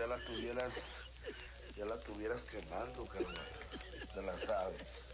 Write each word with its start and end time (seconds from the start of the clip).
ya 0.00 0.06
la 0.06 0.16
tuvieras, 0.24 0.72
ya 1.76 1.84
la 1.84 2.00
tuvieras 2.00 2.42
quemando, 2.44 3.04
carnal. 3.04 3.36
Te 4.14 4.22
la 4.22 4.38
sabes. 4.38 5.04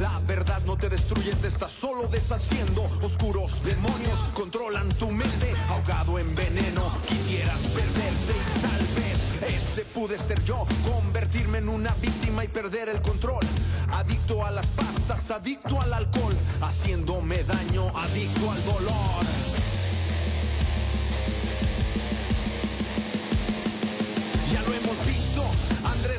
La 0.00 0.18
verdad 0.26 0.60
no 0.66 0.76
te 0.76 0.88
destruye, 0.88 1.32
te 1.36 1.46
está 1.46 1.68
solo 1.68 2.08
deshaciendo. 2.08 2.82
Oscuros 3.02 3.62
demonios 3.62 4.18
controlan 4.34 4.88
tu 4.90 5.12
mente, 5.12 5.54
ahogado 5.68 6.18
en 6.18 6.34
veneno. 6.34 6.90
Quisieras 7.06 7.60
perderte 7.68 8.34
y 8.34 8.60
tal 8.60 8.86
vez 8.96 9.54
ese 9.54 9.84
pude 9.84 10.18
ser 10.18 10.42
yo, 10.44 10.66
convertirme 10.84 11.58
en 11.58 11.68
una 11.68 11.94
víctima 12.02 12.44
y 12.44 12.48
perder 12.48 12.88
el 12.88 13.00
control. 13.00 13.46
Adicto 13.92 14.44
a 14.44 14.50
las 14.50 14.66
pastas, 14.66 15.30
adicto 15.30 15.80
al 15.80 15.94
alcohol, 15.94 16.34
haciéndome 16.60 17.44
daño, 17.44 17.96
adicto 17.96 18.50
al 18.50 18.64
dolor. 18.64 19.49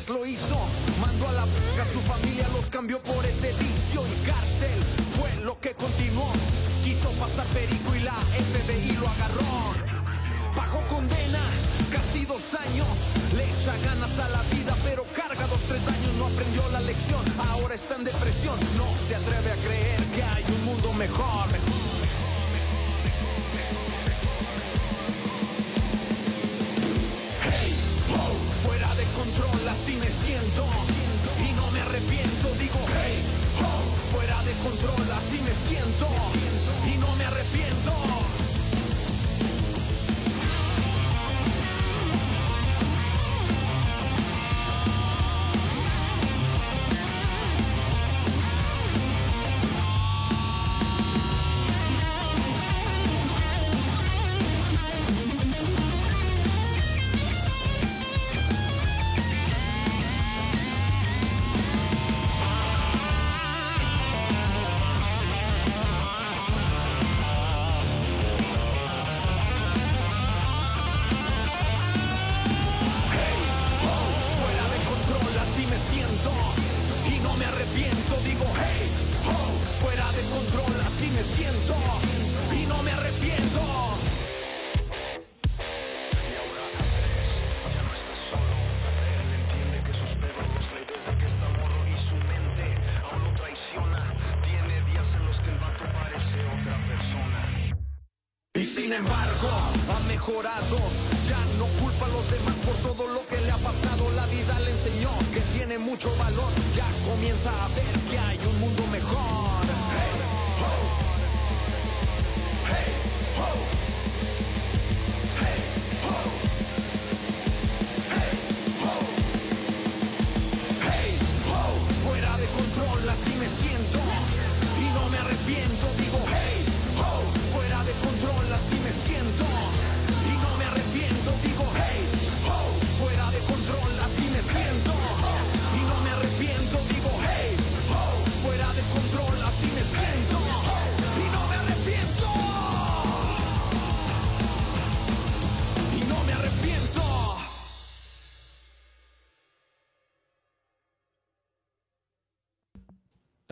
Lo 0.08 0.26
hizo, 0.26 0.58
mandó 1.00 1.28
a 1.28 1.32
la 1.32 1.42
a 1.42 1.92
su 1.92 2.00
familia, 2.00 2.48
los 2.48 2.68
cambió 2.70 2.98
por 2.98 3.24
ese 3.24 3.52
vicio 3.52 4.04
y 4.06 4.26
cárcel 4.26 4.78
fue 5.16 5.44
lo 5.44 5.58
que 5.60 5.74
continuó. 5.74 6.32
Quiso 6.82 7.10
pasar 7.12 7.46
perico 7.48 7.94
y 7.94 8.00
la 8.00 8.12
FBI 8.12 8.96
lo 8.96 9.08
agarró. 9.08 9.74
Pagó 10.56 10.82
condena, 10.88 11.40
casi 11.90 12.24
dos 12.26 12.42
años, 12.54 12.88
le 13.36 13.44
echa 13.44 13.76
ganas 13.84 14.18
a 14.18 14.28
la 14.28 14.42
vida, 14.54 14.76
pero 14.82 15.04
carga 15.14 15.46
dos, 15.46 15.60
tres 15.68 15.82
años, 15.86 16.14
no 16.18 16.26
aprendió 16.26 16.68
la 16.70 16.80
lección, 16.80 17.24
ahora 17.50 17.74
está 17.74 17.96
en 17.96 18.04
depresión, 18.04 18.58
no 18.76 18.88
se 19.08 19.14
atreve 19.14 19.52
a 19.52 19.56
creer 19.64 20.00
que 20.14 20.22
hay 20.22 20.44
un 20.56 20.64
mundo 20.64 20.92
mejor. 20.94 21.46
Así 29.92 29.96
me 29.96 30.26
siento. 30.26 30.64
Y 31.38 31.52
no 31.52 31.70
me 31.70 31.80
arrepiento, 31.80 32.48
digo, 32.58 32.78
hey, 32.94 33.22
fuera 34.10 34.42
de 34.42 34.52
control, 34.62 35.10
así 35.12 35.40
me 35.42 35.52
siento. 35.68 36.08
Y 36.86 36.98
no 36.98 37.14
me 37.16 37.24
arrepiento. 37.24 37.81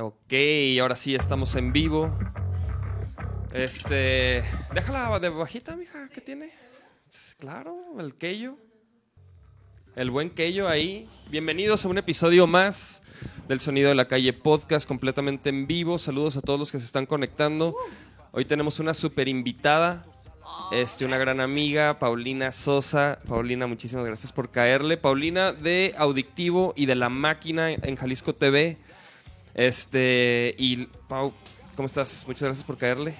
Ok, 0.01 0.33
ahora 0.81 0.97
sí 0.97 1.15
estamos 1.15 1.55
en 1.57 1.73
vivo. 1.73 2.11
Este. 3.53 4.43
Déjala 4.73 5.19
de 5.19 5.29
bajita, 5.29 5.77
mija, 5.77 6.09
¿qué 6.09 6.21
tiene? 6.21 6.53
S- 7.09 7.37
Claro, 7.39 7.77
el 7.99 8.15
Keyo. 8.15 8.57
El 9.97 10.11
buen 10.11 10.31
Keyo 10.31 10.69
ahí. 10.69 11.09
Bienvenidos 11.31 11.85
a 11.85 11.89
un 11.89 11.99
episodio 11.99 12.47
más 12.47 13.03
del 13.49 13.61
Sonido 13.61 13.89
de 13.91 13.95
la 13.95 14.07
Calle 14.09 14.33
Podcast, 14.33 14.87
completamente 14.89 15.51
en 15.51 15.67
vivo. 15.67 15.99
Saludos 15.99 16.37
a 16.37 16.41
todos 16.41 16.59
los 16.59 16.73
que 16.73 16.79
se 16.79 16.87
están 16.87 17.05
conectando. 17.07 17.75
Hoy 18.33 18.45
tenemos 18.45 18.79
una 18.79 18.95
super 18.95 19.27
invitada, 19.29 20.07
este, 20.73 21.05
una 21.05 21.19
gran 21.19 21.41
amiga, 21.41 21.99
Paulina 21.99 22.53
Sosa. 22.53 23.19
Paulina, 23.29 23.67
muchísimas 23.67 24.07
gracias 24.07 24.33
por 24.33 24.51
caerle. 24.51 24.97
Paulina 24.97 25.53
de 25.53 25.95
Audictivo 25.99 26.73
y 26.77 26.87
de 26.87 26.95
La 26.95 27.09
Máquina 27.11 27.71
en 27.73 27.97
Jalisco 27.97 28.35
TV. 28.35 28.79
Este, 29.55 30.55
y 30.59 30.87
Pau, 31.09 31.33
¿cómo 31.77 31.87
estás? 31.87 32.25
Muchas 32.27 32.43
gracias 32.43 32.65
por 32.65 32.79
caerle. 32.79 33.15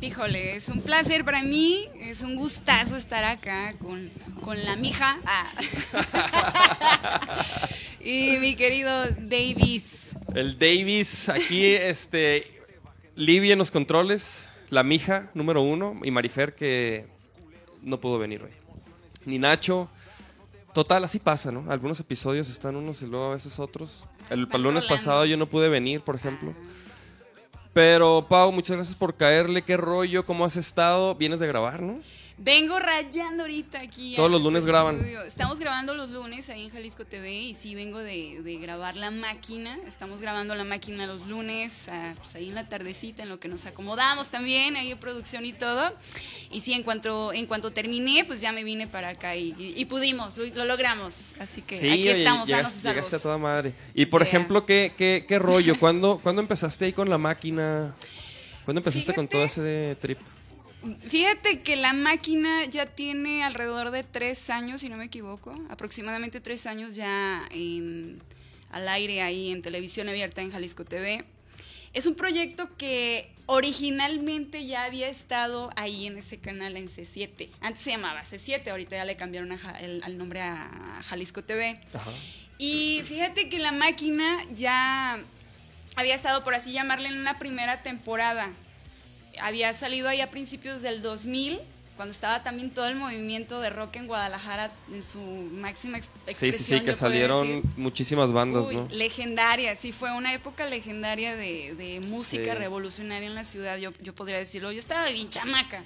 Híjole, 0.00 0.56
es 0.56 0.68
un 0.68 0.80
placer 0.80 1.24
para 1.24 1.42
mí, 1.42 1.88
es 2.00 2.22
un 2.22 2.36
gustazo 2.36 2.96
estar 2.96 3.24
acá 3.24 3.74
con, 3.78 4.10
con 4.42 4.64
la 4.64 4.76
mija 4.76 5.18
ah. 5.24 5.46
y 8.00 8.36
mi 8.40 8.56
querido 8.56 9.06
Davis. 9.20 10.16
El 10.34 10.58
Davis, 10.58 11.28
aquí, 11.28 11.64
este, 11.66 12.46
Livia 13.14 13.52
en 13.52 13.58
los 13.58 13.70
controles, 13.70 14.48
la 14.70 14.82
mija 14.82 15.30
número 15.34 15.62
uno, 15.62 15.98
y 16.02 16.10
Marifer 16.10 16.54
que 16.54 17.06
no 17.82 17.98
pudo 17.98 18.18
venir 18.18 18.42
hoy. 18.42 18.50
Ni 19.24 19.38
Nacho. 19.38 19.88
Total, 20.74 21.02
así 21.02 21.18
pasa, 21.18 21.50
¿no? 21.50 21.70
Algunos 21.70 21.98
episodios 21.98 22.48
están 22.48 22.76
unos 22.76 23.02
y 23.02 23.06
luego 23.06 23.26
a 23.26 23.30
veces 23.32 23.58
otros. 23.58 24.06
El, 24.30 24.48
lunes 24.62 24.84
pasado 24.84 25.24
yo 25.24 25.36
no 25.36 25.48
pude 25.48 25.68
venir, 25.68 26.00
por 26.00 26.16
ejemplo. 26.16 26.52
Pero, 27.72 28.26
Pau, 28.28 28.52
muchas 28.52 28.76
gracias 28.76 28.96
por 28.96 29.16
caerle. 29.16 29.62
¿Qué 29.62 29.76
rollo? 29.76 30.24
¿Cómo 30.24 30.44
has 30.44 30.56
estado? 30.56 31.14
Vienes 31.14 31.40
de 31.40 31.46
grabar, 31.46 31.80
¿no? 31.80 31.98
Vengo 32.40 32.78
rayando 32.78 33.42
ahorita 33.42 33.78
aquí. 33.82 34.14
Todos 34.14 34.30
los 34.30 34.40
lunes 34.40 34.64
graban. 34.64 34.94
estudio. 34.94 35.22
Estamos 35.22 35.58
grabando 35.58 35.94
los 35.94 36.08
lunes 36.10 36.48
ahí 36.50 36.62
en 36.66 36.70
Jalisco 36.70 37.04
TV 37.04 37.32
y 37.34 37.54
sí 37.54 37.74
vengo 37.74 37.98
de, 37.98 38.40
de 38.44 38.56
grabar 38.58 38.94
La 38.96 39.10
Máquina. 39.10 39.76
Estamos 39.88 40.20
grabando 40.20 40.54
La 40.54 40.62
Máquina 40.62 41.06
los 41.08 41.26
lunes, 41.26 41.90
pues 42.16 42.34
ahí 42.36 42.48
en 42.48 42.54
la 42.54 42.68
tardecita, 42.68 43.24
en 43.24 43.28
lo 43.28 43.40
que 43.40 43.48
nos 43.48 43.66
acomodamos 43.66 44.28
también, 44.30 44.76
ahí 44.76 44.92
en 44.92 44.98
producción 44.98 45.44
y 45.44 45.52
todo. 45.52 45.92
Y 46.52 46.60
sí, 46.60 46.74
en 46.74 46.84
cuanto, 46.84 47.32
en 47.32 47.46
cuanto 47.46 47.72
terminé, 47.72 48.24
pues 48.24 48.40
ya 48.40 48.52
me 48.52 48.62
vine 48.62 48.86
para 48.86 49.08
acá 49.08 49.34
y, 49.34 49.54
y- 49.58 49.74
y 49.76 49.84
pudimos, 49.86 50.36
lo, 50.38 50.44
lo 50.46 50.64
logramos. 50.64 51.16
Así 51.40 51.60
que 51.62 51.74
aquí 51.76 51.88
oye, 51.90 52.18
estamos, 52.18 52.48
llegas- 52.48 52.80
llegaste 52.82 53.16
a 53.16 53.18
toda 53.18 53.36
madre. 53.38 53.72
Y 53.94 54.06
por 54.06 54.22
Sí. 54.22 54.28
ejemplo, 54.28 54.64
¿qué, 54.64 54.94
qué, 54.96 55.24
qué 55.26 55.38
rollo? 55.40 55.76
¿Cuándo, 55.80 56.20
¿Cuándo 56.22 56.40
empezaste 56.40 56.84
ahí 56.84 56.92
con 56.92 57.10
la 57.10 57.18
máquina? 57.18 57.96
¿Cuándo 58.64 58.78
empezaste 58.78 59.12
con 59.12 59.26
todo 59.26 59.42
ese 59.42 59.96
trip? 60.00 60.18
Fíjate 61.06 61.62
que 61.62 61.76
la 61.76 61.92
máquina 61.92 62.64
ya 62.66 62.86
tiene 62.86 63.42
alrededor 63.42 63.90
de 63.90 64.04
tres 64.04 64.48
años, 64.50 64.80
si 64.80 64.88
no 64.88 64.96
me 64.96 65.06
equivoco, 65.06 65.54
aproximadamente 65.70 66.40
tres 66.40 66.66
años 66.66 66.94
ya 66.94 67.46
en- 67.50 68.22
al 68.70 68.88
aire 68.88 69.22
ahí 69.22 69.50
en 69.50 69.60
televisión 69.62 70.08
abierta 70.08 70.40
en 70.42 70.52
Jalisco 70.52 70.84
TV. 70.84 71.24
Es 71.94 72.06
un 72.06 72.14
proyecto 72.14 72.68
que 72.76 73.32
originalmente 73.46 74.66
ya 74.66 74.84
había 74.84 75.08
estado 75.08 75.70
ahí 75.74 76.06
en 76.06 76.18
ese 76.18 76.38
canal 76.38 76.76
en 76.76 76.88
C7. 76.88 77.50
Antes 77.60 77.82
se 77.82 77.90
llamaba 77.90 78.22
C7, 78.22 78.68
ahorita 78.70 78.96
ya 78.96 79.04
le 79.04 79.16
cambiaron 79.16 79.52
a 79.52 79.80
el, 79.80 80.02
al 80.04 80.16
nombre 80.18 80.42
a 80.42 81.00
Jalisco 81.06 81.42
TV. 81.42 81.80
Y 82.58 83.00
fíjate 83.04 83.48
que 83.48 83.58
la 83.58 83.72
máquina 83.72 84.38
ya 84.52 85.18
había 85.96 86.14
estado, 86.14 86.44
por 86.44 86.54
así 86.54 86.72
llamarle, 86.72 87.08
en 87.08 87.18
una 87.18 87.38
primera 87.38 87.82
temporada. 87.82 88.50
Había 89.40 89.72
salido 89.72 90.08
ahí 90.08 90.20
a 90.20 90.30
principios 90.30 90.82
del 90.82 91.02
2000, 91.02 91.58
cuando 91.96 92.12
estaba 92.12 92.44
también 92.44 92.70
todo 92.70 92.86
el 92.86 92.94
movimiento 92.94 93.60
de 93.60 93.70
rock 93.70 93.96
en 93.96 94.06
Guadalajara 94.06 94.70
en 94.92 95.02
su 95.02 95.18
máxima 95.18 95.98
ex- 95.98 96.06
Sí, 96.06 96.46
expresión. 96.46 96.52
sí, 96.52 96.58
sí, 96.58 96.70
que 96.70 96.74
yo 96.74 96.80
podría 96.80 96.94
salieron 96.94 97.46
decir. 97.48 97.70
muchísimas 97.76 98.32
bandas, 98.32 98.66
Uy, 98.68 98.76
¿no? 98.76 98.86
legendaria, 98.90 99.74
sí, 99.74 99.90
fue 99.90 100.12
una 100.16 100.32
época 100.32 100.64
legendaria 100.66 101.34
de, 101.34 101.74
de 101.74 102.00
música 102.06 102.52
Sí. 102.52 102.58
revolucionaria 102.58 103.26
en 103.28 103.34
la 103.34 103.42
ciudad, 103.44 103.78
yo, 103.78 103.92
yo 104.00 104.14
podría 104.14 104.38
decirlo. 104.38 104.70
Yo 104.70 104.78
estaba 104.78 105.08
bien 105.10 105.28
chamaca, 105.28 105.82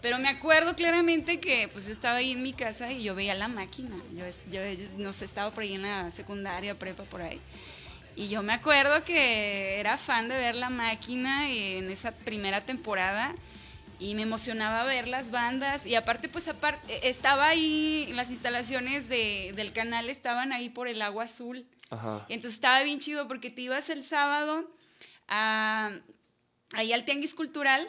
pero 0.00 0.18
me 0.20 0.28
acuerdo 0.28 0.76
claramente 0.76 1.40
que 1.40 1.66
pues 1.72 1.86
yo 1.86 1.92
estaba 1.92 2.18
ahí 2.18 2.30
en 2.30 2.44
mi 2.44 2.52
casa 2.52 2.92
y 2.92 3.02
yo 3.02 3.16
veía 3.16 3.34
la 3.34 3.48
máquina. 3.48 3.96
Yo, 4.14 4.24
yo 4.52 4.60
no 4.98 5.12
sé, 5.12 5.24
estaba 5.24 5.50
por 5.52 5.64
ahí 5.64 5.74
en 5.74 5.82
la 5.82 6.12
secundaria, 6.12 6.78
prepa, 6.78 7.02
por 7.02 7.22
ahí. 7.22 7.40
Y 8.16 8.28
yo 8.28 8.42
me 8.42 8.54
acuerdo 8.54 9.04
que 9.04 9.78
era 9.78 9.98
fan 9.98 10.28
de 10.28 10.36
ver 10.36 10.56
la 10.56 10.70
máquina 10.70 11.50
en 11.50 11.90
esa 11.90 12.12
primera 12.12 12.62
temporada 12.62 13.34
y 13.98 14.14
me 14.14 14.22
emocionaba 14.22 14.84
ver 14.84 15.06
las 15.06 15.30
bandas 15.30 15.86
y 15.86 15.94
aparte 15.94 16.28
pues 16.28 16.48
aparte 16.48 17.08
estaba 17.08 17.48
ahí 17.48 18.10
las 18.14 18.30
instalaciones 18.30 19.08
de, 19.08 19.52
del 19.54 19.72
canal 19.72 20.08
estaban 20.10 20.52
ahí 20.52 20.68
por 20.68 20.88
el 20.88 21.00
agua 21.00 21.24
azul 21.24 21.66
Ajá. 21.90 22.24
entonces 22.28 22.54
estaba 22.54 22.82
bien 22.82 22.98
chido 22.98 23.26
porque 23.26 23.50
te 23.50 23.62
ibas 23.62 23.88
el 23.88 24.02
sábado 24.02 24.70
a, 25.28 25.92
ahí 26.74 26.92
al 26.92 27.04
tianguis 27.04 27.34
cultural 27.34 27.88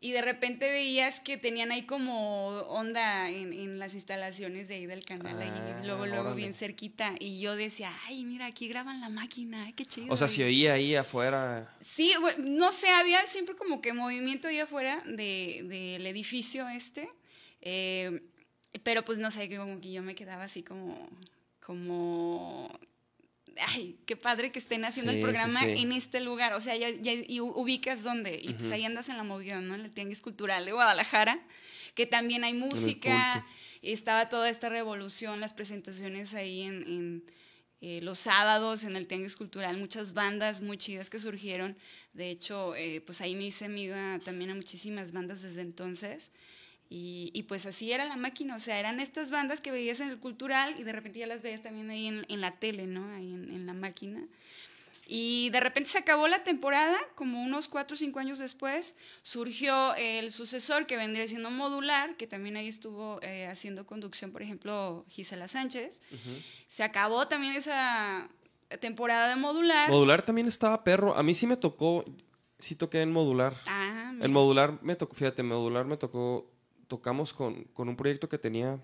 y 0.00 0.12
de 0.12 0.22
repente 0.22 0.70
veías 0.70 1.18
que 1.20 1.36
tenían 1.38 1.72
ahí 1.72 1.82
como 1.82 2.48
onda 2.60 3.28
en, 3.30 3.52
en 3.52 3.78
las 3.80 3.94
instalaciones 3.94 4.68
de 4.68 4.76
ahí 4.76 4.86
del 4.86 5.04
canal, 5.04 5.40
ahí 5.42 5.50
Ah, 5.50 5.80
luego, 5.84 6.06
luego 6.06 6.22
órale. 6.26 6.36
bien 6.36 6.54
cerquita. 6.54 7.14
Y 7.18 7.40
yo 7.40 7.56
decía, 7.56 7.92
ay, 8.06 8.24
mira, 8.24 8.46
aquí 8.46 8.68
graban 8.68 9.00
la 9.00 9.08
máquina, 9.08 9.64
ay, 9.64 9.72
qué 9.72 9.84
chido. 9.84 10.06
O 10.12 10.16
sea, 10.16 10.28
si 10.28 10.42
oía 10.42 10.74
ahí 10.74 10.94
afuera. 10.94 11.76
Sí, 11.80 12.12
bueno, 12.20 12.44
no 12.46 12.70
sé, 12.72 12.88
había 12.90 13.26
siempre 13.26 13.56
como 13.56 13.80
que 13.80 13.92
movimiento 13.92 14.46
ahí 14.48 14.60
afuera 14.60 15.02
de- 15.04 15.64
del 15.68 16.06
edificio 16.06 16.68
este, 16.68 17.08
eh, 17.60 18.22
pero 18.84 19.04
pues 19.04 19.18
no 19.18 19.30
sé, 19.32 19.48
como 19.56 19.80
que 19.80 19.92
yo 19.92 20.02
me 20.02 20.14
quedaba 20.14 20.44
así 20.44 20.62
como, 20.62 20.94
como, 21.60 22.67
ay, 23.68 23.96
qué 24.06 24.16
padre 24.16 24.52
que 24.52 24.58
estén 24.58 24.84
haciendo 24.84 25.12
Sí, 25.12 25.18
el 25.18 25.22
sí, 25.22 25.24
programa 25.24 25.60
sí. 25.60 25.72
en 25.76 25.92
este 25.92 26.20
lugar, 26.20 26.52
o 26.54 26.60
sea, 26.60 26.76
ya, 26.76 26.90
ya 26.90 27.12
y 27.12 27.40
ubicas 27.40 28.02
dónde, 28.02 28.38
y 28.42 28.54
pues 28.54 28.70
ahí 28.70 28.84
andas 28.84 29.08
en 29.08 29.16
la 29.16 29.24
movida, 29.24 29.60
¿no? 29.60 29.74
En 29.74 29.82
el 29.82 29.90
Tianguis 29.92 30.20
Cultural 30.20 30.64
de 30.64 30.72
Guadalajara, 30.72 31.38
que 31.94 32.06
también 32.06 32.44
hay 32.44 32.54
música, 32.54 33.44
estaba 33.82 34.28
toda 34.28 34.48
esta 34.48 34.68
revolución, 34.68 35.40
las 35.40 35.52
presentaciones 35.52 36.34
ahí 36.34 36.62
en, 36.62 36.82
en, 36.82 37.24
eh, 37.80 38.00
los 38.02 38.18
sábados 38.18 38.84
en 38.84 38.96
el 38.96 39.06
Tianguis 39.06 39.36
Cultural, 39.36 39.76
muchas 39.78 40.12
bandas 40.12 40.60
muy 40.60 40.78
chidas 40.78 41.10
que 41.10 41.20
surgieron. 41.20 41.76
De 42.12 42.30
hecho, 42.30 42.74
eh, 42.74 43.00
pues 43.00 43.20
ahí 43.20 43.34
me 43.34 43.44
hice 43.44 43.66
amiga 43.66 44.18
también 44.24 44.50
a 44.50 44.54
muchísimas 44.54 45.12
bandas 45.12 45.42
desde 45.42 45.60
entonces. 45.62 46.30
Y, 46.90 47.30
y 47.34 47.42
pues 47.42 47.66
así 47.66 47.92
era 47.92 48.04
la 48.06 48.16
máquina, 48.16 48.54
o 48.56 48.58
sea, 48.58 48.78
eran 48.80 48.98
estas 48.98 49.30
bandas 49.30 49.60
que 49.60 49.70
veías 49.70 50.00
en 50.00 50.08
el 50.08 50.18
cultural 50.18 50.74
y 50.78 50.84
de 50.84 50.92
repente 50.92 51.18
ya 51.18 51.26
las 51.26 51.42
veías 51.42 51.60
también 51.62 51.90
ahí 51.90 52.06
en, 52.06 52.24
en 52.28 52.40
la 52.40 52.52
tele, 52.52 52.86
¿no? 52.86 53.06
Ahí 53.14 53.34
en, 53.34 53.50
en 53.50 53.66
la 53.66 53.74
máquina. 53.74 54.22
Y 55.10 55.48
de 55.50 55.60
repente 55.60 55.88
se 55.88 55.96
acabó 55.98 56.28
la 56.28 56.44
temporada, 56.44 56.98
como 57.14 57.42
unos 57.42 57.68
cuatro 57.68 57.94
o 57.94 57.98
cinco 57.98 58.18
años 58.20 58.38
después, 58.38 58.94
surgió 59.22 59.94
el 59.94 60.30
sucesor 60.30 60.86
que 60.86 60.98
vendría 60.98 61.26
siendo 61.26 61.50
modular, 61.50 62.16
que 62.16 62.26
también 62.26 62.58
ahí 62.58 62.68
estuvo 62.68 63.18
eh, 63.22 63.46
haciendo 63.46 63.86
conducción, 63.86 64.32
por 64.32 64.42
ejemplo, 64.42 65.06
Gisela 65.08 65.48
Sánchez. 65.48 66.00
Se 66.66 66.84
acabó 66.84 67.26
también 67.26 67.54
esa 67.54 68.28
temporada 68.80 69.30
de 69.30 69.36
modular. 69.36 69.90
Modular 69.90 70.22
también 70.22 70.46
estaba 70.46 70.84
perro. 70.84 71.16
A 71.16 71.22
mí 71.22 71.34
sí 71.34 71.46
me 71.46 71.56
tocó. 71.56 72.04
Sí 72.58 72.74
toqué 72.74 73.00
en 73.00 73.10
modular. 73.10 73.56
ah, 73.66 74.10
mira. 74.12 74.26
En 74.26 74.32
modular 74.32 74.78
me 74.82 74.94
tocó, 74.94 75.14
fíjate, 75.14 75.40
en 75.40 75.48
modular 75.48 75.86
me 75.86 75.96
tocó. 75.96 76.50
Tocamos 76.88 77.32
con, 77.32 77.64
con 77.64 77.88
un 77.88 77.96
proyecto 77.96 78.28
que 78.28 78.38
tenía 78.38 78.80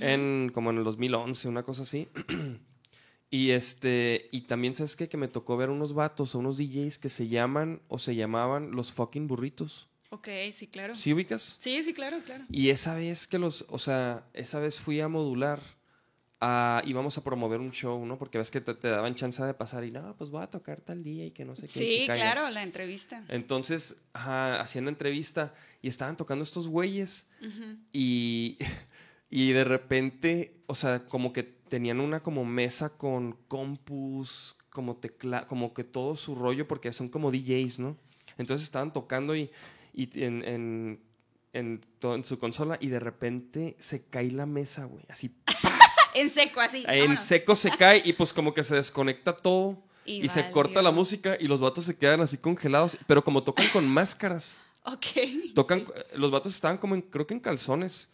en 0.00 0.50
como 0.54 0.70
en 0.70 0.78
el 0.78 0.84
2011, 0.84 1.48
una 1.48 1.62
cosa 1.62 1.82
así. 1.82 2.08
y 3.30 3.50
este, 3.50 4.28
y 4.32 4.42
también 4.42 4.74
sabes 4.74 4.96
qué? 4.96 5.08
que 5.08 5.16
me 5.16 5.28
tocó 5.28 5.56
ver 5.56 5.70
unos 5.70 5.92
vatos 5.94 6.34
o 6.34 6.38
unos 6.38 6.56
DJs 6.56 6.98
que 6.98 7.08
se 7.08 7.28
llaman 7.28 7.82
o 7.88 7.98
se 7.98 8.14
llamaban 8.14 8.70
los 8.72 8.92
fucking 8.92 9.26
burritos. 9.26 9.88
Ok, 10.10 10.28
sí, 10.52 10.66
claro. 10.66 10.96
¿Sí 10.96 11.12
ubicas? 11.12 11.56
Sí, 11.60 11.82
sí, 11.84 11.94
claro, 11.94 12.20
claro. 12.24 12.44
Y 12.50 12.70
esa 12.70 12.96
vez 12.96 13.28
que 13.28 13.38
los, 13.38 13.64
o 13.68 13.78
sea, 13.78 14.24
esa 14.32 14.58
vez 14.58 14.80
fui 14.80 15.00
a 15.00 15.06
modular, 15.06 15.60
a, 16.40 16.82
íbamos 16.84 17.16
a 17.16 17.22
promover 17.22 17.60
un 17.60 17.70
show, 17.70 18.04
¿no? 18.04 18.18
Porque 18.18 18.38
ves 18.38 18.50
que 18.50 18.60
te, 18.60 18.74
te 18.74 18.88
daban 18.88 19.14
chance 19.14 19.44
de 19.44 19.54
pasar 19.54 19.84
y 19.84 19.92
no, 19.92 20.16
pues 20.16 20.30
voy 20.30 20.42
a 20.42 20.48
tocar 20.48 20.80
tal 20.80 21.04
día 21.04 21.26
y 21.26 21.30
que 21.30 21.44
no 21.44 21.54
sé 21.54 21.62
qué. 21.62 21.68
Sí, 21.68 21.98
que 22.00 22.06
caiga". 22.08 22.32
claro, 22.32 22.50
la 22.50 22.64
entrevista. 22.64 23.22
Entonces, 23.28 24.04
ajá, 24.12 24.60
hacían 24.60 24.86
la 24.86 24.90
entrevista 24.90 25.54
y 25.82 25.88
estaban 25.88 26.16
tocando 26.16 26.42
estos 26.42 26.68
güeyes 26.68 27.28
y, 27.92 28.58
y 29.30 29.52
de 29.52 29.64
repente, 29.64 30.52
o 30.66 30.74
sea, 30.74 31.06
como 31.06 31.32
que 31.32 31.42
tenían 31.42 32.00
una 32.00 32.22
como 32.22 32.44
mesa 32.44 32.90
con 32.96 33.32
compus, 33.48 34.56
como 34.70 34.96
tecla, 34.96 35.46
como 35.46 35.72
que 35.74 35.84
todo 35.84 36.16
su 36.16 36.34
rollo, 36.34 36.66
porque 36.68 36.92
son 36.92 37.08
como 37.08 37.30
DJs, 37.30 37.78
¿no? 37.78 37.96
Entonces 38.38 38.64
estaban 38.66 38.92
tocando 38.92 39.34
y, 39.36 39.50
y 39.92 40.08
en, 40.24 40.44
en, 40.44 41.00
en, 41.52 41.80
to- 41.98 42.14
en 42.14 42.24
su 42.24 42.38
consola 42.38 42.78
y 42.80 42.88
de 42.88 43.00
repente 43.00 43.76
se 43.78 44.04
cae 44.04 44.30
la 44.30 44.46
mesa, 44.46 44.84
güey, 44.84 45.04
así 45.08 45.34
En 46.14 46.28
seco, 46.28 46.60
así. 46.60 46.84
en 46.88 47.00
vámonos. 47.02 47.20
seco 47.24 47.54
se 47.54 47.70
cae 47.70 48.02
y 48.04 48.12
pues 48.14 48.32
como 48.32 48.52
que 48.52 48.64
se 48.64 48.74
desconecta 48.74 49.36
todo 49.36 49.80
Y 50.04 50.24
y, 50.24 50.28
se 50.28 50.50
corta 50.50 50.82
la 50.82 50.90
música 50.90 51.36
y 51.38 51.46
los 51.46 51.60
vatos 51.60 51.84
se 51.84 51.96
quedan 51.96 52.20
así 52.20 52.36
congelados, 52.36 52.98
pero 53.06 53.22
como 53.22 53.44
tocan 53.44 53.66
con 53.72 53.88
máscaras. 53.88 54.64
Ok. 54.84 55.06
Tocan, 55.54 55.84
los 56.14 56.30
vatos 56.30 56.54
estaban 56.54 56.78
como 56.78 56.94
en, 56.94 57.02
creo 57.02 57.26
que 57.26 57.34
en 57.34 57.40
calzones. 57.40 58.08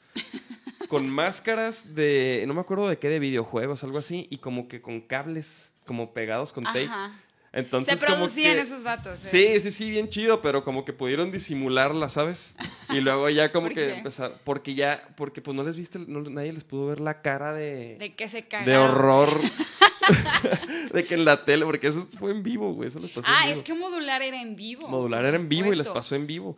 Con 0.88 1.08
máscaras 1.10 1.94
de, 1.94 2.44
no 2.46 2.54
me 2.54 2.60
acuerdo 2.60 2.88
de 2.88 2.98
qué, 2.98 3.08
de 3.08 3.18
videojuegos, 3.18 3.82
algo 3.84 3.98
así, 3.98 4.26
y 4.30 4.38
como 4.38 4.68
que 4.68 4.80
con 4.80 5.00
cables, 5.00 5.72
como 5.84 6.12
pegados 6.12 6.52
con 6.52 6.64
tape. 6.64 6.84
Ajá. 6.84 7.20
Entonces, 7.52 7.98
Se 7.98 8.04
como 8.04 8.18
producían 8.18 8.54
que- 8.56 8.60
esos 8.62 8.82
vatos. 8.82 9.14
¿eh? 9.22 9.54
Sí, 9.54 9.60
sí, 9.60 9.70
sí, 9.70 9.90
bien 9.90 10.10
chido, 10.10 10.42
pero 10.42 10.62
como 10.62 10.84
que 10.84 10.92
pudieron 10.92 11.30
disimularla, 11.30 12.08
¿sabes? 12.10 12.54
Y 12.90 13.00
luego 13.00 13.30
ya 13.30 13.50
como 13.52 13.68
¿Por 13.68 13.74
que 13.74 13.86
qué? 13.86 13.96
empezar, 13.96 14.34
porque 14.44 14.74
ya, 14.74 15.08
porque 15.16 15.40
pues 15.40 15.56
no 15.56 15.62
les 15.64 15.74
viste, 15.76 15.98
no- 16.06 16.20
nadie 16.28 16.52
les 16.52 16.64
pudo 16.64 16.86
ver 16.88 17.00
la 17.00 17.22
cara 17.22 17.54
de, 17.54 17.96
De 17.98 18.14
que 18.14 18.28
se 18.28 18.38
de 18.42 18.48
cagaron. 18.48 18.90
horror. 18.90 19.40
de 20.92 21.04
que 21.04 21.14
en 21.14 21.24
la 21.24 21.44
tele, 21.44 21.64
porque 21.64 21.88
eso 21.88 22.06
fue 22.18 22.30
en 22.30 22.42
vivo, 22.42 22.72
güey, 22.72 22.88
eso 22.88 22.98
les 23.00 23.10
pasó 23.10 23.28
Ah, 23.30 23.42
en 23.44 23.48
vivo. 23.48 23.58
es 23.58 23.64
que 23.64 23.74
modular 23.74 24.22
era 24.22 24.40
en 24.40 24.56
vivo. 24.56 24.88
Modular 24.88 25.24
era 25.24 25.36
en 25.36 25.48
vivo 25.48 25.72
y 25.72 25.76
les 25.76 25.88
pasó 25.88 26.14
en 26.14 26.26
vivo. 26.26 26.56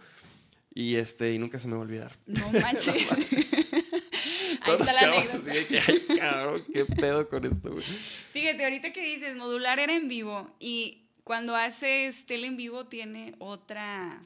Y 0.75 0.97
este, 0.97 1.33
y 1.35 1.38
nunca 1.38 1.59
se 1.59 1.67
me 1.69 1.75
va 1.75 1.81
a 1.81 1.85
olvidar. 1.85 2.12
No 2.26 2.50
manches. 2.62 3.09
Ahí 4.61 4.75
está 4.81 4.93
la 4.93 5.00
anécdota. 5.00 5.37
así 5.38 5.50
de 5.50 5.67
que, 5.67 5.78
ay, 5.81 6.02
cabrón, 6.19 6.64
qué 6.73 6.85
pedo 6.85 7.28
con 7.28 7.45
esto, 7.45 7.71
güey. 7.73 7.85
Fíjate, 8.33 8.64
ahorita 8.64 8.93
que 8.93 9.02
dices, 9.02 9.37
modular 9.37 9.78
era 9.78 9.95
en 9.97 10.09
vivo 10.09 10.55
y 10.59 11.05
cuando 11.25 11.55
haces 11.57 12.26
tele 12.26 12.47
en 12.47 12.57
vivo 12.57 12.87
tiene 12.87 13.35
otra 13.38 14.21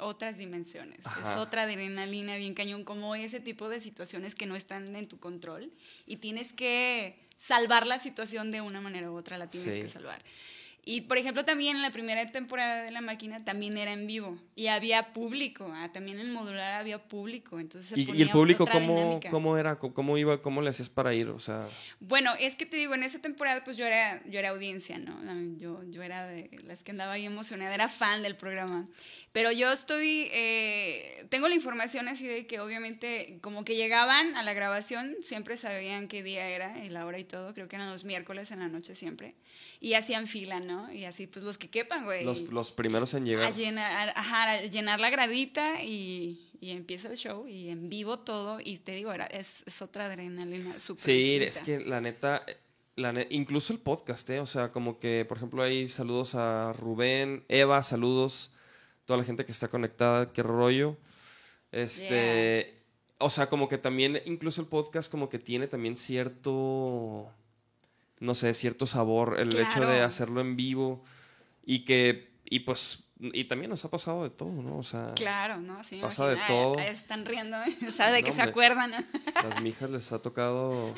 otras 0.00 0.36
dimensiones. 0.38 0.98
Es 1.00 1.06
Ajá. 1.06 1.40
otra 1.40 1.62
adrenalina 1.62 2.36
bien 2.36 2.54
cañón, 2.54 2.82
como 2.82 3.14
ese 3.14 3.38
tipo 3.40 3.68
de 3.68 3.78
situaciones 3.80 4.34
que 4.34 4.46
no 4.46 4.56
están 4.56 4.96
en 4.96 5.06
tu 5.06 5.20
control 5.20 5.70
y 6.06 6.16
tienes 6.16 6.52
que 6.52 7.21
salvar 7.36 7.86
la 7.86 7.98
situación 7.98 8.50
de 8.50 8.60
una 8.60 8.80
manera 8.80 9.10
u 9.10 9.16
otra, 9.16 9.38
la 9.38 9.48
tienes 9.48 9.74
Sí. 9.74 9.80
que 9.82 9.88
salvar. 9.88 10.22
Y 10.84 11.02
por 11.02 11.16
ejemplo, 11.16 11.44
también 11.44 11.76
en 11.76 11.82
la 11.82 11.90
primera 11.90 12.32
temporada 12.32 12.82
de 12.82 12.90
La 12.90 13.00
Máquina 13.00 13.44
también 13.44 13.76
era 13.78 13.92
en 13.92 14.08
vivo 14.08 14.36
y 14.56 14.66
había 14.66 15.12
público, 15.12 15.70
ah, 15.72 15.90
también 15.92 16.18
en 16.18 16.32
modular 16.32 16.74
había 16.74 16.98
público, 16.98 17.60
entonces 17.60 17.90
se 17.90 17.98
Y, 18.00 18.02
y 18.02 18.06
ponía 18.06 18.24
el 18.24 18.30
público, 18.30 18.64
otra 18.64 18.80
¿cómo, 18.80 18.94
dinámica. 18.94 19.30
¿cómo 19.30 19.56
era? 19.56 19.78
¿Cómo, 19.78 20.18
iba? 20.18 20.42
¿Cómo 20.42 20.60
le 20.60 20.70
hacías 20.70 20.90
para 20.90 21.14
ir? 21.14 21.28
O 21.28 21.38
sea, 21.38 21.68
Bueno, 22.00 22.32
es 22.40 22.56
que 22.56 22.66
te 22.66 22.76
digo, 22.76 22.94
en 22.94 23.04
esa 23.04 23.20
temporada 23.20 23.62
pues 23.62 23.76
yo 23.76 23.86
era, 23.86 24.22
yo 24.26 24.40
era 24.40 24.48
audiencia, 24.48 24.98
¿no? 24.98 25.20
Yo, 25.56 25.82
yo 25.88 26.02
era 26.02 26.26
de 26.26 26.50
las 26.64 26.82
que 26.82 26.90
andaba 26.90 27.12
ahí 27.12 27.26
emocionada, 27.26 27.72
era 27.72 27.88
fan 27.88 28.24
del 28.24 28.34
programa. 28.36 28.88
Pero 29.30 29.52
yo 29.52 29.72
estoy, 29.72 30.28
eh, 30.32 31.26
tengo 31.30 31.48
la 31.48 31.54
información 31.54 32.08
así 32.08 32.26
de 32.26 32.46
que 32.46 32.60
obviamente 32.60 33.38
como 33.40 33.64
que 33.64 33.76
llegaban 33.76 34.34
a 34.34 34.42
la 34.42 34.52
grabación, 34.52 35.14
siempre 35.22 35.56
sabían 35.56 36.08
qué 36.08 36.22
día 36.22 36.48
era, 36.48 36.84
y 36.84 36.90
la 36.90 37.06
hora 37.06 37.18
y 37.18 37.24
todo, 37.24 37.54
creo 37.54 37.68
que 37.68 37.76
eran 37.76 37.88
los 37.88 38.04
miércoles 38.04 38.50
en 38.50 38.58
la 38.58 38.68
noche 38.68 38.94
siempre, 38.94 39.34
y 39.80 39.94
hacían 39.94 40.26
fila, 40.26 40.60
¿no? 40.60 40.71
¿No? 40.72 40.92
Y 40.92 41.04
así, 41.04 41.26
pues 41.26 41.44
los 41.44 41.58
que 41.58 41.68
quepan, 41.68 42.04
güey. 42.04 42.24
Los, 42.24 42.40
los 42.40 42.72
primeros 42.72 43.12
en 43.14 43.24
llegar. 43.26 43.46
a 43.46 43.50
llenar, 43.50 44.12
ajá, 44.16 44.52
a 44.52 44.60
llenar 44.62 45.00
la 45.00 45.10
gradita 45.10 45.82
y, 45.82 46.50
y 46.60 46.70
empieza 46.70 47.08
el 47.08 47.16
show 47.16 47.46
y 47.46 47.68
en 47.68 47.88
vivo 47.88 48.18
todo. 48.20 48.58
Y 48.64 48.78
te 48.78 48.92
digo, 48.92 49.12
era, 49.12 49.26
es, 49.26 49.62
es 49.66 49.82
otra 49.82 50.06
adrenalina 50.06 50.78
súper 50.78 51.02
Sí, 51.04 51.38
distinta. 51.38 51.46
es 51.46 51.60
que 51.60 51.80
la 51.88 52.00
neta, 52.00 52.44
la 52.96 53.26
incluso 53.30 53.72
el 53.72 53.78
podcast, 53.80 54.28
¿eh? 54.30 54.40
O 54.40 54.46
sea, 54.46 54.72
como 54.72 54.98
que, 54.98 55.24
por 55.28 55.36
ejemplo, 55.36 55.62
hay 55.62 55.88
saludos 55.88 56.34
a 56.34 56.72
Rubén, 56.72 57.44
Eva, 57.48 57.82
saludos, 57.82 58.54
toda 59.04 59.18
la 59.18 59.24
gente 59.24 59.44
que 59.44 59.52
está 59.52 59.68
conectada, 59.68 60.32
qué 60.32 60.42
rollo. 60.42 60.96
Este, 61.72 62.74
o 63.18 63.30
sea, 63.30 63.48
como 63.48 63.68
que 63.68 63.78
también, 63.78 64.20
incluso 64.26 64.60
el 64.60 64.66
podcast 64.68 65.10
como 65.10 65.28
que 65.28 65.38
tiene 65.38 65.66
también 65.68 65.96
cierto, 65.96 67.30
no 68.22 68.34
sé, 68.34 68.54
cierto 68.54 68.86
sabor, 68.86 69.38
el 69.38 69.54
hecho 69.58 69.84
de 69.86 70.00
hacerlo 70.02 70.40
en 70.40 70.56
vivo 70.56 71.04
y 71.64 71.84
que, 71.84 72.32
y 72.44 72.60
pues, 72.60 73.04
y 73.20 73.44
también 73.44 73.70
nos 73.70 73.84
ha 73.84 73.90
pasado 73.90 74.22
de 74.24 74.30
todo, 74.30 74.50
¿no? 74.62 74.78
O 74.78 74.82
sea, 74.82 75.06
Claro, 75.14 75.58
¿no? 75.60 75.82
Sí, 75.84 75.98
Pasa 76.00 76.26
de 76.28 76.36
todo. 76.46 76.78
Ay, 76.78 76.86
están 76.88 77.24
riendo, 77.26 77.56
¿eh? 77.64 77.76
¿sabe 77.94 78.12
de 78.12 78.20
No, 78.22 78.26
qué 78.26 78.32
se 78.32 78.42
acuerdan? 78.42 78.92
las 79.34 79.60
mijas 79.62 79.90
les 79.90 80.10
ha 80.12 80.20
tocado 80.22 80.94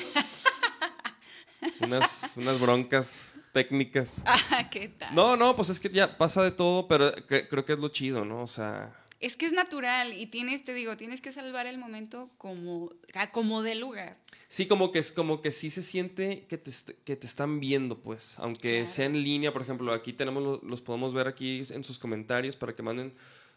unas, 1.81 2.33
unas 2.37 2.59
broncas 2.59 3.35
técnicas. 3.51 4.23
Ah, 4.25 4.69
¿Qué 4.69 4.89
tal? 4.89 5.13
No, 5.15 5.37
no, 5.37 5.55
pues 5.55 5.69
es 5.69 5.79
que 5.79 5.89
ya 5.89 6.17
pasa 6.17 6.43
de 6.43 6.51
todo, 6.51 6.87
pero 6.87 7.11
cre- 7.13 7.47
creo 7.49 7.65
que 7.65 7.73
es 7.73 7.79
lo 7.79 7.87
chido, 7.89 8.25
¿no? 8.25 8.41
O 8.41 8.47
sea, 8.47 8.91
Es 9.19 9.37
que 9.37 9.45
es 9.45 9.53
natural 9.53 10.13
y 10.13 10.25
tienes, 10.27 10.63
te 10.65 10.73
digo, 10.73 10.97
tienes 10.97 11.21
que 11.21 11.31
salvar 11.31 11.67
el 11.67 11.77
momento 11.77 12.29
como, 12.37 12.91
como 13.31 13.61
de 13.63 13.75
lugar. 13.75 14.17
sí, 14.47 14.67
como 14.67 14.91
que 14.91 14.99
es 14.99 15.11
como 15.11 15.41
que 15.41 15.51
sí 15.51 15.69
se 15.71 15.81
siente 15.83 16.45
que 16.47 16.57
te, 16.57 16.71
que 17.05 17.15
te 17.15 17.25
están 17.25 17.59
viendo, 17.59 17.99
pues, 17.99 18.37
aunque 18.39 18.71
Claro. 18.79 18.87
sea 18.87 19.05
en 19.05 19.23
línea, 19.23 19.51
por 19.53 19.61
ejemplo, 19.61 19.93
aquí 19.93 20.13
tenemos 20.13 20.43
lo- 20.43 20.61
los 20.63 20.81
podemos 20.81 21.13
ver 21.13 21.27
aquí 21.27 21.61
en 21.69 21.83
sus 21.83 21.97
comentarios 21.97 22.55
para 22.55 22.75
que 22.75 22.83
manden 22.83 23.13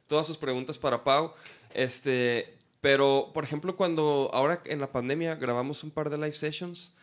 todas 0.07 0.27
sus 0.27 0.37
preguntas 0.39 0.79
para 0.79 1.03
Pau. 1.05 1.35
Este, 1.75 2.57
pero 2.81 3.31
por 3.35 3.43
ejemplo, 3.45 3.77
cuando 3.77 4.31
ahora 4.33 4.63
en 4.65 4.81
la 4.81 4.91
pandemia 4.93 5.35
grabamos 5.35 5.83
un 5.85 5.91
par 5.91 6.09
de 6.09 6.17
live 6.17 6.33
sessions 6.33 6.95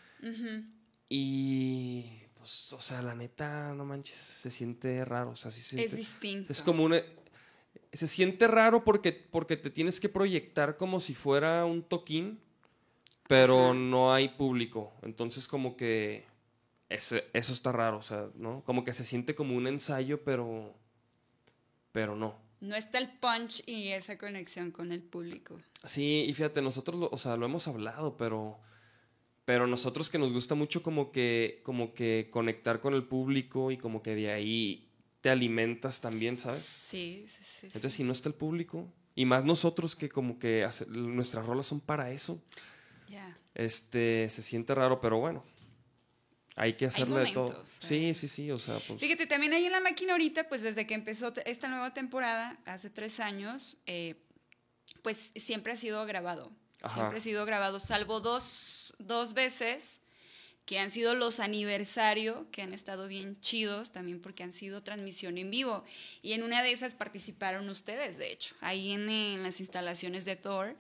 y 1.10 2.04
pues, 2.36 2.74
o 2.74 2.82
sea, 2.82 3.02
la 3.02 3.16
neta, 3.16 3.74
no 3.74 3.86
manches, 3.86 4.18
se 4.18 4.50
siente 4.50 5.04
raro, 5.06 5.32
o 5.32 5.36
sea, 5.36 5.52
sí 5.52 5.62
se 5.62 5.84
Es 5.84 5.92
siente- 5.92 5.96
distinto. 5.98 6.52
Es 6.52 6.62
como 6.62 6.84
una... 6.84 7.02
Se 7.94 8.08
siente 8.08 8.48
raro 8.48 8.84
porque, 8.84 9.12
porque 9.14 9.56
te 9.58 9.70
tienes 9.70 10.00
que 10.00 10.10
proyectar 10.10 10.76
como 10.78 11.00
si 11.00 11.14
fuera 11.14 11.66
un 11.66 11.82
toquín, 11.84 12.40
pero 13.28 13.66
Ajá. 13.66 13.74
no 13.74 14.14
hay 14.14 14.30
público. 14.30 14.94
Entonces 15.02 15.48
como 15.48 15.78
que 15.78 16.26
ese- 16.90 17.26
eso 17.34 17.54
está 17.54 17.72
raro, 17.72 17.98
o 17.98 18.02
sea, 18.04 18.28
¿no? 18.36 18.64
Como 18.66 18.84
que 18.84 18.94
se 18.94 19.04
siente 19.04 19.34
como 19.36 19.56
un 19.56 19.68
ensayo, 19.68 20.24
pero... 20.24 20.74
Pero 21.92 22.16
no. 22.16 22.36
No 22.62 22.76
está 22.76 22.98
el 22.98 23.10
punch 23.20 23.64
y 23.68 23.90
esa 23.90 24.18
conexión 24.18 24.72
con 24.72 24.92
el 24.92 25.02
público. 25.02 25.60
Sí, 25.86 26.26
y 26.28 26.34
fíjate, 26.34 26.62
nosotros, 26.62 27.00
lo, 27.00 27.10
o 27.10 27.18
sea, 27.18 27.38
lo 27.38 27.46
hemos 27.46 27.68
hablado, 27.68 28.18
pero... 28.18 28.60
Pero 29.46 29.68
nosotros 29.68 30.10
que 30.10 30.18
nos 30.18 30.34
gusta 30.34 30.56
mucho 30.56 30.82
como 30.82 31.12
que, 31.12 31.62
como 31.64 31.94
que 31.94 32.30
conectar 32.32 32.82
con 32.82 32.96
el 32.96 33.04
público 33.04 33.70
y 33.72 33.78
como 33.78 34.02
que 34.02 34.16
de 34.16 34.32
ahí 34.32 34.90
te 35.26 35.32
alimentas 35.32 36.02
también, 36.02 36.38
¿sabes? 36.38 36.62
Sí, 36.62 37.26
sí, 37.28 37.44
sí. 37.44 37.60
sí. 37.62 37.66
Entonces, 37.66 37.94
si 37.94 38.04
no 38.04 38.12
está 38.12 38.30
el 38.30 38.36
público, 38.36 38.94
y 39.16 39.26
más 39.26 39.44
nosotros 39.44 39.96
que 39.96 40.08
como 40.08 40.38
que 40.38 40.64
hace- 40.64 40.86
nuestras 40.86 41.48
rolas 41.48 41.66
son 41.66 41.82
para 41.82 42.12
eso, 42.12 42.40
este, 43.56 44.30
se 44.30 44.44
siente 44.44 44.76
raro, 44.76 45.02
pero 45.02 45.18
bueno, 45.18 45.44
hay 46.56 46.74
que 46.74 46.86
hacerle 46.86 47.22
de 47.22 47.32
todo. 47.32 47.64
Sí, 47.80 48.14
sí, 48.14 48.28
sí, 48.28 48.52
o 48.52 48.60
sea, 48.60 48.78
pues... 48.88 49.00
Fíjate, 49.00 49.26
también 49.26 49.52
ahí 49.54 49.66
en 49.66 49.72
la 49.72 49.80
máquina 49.80 50.12
ahorita, 50.12 50.48
pues 50.48 50.62
desde 50.62 50.86
que 50.86 50.94
empezó 50.94 51.34
esta 51.46 51.70
nueva 51.70 51.92
temporada, 51.96 52.60
hace 52.66 52.92
tres 52.92 53.20
años, 53.20 53.78
eh, 53.88 54.22
pues 55.02 55.32
siempre 55.36 55.74
ha 55.74 55.76
sido 55.76 56.06
grabado. 56.06 56.52
Ajá. 56.84 56.94
Siempre 56.94 57.18
ha 57.18 57.22
sido 57.22 57.46
grabado, 57.48 57.80
salvo 57.80 58.20
dos, 58.20 58.94
dos 59.00 59.34
veces 59.34 60.02
que 60.66 60.80
han 60.80 60.90
sido 60.90 61.14
los 61.14 61.40
aniversario, 61.40 62.48
que 62.52 62.62
han 62.62 62.74
estado 62.74 63.08
bien 63.08 63.40
chidos 63.40 63.92
también 63.92 64.20
porque 64.20 64.44
han 64.44 64.52
sido 64.52 64.82
transmisión 64.82 65.38
en 65.38 65.52
vivo. 65.52 65.84
Y 66.22 66.34
en 66.34 66.44
una 66.44 66.64
de 66.64 66.72
esas 66.72 66.96
participaron 66.96 67.70
ustedes, 67.70 68.18
de 68.18 68.32
hecho, 68.32 68.56
ahí 68.62 68.92
en, 68.92 69.10
en 69.10 69.44
las 69.44 69.60
instalaciones 69.60 70.26
de 70.26 70.36
Thor. 70.36 70.76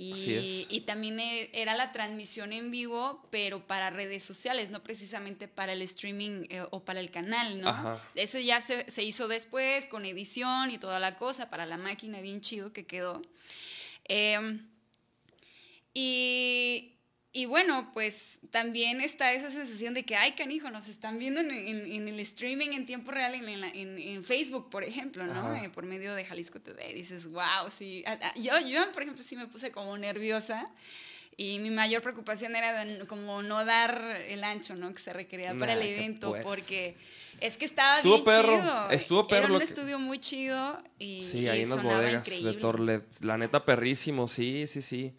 Y, 0.00 0.66
y 0.70 0.82
también 0.82 1.18
eh, 1.18 1.50
era 1.52 1.76
la 1.76 1.90
transmisión 1.90 2.52
en 2.52 2.70
vivo, 2.70 3.26
pero 3.30 3.66
para 3.66 3.90
redes 3.90 4.22
sociales, 4.22 4.70
no 4.70 4.80
precisamente 4.80 5.48
para 5.48 5.72
el 5.72 5.82
streaming 5.82 6.46
eh, 6.50 6.62
o 6.70 6.84
para 6.84 7.00
el 7.00 7.10
canal, 7.10 7.60
¿no? 7.60 7.68
Ajá. 7.68 8.08
Ese 8.14 8.44
ya 8.44 8.60
se, 8.60 8.88
se 8.88 9.02
hizo 9.02 9.26
después, 9.26 9.86
con 9.86 10.06
edición 10.06 10.70
y 10.70 10.78
toda 10.78 11.00
la 11.00 11.16
cosa, 11.16 11.50
para 11.50 11.66
la 11.66 11.78
máquina, 11.78 12.20
bien 12.20 12.40
chido 12.40 12.72
que 12.72 12.86
quedó. 12.86 13.22
Em, 14.04 14.68
y, 15.92 16.97
y 17.32 17.44
bueno, 17.46 17.90
pues 17.92 18.40
también 18.50 19.00
está 19.00 19.32
esa 19.32 19.50
sensación 19.50 19.94
de 19.94 20.04
que, 20.04 20.16
ay, 20.16 20.32
canijo, 20.32 20.70
nos 20.70 20.88
están 20.88 21.18
viendo 21.18 21.40
en, 21.40 21.50
en- 21.50 21.92
en 21.92 22.08
el 22.08 22.18
streaming 22.20 22.68
en 22.72 22.86
tiempo 22.86 23.10
real, 23.10 23.34
en, 23.34 23.48
en 23.48 23.60
la- 23.60 23.68
en- 23.70 24.24
Facebook, 24.24 24.70
por 24.70 24.82
ejemplo, 24.82 25.24
¿no? 25.26 25.54
Eh, 25.56 25.68
por 25.70 25.84
medio 25.84 26.14
de 26.14 26.24
Jalisco 26.24 26.58
TV. 26.60 26.92
Dices, 26.94 27.26
wow, 27.26 27.70
sí. 27.76 28.02
Yo, 28.36 28.58
yo, 28.66 28.90
por 28.92 29.02
ejemplo, 29.02 29.22
sí 29.22 29.36
me 29.36 29.46
puse 29.46 29.70
como 29.70 29.96
nerviosa. 29.98 30.68
Y 31.40 31.60
mi 31.60 31.70
mayor 31.70 32.02
preocupación 32.02 32.56
era 32.56 32.84
de 32.84 33.06
como 33.06 33.42
no 33.42 33.64
dar 33.64 33.96
el 34.26 34.42
ancho, 34.42 34.74
¿no? 34.74 34.92
Que 34.92 34.98
se 35.00 35.12
requería 35.12 35.54
para 35.56 35.74
el 35.74 35.82
evento, 35.82 36.30
pues. 36.30 36.44
porque 36.44 36.96
es 37.40 37.56
que 37.56 37.64
estaba 37.64 37.94
Estuvo 37.98 38.14
bien 38.14 38.24
perro, 38.24 38.58
chido. 38.60 38.90
estuvo 38.90 39.26
perro 39.28 39.44
Era 39.44 39.52
un 39.52 39.58
que- 39.60 39.64
estudio 39.64 39.98
muy 40.00 40.18
chido 40.18 40.82
y, 40.98 41.22
Sí, 41.22 41.40
y 41.42 41.48
ahí 41.48 41.62
en 41.62 41.70
las 41.70 41.80
bodegas 41.80 42.26
increíble. 42.26 42.52
de 42.54 42.58
Torlet. 42.58 43.04
La 43.20 43.38
neta, 43.38 43.64
perrísimo, 43.64 44.26
sí, 44.26 44.66
sí, 44.66 44.82
sí. 44.82 45.14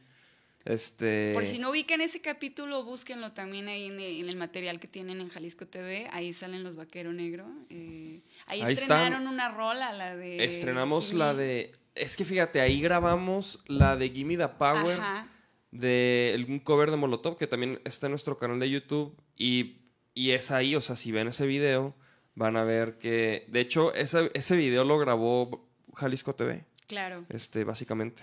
Este... 0.69 1.31
Por 1.33 1.45
si 1.47 1.57
no 1.57 1.71
ubican 1.71 1.99
ese 1.99 2.21
capítulo, 2.21 2.83
búsquenlo 2.83 3.31
también 3.31 3.67
ahí 3.67 3.85
en, 3.87 4.29
el 4.29 4.35
material 4.35 4.79
que 4.79 4.87
tienen 4.87 5.19
en 5.19 5.29
Jalisco 5.29 5.65
TV. 5.65 6.07
Ahí 6.11 6.31
salen 6.31 6.63
los 6.63 6.75
Vaquero 6.75 7.11
Negro. 7.11 7.47
eh, 7.71 8.21
ahí, 8.45 8.61
Ahí 8.61 8.73
estrenaron 8.73 9.21
están. 9.21 9.33
una 9.33 9.49
rola, 9.49 9.91
la 9.93 10.15
de. 10.15 10.43
Estrenamos 10.43 11.07
Gimme. 11.07 11.19
la 11.19 11.33
de... 11.33 11.75
Es 11.95 12.15
que 12.15 12.23
fíjate, 12.23 12.61
ahí 12.61 12.79
grabamos 12.81 13.63
la 13.67 13.97
de 13.97 14.09
Gimme 14.09 14.37
the 14.37 14.47
Power. 14.47 14.99
Ajá. 14.99 15.27
de 15.71 16.45
un 16.47 16.59
cover 16.59 16.91
de 16.91 16.97
Molotov 16.97 17.35
que 17.37 17.47
también 17.47 17.79
está 17.83 18.07
en 18.07 18.11
nuestro 18.11 18.37
canal 18.37 18.59
de 18.59 18.69
YouTube 18.69 19.15
y, 19.35 19.77
y 20.13 20.31
es 20.31 20.51
ahí, 20.51 20.75
o 20.75 20.81
sea, 20.81 20.95
si 20.95 21.11
ven 21.11 21.27
ese 21.27 21.45
video 21.45 21.95
van 22.35 22.55
a 22.57 22.63
ver 22.63 22.97
que, 22.99 23.45
de 23.49 23.59
hecho, 23.59 23.93
ese, 23.93 24.31
ese 24.33 24.55
video 24.55 24.83
lo 24.85 24.97
grabó 24.97 25.67
Jalisco 25.95 26.33
TV, 26.35 26.63
Claro. 26.87 27.25
este, 27.29 27.63
básicamente. 27.65 28.21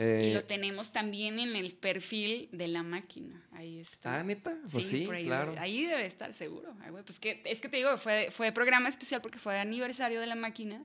Y 0.00 0.30
Eh, 0.30 0.34
lo 0.34 0.44
tenemos 0.44 0.92
también 0.92 1.38
en 1.38 1.54
el 1.56 1.72
perfil 1.74 2.48
de 2.52 2.68
la 2.68 2.82
máquina. 2.82 3.42
Ahí 3.52 3.78
está. 3.80 4.20
ah, 4.20 4.22
neta, 4.24 4.56
pues 4.72 4.86
sí, 4.86 5.04
por 5.04 5.14
ahí, 5.14 5.24
claro. 5.26 5.52
debe- 5.52 5.58
ahí 5.60 5.84
debe 5.84 6.06
estar 6.06 6.32
seguro. 6.32 6.74
Ay, 6.82 6.90
pues 7.04 7.18
que, 7.20 7.42
es 7.44 7.60
que 7.60 7.68
te 7.68 7.76
digo, 7.76 7.96
fue, 7.98 8.30
fue 8.30 8.52
programa 8.52 8.88
especial 8.88 9.20
porque 9.20 9.38
fue 9.38 9.58
aniversario 9.58 10.20
de 10.20 10.26
la 10.26 10.34
máquina. 10.36 10.82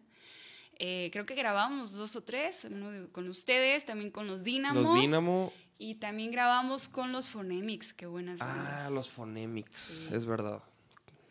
Eh, 0.78 1.10
creo 1.14 1.26
que 1.26 1.36
grabamos 1.36 1.94
dos 1.94 2.16
o 2.18 2.24
tres, 2.24 2.68
uno 2.70 3.08
con 3.14 3.30
ustedes, 3.30 3.86
también 3.86 4.12
con 4.12 4.28
los 4.28 4.44
Dynamo. 4.44 4.82
Los 4.82 4.96
Dynamo, 5.00 5.54
Y 5.78 5.96
también 5.96 6.32
grabamos 6.32 6.88
con 6.90 7.12
los 7.14 7.30
Phonemics, 7.32 7.94
qué 7.94 8.06
buenas 8.08 8.42
ah, 8.42 8.46
bandas. 8.46 8.92
los 8.92 9.10
Phonemics, 9.10 9.78
Sí. 10.10 10.16
es 10.16 10.26
verdad. 10.26 10.62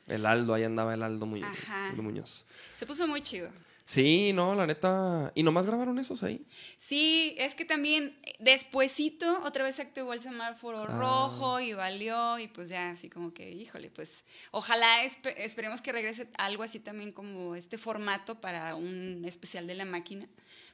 El 0.06 0.26
Aldo, 0.26 0.52
ahí 0.54 0.64
andaba 0.64 0.92
el 0.94 1.02
Aldo 1.02 1.24
Muñoz. 1.26 1.48
Ajá. 1.62 1.92
Muñoz. 1.96 2.46
Se 2.78 2.84
puso 2.86 3.06
muy 3.06 3.22
chido. 3.22 3.48
Sí, 3.86 4.32
no, 4.32 4.54
la 4.54 4.66
neta. 4.66 5.30
¿Y 5.34 5.42
nomás 5.42 5.66
grabaron 5.66 5.98
esos 5.98 6.22
ahí? 6.22 6.46
Sí, 6.78 7.34
es 7.38 7.54
que 7.54 7.66
también 7.66 8.18
despuesito 8.38 9.40
otra 9.44 9.62
vez 9.64 9.76
se 9.76 9.82
activó 9.82 10.14
el 10.14 10.20
semáforo 10.20 10.82
Ah. 10.88 10.98
rojo 10.98 11.60
y 11.60 11.74
valió 11.74 12.38
y 12.38 12.48
pues 12.48 12.70
ya 12.70 12.90
así 12.90 13.10
como 13.10 13.34
que, 13.34 13.50
híjole, 13.50 13.90
pues 13.90 14.24
ojalá 14.52 15.04
espe- 15.04 15.34
esperemos 15.36 15.82
que 15.82 15.92
regrese 15.92 16.28
algo 16.38 16.62
así 16.62 16.78
también 16.80 17.12
como 17.12 17.54
este 17.56 17.76
formato 17.76 18.40
para 18.40 18.74
un 18.74 19.22
especial 19.26 19.66
de 19.66 19.74
la 19.74 19.84
máquina, 19.84 20.26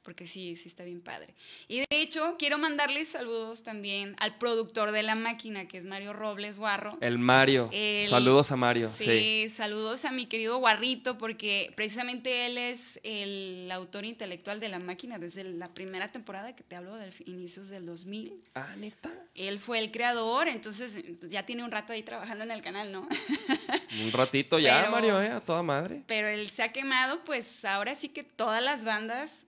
porque 0.02 0.26
sí, 0.26 0.56
sí 0.56 0.68
está 0.68 0.82
bien 0.84 1.00
padre. 1.00 1.34
Y 1.68 1.80
de 1.80 1.86
hecho, 1.90 2.36
quiero 2.38 2.58
mandarles 2.58 3.08
saludos 3.08 3.62
también 3.62 4.14
al 4.18 4.38
productor 4.38 4.92
de 4.92 5.02
la 5.02 5.14
máquina, 5.14 5.68
que 5.68 5.78
es 5.78 5.84
Mario 5.84 6.12
Robles 6.12 6.58
Guarro. 6.58 6.96
El 7.00 7.18
Mario. 7.18 7.68
El- 7.72 8.08
Saludos 8.08 8.50
a 8.52 8.56
Mario. 8.56 8.88
Sí, 8.88 9.04
Sí. 9.04 9.48
saludos 9.50 10.04
a 10.04 10.10
mi 10.12 10.26
querido 10.26 10.58
Guarrito, 10.58 11.18
porque 11.18 11.72
precisamente 11.76 12.46
él 12.46 12.56
es 12.58 12.98
el 13.02 13.70
autor 13.72 14.04
intelectual 14.04 14.58
de 14.60 14.68
La 14.68 14.78
Máquina 14.78 15.18
desde 15.18 15.44
la 15.44 15.72
primera 15.74 16.10
temporada 16.10 16.56
que 16.56 16.62
te 16.64 16.76
hablo 16.76 16.94
de 16.96 17.12
inicios 17.26 17.68
del 17.68 17.86
2000. 17.86 18.40
Ah, 18.54 18.74
neta. 18.78 19.10
Él 19.34 19.58
fue 19.58 19.78
el 19.78 19.90
creador, 19.90 20.48
entonces 20.48 20.96
ya 21.28 21.46
tiene 21.46 21.62
un 21.64 21.70
rato 21.70 21.92
ahí 21.92 22.02
trabajando 22.02 22.44
en 22.44 22.50
el 22.50 22.62
canal, 22.62 22.90
¿no? 22.92 23.08
Un 24.04 24.12
ratito 24.12 24.58
ya, 24.58 24.80
Pero- 24.80 24.90
Mario, 24.92 25.22
¿eh? 25.22 25.28
A 25.30 25.40
toda 25.40 25.62
madre. 25.62 26.02
Pero 26.06 26.28
él 26.28 26.48
se 26.48 26.62
ha 26.62 26.72
quemado, 26.72 27.22
pues 27.24 27.64
ahora 27.64 27.94
sí 27.94 28.08
que 28.08 28.22
todas 28.22 28.62
las 28.62 28.84
bandas 28.84 29.46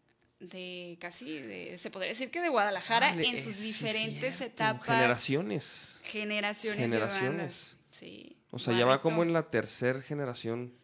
de 0.50 0.96
casi, 1.00 1.38
de, 1.38 1.78
se 1.78 1.90
podría 1.90 2.10
decir 2.10 2.30
que 2.30 2.40
de 2.40 2.48
Guadalajara, 2.48 3.08
Órale, 3.12 3.26
en 3.28 3.42
sus 3.42 3.60
diferentes 3.60 4.36
cierto. 4.36 4.44
etapas. 4.54 4.86
Generaciones. 4.86 6.00
Generaciones. 6.02 6.78
de 6.78 6.84
Generaciones. 6.84 7.32
bandas. 7.36 7.78
Sí. 7.90 8.36
O 8.50 8.58
sea, 8.58 8.76
ya 8.76 8.84
va 8.84 9.00
como 9.00 9.22
en 9.22 9.32
la 9.32 9.50
tercera 9.50 10.02
generación 10.02 10.74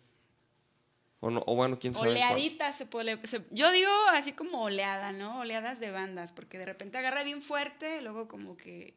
O, 1.21 1.31
no, 1.31 1.43
o 1.47 1.57
bueno, 1.57 1.79
quién 1.81 1.93
sabe. 1.95 2.11
cuál. 2.11 2.17
Oleaditas 2.19 2.77
se 2.79 2.87
puede. 2.87 3.27
se- 3.27 3.45
yo 3.51 3.73
digo 3.73 3.91
así 4.13 4.33
como 4.33 4.63
oleada, 4.63 5.11
¿no? 5.13 5.41
Oleadas 5.41 5.81
de 5.81 5.91
bandas, 5.91 6.33
porque 6.33 6.59
de 6.59 6.65
repente 6.67 6.97
agarra 6.97 7.25
bien 7.25 7.43
fuerte, 7.43 8.01
luego 8.03 8.29
como 8.29 8.57
que. 8.57 8.95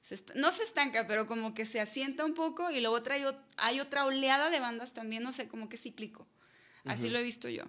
se 0.00 0.16
no 0.34 0.50
se 0.50 0.62
estanca, 0.62 1.06
pero 1.06 1.26
como 1.26 1.52
que 1.52 1.66
se 1.66 1.78
asienta 1.80 2.24
un 2.24 2.32
poco 2.34 2.70
y 2.70 2.80
luego 2.80 3.02
trae, 3.02 3.22
hay 3.58 3.80
otra 3.80 4.06
oleada 4.06 4.48
de 4.48 4.60
bandas 4.60 4.94
también, 4.94 5.22
no 5.22 5.30
sé, 5.32 5.46
como 5.48 5.68
que 5.68 5.76
cíclico. 5.76 6.26
Así 6.84 7.10
lo 7.10 7.18
he 7.18 7.22
visto 7.22 7.50
yo. 7.50 7.64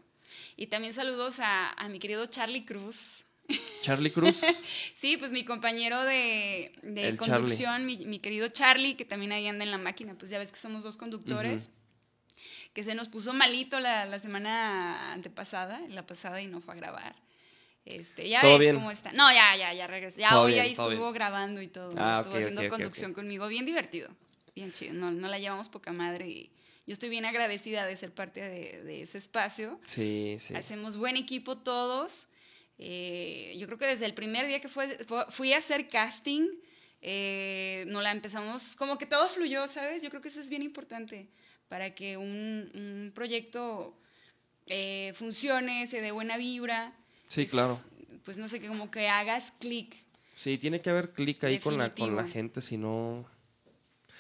Y 0.57 0.67
también 0.67 0.93
saludos 0.93 1.39
a, 1.39 1.69
a 1.71 1.89
mi 1.89 1.99
querido 1.99 2.25
Charlie 2.27 2.65
Cruz. 2.65 3.23
Charlie 3.81 4.11
Cruz. 4.13 4.41
Sí, 4.93 5.17
pues 5.17 5.31
mi 5.31 5.43
compañero 5.43 6.03
de, 6.03 6.71
de 6.83 7.17
conducción, 7.17 7.85
mi, 7.85 7.97
mi 8.05 8.19
querido 8.19 8.47
Charlie, 8.49 8.95
que 8.95 9.05
también 9.05 9.31
ahí 9.31 9.47
anda 9.47 9.63
en 9.63 9.71
la 9.71 9.77
máquina, 9.77 10.15
pues 10.17 10.29
ya 10.31 10.37
ves 10.39 10.51
que 10.51 10.59
somos 10.59 10.83
dos 10.83 10.97
conductores, 10.97 11.71
que 12.73 12.83
se 12.83 12.93
nos 12.93 13.09
puso 13.09 13.33
malito 13.33 13.79
la, 13.79 14.05
la 14.05 14.19
semana 14.19 15.13
antepasada, 15.13 15.81
la 15.89 16.05
pasada 16.05 16.41
y 16.41 16.47
no 16.47 16.61
fue 16.61 16.75
a 16.75 16.77
grabar. 16.77 17.15
Este, 17.85 18.29
ya 18.29 18.41
¿Todo 18.41 18.51
ves 18.51 18.59
bien? 18.59 18.75
cómo 18.75 18.91
está. 18.91 19.11
No, 19.13 19.31
ya, 19.33 19.55
ya, 19.55 19.73
ya 19.73 19.87
regresó. 19.87 20.19
Ya 20.19 20.29
Todo 20.29 20.43
hoy 20.43 20.51
bien, 20.53 20.63
ahí 20.65 20.71
estuvo 20.71 20.89
bien. 20.89 21.13
grabando 21.13 21.59
y 21.61 21.67
todo. 21.67 21.91
Ah, 21.97 22.17
estuvo 22.19 22.33
ok, 22.35 22.39
haciendo 22.39 22.61
ok, 22.61 22.65
ok, 22.67 22.71
conducción 22.71 23.11
ok. 23.11 23.15
conmigo, 23.15 23.47
bien 23.47 23.65
divertido, 23.65 24.11
bien 24.53 24.71
chido. 24.71 24.93
No, 24.93 25.09
no 25.09 25.27
la 25.27 25.39
llevamos 25.39 25.69
poca 25.69 25.91
madre 25.91 26.27
y 26.27 26.51
yo 26.89 26.93
estoy 26.93 27.09
bien 27.09 27.23
agradecida 27.23 27.85
de 27.85 27.95
ser 27.95 28.11
parte 28.11 28.41
de, 28.41 28.83
de 28.83 29.01
ese 29.03 29.19
espacio. 29.19 29.79
Sí, 29.85 30.37
sí. 30.39 30.55
Hacemos 30.55 30.97
buen 30.97 31.17
equipo 31.17 31.55
todos. 31.55 32.29
Eh, 32.79 33.55
yo 33.59 33.67
creo 33.67 33.77
que 33.77 33.85
desde 33.85 34.07
el 34.07 34.15
primer 34.15 34.47
día 34.47 34.59
que 34.59 34.69
fue, 34.69 34.97
fui 35.29 35.53
a 35.53 35.59
hacer 35.59 35.87
casting, 35.87 36.47
eh, 37.03 37.83
no 37.89 38.01
la 38.01 38.11
empezamos, 38.11 38.75
como 38.75 38.97
que 38.97 39.05
todo 39.05 39.29
fluyó, 39.29 39.67
¿sabes? 39.67 40.01
Yo 40.01 40.09
creo 40.09 40.23
que 40.23 40.29
eso 40.29 40.41
es 40.41 40.49
bien 40.49 40.63
importante 40.63 41.29
para 41.67 41.93
que 41.93 42.17
un, 42.17 42.71
un 42.73 43.11
proyecto 43.13 43.95
eh, 44.65 45.13
funcione, 45.13 45.85
se 45.85 46.01
dé 46.01 46.11
buena 46.11 46.37
vibra. 46.37 46.97
Sí, 47.27 47.45
claro. 47.45 47.79
Pues 48.25 48.39
no 48.39 48.47
sé, 48.47 48.59
que 48.59 48.67
como 48.67 48.89
que 48.89 49.07
hagas 49.07 49.53
clic. 49.59 49.95
Sí, 50.33 50.57
tiene 50.57 50.81
que 50.81 50.89
haber 50.89 51.11
clic 51.11 51.43
ahí 51.43 51.59
con 51.59 51.77
la, 51.77 51.93
con 51.93 52.15
la 52.15 52.27
gente, 52.27 52.61
si 52.61 52.77
no... 52.77 53.29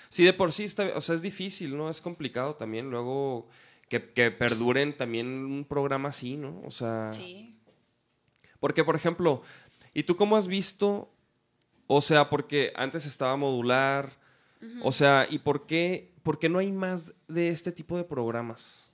Sí, 0.09 0.23
de 0.23 0.33
por 0.33 0.51
sí 0.51 0.63
está, 0.63 0.91
o 0.95 1.01
sea, 1.01 1.15
es 1.15 1.21
difícil, 1.21 1.77
¿no? 1.77 1.89
Es 1.89 2.01
complicado 2.01 2.55
también 2.55 2.89
luego 2.89 3.47
que, 3.87 4.11
que 4.11 4.31
perduren 4.31 4.95
también 4.97 5.27
un 5.27 5.65
programa 5.65 6.09
así, 6.09 6.35
¿no? 6.35 6.61
O 6.65 6.71
sea, 6.71 7.13
Sí. 7.13 7.55
porque 8.59 8.83
por 8.83 8.95
ejemplo, 8.95 9.43
¿y 9.93 10.03
tú 10.03 10.15
cómo 10.15 10.35
has 10.35 10.47
visto? 10.47 11.11
O 11.87 12.01
sea, 12.01 12.29
porque 12.29 12.71
antes 12.75 13.05
estaba 13.05 13.35
modular, 13.37 14.17
o 14.83 14.91
sea, 14.91 15.25
¿y 15.29 15.39
por 15.39 15.65
qué, 15.67 16.11
por 16.23 16.37
qué 16.37 16.49
no 16.49 16.59
hay 16.59 16.71
más 16.71 17.13
de 17.27 17.49
este 17.49 17.71
tipo 17.71 17.95
de 17.97 18.03
programas? 18.03 18.91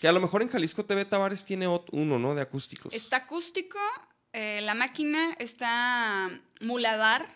Que 0.00 0.08
a 0.08 0.12
lo 0.12 0.20
mejor 0.20 0.42
en 0.42 0.48
Jalisco 0.48 0.84
TV 0.84 1.04
Tavares 1.04 1.44
tiene 1.44 1.66
uno, 1.68 2.18
¿no? 2.18 2.34
De 2.34 2.42
acústicos. 2.42 2.92
Está 2.94 3.18
acústico, 3.18 3.78
eh, 4.32 4.60
la 4.62 4.74
máquina 4.74 5.34
está 5.38 6.28
muladar, 6.60 7.28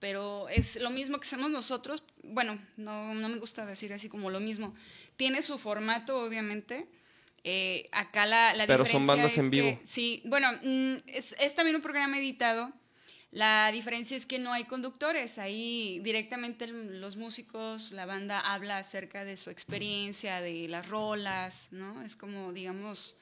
pero 0.00 0.48
es 0.48 0.80
lo 0.80 0.90
mismo 0.90 1.18
que 1.20 1.26
hacemos 1.26 1.50
nosotros. 1.50 2.02
Bueno, 2.24 2.58
no, 2.76 3.14
no 3.14 3.28
me 3.28 3.38
gusta 3.38 3.64
decir 3.66 3.92
así 3.92 4.08
como 4.08 4.30
lo 4.30 4.40
mismo. 4.40 4.74
Tiene 5.16 5.42
su 5.42 5.58
formato, 5.58 6.18
obviamente. 6.22 6.88
Eh, 7.44 7.88
acá 7.92 8.26
la, 8.26 8.54
la 8.54 8.66
Pero 8.66 8.84
son 8.84 9.06
bandas 9.06 9.32
es 9.32 9.38
en 9.38 9.50
que- 9.50 9.62
vivo. 9.62 9.80
sí, 9.84 10.22
bueno, 10.26 10.48
mm, 10.62 10.94
es, 11.06 11.36
es 11.38 11.54
también 11.54 11.76
un 11.76 11.82
programa 11.82 12.18
editado. 12.18 12.72
La 13.32 13.70
diferencia 13.72 14.16
es 14.16 14.26
que 14.26 14.40
no 14.40 14.52
hay 14.52 14.64
conductores. 14.64 15.38
Ahí 15.38 16.00
directamente 16.02 16.66
los 16.66 17.14
músicos, 17.16 17.92
la 17.92 18.04
banda 18.04 18.40
habla 18.40 18.78
acerca 18.78 19.24
de 19.24 19.36
su 19.36 19.50
experiencia, 19.50 20.40
de 20.40 20.66
las 20.66 20.88
rolas, 20.88 21.68
¿no? 21.70 22.02
Es 22.02 22.16
como, 22.16 22.52
digamos, 22.52 23.14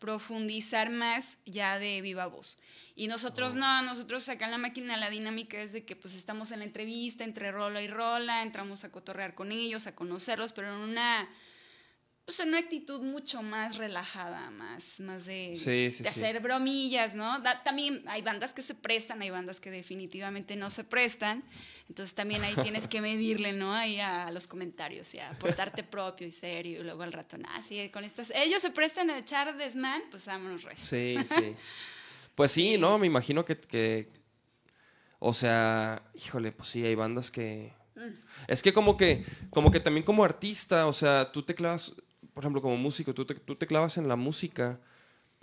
profundizar 0.00 0.90
más 0.90 1.38
ya 1.44 1.78
de 1.78 2.00
viva 2.00 2.26
voz. 2.26 2.58
Y 2.96 3.06
nosotros 3.06 3.54
no, 3.54 3.82
nosotros 3.82 4.28
acá 4.28 4.46
en 4.46 4.50
la 4.50 4.58
máquina 4.58 4.96
la 4.96 5.10
dinámica 5.10 5.60
es 5.60 5.72
de 5.72 5.84
que 5.84 5.94
pues 5.94 6.16
estamos 6.16 6.50
en 6.50 6.58
la 6.58 6.64
entrevista 6.64 7.22
entre 7.22 7.52
rola 7.52 7.80
y 7.82 7.88
rola, 7.88 8.42
entramos 8.42 8.82
a 8.82 8.90
cotorrear 8.90 9.34
con 9.34 9.52
ellos, 9.52 9.86
a 9.86 9.94
conocerlos, 9.94 10.52
pero 10.52 10.74
en 10.74 10.80
una 10.80 11.28
pues 12.24 12.38
en 12.40 12.48
una 12.48 12.58
actitud 12.58 13.00
mucho 13.02 13.42
más 13.42 13.76
relajada, 13.76 14.50
más, 14.50 15.00
más 15.00 15.24
de, 15.26 15.54
Sí, 15.56 15.90
sí, 15.90 16.04
de 16.04 16.10
sí. 16.10 16.20
hacer 16.20 16.40
bromillas, 16.40 17.14
¿no? 17.14 17.40
Da- 17.40 17.62
también 17.64 18.04
hay 18.06 18.22
bandas 18.22 18.54
que 18.54 18.62
se 18.62 18.74
prestan, 18.74 19.20
hay 19.22 19.30
bandas 19.30 19.58
que 19.60 19.70
definitivamente 19.72 20.54
no 20.54 20.70
se 20.70 20.84
prestan, 20.84 21.42
entonces 21.88 22.14
también 22.14 22.44
ahí 22.44 22.54
tienes 22.62 22.86
que 22.86 23.00
medirle, 23.00 23.52
¿no? 23.52 23.74
Ahí 23.74 23.98
a 23.98 24.30
los 24.30 24.46
comentarios 24.46 25.12
y 25.14 25.18
a 25.18 25.36
portarte 25.40 25.82
propio 25.82 26.26
y 26.26 26.30
serio, 26.30 26.80
y 26.80 26.84
luego 26.84 27.02
al 27.02 27.12
rato, 27.12 27.36
ah, 27.48 27.62
sí, 27.62 27.88
con 27.90 28.04
estas, 28.04 28.30
ellos 28.30 28.62
se 28.62 28.70
prestan 28.70 29.10
a 29.10 29.18
echar 29.18 29.56
desmán, 29.56 30.02
pues 30.10 30.26
vámonos 30.26 30.62
recio. 30.62 30.84
Sí, 30.84 31.16
sí. 31.26 31.56
Pues 32.36 32.52
sí, 32.52 32.78
¿no? 32.78 32.96
Me 32.98 33.06
imagino 33.08 33.44
que, 33.44 33.58
que- 33.58 34.08
O 35.18 35.34
sea, 35.34 36.02
híjole, 36.14 36.52
pues 36.52 36.68
sí, 36.68 36.84
hay 36.84 36.94
bandas 36.94 37.30
que. 37.30 37.72
Es 38.48 38.62
que 38.62 38.72
como 38.72 38.96
que, 38.96 39.26
como 39.50 39.70
que 39.70 39.80
también 39.80 40.04
como 40.04 40.24
artista, 40.24 40.86
o 40.86 40.92
sea, 40.92 41.30
tú 41.32 41.42
te 41.42 41.54
clavas, 41.54 41.92
por 42.40 42.44
ejemplo, 42.46 42.62
como 42.62 42.78
músico, 42.78 43.12
tú 43.12 43.26
te, 43.26 43.34
tú 43.34 43.54
te 43.54 43.66
clavas 43.66 43.98
en 43.98 44.08
la 44.08 44.16
música, 44.16 44.78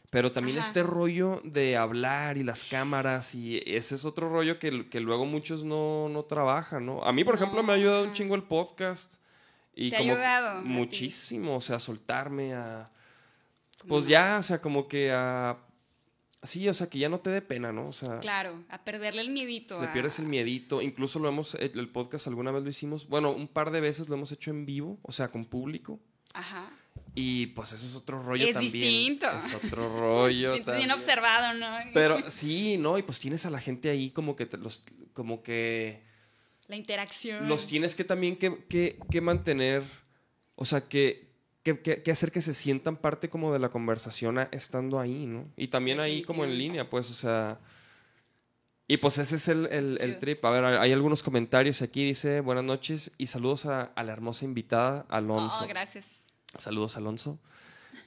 pero 0.09 0.31
también 0.31 0.57
Ajá. 0.57 0.67
este 0.67 0.81
rollo 0.81 1.41
de 1.43 1.77
hablar 1.77 2.37
y 2.37 2.43
las 2.43 2.63
cámaras, 2.63 3.35
y 3.35 3.61
ese 3.67 3.93
es 3.93 4.03
otro 4.03 4.29
rollo 4.29 4.57
que, 4.57 4.89
que 4.89 4.99
luego 4.99 5.25
muchos 5.27 5.63
no, 5.63 6.09
no 6.09 6.23
trabajan, 6.23 6.87
¿no? 6.87 7.03
A 7.03 7.13
mí, 7.13 7.23
por 7.23 7.35
ejemplo, 7.35 7.61
me 7.61 7.73
ha 7.73 7.75
ayudado 7.75 8.03
un 8.05 8.13
chingo 8.13 8.33
el 8.33 8.41
podcast. 8.43 9.21
Y 9.75 9.91
Te 9.91 9.97
ha 9.97 9.99
ayudado 9.99 10.47
a 10.57 10.61
muchísimo, 10.61 11.57
o 11.57 11.61
sea, 11.61 11.75
a 11.75 11.79
soltarme, 11.79 12.55
a... 12.55 12.89
Pues 13.87 14.07
ya, 14.07 14.37
o 14.39 14.43
sea, 14.43 14.59
como 14.59 14.87
que 14.87 15.11
a... 15.11 15.55
Sí, 16.41 16.67
o 16.67 16.73
sea, 16.73 16.89
que 16.89 16.97
ya 16.97 17.09
no 17.09 17.19
te 17.19 17.29
dé 17.29 17.41
pena, 17.43 17.71
¿no? 17.71 17.89
O 17.89 17.91
sea, 17.91 18.17
Claro, 18.19 18.63
a 18.69 18.83
perderle 18.83 19.21
el 19.21 19.29
miedito. 19.29 19.79
le 19.81 19.87
a- 19.87 19.93
pierdes 19.93 20.17
el 20.17 20.25
miedito. 20.25 20.81
Incluso 20.81 21.19
lo 21.19 21.27
hemos, 21.29 21.53
el 21.55 21.77
el 21.77 21.89
podcast 21.89 22.25
alguna 22.27 22.49
vez 22.51 22.63
lo 22.63 22.69
hicimos, 22.71 23.07
bueno, 23.07 23.29
un 23.31 23.47
par 23.47 23.69
de 23.69 23.81
veces 23.81 24.07
lo 24.09 24.15
hemos 24.15 24.31
hecho 24.31 24.49
en 24.49 24.65
vivo, 24.65 24.97
o 25.03 25.11
sea, 25.11 25.27
con 25.27 25.45
público. 25.45 25.99
Ajá. 26.33 26.69
Y 27.19 27.47
pues 27.47 27.71
eso 27.73 27.87
es 27.87 27.95
otro 27.95 28.21
rollo 28.21 28.45
Es 28.45 28.53
también. 28.53 28.71
distinto. 28.73 29.27
Es 29.31 29.51
otro 29.55 29.89
rollo 29.99 30.53
Sientes 30.53 30.75
bien 30.75 30.87
también. 30.87 30.91
observado, 30.91 31.53
¿no? 31.57 31.75
Pero 31.93 32.17
sí, 32.29 32.77
¿no? 32.77 32.97
Y 32.99 33.01
pues 33.01 33.19
tienes 33.19 33.43
a 33.47 33.49
la 33.49 33.59
gente 33.59 33.89
ahí 33.89 34.11
como 34.11 34.35
que 34.35 34.45
te 34.45 34.55
los, 34.57 34.83
como 35.13 35.41
que 35.41 36.03
La 36.67 36.75
interacción. 36.75 37.49
los 37.49 37.65
tienes 37.65 37.95
que 37.95 38.03
también 38.03 38.37
que, 38.37 38.65
que- 38.65 38.99
que 39.09 39.21
mantener, 39.21 39.81
o 40.55 40.63
sea, 40.63 40.81
que, 40.87 41.31
que, 41.63 41.79
que- 41.81 42.03
que 42.03 42.11
hacer 42.11 42.31
que 42.31 42.41
se 42.41 42.53
sientan 42.53 42.97
parte 42.97 43.29
como 43.29 43.51
de 43.51 43.57
la 43.57 43.69
conversación 43.69 44.37
a- 44.37 44.49
estando 44.51 44.99
ahí, 44.99 45.25
¿no? 45.25 45.51
Y 45.57 45.69
también 45.69 45.99
ahí 45.99 46.21
como 46.21 46.45
en 46.45 46.55
línea, 46.55 46.87
pues, 46.87 47.09
o 47.09 47.13
sea... 47.15 47.57
Y 48.89 48.97
pues 48.97 49.17
ese 49.17 49.35
es 49.37 49.47
el, 49.49 49.65
el- 49.71 49.97
el 50.01 50.19
trip. 50.19 50.45
A 50.45 50.49
ver, 50.51 50.63
hay 50.63 50.93
algunos 50.93 51.21
comentarios 51.21 51.81
aquí. 51.81 52.05
Dice, 52.05 52.39
buenas 52.39 52.63
noches 52.63 53.11
y 53.17 53.27
saludos 53.27 53.65
a, 53.65 53.81
a 53.83 54.03
la 54.03 54.13
hermosa 54.13 54.45
invitada, 54.45 55.05
Alonso. 55.09 55.59
Oh, 55.63 55.67
gracias. 55.67 56.16
Saludos, 56.57 56.97
Alonso. 56.97 57.39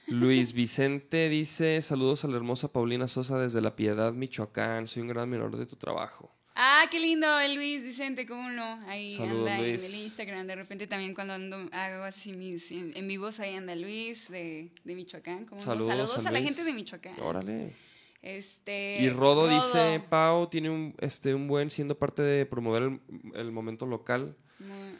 Luis 0.07 0.53
Vicente 0.53 1.29
dice, 1.29 1.81
saludos 1.81 2.23
a 2.23 2.27
la 2.27 2.37
hermosa 2.37 2.71
Paulina 2.71 3.07
Sosa 3.07 3.37
desde 3.37 3.61
La 3.61 3.75
Piedad, 3.75 4.13
Michoacán. 4.13 4.87
Soy 4.87 5.01
un 5.01 5.09
gran 5.09 5.23
admirador 5.23 5.57
de 5.57 5.65
tu 5.65 5.75
trabajo. 5.75 6.33
Ah, 6.55 6.85
qué 6.91 6.99
lindo, 6.99 7.39
el 7.39 7.55
Luis 7.55 7.83
Vicente, 7.83 8.25
cómo 8.25 8.49
no. 8.49 8.81
Ahí 8.87 9.09
Saludos, 9.15 9.49
anda 9.49 9.57
Luis. 9.59 9.87
en 9.89 9.95
el 9.95 10.01
Instagram. 10.03 10.47
De 10.47 10.55
repente 10.55 10.87
también 10.87 11.13
cuando 11.13 11.33
ando, 11.33 11.57
hago 11.71 12.03
así 12.03 12.33
mis 12.33 12.71
en, 12.71 12.91
en 12.95 13.07
vivos, 13.07 13.39
ahí 13.39 13.55
anda 13.55 13.73
Luis 13.75 14.29
de, 14.29 14.71
de 14.83 14.95
Michoacán. 14.95 15.45
¿cómo 15.45 15.61
no? 15.61 15.65
Saludos, 15.65 15.89
Saludos 15.89 16.25
a, 16.25 16.31
la 16.31 16.41
gente 16.41 16.63
de 16.63 16.73
Michoacán. 16.73 17.19
Órale. 17.21 17.71
Este, 18.21 18.97
Y 19.01 19.09
Rodo, 19.09 19.47
dice, 19.47 20.01
Pau 20.09 20.47
tiene 20.47 20.69
un, 20.69 20.93
este, 20.99 21.33
un 21.33 21.47
buen 21.47 21.69
siendo 21.69 21.97
parte 21.97 22.21
de 22.21 22.45
promover 22.45 22.83
el, 22.83 22.99
el 23.33 23.51
momento 23.51 23.85
local. 23.85 24.35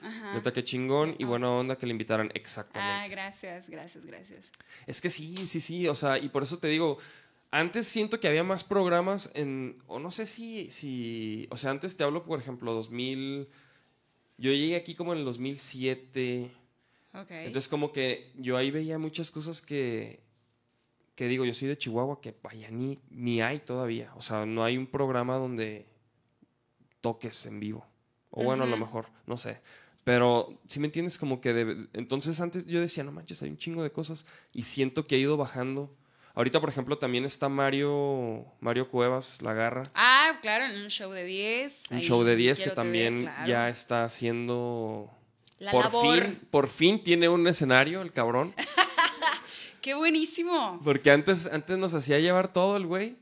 Ajá. 0.02 0.34
Neta, 0.34 0.52
que 0.52 0.64
chingón 0.64 1.16
y 1.20 1.24
Ah. 1.24 1.28
buena 1.28 1.50
onda 1.52 1.78
que 1.78 1.86
le 1.86 1.92
invitaran. 1.92 2.28
Ah, 2.28 2.32
Exactamente. 2.36 3.10
gracias, 3.10 3.70
gracias, 3.70 4.06
gracias. 4.06 4.46
es 4.88 5.00
que 5.02 5.10
sí, 5.10 5.48
sí, 5.48 5.60
sí. 5.62 5.88
O 5.88 5.96
sea, 5.96 6.18
y 6.18 6.30
por 6.30 6.44
eso 6.44 6.58
te 6.60 6.68
digo, 6.68 6.98
antes 7.52 7.86
siento 7.88 8.20
que 8.20 8.28
había 8.28 8.44
más 8.44 8.64
programas 8.64 9.32
en, 9.36 9.78
o 9.88 10.00
no 10.00 10.10
sé 10.12 10.26
si, 10.26 10.72
si, 10.72 11.48
o 11.52 11.58
sea, 11.58 11.70
antes 11.72 11.96
te 11.98 12.04
hablo, 12.04 12.24
por 12.26 12.40
ejemplo, 12.40 12.74
2000, 12.74 13.48
yo 14.38 14.52
llegué 14.52 14.76
aquí 14.76 14.96
como 14.96 15.14
en 15.14 15.20
el 15.20 15.26
2007. 15.26 16.50
Ok. 17.14 17.30
Entonces 17.32 17.68
como 17.68 17.92
que 17.92 18.32
yo 18.38 18.58
ahí 18.58 18.72
veía 18.72 18.98
muchas 18.98 19.30
cosas 19.30 19.62
que, 19.62 20.24
que 21.16 21.28
digo, 21.28 21.46
yo 21.46 21.54
soy 21.54 21.68
de 21.68 21.78
Chihuahua, 21.78 22.22
que 22.22 22.34
vaya, 22.42 22.72
ni, 22.72 22.98
ni 23.12 23.42
hay 23.42 23.60
todavía. 23.60 24.12
O 24.16 24.22
sea, 24.22 24.46
no 24.48 24.64
hay 24.64 24.78
un 24.78 24.88
programa 24.88 25.36
donde 25.36 25.86
toques 27.02 27.46
en 27.46 27.60
vivo. 27.60 27.86
O 28.30 28.44
bueno, 28.46 28.64
a 28.64 28.68
lo 28.68 28.78
mejor, 28.78 29.08
no 29.28 29.36
sé. 29.38 29.60
Pero 30.04 30.60
si 30.68 30.80
me 30.80 30.88
entiendes, 30.88 31.18
como 31.18 31.42
que 31.42 31.54
debe- 31.54 31.88
entonces 31.94 32.42
antes 32.42 32.66
yo 32.66 32.80
decía, 32.80 33.04
no 33.04 33.12
manches, 33.12 33.42
hay 33.44 33.50
un 33.50 33.58
chingo 33.58 33.84
de 33.84 33.92
cosas 33.92 34.26
y 34.54 34.64
siento 34.64 35.06
que 35.06 35.16
ha 35.16 35.20
ido 35.20 35.38
bajando. 35.38 35.94
Ahorita, 36.34 36.60
por 36.62 36.70
ejemplo, 36.70 36.98
también 36.98 37.26
está 37.26 37.50
Mario, 37.50 38.46
Mario 38.62 38.90
Cuevas, 38.90 39.42
La 39.42 39.54
Garra. 39.54 39.84
Ah, 39.94 40.40
claro, 40.42 40.66
en 40.66 40.82
un 40.82 40.88
show 40.90 41.12
de 41.12 41.26
10. 41.26 41.84
Un 41.92 41.98
ahí 41.98 42.04
show 42.04 42.24
de 42.24 42.36
10 42.36 42.62
que 42.62 42.70
también 42.72 43.22
claro. 43.22 43.48
ya 43.48 43.70
está 43.70 44.06
haciendo... 44.06 45.12
La 45.60 45.72
por 45.72 45.84
labor. 45.86 46.24
fin, 46.24 46.40
por 46.50 46.68
fin 46.70 47.04
tiene 47.04 47.30
un 47.30 47.46
escenario 47.48 48.02
el 48.02 48.12
cabrón. 48.12 48.56
¡Qué 49.82 49.94
buenísimo! 49.94 50.80
Porque 50.84 51.12
antes, 51.12 51.48
antes 51.48 51.78
nos 51.78 51.94
hacía 51.94 52.20
llevar 52.20 52.52
todo 52.54 52.78
el 52.78 52.86
güey. 52.88 53.16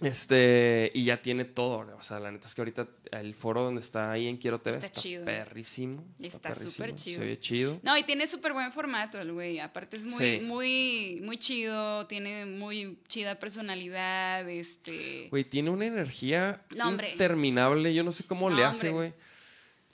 Este, 0.00 0.90
y 0.94 1.04
ya 1.04 1.20
tiene 1.22 1.44
todo. 1.44 1.86
O 1.98 2.02
sea, 2.02 2.20
la 2.20 2.30
neta 2.30 2.46
es 2.46 2.54
que 2.54 2.60
ahorita 2.60 2.88
el 3.12 3.34
foro 3.34 3.62
donde 3.64 3.80
está 3.80 4.12
ahí 4.12 4.26
en 4.28 4.36
Quiero 4.36 4.60
TV 4.60 4.76
Está 4.76 4.86
está, 4.86 5.00
chido. 5.00 5.24
perrísimo. 5.24 6.04
Está 6.20 6.54
súper 6.54 6.94
chido. 6.94 7.20
Se 7.20 7.26
ve 7.26 7.40
chido. 7.40 7.80
No, 7.82 7.96
y 7.98 8.04
tiene 8.04 8.26
súper 8.26 8.52
buen 8.52 8.70
formato 8.72 9.20
el 9.20 9.32
güey. 9.32 9.58
Aparte 9.58 9.96
es 9.96 10.04
muy, 10.04 10.12
Sí. 10.18 10.40
muy, 10.44 11.20
muy 11.24 11.38
chido, 11.38 12.06
tiene 12.06 12.46
muy 12.46 12.98
chida 13.08 13.38
personalidad, 13.38 14.48
este... 14.48 15.28
Güey, 15.30 15.44
tiene 15.44 15.70
una 15.70 15.86
energía 15.86 16.62
No, 16.76 16.90
interminable. 16.92 17.92
Yo 17.94 18.04
no 18.04 18.12
sé 18.12 18.24
cómo 18.24 18.50
No, 18.50 18.56
le 18.56 18.64
hace, 18.64 18.90
güey. 18.90 19.14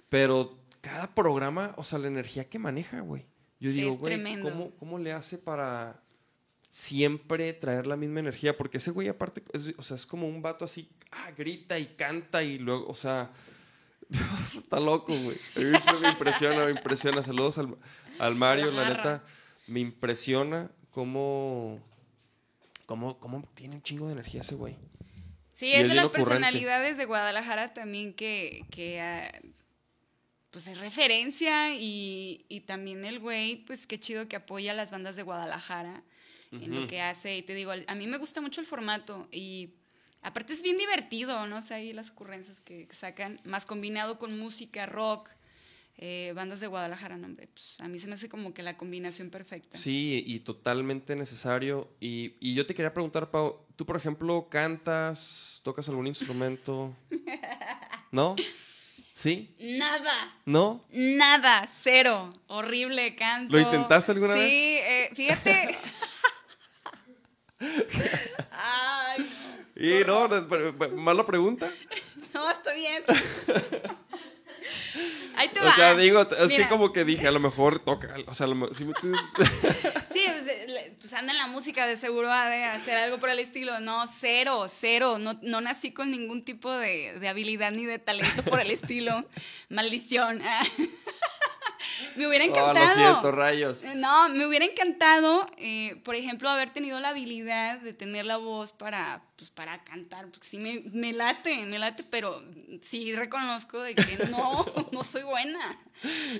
Pero 0.09 0.59
cada 0.81 1.15
programa, 1.15 1.73
o 1.77 1.85
sea, 1.85 1.99
la 1.99 2.09
energía 2.09 2.49
que 2.49 2.59
maneja, 2.59 3.01
güey. 3.01 3.25
Yo 3.59 3.71
Sí, 3.71 3.77
digo, 3.81 3.95
güey. 3.97 4.41
¿cómo, 4.43 4.71
¿cómo 4.77 4.99
le 4.99 5.13
hace 5.13 5.39
para 5.39 6.03
siempre 6.79 7.53
traer 7.53 7.87
la 7.87 7.97
misma 7.97 8.19
energía? 8.19 8.57
Porque 8.57 8.79
ese 8.79 8.91
güey, 8.91 9.07
aparte, 9.07 9.45
es- 9.53 9.75
o 9.79 9.83
sea, 9.83 9.95
es 9.95 10.07
como 10.07 10.27
un 10.27 10.43
vato 10.43 10.65
así, 10.65 10.89
ah, 11.13 11.31
grita 11.39 11.79
y 11.79 11.87
canta 11.87 12.43
y 12.43 12.59
luego, 12.59 12.89
o 12.89 12.97
sea, 12.97 13.31
está 14.59 14.81
loco, 14.81 15.15
güey. 15.17 15.37
Me- 15.55 16.09
impresiona, 16.11 16.65
me 16.67 16.73
impresiona. 16.73 17.23
Saludos 17.23 17.59
al, 17.59 17.77
al 18.19 18.35
Mario, 18.35 18.73
La 18.73 18.89
neta. 18.89 19.23
Me 19.69 19.79
impresiona 19.79 20.69
cómo, 20.91 21.81
cómo, 22.87 23.19
cómo 23.21 23.49
tiene 23.55 23.77
un 23.77 23.83
chingo 23.83 24.09
de 24.09 24.15
energía 24.15 24.41
ese 24.41 24.57
güey. 24.57 24.77
Sí, 25.53 25.69
Y 25.69 25.75
es 25.75 25.89
de 25.89 25.95
las 25.95 26.07
ocurrente. 26.07 26.31
personalidades 26.31 26.97
de 26.99 27.05
Guadalajara 27.05 27.73
también 27.73 28.13
que, 28.15 28.65
que 28.73 29.01
ah, 29.01 29.31
pues 30.51 30.67
es 30.67 30.79
referencia 30.79 31.73
y, 31.77 32.45
y 32.49 32.61
también 32.63 33.05
el 33.05 33.21
güey, 33.21 33.65
pues 33.65 33.87
qué 33.87 34.01
chido 34.01 34.27
que 34.27 34.35
apoya 34.35 34.73
a 34.73 34.75
las 34.75 34.91
bandas 34.91 35.15
de 35.15 35.23
Guadalajara 35.23 36.03
en 36.63 36.81
lo 36.81 36.87
que 36.87 37.01
hace. 37.01 37.37
Y 37.39 37.43
te 37.43 37.55
digo, 37.55 37.73
a 37.87 37.95
mí 37.95 38.07
me 38.07 38.19
gusta 38.19 38.41
mucho 38.41 38.61
el 38.61 38.67
formato 38.67 39.29
y 39.31 39.71
aparte 40.23 40.53
es 40.53 40.63
bien 40.63 40.79
divertido, 40.79 41.47
¿no? 41.47 41.59
O 41.59 41.63
sea, 41.63 41.77
ahí 41.79 41.93
las 41.93 42.11
ocurrencias 42.11 42.61
que, 42.61 42.87
que 42.87 42.95
sacan, 42.95 43.41
más 43.45 43.67
combinado 43.67 44.19
con 44.19 44.39
música, 44.39 44.87
rock, 44.87 45.31
eh, 45.97 46.33
bandas 46.35 46.59
de 46.59 46.67
Guadalajara, 46.67 47.17
no, 47.17 47.27
hombre, 47.27 47.49
pues 47.55 47.77
a 47.79 47.87
mí 47.87 47.99
se 47.99 48.09
me 48.09 48.15
hace 48.15 48.29
como 48.29 48.53
que 48.53 48.63
la 48.63 48.77
combinación 48.77 49.31
perfecta. 49.31 49.79
Sí, 49.79 50.25
y 50.27 50.41
totalmente 50.41 51.15
necesario. 51.15 51.89
Y, 52.01 52.35
y 52.41 52.55
yo 52.55 52.67
te 52.67 52.75
quería 52.75 52.93
preguntar, 52.93 53.31
Pau, 53.31 53.61
tú, 53.77 53.87
por 53.87 53.97
ejemplo, 53.97 54.49
cantas, 54.51 55.61
tocas 55.63 55.89
algún 55.89 56.09
instrumento? 56.09 56.93
¿No? 58.11 58.35
¿Sí? 59.13 59.55
Nada. 59.61 60.37
¿No? 60.45 60.81
Nada, 60.91 61.65
cero, 61.69 62.33
horrible 62.49 63.15
canto. 63.15 63.53
¿Lo 63.53 63.61
intentaste 63.61 64.11
alguna 64.11 64.33
sí, 64.33 64.41
vez? 64.41 64.51
eh, 64.51 65.11
fíjate. 65.15 65.79
Ay, 68.51 69.29
Y 69.77 70.05
no, 70.07 70.29
no, 70.29 70.49
pero- 70.49 70.77
pero- 70.77 70.97
mala 70.97 71.25
pregunta. 71.27 71.71
no, 72.35 72.51
está 72.51 72.73
bien. 72.75 73.03
Ahí 75.37 75.49
te 75.49 75.61
O 75.61 75.65
va. 75.65 75.75
sea, 75.75 75.95
digo, 75.97 76.21
es 76.23 76.49
Mira, 76.49 76.65
que 76.65 76.69
como 76.71 76.93
que 76.93 77.05
dije, 77.05 77.27
a 77.27 77.33
lo 77.33 77.41
mejor 77.41 77.81
toca, 77.81 78.15
o 78.27 78.35
sea, 78.35 78.47
lo 78.47 78.73
¿sí 78.73 78.85
me 78.85 78.91
entiendes? 78.93 79.21
Sí, 80.15 80.21
pues, 80.31 80.47
eh, 80.47 80.95
pues 81.01 81.13
anda 81.13 81.33
en 81.33 81.39
la 81.39 81.49
música, 81.49 81.87
de 81.89 81.97
seguro 81.97 82.31
ha 82.31 82.49
de 82.49 82.63
hacer 82.65 82.95
algo 82.97 83.19
por 83.19 83.31
el 83.31 83.41
estilo. 83.41 83.81
No, 83.81 84.07
cero, 84.07 84.67
cero. 84.73 85.19
No, 85.19 85.37
no 85.43 85.61
nací 85.61 85.93
con 85.93 86.13
ningún 86.13 86.45
tipo 86.45 86.71
de, 86.71 87.19
de 87.19 87.29
habilidad 87.29 87.73
ni 87.73 87.85
de 87.85 87.99
talento 87.99 88.45
por 88.45 88.61
el 88.61 88.71
estilo. 88.71 89.29
Maldición. 89.71 90.41
Me 92.17 92.27
hubiera 92.29 92.45
Oh, 92.45 92.49
encantado. 92.49 92.87
lo 92.87 92.95
siento, 92.95 93.33
rayos. 93.33 93.85
Eh, 93.85 93.95
No, 93.97 94.29
me 94.29 94.47
hubiera 94.47 94.65
encantado, 94.65 95.47
eh, 95.59 96.01
por 96.05 96.15
ejemplo, 96.15 96.49
haber 96.49 96.71
tenido 96.71 97.01
la 97.01 97.09
habilidad 97.11 97.81
de 97.81 97.93
tener 97.93 98.25
la 98.27 98.37
voz 98.37 98.73
para, 98.73 99.23
pues, 99.37 99.51
para 99.51 99.83
cantar, 99.85 100.27
porque 100.29 100.47
sí 100.47 100.59
me, 100.59 100.83
me 100.93 101.13
late, 101.13 101.65
me 101.67 101.79
late, 101.79 102.05
pero 102.05 102.43
sí 102.83 103.15
reconozco 103.15 103.81
de 103.81 103.95
que 103.95 104.27
no, 104.31 104.65
no 104.93 105.03
soy 105.03 105.23
buena. 105.23 105.77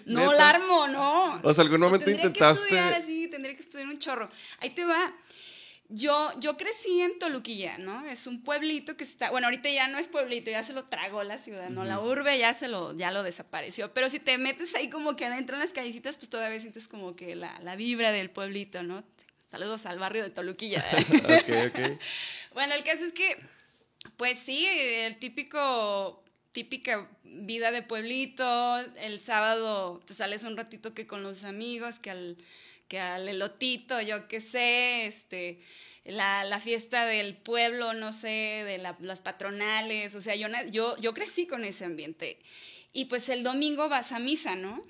No 0.07 0.21
¿Neta? 0.21 0.33
la 0.35 0.49
armo, 0.51 0.87
no. 0.89 1.41
O 1.43 1.53
sea, 1.55 1.63
¿algún 1.63 1.81
momento 1.81 2.05
tendría 2.05 2.27
intentaste? 2.27 2.69
Que 2.69 2.75
estudiar 2.77 2.95
así, 2.95 3.29
tendría 3.29 3.55
que 3.57 3.63
estudiar 3.63 3.89
un 3.89 3.99
chorro. 3.99 4.29
Ahí 4.61 4.71
te 4.71 4.85
va. 4.85 5.13
Yo, 5.97 6.29
yo 6.41 6.57
crecí 6.57 7.01
en 7.03 7.21
Toluquilla, 7.21 7.79
¿no? 7.79 8.05
Es 8.05 8.27
un 8.27 8.43
pueblito 8.43 8.97
que 8.97 9.05
está, 9.05 9.31
bueno, 9.31 9.47
ahorita 9.47 9.71
ya 9.71 9.87
no 9.87 9.99
es 9.99 10.09
pueblito, 10.09 10.51
ya 10.51 10.65
se 10.65 10.73
lo 10.73 10.87
tragó 10.87 11.23
la 11.23 11.39
ciudad, 11.39 11.71
¿no? 11.71 11.85
La 11.85 12.01
urbe 12.01 12.37
ya 12.37 12.53
se 12.53 12.67
lo, 12.67 12.97
ya 12.97 13.13
lo 13.13 13.23
desapareció. 13.23 13.95
Pero 13.95 14.11
si 14.11 14.19
te 14.19 14.37
metes 14.37 14.75
ahí 14.75 14.91
como 14.91 15.15
que 15.15 15.25
adentro 15.25 15.55
en 15.55 15.61
las 15.61 15.73
callecitas, 15.73 16.17
pues 16.17 16.29
todavía 16.29 16.59
sientes 16.59 16.89
como 16.89 17.15
que 17.15 17.37
la, 17.37 17.61
la 17.61 17.77
vibra 17.77 18.11
del 18.11 18.29
pueblito, 18.29 18.83
¿no? 18.83 19.05
Saludos 19.47 19.87
al 19.87 20.01
barrio 20.01 20.25
de 20.25 20.31
Toluquilla. 20.31 20.85
ok, 20.99 21.69
ok. 21.69 22.01
Bueno, 22.55 22.75
el 22.75 22.83
caso 22.83 23.05
es 23.05 23.13
que, 23.13 23.37
pues 24.17 24.37
sí, 24.41 24.67
el 24.67 25.17
típico, 25.21 26.25
típica 26.51 27.09
vida 27.23 27.71
de 27.71 27.83
pueblito, 27.83 28.79
el 28.97 29.21
sábado 29.21 30.03
te 30.07 30.15
sales 30.15 30.43
un 30.43 30.57
ratito 30.57 30.93
que 30.93 31.07
con 31.07 31.23
los 31.23 31.45
amigos, 31.45 32.01
que 32.01 32.11
al, 32.11 32.37
que 32.95 33.01
al 33.01 33.29
elotito, 33.29 34.01
yo 34.01 34.29
qué 34.29 34.41
sé, 34.41 35.07
este, 35.07 35.59
la, 36.05 36.45
la 36.45 36.61
fiesta 36.61 37.07
del 37.07 37.37
pueblo, 37.37 37.93
no 37.93 38.13
sé, 38.13 38.29
de 38.65 38.79
la- 38.79 38.97
las 39.01 39.21
patronales, 39.21 40.15
o 40.15 40.21
sea, 40.21 40.37
yo, 40.37 40.47
yo, 40.71 40.97
yo 40.99 41.13
crecí 41.13 41.49
con 41.49 41.65
ese 41.65 41.85
ambiente. 41.85 42.39
Y 42.93 43.07
pues 43.07 43.29
el 43.31 43.43
domingo 43.43 43.89
vas 43.89 44.13
a 44.13 44.21
misa, 44.21 44.55
¿no? 44.55 44.81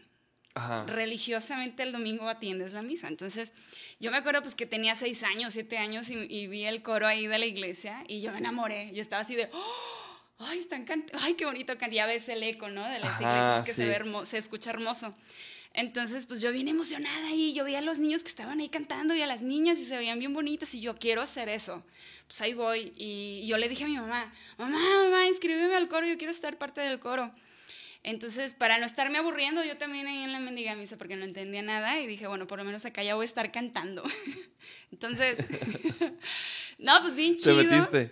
Ajá. 0.56 0.84
religiosamente 0.86 1.82
el 1.82 1.90
domingo 1.90 2.28
atiendes 2.28 2.72
la 2.74 2.82
misa. 2.82 3.08
Entonces, 3.08 3.52
yo 3.98 4.12
me 4.12 4.18
acuerdo 4.18 4.40
pues 4.42 4.54
que 4.54 4.66
tenía 4.66 4.94
seis 4.94 5.24
años, 5.24 5.54
siete 5.54 5.78
años 5.78 6.10
y, 6.10 6.14
y 6.30 6.46
vi 6.46 6.64
el 6.64 6.80
coro 6.82 7.08
ahí 7.08 7.26
de 7.26 7.38
la 7.38 7.46
iglesia 7.46 8.04
y 8.06 8.20
yo 8.20 8.30
me 8.30 8.38
enamoré. 8.38 8.92
Yo 8.94 9.02
estaba 9.02 9.22
así 9.22 9.34
de, 9.34 9.48
"Oh, 9.52 10.16
ay, 10.38 10.58
están 10.60 10.84
cantando, 10.84 11.18
ay, 11.24 11.34
qué 11.34 11.44
bonito 11.44 11.72
cantan. 11.72 11.90
Ya 11.90 12.06
ves 12.06 12.28
el 12.28 12.40
eco, 12.44 12.68
¿no? 12.68 12.84
De 12.88 13.00
las 13.00 13.14
Ajá, 13.20 13.22
iglesias 13.22 13.64
que 13.66 13.72
se, 13.72 13.82
sí. 13.82 13.88
ve 13.88 13.94
hermo- 13.96 14.24
se 14.26 14.38
escucha 14.38 14.70
hermoso. 14.70 15.12
Entonces, 15.76 16.26
pues 16.26 16.40
yo 16.40 16.52
bien 16.52 16.68
emocionada 16.68 17.32
y 17.32 17.52
yo 17.52 17.64
veía 17.64 17.78
a 17.78 17.82
los 17.82 17.98
niños 17.98 18.22
que 18.22 18.28
estaban 18.28 18.60
ahí 18.60 18.68
cantando 18.68 19.12
y 19.14 19.22
a 19.22 19.26
las 19.26 19.42
niñas 19.42 19.78
y 19.80 19.84
se 19.84 19.96
veían 19.96 20.20
bien 20.20 20.32
bonitas 20.32 20.72
y 20.74 20.80
yo 20.80 20.96
quiero 20.96 21.20
hacer 21.20 21.48
eso. 21.48 21.84
Pues 22.28 22.40
ahí 22.40 22.54
voy 22.54 22.92
y 22.96 23.44
yo 23.48 23.58
le 23.58 23.68
dije 23.68 23.82
a 23.82 23.88
mi 23.88 23.96
mamá, 23.96 24.32
mamá, 24.56 24.78
mamá, 24.78 25.26
inscríbeme 25.26 25.74
al 25.74 25.88
coro, 25.88 26.06
yo 26.06 26.16
quiero 26.16 26.30
estar 26.30 26.56
parte 26.58 26.80
del 26.80 27.00
coro. 27.00 27.32
Entonces, 28.04 28.54
para 28.54 28.78
no 28.78 28.86
estarme 28.86 29.18
aburriendo, 29.18 29.64
yo 29.64 29.76
también 29.76 30.06
ahí 30.06 30.18
en 30.22 30.32
la 30.32 30.38
mendiga 30.38 30.76
misa 30.76 30.96
porque 30.96 31.16
no 31.16 31.24
entendía 31.24 31.62
nada 31.62 31.98
y 31.98 32.06
dije, 32.06 32.28
bueno, 32.28 32.46
por 32.46 32.58
lo 32.58 32.64
menos 32.64 32.84
acá 32.84 33.02
ya 33.02 33.16
voy 33.16 33.24
a 33.24 33.28
estar 33.28 33.50
cantando. 33.50 34.04
Entonces, 34.92 35.38
no, 36.78 37.00
pues 37.02 37.16
bien 37.16 37.32
¿Te 37.36 37.42
chido. 37.42 37.56
metiste? 37.64 38.10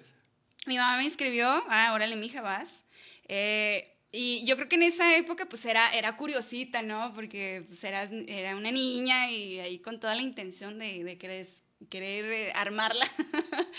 Mi 0.67 0.79
mamá 0.79 0.97
me 0.97 1.05
inscribió, 1.05 1.47
ah, 1.69 1.93
órale, 1.95 2.17
mija, 2.17 2.41
vas. 2.41 2.85
Eh, 3.29 3.92
y 4.13 4.45
yo 4.47 4.57
creo 4.57 4.69
que 4.69 4.77
en 4.77 4.83
esa 4.83 5.17
época, 5.17 5.47
pues 5.47 5.65
era, 5.67 5.95
era 5.95 6.17
curiosita, 6.17 6.83
¿no? 6.83 7.13
Porque 7.15 7.65
pues, 7.67 7.83
eras- 7.85 8.11
era 8.29 8.57
una 8.57 8.71
niña 8.71 9.31
y 9.31 9.59
ahí 9.61 9.79
con 9.79 10.01
toda 10.01 10.15
la 10.15 10.23
intención 10.23 10.79
de, 10.79 11.17
querer, 11.19 11.47
querer 11.91 12.53
armarla. 12.57 13.09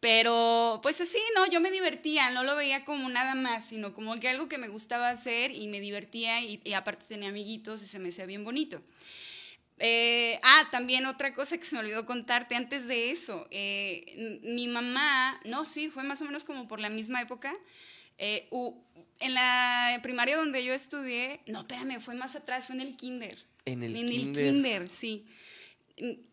Pero 0.00 0.80
pues 0.82 1.00
así, 1.00 1.18
¿no? 1.34 1.46
Yo 1.50 1.60
me 1.60 1.70
divertía, 1.70 2.30
no 2.30 2.42
lo 2.44 2.56
veía 2.56 2.84
como 2.84 3.08
nada 3.08 3.34
más, 3.34 3.64
sino 3.66 3.94
como 3.94 4.20
que 4.20 4.28
algo 4.28 4.48
que 4.48 4.58
me 4.58 4.68
gustaba 4.68 5.08
hacer 5.08 5.50
y 5.52 5.68
me 5.68 5.80
divertía 5.80 6.42
y, 6.42 6.60
aparte 6.74 7.06
tenía 7.08 7.30
amiguitos 7.30 7.82
y 7.82 7.86
se 7.86 7.98
me 7.98 8.10
hacía 8.10 8.26
bien 8.26 8.44
bonito. 8.44 8.82
Eh, 9.78 10.38
ah, 10.42 10.68
también 10.70 11.04
otra 11.06 11.34
cosa 11.34 11.58
que 11.58 11.64
se 11.64 11.74
me 11.74 11.80
olvidó 11.80 12.06
contarte 12.06 12.54
antes 12.54 12.86
de 12.86 13.10
eso. 13.10 13.46
eh, 13.50 14.40
mi 14.44 14.68
mamá, 14.68 15.40
no, 15.44 15.64
sí, 15.64 15.88
fue 15.90 16.04
más 16.04 16.22
o 16.22 16.24
menos 16.26 16.44
como 16.44 16.68
por 16.68 16.80
la 16.80 16.90
misma 16.90 17.20
época. 17.22 17.54
eh, 18.18 18.46
en 19.20 19.34
la 19.34 19.98
primaria 20.02 20.36
donde 20.36 20.64
yo 20.64 20.72
estudié, 20.72 21.40
no, 21.46 21.60
espérame, 21.60 22.00
fue 22.00 22.14
más 22.14 22.36
atrás, 22.36 22.66
fue 22.66 22.74
en 22.74 22.80
el 22.80 22.96
kinder. 22.96 23.38
En 23.64 23.82
el 23.82 23.96
en 23.96 24.06
kinder. 24.06 24.44
el 24.44 24.52
kinder, 24.52 24.90
sí. 24.90 25.26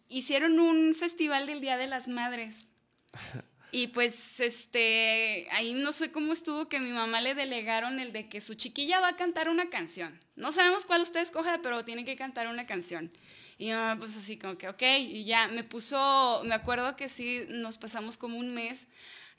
Hicieron 0.10 0.60
un 0.60 0.96
festival 0.96 1.46
del 1.48 1.62
Día 1.62 1.78
de 1.78 1.88
las 1.88 2.08
Madres. 2.08 2.68
Y 3.74 3.88
pues, 3.88 4.42
este, 4.42 5.48
ahí 5.52 5.74
no 5.74 5.94
sé 5.94 6.12
cómo 6.12 6.34
estuvo 6.34 6.68
que 6.68 6.80
mi 6.82 6.92
mamá 6.92 7.22
le 7.22 7.36
delegaron 7.36 8.02
el 8.02 8.12
de 8.12 8.28
que 8.28 8.42
su 8.42 8.56
chiquilla 8.56 9.00
va 9.00 9.10
a 9.10 9.16
cantar 9.16 9.48
una 9.48 9.70
canción. 9.70 10.20
No 10.36 10.52
sabemos 10.52 10.84
cuál 10.84 11.02
usted 11.02 11.22
escoja, 11.22 11.62
pero 11.64 11.86
tiene 11.86 12.04
que 12.04 12.18
cantar 12.18 12.48
una 12.48 12.66
canción. 12.66 13.14
Y 13.58 13.68
mi 13.68 13.72
mamá, 13.72 13.98
pues 13.98 14.18
así 14.18 14.38
como 14.38 14.58
que, 14.58 14.68
ok, 14.68 14.82
y 15.00 15.24
ya 15.24 15.48
me 15.48 15.64
puso, 15.64 16.42
me 16.44 16.54
acuerdo 16.54 16.98
que 16.98 17.08
sí, 17.08 17.46
nos 17.48 17.78
pasamos 17.78 18.18
como 18.18 18.38
un 18.38 18.54
mes, 18.54 18.90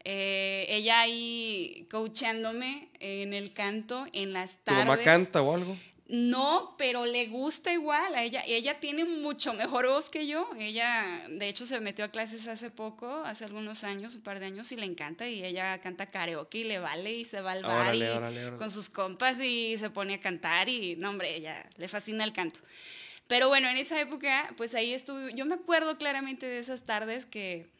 eh, 0.04 0.66
ella 0.68 1.00
ahí 1.00 1.86
coachándome 1.90 2.88
en 3.00 3.34
el 3.34 3.52
canto, 3.52 4.06
en 4.12 4.32
las 4.32 4.52
¿Tu 4.56 4.64
tardes. 4.64 4.86
mamá 4.86 5.02
canta 5.02 5.42
o 5.42 5.54
algo? 5.54 5.76
No, 6.08 6.74
pero 6.76 7.06
le 7.06 7.28
gusta 7.28 7.72
igual 7.72 8.14
a 8.14 8.22
ella. 8.22 8.42
Ella 8.46 8.78
tiene 8.80 9.06
mucho 9.06 9.54
mejor 9.54 9.86
voz 9.86 10.10
que 10.10 10.26
yo. 10.26 10.46
Ella, 10.58 11.22
de 11.28 11.48
hecho, 11.48 11.64
se 11.64 11.80
metió 11.80 12.04
a 12.04 12.08
clases 12.08 12.48
hace 12.48 12.70
poco, 12.70 13.22
hace 13.24 13.44
algunos 13.46 13.82
años, 13.82 14.14
un 14.14 14.20
par 14.20 14.38
de 14.38 14.46
años, 14.46 14.70
y 14.72 14.76
le 14.76 14.84
encanta. 14.84 15.26
Y 15.26 15.42
ella 15.42 15.80
canta 15.80 16.04
karaoke 16.06 16.58
y 16.58 16.64
le 16.64 16.80
vale 16.80 17.12
y 17.12 17.24
se 17.24 17.40
va 17.40 17.52
al 17.52 17.62
bar 17.62 17.80
Órale, 17.82 18.04
y 18.04 18.08
órale, 18.08 18.40
órale. 18.42 18.56
con 18.58 18.70
sus 18.70 18.90
compas 18.90 19.40
y 19.40 19.78
se 19.78 19.88
pone 19.88 20.14
a 20.14 20.20
cantar. 20.20 20.68
Y 20.68 20.96
no, 20.96 21.08
hombre, 21.10 21.34
ella 21.34 21.64
le 21.78 21.88
fascina 21.88 22.24
el 22.24 22.34
canto. 22.34 22.60
Pero 23.26 23.48
bueno, 23.48 23.68
en 23.70 23.78
esa 23.78 23.98
época, 23.98 24.52
pues 24.58 24.74
ahí 24.74 24.92
estuve, 24.92 25.32
yo 25.34 25.46
me 25.46 25.54
acuerdo 25.54 25.96
claramente 25.96 26.44
de 26.44 26.58
esas 26.58 26.82
tardes 26.82 27.24
que 27.24 27.70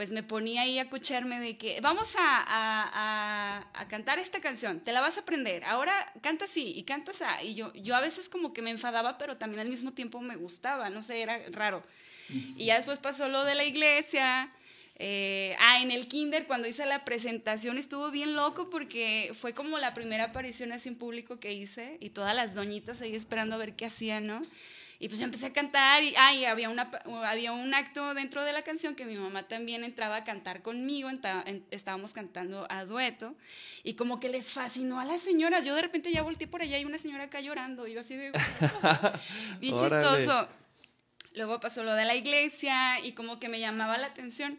pues 0.00 0.10
me 0.10 0.22
ponía 0.22 0.62
ahí 0.62 0.78
a 0.78 0.84
escucharme 0.84 1.38
de 1.40 1.58
que 1.58 1.78
vamos 1.82 2.16
a, 2.16 2.20
a, 2.22 3.58
a, 3.58 3.70
a, 3.74 3.88
cantar 3.88 4.18
esta 4.18 4.40
canción, 4.40 4.80
te 4.80 4.92
la 4.92 5.02
vas 5.02 5.18
a 5.18 5.20
aprender, 5.20 5.62
ahora 5.64 6.10
canta 6.22 6.46
así 6.46 6.72
y 6.74 6.84
cantas 6.84 7.20
así. 7.20 7.48
Y 7.48 7.54
yo, 7.54 7.70
yo 7.74 7.94
a 7.94 8.00
veces 8.00 8.30
como 8.30 8.54
que 8.54 8.62
me 8.62 8.70
enfadaba, 8.70 9.18
pero 9.18 9.36
también 9.36 9.60
al 9.60 9.68
mismo 9.68 9.92
tiempo 9.92 10.22
me 10.22 10.36
gustaba, 10.36 10.88
no 10.88 11.02
sé, 11.02 11.20
era 11.20 11.38
raro. 11.50 11.82
Y 12.30 12.64
ya 12.64 12.76
después 12.76 12.98
pasó 12.98 13.28
lo 13.28 13.44
de 13.44 13.54
la 13.54 13.64
iglesia. 13.64 14.50
Eh, 14.96 15.54
ah, 15.60 15.82
en 15.82 15.90
el 15.90 16.08
kinder 16.08 16.46
cuando 16.46 16.66
hice 16.66 16.86
la 16.86 17.04
presentación 17.04 17.76
estuvo 17.76 18.10
bien 18.10 18.34
loco 18.34 18.70
porque 18.70 19.32
fue 19.38 19.52
como 19.52 19.76
la 19.76 19.92
primera 19.92 20.24
aparición 20.24 20.72
así 20.72 20.88
en 20.88 20.94
público 20.94 21.40
que 21.40 21.52
hice 21.52 21.98
y 22.00 22.08
todas 22.08 22.34
las 22.34 22.54
doñitas 22.54 23.02
ahí 23.02 23.14
esperando 23.14 23.54
a 23.54 23.58
ver 23.58 23.74
qué 23.76 23.84
hacían, 23.84 24.26
¿no? 24.26 24.40
Y 25.02 25.08
pues 25.08 25.18
yo 25.18 25.24
empecé 25.24 25.46
a 25.46 25.52
cantar 25.54 26.02
y, 26.02 26.14
ah, 26.18 26.34
y 26.34 26.44
había, 26.44 26.68
una, 26.68 26.90
había 27.24 27.52
un 27.52 27.72
acto 27.72 28.12
dentro 28.12 28.44
de 28.44 28.52
la 28.52 28.60
canción 28.60 28.94
que 28.94 29.06
mi 29.06 29.16
mamá 29.16 29.48
también 29.48 29.82
entraba 29.82 30.16
a 30.16 30.24
cantar 30.24 30.60
conmigo, 30.60 31.08
estábamos 31.70 32.12
cantando 32.12 32.66
a 32.70 32.84
dueto 32.84 33.34
y 33.82 33.94
como 33.94 34.20
que 34.20 34.28
les 34.28 34.50
fascinó 34.50 35.00
a 35.00 35.06
las 35.06 35.22
señoras. 35.22 35.64
Yo 35.64 35.74
de 35.74 35.80
repente 35.80 36.12
ya 36.12 36.22
volteé 36.22 36.46
por 36.46 36.60
allá 36.60 36.78
y 36.78 36.84
una 36.84 36.98
señora 36.98 37.24
acá 37.24 37.40
llorando 37.40 37.86
y 37.86 37.94
yo 37.94 38.00
así 38.00 38.14
de... 38.14 38.30
bien 39.58 39.74
chistoso. 39.74 40.46
Luego 41.34 41.60
pasó 41.60 41.82
lo 41.82 41.94
de 41.94 42.04
la 42.04 42.14
iglesia 42.14 43.00
y 43.00 43.12
como 43.12 43.38
que 43.38 43.48
me 43.48 43.58
llamaba 43.58 43.96
la 43.96 44.08
atención 44.08 44.58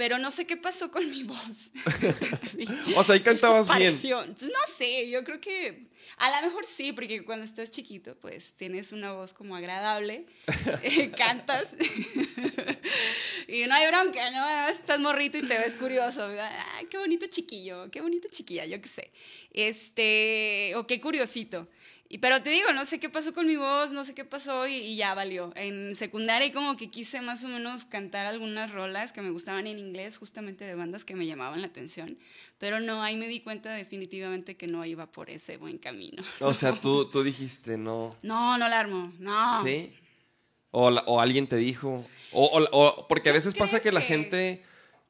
pero 0.00 0.16
no 0.16 0.30
sé 0.30 0.46
qué 0.46 0.56
pasó 0.56 0.90
con 0.90 1.10
mi 1.10 1.24
voz. 1.24 1.70
o 2.96 3.04
sea, 3.04 3.16
ahí 3.16 3.20
cantabas 3.20 3.68
bien. 3.76 3.92
Pues 3.92 4.50
no 4.50 4.66
sé, 4.66 5.10
yo 5.10 5.22
creo 5.24 5.42
que 5.42 5.84
a 6.16 6.30
lo 6.40 6.48
mejor 6.48 6.64
sí, 6.64 6.94
porque 6.94 7.22
cuando 7.22 7.44
estás 7.44 7.70
chiquito, 7.70 8.16
pues 8.16 8.54
tienes 8.54 8.92
una 8.92 9.12
voz 9.12 9.34
como 9.34 9.54
agradable, 9.56 10.24
eh, 10.82 11.10
cantas 11.10 11.76
y 13.46 13.64
no 13.66 13.74
hay 13.74 13.88
bronca, 13.88 14.30
¿no? 14.30 14.68
Estás 14.70 15.00
morrito 15.00 15.36
y 15.36 15.42
te 15.42 15.58
ves 15.58 15.74
curioso. 15.74 16.26
Ah, 16.40 16.80
qué 16.88 16.96
bonito 16.96 17.26
chiquillo, 17.26 17.90
qué 17.90 18.00
bonita 18.00 18.26
chiquilla, 18.30 18.64
yo 18.64 18.80
qué 18.80 18.88
sé. 18.88 19.10
Este, 19.52 20.72
o 20.76 20.86
qué 20.86 20.98
curiosito. 20.98 21.68
Y, 22.12 22.18
pero 22.18 22.42
te 22.42 22.50
digo, 22.50 22.72
no 22.72 22.84
sé 22.84 22.98
qué 22.98 23.08
pasó 23.08 23.32
con 23.32 23.46
mi 23.46 23.54
voz, 23.54 23.92
no 23.92 24.04
sé 24.04 24.16
qué 24.16 24.24
pasó 24.24 24.66
y, 24.66 24.74
y, 24.74 24.96
ya 24.96 25.14
valió. 25.14 25.52
En 25.54 25.94
secundaria 25.94 26.52
como 26.52 26.76
que 26.76 26.90
quise 26.90 27.20
más 27.20 27.44
o 27.44 27.48
menos 27.48 27.84
cantar 27.84 28.26
algunas 28.26 28.72
rolas 28.72 29.12
que 29.12 29.22
me 29.22 29.30
gustaban 29.30 29.68
en 29.68 29.78
inglés, 29.78 30.18
justamente 30.18 30.64
de 30.64 30.74
bandas 30.74 31.04
que 31.04 31.14
me 31.14 31.24
llamaban 31.24 31.60
la 31.60 31.68
atención. 31.68 32.18
Pero 32.58 32.80
no, 32.80 33.00
ahí 33.00 33.16
me 33.16 33.28
di 33.28 33.38
cuenta 33.38 33.72
definitivamente 33.72 34.56
que 34.56 34.66
no 34.66 34.84
iba 34.84 35.06
por 35.06 35.30
ese 35.30 35.56
buen 35.56 35.78
camino. 35.78 36.24
O 36.40 36.52
sea, 36.52 36.72
tú, 36.82 37.08
tú 37.08 37.22
dijiste 37.22 37.78
no. 37.78 38.16
No, 38.22 38.58
no 38.58 38.68
la 38.68 38.80
armo, 38.80 39.12
no. 39.20 39.62
¿Sí? 39.62 39.92
O, 40.72 40.88
o 40.88 41.20
alguien 41.20 41.46
te 41.46 41.56
dijo. 41.56 42.04
O, 42.32 42.60
o 42.72 43.06
porque 43.06 43.30
a 43.30 43.32
veces 43.32 43.54
pasa 43.54 43.78
que, 43.78 43.92
la 43.92 44.00
gente 44.00 44.64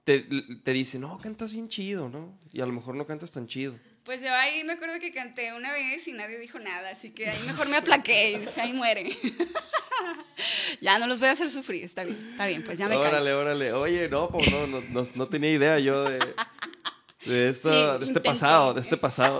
te, 0.04 0.20
te 0.20 0.72
dice, 0.74 0.98
no, 0.98 1.16
cantas 1.16 1.52
bien 1.52 1.68
chido, 1.68 2.10
¿no? 2.10 2.38
Y 2.52 2.60
a 2.60 2.66
lo 2.66 2.72
mejor 2.72 2.94
no 2.94 3.06
cantas 3.06 3.30
tan 3.30 3.46
chido. 3.46 3.74
Pues 4.10 4.22
yo 4.22 4.34
ahí 4.34 4.64
me 4.64 4.72
acuerdo 4.72 4.98
que 4.98 5.12
canté 5.12 5.54
una 5.54 5.72
vez 5.72 6.08
y 6.08 6.12
nadie 6.12 6.36
dijo 6.36 6.58
nada, 6.58 6.90
así 6.90 7.10
que 7.10 7.30
ahí 7.30 7.38
mejor 7.46 7.68
me 7.68 7.76
aplaqué 7.76 8.32
y 8.32 8.38
dije, 8.40 8.60
ahí 8.60 8.72
muere. 8.72 9.08
ya 10.80 10.98
no 10.98 11.06
los 11.06 11.20
voy 11.20 11.28
a 11.28 11.30
hacer 11.30 11.48
sufrir, 11.48 11.84
está 11.84 12.02
bien, 12.02 12.18
está 12.32 12.48
bien, 12.48 12.64
pues 12.64 12.76
ya 12.76 12.88
me 12.88 12.96
Órale, 12.96 13.32
órale. 13.34 13.72
Oye, 13.72 14.08
no, 14.08 14.28
pues 14.28 14.50
no, 14.50 14.66
no, 14.66 14.80
no, 14.90 15.06
no, 15.14 15.28
tenía 15.28 15.52
idea 15.52 15.78
yo 15.78 16.02
de, 16.10 16.18
de, 17.24 17.50
esto, 17.50 18.00
de 18.00 18.04
este 18.04 18.20
pasado, 18.20 18.74
de 18.74 18.80
este 18.80 18.96
pasado. 18.96 19.38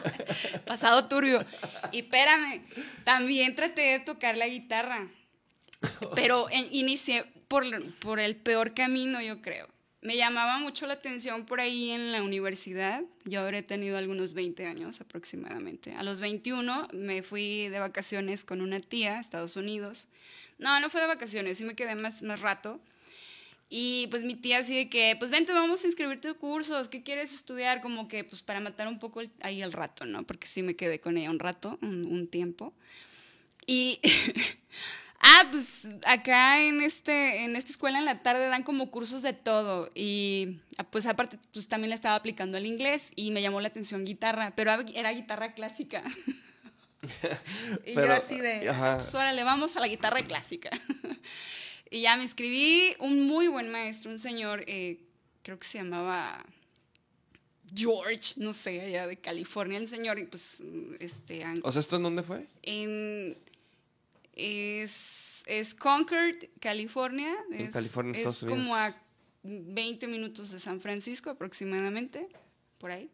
pasado 0.66 1.06
turbio. 1.06 1.44
Y 1.92 1.98
espérame, 1.98 2.62
también 3.04 3.54
traté 3.54 3.82
de 3.82 4.00
tocar 4.00 4.34
la 4.34 4.46
guitarra, 4.46 5.08
pero 6.14 6.46
inicié 6.70 7.26
por, 7.48 7.64
por 7.96 8.18
el 8.18 8.36
peor 8.36 8.72
camino, 8.72 9.20
yo 9.20 9.42
creo 9.42 9.68
me 10.02 10.16
llamaba 10.16 10.58
mucho 10.58 10.86
la 10.86 10.94
atención 10.94 11.44
por 11.44 11.60
ahí 11.60 11.90
en 11.90 12.10
la 12.10 12.22
universidad. 12.22 13.02
Yo 13.24 13.40
habré 13.40 13.62
tenido 13.62 13.98
algunos 13.98 14.32
20 14.32 14.66
años 14.66 15.00
aproximadamente. 15.00 15.94
A 15.94 16.02
los 16.02 16.20
21 16.20 16.88
me 16.94 17.22
fui 17.22 17.68
de 17.68 17.78
vacaciones 17.78 18.44
con 18.44 18.62
una 18.62 18.80
tía 18.80 19.18
a 19.18 19.20
Estados 19.20 19.56
Unidos. 19.56 20.08
No, 20.58 20.80
no 20.80 20.88
fue 20.88 21.02
de 21.02 21.06
vacaciones, 21.06 21.58
sí 21.58 21.64
me 21.64 21.74
quedé 21.74 21.94
más, 21.94 22.22
más 22.22 22.40
rato. 22.40 22.80
Y 23.68 24.08
pues 24.08 24.24
mi 24.24 24.34
tía 24.34 24.58
así 24.58 24.74
de 24.74 24.88
que, 24.88 25.14
pues 25.18 25.30
vente, 25.30 25.52
vamos 25.52 25.84
a 25.84 25.86
inscribirte 25.86 26.28
a 26.28 26.34
cursos, 26.34 26.88
¿qué 26.88 27.02
quieres 27.02 27.32
estudiar? 27.32 27.82
Como 27.82 28.08
que 28.08 28.24
pues 28.24 28.42
para 28.42 28.58
matar 28.58 28.88
un 28.88 28.98
poco 28.98 29.22
ahí 29.42 29.62
el 29.62 29.72
rato, 29.72 30.06
¿no? 30.06 30.24
Porque 30.24 30.48
sí 30.48 30.62
me 30.62 30.74
quedé 30.74 31.00
con 31.00 31.16
ella 31.18 31.30
un 31.30 31.38
rato, 31.38 31.78
un, 31.82 32.04
un 32.06 32.26
tiempo. 32.26 32.72
Y 33.66 34.00
Ah, 35.22 35.46
pues 35.50 35.86
acá 36.06 36.62
en, 36.62 36.80
este, 36.80 37.44
en 37.44 37.54
esta 37.54 37.70
escuela 37.70 37.98
en 37.98 38.06
la 38.06 38.22
tarde 38.22 38.48
dan 38.48 38.62
como 38.62 38.90
cursos 38.90 39.20
de 39.20 39.34
todo 39.34 39.90
y 39.94 40.60
ah, 40.78 40.84
pues 40.84 41.04
aparte 41.04 41.38
pues 41.52 41.68
también 41.68 41.90
le 41.90 41.94
estaba 41.94 42.14
aplicando 42.14 42.56
el 42.56 42.64
inglés 42.64 43.12
y 43.16 43.30
me 43.30 43.42
llamó 43.42 43.60
la 43.60 43.68
atención 43.68 44.06
guitarra, 44.06 44.54
pero 44.56 44.72
era 44.94 45.12
guitarra 45.12 45.52
clásica. 45.52 46.02
y 47.86 47.94
yo 47.94 48.12
así 48.12 48.38
de, 48.38 48.72
pues 48.96 49.14
órale, 49.14 49.44
vamos 49.44 49.76
a 49.76 49.80
la 49.80 49.88
guitarra 49.88 50.22
clásica. 50.22 50.70
y 51.90 52.00
ya 52.00 52.16
me 52.16 52.22
inscribí, 52.22 52.94
un 52.98 53.26
muy 53.26 53.48
buen 53.48 53.70
maestro, 53.70 54.10
un 54.10 54.18
señor, 54.18 54.64
eh, 54.68 55.00
creo 55.42 55.58
que 55.58 55.66
se 55.66 55.78
llamaba 55.78 56.46
George, 57.74 58.34
no 58.36 58.54
sé, 58.54 58.80
allá 58.80 59.06
de 59.06 59.18
California, 59.18 59.76
el 59.76 59.86
señor, 59.86 60.18
y 60.18 60.24
pues, 60.24 60.62
este... 60.98 61.44
O 61.62 61.72
sea, 61.72 61.80
¿esto 61.80 61.96
en 61.96 62.04
dónde 62.04 62.22
fue? 62.22 62.46
En 62.62 63.36
es, 64.34 65.42
es 65.46 65.74
Concord, 65.74 66.36
California. 66.60 67.34
Es, 67.50 67.72
California, 67.72 68.20
es 68.20 68.44
como 68.44 68.74
a 68.74 68.96
20 69.42 70.06
minutos 70.06 70.50
de 70.50 70.60
San 70.60 70.80
Francisco 70.80 71.30
aproximadamente, 71.30 72.28
por 72.78 72.90
ahí. 72.90 73.10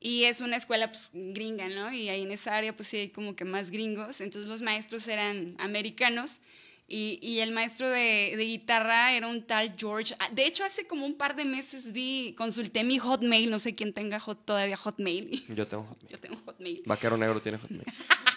Y 0.00 0.24
es 0.24 0.40
una 0.40 0.56
escuela 0.56 0.88
pues, 0.88 1.10
gringa, 1.12 1.68
¿no? 1.68 1.92
Y 1.92 2.08
ahí 2.08 2.22
en 2.22 2.32
esa 2.32 2.56
área 2.56 2.74
pues 2.74 2.88
sí 2.88 2.96
hay 2.96 3.08
como 3.10 3.36
que 3.36 3.44
más 3.44 3.70
gringos. 3.70 4.20
Entonces 4.22 4.48
los 4.48 4.62
maestros 4.62 5.06
eran 5.08 5.54
americanos. 5.58 6.40
Y, 6.88 7.20
y 7.22 7.38
el 7.38 7.52
maestro 7.52 7.88
de, 7.88 8.34
de, 8.36 8.44
guitarra 8.44 9.12
era 9.12 9.28
un 9.28 9.46
tal 9.46 9.76
George. 9.78 10.16
Ah, 10.18 10.28
de 10.32 10.44
hecho, 10.44 10.64
hace 10.64 10.88
como 10.88 11.06
un 11.06 11.14
par 11.14 11.36
de 11.36 11.44
meses 11.44 11.92
vi, 11.92 12.34
consulté 12.36 12.82
mi 12.82 12.98
Hotmail, 12.98 13.48
no 13.48 13.60
sé 13.60 13.76
quién 13.76 13.92
tenga 13.92 14.18
hot, 14.18 14.44
todavía 14.44 14.76
Hotmail. 14.76 15.44
Yo 15.54 15.68
tengo 15.68 15.84
Hotmail. 15.84 16.08
Yo 16.10 16.18
tengo 16.18 16.36
Hotmail. 16.44 16.82
Vaquero 16.86 17.16
Negro 17.16 17.40
tiene 17.40 17.58
Hotmail. 17.58 17.84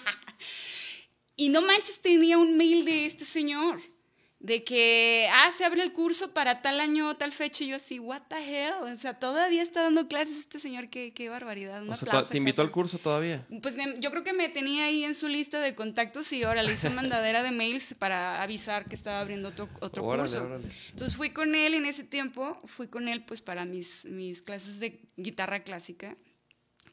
Y 1.35 1.49
no 1.49 1.61
manches, 1.61 2.01
tenía 2.01 2.37
un 2.37 2.57
mail 2.57 2.85
de 2.85 3.05
este 3.05 3.25
señor, 3.25 3.81
de 4.43 4.63
que, 4.65 5.27
ah, 5.31 5.49
se 5.51 5.63
abre 5.63 5.81
el 5.81 5.93
curso 5.93 6.33
para 6.33 6.61
tal 6.61 6.81
año, 6.81 7.15
tal 7.15 7.31
fecha, 7.31 7.63
y 7.63 7.67
yo 7.67 7.77
así, 7.77 7.97
what 7.97 8.23
the 8.27 8.35
hell, 8.35 8.73
o 8.83 8.97
sea, 8.97 9.17
todavía 9.17 9.63
está 9.63 9.83
dando 9.83 10.07
clases 10.09 10.37
este 10.37 10.59
señor, 10.59 10.89
qué, 10.89 11.13
qué 11.13 11.29
barbaridad. 11.29 11.87
o 11.87 11.95
sea, 11.95 12.23
¿te 12.23 12.37
invitó 12.37 12.61
al 12.61 12.69
curso 12.69 12.97
todavía? 12.97 13.47
Pues 13.61 13.77
yo 13.99 14.11
creo 14.11 14.23
que 14.23 14.33
me 14.33 14.49
tenía 14.49 14.85
ahí 14.85 15.05
en 15.05 15.15
su 15.15 15.29
lista 15.29 15.61
de 15.61 15.75
contactos 15.75 16.31
y 16.33 16.43
ahora 16.43 16.61
le 16.61 16.73
hice 16.73 16.89
mandadera 16.89 17.41
de 17.41 17.51
mails 17.51 17.95
para 17.97 18.43
avisar 18.43 18.85
que 18.85 18.95
estaba 18.95 19.21
abriendo 19.21 19.47
otro, 19.47 19.69
otro 19.79 20.03
curso. 20.03 20.59
Entonces 20.89 21.15
fui 21.15 21.29
con 21.29 21.55
él 21.55 21.73
en 21.73 21.85
ese 21.85 22.03
tiempo, 22.03 22.59
fui 22.65 22.89
con 22.89 23.07
él 23.07 23.23
pues 23.23 23.41
para 23.41 23.63
mis, 23.63 24.03
mis 24.05 24.41
clases 24.41 24.79
de 24.81 25.01
guitarra 25.15 25.63
clásica. 25.63 26.17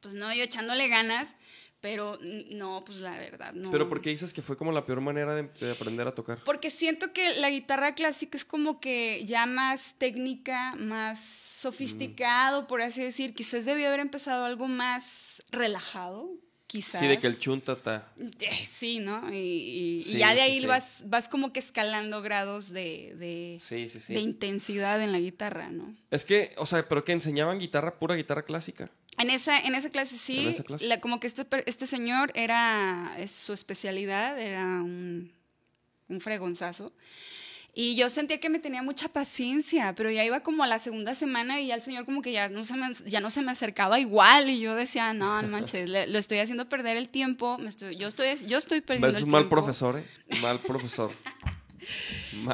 Pues 0.01 0.15
no, 0.15 0.33
yo 0.33 0.45
echándole 0.45 0.89
ganas, 0.89 1.37
pero 1.81 2.19
no, 2.51 2.85
pues 2.85 3.01
la 3.01 3.13
verdad, 3.13 3.53
no. 3.55 3.71
¿Pero 3.71 3.89
por 3.89 4.01
qué 4.01 4.11
dices 4.11 4.33
que 4.33 4.43
fue 4.43 4.57
como 4.57 4.73
la 4.73 4.85
peor 4.85 5.01
manera 5.01 5.35
de, 5.35 5.71
aprender 5.71 6.07
a 6.07 6.15
tocar? 6.15 6.39
Porque 6.45 6.71
siento 6.71 7.13
que 7.13 7.35
la 7.35 7.51
guitarra 7.51 7.95
clásica 7.95 8.37
es 8.37 8.45
como 8.45 8.81
que 8.81 9.25
ya 9.25 9.47
más 9.47 9.95
técnica, 9.99 10.75
más 10.77 11.21
sofisticado, 11.21 12.67
por 12.67 12.83
así 12.83 13.03
decir. 13.03 13.35
Quizás 13.35 13.65
debió 13.65 13.89
haber 13.89 14.01
empezado 14.01 14.45
algo 14.45 14.69
más 14.69 15.43
relajado, 15.51 16.31
quizás. 16.71 17.01
Sí, 17.01 17.09
de 17.09 17.19
que 17.19 17.27
el 17.27 17.41
chuntata. 17.41 18.13
Eh, 18.17 18.65
sí, 18.65 19.01
¿no? 19.01 19.29
Y, 19.33 20.03
ya 20.05 20.35
de 20.35 20.41
ahí 20.41 20.65
vas, 20.67 21.03
vas 21.07 21.29
como 21.29 21.53
que 21.53 21.59
escalando 21.59 22.23
grados 22.23 22.71
de, 22.71 23.17
de, 23.17 23.61
de 24.09 24.21
intensidad 24.21 25.03
en 25.03 25.11
la 25.11 25.19
guitarra, 25.19 25.71
¿no? 25.71 25.93
Es 26.13 26.25
que, 26.25 26.55
o 26.59 26.67
sea, 26.67 26.89
pero 26.89 27.03
que 27.03 27.11
enseñaban 27.11 27.59
guitarra, 27.59 27.99
pura 27.99 28.15
guitarra 28.15 28.45
clásica. 28.45 28.89
En 29.19 29.31
esa, 29.31 29.59
en 29.59 29.75
esa 29.75 29.91
clase 29.91 30.17
sí, 30.17 30.57
como 31.01 31.19
que 31.19 31.27
este, 31.27 31.45
este 31.67 31.87
señor 31.87 32.31
era, 32.35 33.17
es, 33.19 33.33
su 33.33 33.53
especialidad 33.53 34.41
era 34.41 34.65
un, 34.65 35.33
un 36.09 36.21
fregonzazo. 36.21 36.93
Y 37.73 37.95
yo 37.95 38.11
sentía 38.11 38.41
que 38.41 38.49
me 38.49 38.59
tenía 38.59 38.83
mucha 38.83 39.09
paciencia, 39.09 39.95
pero 39.95 40.11
ya 40.11 40.25
iba 40.25 40.41
como 40.41 40.65
a 40.65 40.67
la 40.67 40.79
segunda 40.81 41.15
semana 41.15 41.61
y 41.61 41.69
ya 41.69 41.77
el 41.77 41.83
señor 41.83 42.05
como 42.05 42.21
que 42.21 42.33
ya 42.33 42.49
no 42.49 42.65
se 42.65 42.75
me, 42.75 42.93
ya 43.07 43.21
no 43.21 43.31
se 43.31 43.43
me 43.43 43.53
acercaba 43.53 44.01
igual 44.01 44.51
y 44.51 44.59
yo 44.61 44.75
decía, 44.75 45.13
no, 45.13 45.41
no 45.41 45.49
manches, 45.49 45.89
lo 45.89 46.19
estoy 46.19 46.39
haciendo 46.39 46.69
perder 46.69 46.97
el 46.97 47.09
tiempo, 47.09 47.59
me 47.59 47.69
estoy, 47.69 47.97
yo, 47.97 48.09
estoy, 48.09 48.27
yo 48.47 48.59
estoy 48.59 48.81
perdiendo 48.81 49.07
el 49.09 49.15
tiempo. 49.25 49.31
mal 49.39 49.49
profesor, 49.49 49.99
¿eh? 49.99 50.05
Mal 50.43 50.59
profesor. 50.59 51.13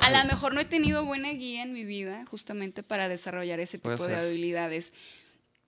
A 0.00 0.10
lo 0.10 0.24
mejor 0.30 0.54
no 0.54 0.60
he 0.60 0.64
tenido 0.64 1.04
buena 1.04 1.30
guía 1.30 1.62
en 1.62 1.72
mi 1.72 1.84
vida 1.84 2.24
justamente 2.30 2.82
para 2.82 3.08
desarrollar 3.08 3.58
ese 3.60 3.78
tipo 3.78 4.06
de 4.06 4.16
habilidades. 4.16 4.92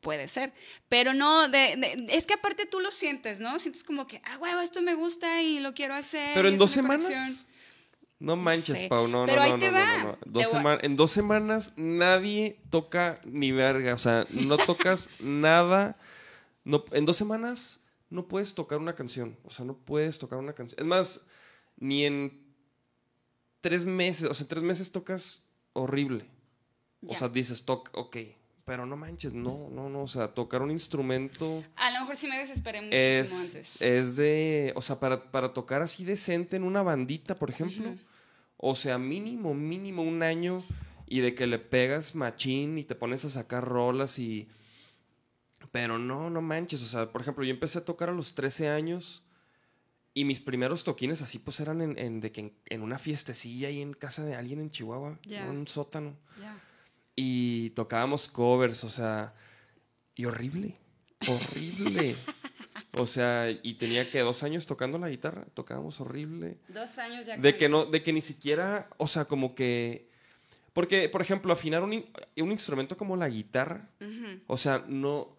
puede 0.01 0.29
ser. 0.29 0.53
Pero 0.89 1.13
no, 1.13 1.49
de, 1.49 1.77
de- 1.77 2.07
es 2.11 2.25
que 2.27 2.35
aparte 2.35 2.67
tú 2.67 2.81
lo 2.81 2.91
sientes, 2.93 3.41
¿no? 3.41 3.59
Sientes 3.59 3.83
como 3.83 4.07
que, 4.07 4.21
ah, 4.25 4.39
huevo, 4.39 4.61
esto 4.61 4.81
me 4.81 4.95
gusta 4.95 5.43
y 5.43 5.59
lo 5.59 5.75
quiero 5.75 5.95
hacer. 5.95 6.31
Pero 6.35 6.49
en 6.49 6.55
es 6.55 6.59
dos 6.61 6.71
semanas. 6.71 7.05
conexión. 7.05 7.48
No 8.21 8.37
manches, 8.37 8.79
sé. 8.81 8.89
Pau, 8.89 9.07
no, 9.07 9.21
no, 9.21 9.27
Pero 9.27 9.37
no, 9.37 9.43
ahí 9.43 9.53
no, 9.53 9.59
te 9.59 9.71
no, 9.71 9.79
va. 9.79 10.03
no. 10.03 10.79
Te 10.79 10.87
en 10.87 10.97
dos 10.97 11.11
semanas 11.11 11.75
nadie 11.77 12.61
toca 12.69 13.21
ni 13.25 13.53
verga, 13.53 13.95
o 13.95 13.99
sea, 13.99 14.27
no 14.31 14.57
tocas 14.57 15.09
nada. 15.21 15.97
No, 16.65 16.85
en 16.93 17.07
dos 17.07 17.17
semanas 17.17 17.85
no 18.11 18.27
puedes 18.27 18.55
tocar 18.55 18.79
una 18.79 18.95
canción, 18.95 19.37
o 19.45 19.51
sea, 19.51 19.65
no 19.65 19.77
puedes 19.77 20.19
tocar 20.19 20.39
una 20.39 20.53
canción. 20.53 20.81
Es 20.81 20.87
más, 20.87 21.27
ni 21.77 22.05
en 22.05 22.43
tres 23.61 23.87
meses, 23.87 24.29
o 24.29 24.35
sea, 24.35 24.45
en 24.45 24.49
tres 24.49 24.63
meses 24.63 24.91
tocas 24.91 25.49
horrible. 25.73 26.27
O 27.07 27.15
sea, 27.15 27.29
dices, 27.29 27.65
toca, 27.65 27.93
ok, 27.95 28.17
pero 28.65 28.85
no 28.85 28.97
manches, 28.97 29.33
no, 29.33 29.69
no, 29.71 29.89
no, 29.89 30.03
o 30.03 30.09
sea, 30.09 30.29
tocar 30.35 30.61
un 30.61 30.71
instrumento 30.71 31.63
A 31.77 31.91
lo 31.93 32.01
mejor 32.01 32.17
sí 32.17 32.27
me 32.27 32.37
desesperé 32.39 32.83
muchísimo 32.83 33.01
es, 33.01 33.33
antes. 33.55 33.81
es 33.81 34.17
de, 34.17 34.73
o 34.75 34.83
sea, 34.83 34.99
para, 34.99 35.31
para 35.31 35.55
tocar 35.55 35.81
así 35.81 36.05
decente 36.05 36.57
en 36.57 36.65
una 36.65 36.83
bandita, 36.83 37.37
por 37.37 37.51
ejemplo, 37.51 37.97
o 38.59 38.75
sea, 38.77 38.99
mínimo, 38.99 39.55
mínimo 39.55 40.03
un 40.03 40.23
año 40.23 40.59
y 41.07 41.21
de 41.21 41.35
que 41.35 41.47
le 41.47 41.59
pegas 41.59 42.15
machín 42.15 42.77
y 42.77 42.85
te 42.85 42.95
pones 42.95 43.25
a 43.25 43.31
sacar 43.31 43.65
rolas 43.67 44.19
y... 44.19 44.49
Pero 45.73 45.99
no, 45.99 46.31
no 46.31 46.41
manches, 46.43 46.83
o 46.83 46.87
sea, 46.87 47.11
por 47.13 47.21
ejemplo, 47.23 47.45
yo 47.45 47.51
empecé 47.53 47.79
a 47.79 47.85
tocar 47.85 48.09
a 48.11 48.13
los 48.13 48.35
13 48.35 48.69
años 48.69 49.25
y 50.15 50.25
mis 50.25 50.41
primeros 50.41 50.83
toquines 50.83 51.21
así 51.23 51.39
pues 51.39 51.61
eran 51.61 51.81
en, 51.83 51.99
en- 51.99 52.21
de 52.21 52.33
que 52.33 52.41
en, 52.41 52.53
en 52.67 52.83
una 52.83 52.99
fiestecilla 52.99 53.69
ahí 53.69 53.81
en 53.83 53.93
casa 53.93 54.25
de 54.25 54.35
alguien 54.35 54.61
en 54.61 54.71
Chihuahua, 54.71 55.19
Ya. 55.25 55.45
en 55.47 55.57
un 55.57 55.69
sótano. 55.69 56.17
Ya. 56.41 56.59
Y 57.17 57.71
tocábamos 57.71 58.29
covers, 58.29 58.83
o 58.85 58.89
sea, 58.91 59.35
y 60.15 60.25
horrible, 60.25 60.75
horrible. 61.29 62.17
o 62.93 63.07
sea, 63.07 63.51
y 63.51 63.75
tenía 63.75 64.11
que 64.11 64.21
dos 64.21 64.43
años 64.43 64.67
tocando 64.67 64.99
la 64.99 65.09
guitarra, 65.09 65.45
tocábamos 65.55 66.01
horrible. 66.01 66.59
Dos 66.69 66.99
años 66.99 67.27
ya. 67.27 67.37
De 67.37 67.57
que 67.57 67.69
no, 67.69 67.85
de 67.87 68.03
que 68.03 68.13
ni 68.13 68.23
siquiera, 68.23 68.89
o 68.97 69.07
sea, 69.07 69.27
como 69.27 69.55
que. 69.55 70.09
Porque, 70.73 71.09
por 71.09 71.21
ejemplo, 71.23 71.53
afinar 71.53 71.83
un, 71.83 71.93
un 71.93 72.53
instrumento 72.53 72.97
como 72.97 73.17
la 73.17 73.29
guitarra, 73.29 73.89
o 74.47 74.57
sea, 74.57 74.85
no. 74.89 75.37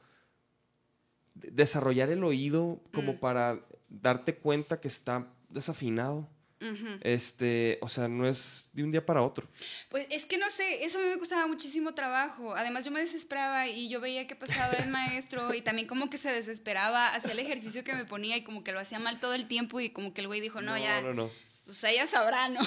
de- 1.36 1.52
Desarrollar 1.52 2.10
el 2.10 2.24
oído 2.24 2.82
como 2.94 3.14
Mm. 3.14 3.18
para 3.20 3.60
darte 3.90 4.36
cuenta 4.36 4.80
que 4.80 4.88
está 4.90 5.28
desafinado. 5.50 6.28
Ujú. 6.62 7.00
Este, 7.02 7.78
o 7.82 7.88
sea, 7.88 8.08
no 8.08 8.28
es 8.28 8.70
de 8.74 8.84
un 8.84 8.92
día 8.92 9.06
para 9.06 9.22
otro. 9.22 9.48
Pues 9.90 10.08
es 10.10 10.26
que 10.26 10.38
no 10.38 10.50
sé, 10.50 10.84
eso 10.84 11.00
a 11.00 11.02
mí 11.02 11.08
me 11.08 11.18
costaba 11.18 11.48
muchísimo 11.48 11.94
trabajo. 11.94 12.54
Además, 12.56 12.84
yo 12.84 12.92
me 12.92 13.00
desesperaba 13.00 13.68
y 13.68 13.88
yo 13.90 14.02
veía 14.02 14.28
que 14.28 14.36
pasaba 14.36 14.74
el 14.74 14.90
maestro 14.90 15.54
y 15.54 15.62
también 15.62 15.88
como 15.88 16.10
que 16.10 16.18
se 16.18 16.32
desesperaba, 16.32 17.16
hacía 17.16 17.32
el 17.32 17.40
ejercicio 17.40 17.84
que 17.84 17.96
me 17.96 18.06
ponía 18.06 18.36
y 18.36 18.44
como 18.44 18.64
que 18.64 18.72
lo 18.74 18.80
hacía 18.80 19.00
mal 19.00 19.20
todo 19.20 19.34
el 19.34 19.48
tiempo 19.48 19.80
y 19.80 19.92
como 19.92 20.14
que 20.14 20.22
el 20.22 20.28
güey 20.28 20.42
dijo, 20.42 20.62
no, 20.62 20.78
ya, 20.78 21.02
no, 21.02 21.14
no. 21.14 21.30
pues 21.66 21.84
ella 21.86 22.06
sabrá, 22.08 22.50
¿no? 22.50 22.60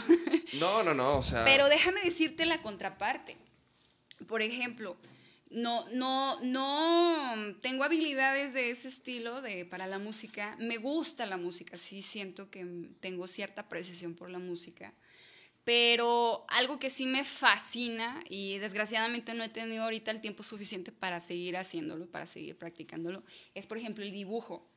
No, 0.55 0.83
no, 0.83 0.95
no, 0.95 1.19
o 1.19 1.23
sea. 1.23 1.45
Pero 1.45 1.69
déjame 1.69 2.01
decirte 2.03 2.47
la 2.47 2.59
contraparte. 2.59 3.37
Por 4.27 4.43
ejemplo, 4.43 4.97
no, 5.53 5.89
no, 5.91 6.41
no 6.43 7.57
tengo 7.61 7.85
habilidades 7.85 8.55
de 8.55 8.71
ese 8.71 8.89
estilo 8.89 9.43
de, 9.43 9.65
para 9.65 9.87
la 9.87 9.99
música. 9.99 10.57
Me 10.59 10.79
gusta 10.79 11.27
la 11.27 11.37
música, 11.37 11.77
sí 11.79 12.03
siento 12.03 12.51
que 12.51 12.67
tengo 13.01 13.27
cierta 13.27 13.63
apreciación 13.63 14.15
por 14.15 14.31
la 14.31 14.39
música. 14.39 14.93
Pero 15.65 16.45
algo 16.49 16.79
que 16.79 16.91
sí 16.91 17.07
me 17.07 17.23
fascina 17.23 18.23
y 18.29 18.59
desgraciadamente 18.59 19.33
no 19.35 19.45
he 19.45 19.49
tenido 19.49 19.85
ahorita 19.85 20.11
el 20.11 20.21
tiempo 20.21 20.43
suficiente 20.43 20.91
para 20.91 21.21
seguir 21.21 21.57
haciéndolo, 21.57 22.07
para 22.07 22.27
seguir 22.27 22.57
practicándolo, 22.57 23.23
es 23.55 23.67
por 23.67 23.79
ejemplo 23.79 24.03
el 24.03 24.11
dibujo. 24.11 24.69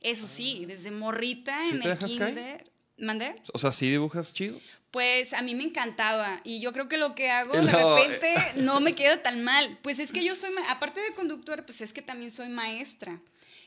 Eso 0.00 0.28
sí, 0.28 0.66
desde 0.66 0.90
morrita 0.90 1.62
¿Sí 1.62 1.70
en 1.70 1.76
el 1.76 1.82
dejas 1.82 2.16
caer? 2.16 2.73
¿Mandé? 2.98 3.34
O 3.52 3.58
sea, 3.58 3.72
sí 3.72 3.90
dibujas 3.90 4.32
chido. 4.32 4.58
Pues 4.90 5.32
a 5.32 5.42
mí 5.42 5.54
me 5.56 5.64
encantaba 5.64 6.40
y 6.44 6.60
yo 6.60 6.72
creo 6.72 6.88
que 6.88 6.96
lo 6.96 7.14
que 7.16 7.28
hago 7.30 7.54
No, 7.60 7.62
de 7.64 7.72
repente 7.72 8.34
no 8.56 8.80
me 8.80 8.94
queda 8.94 9.22
tan 9.22 9.42
mal. 9.42 9.78
Pues 9.82 9.98
es 9.98 10.12
que 10.12 10.24
yo 10.24 10.34
soy, 10.36 10.50
aparte 10.68 11.00
de 11.00 11.12
conductor, 11.14 11.64
pues 11.64 11.80
es 11.80 11.92
que 11.92 12.02
también 12.02 12.30
soy 12.30 12.48
maestra. 12.48 13.20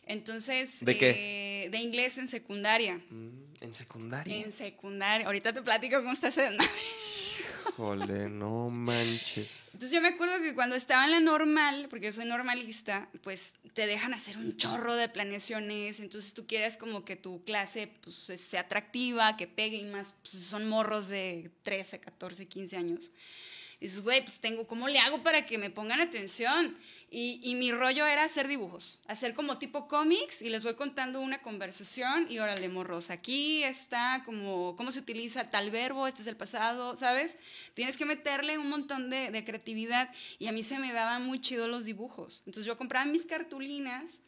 Entonces, 0.06 0.86
¿De 0.86 0.98
qué? 0.98 1.66
eh, 1.66 1.70
de 1.70 1.78
inglés 1.80 2.18
en 2.18 2.30
secundaria. 2.30 3.02
Mm, 3.10 3.48
En 3.60 3.74
secundaria. 3.74 4.36
En 4.38 4.54
secundaria. 4.54 5.26
Ahorita 5.26 5.52
te 5.52 5.62
platico 5.62 5.98
cómo 5.98 6.14
está 6.14 6.30
ese 6.30 6.44
desmadre. 6.44 6.72
Híjole, 7.70 8.30
no 8.30 8.70
manches. 8.70 9.70
Entonces 9.74 9.92
yo 9.92 10.02
me 10.02 10.10
acuerdo 10.10 10.40
que 10.42 10.56
cuando 10.56 10.76
estaba 10.76 11.06
en 11.06 11.12
la 11.12 11.20
normal, 11.20 11.88
porque 11.90 12.08
yo 12.08 12.14
soy 12.14 12.26
normalista, 12.26 13.10
pues 13.24 13.56
te 13.74 13.86
dejan 13.86 14.14
hacer 14.14 14.38
un 14.38 14.58
chorro 14.58 14.96
de 14.96 15.10
planeaciones, 15.10 16.00
entonces 16.00 16.34
tú 16.34 16.48
quieres 16.48 16.78
como 16.78 17.06
que 17.06 17.16
tu 17.16 17.44
clase 17.44 17.92
pues, 18.02 18.16
sea 18.16 18.62
atractiva, 18.62 19.38
que 19.38 19.48
pegue 19.48 19.78
y 19.78 19.86
más, 19.86 20.16
pues, 20.22 20.44
son 20.44 20.68
morros 20.68 21.08
de 21.10 21.52
13, 21.64 22.00
14, 22.00 22.48
15 22.48 22.78
años. 22.78 23.12
Dices, 23.80 24.02
güey, 24.02 24.24
pues 24.24 24.40
tengo, 24.40 24.66
¿cómo 24.66 24.88
le 24.88 24.98
hago 24.98 25.22
para 25.22 25.46
que 25.46 25.60
me 25.60 25.70
pongan 25.70 26.02
atención? 26.02 26.76
Y, 27.12 27.40
y 27.44 27.54
mi 27.56 27.72
rollo 27.72 28.08
era 28.08 28.24
hacer 28.24 28.48
dibujos, 28.48 29.00
hacer 29.08 29.36
como 29.36 29.60
tipo 29.60 29.88
cómics 29.88 30.42
y 30.42 30.50
les 30.50 30.64
voy 30.64 30.74
contando 30.74 31.22
una 31.22 31.42
conversación 31.42 32.26
y 32.30 32.40
órale, 32.40 32.70
morros, 32.70 33.12
aquí 33.12 33.64
está 33.64 34.24
como 34.26 34.76
cómo 34.76 34.92
se 34.92 35.00
utiliza 35.00 35.52
tal 35.52 35.70
verbo, 35.70 36.08
este 36.08 36.22
es 36.22 36.28
el 36.28 36.36
pasado, 36.36 36.96
¿sabes? 36.96 37.38
Tienes 37.76 37.98
que 37.98 38.06
meterle 38.06 38.58
un 38.58 38.70
montón 38.70 39.10
de, 39.10 39.30
de 39.30 39.44
creatividad 39.44 40.10
y 40.40 40.48
a 40.48 40.52
mí 40.52 40.64
se 40.64 40.80
me 40.80 40.92
daban 40.92 41.24
muy 41.24 41.40
chido 41.40 41.68
los 41.68 41.86
dibujos. 41.86 42.42
Entonces 42.48 42.66
yo 42.66 42.78
compraba 42.78 43.06
mis 43.06 43.26
cartulinas 43.26 44.22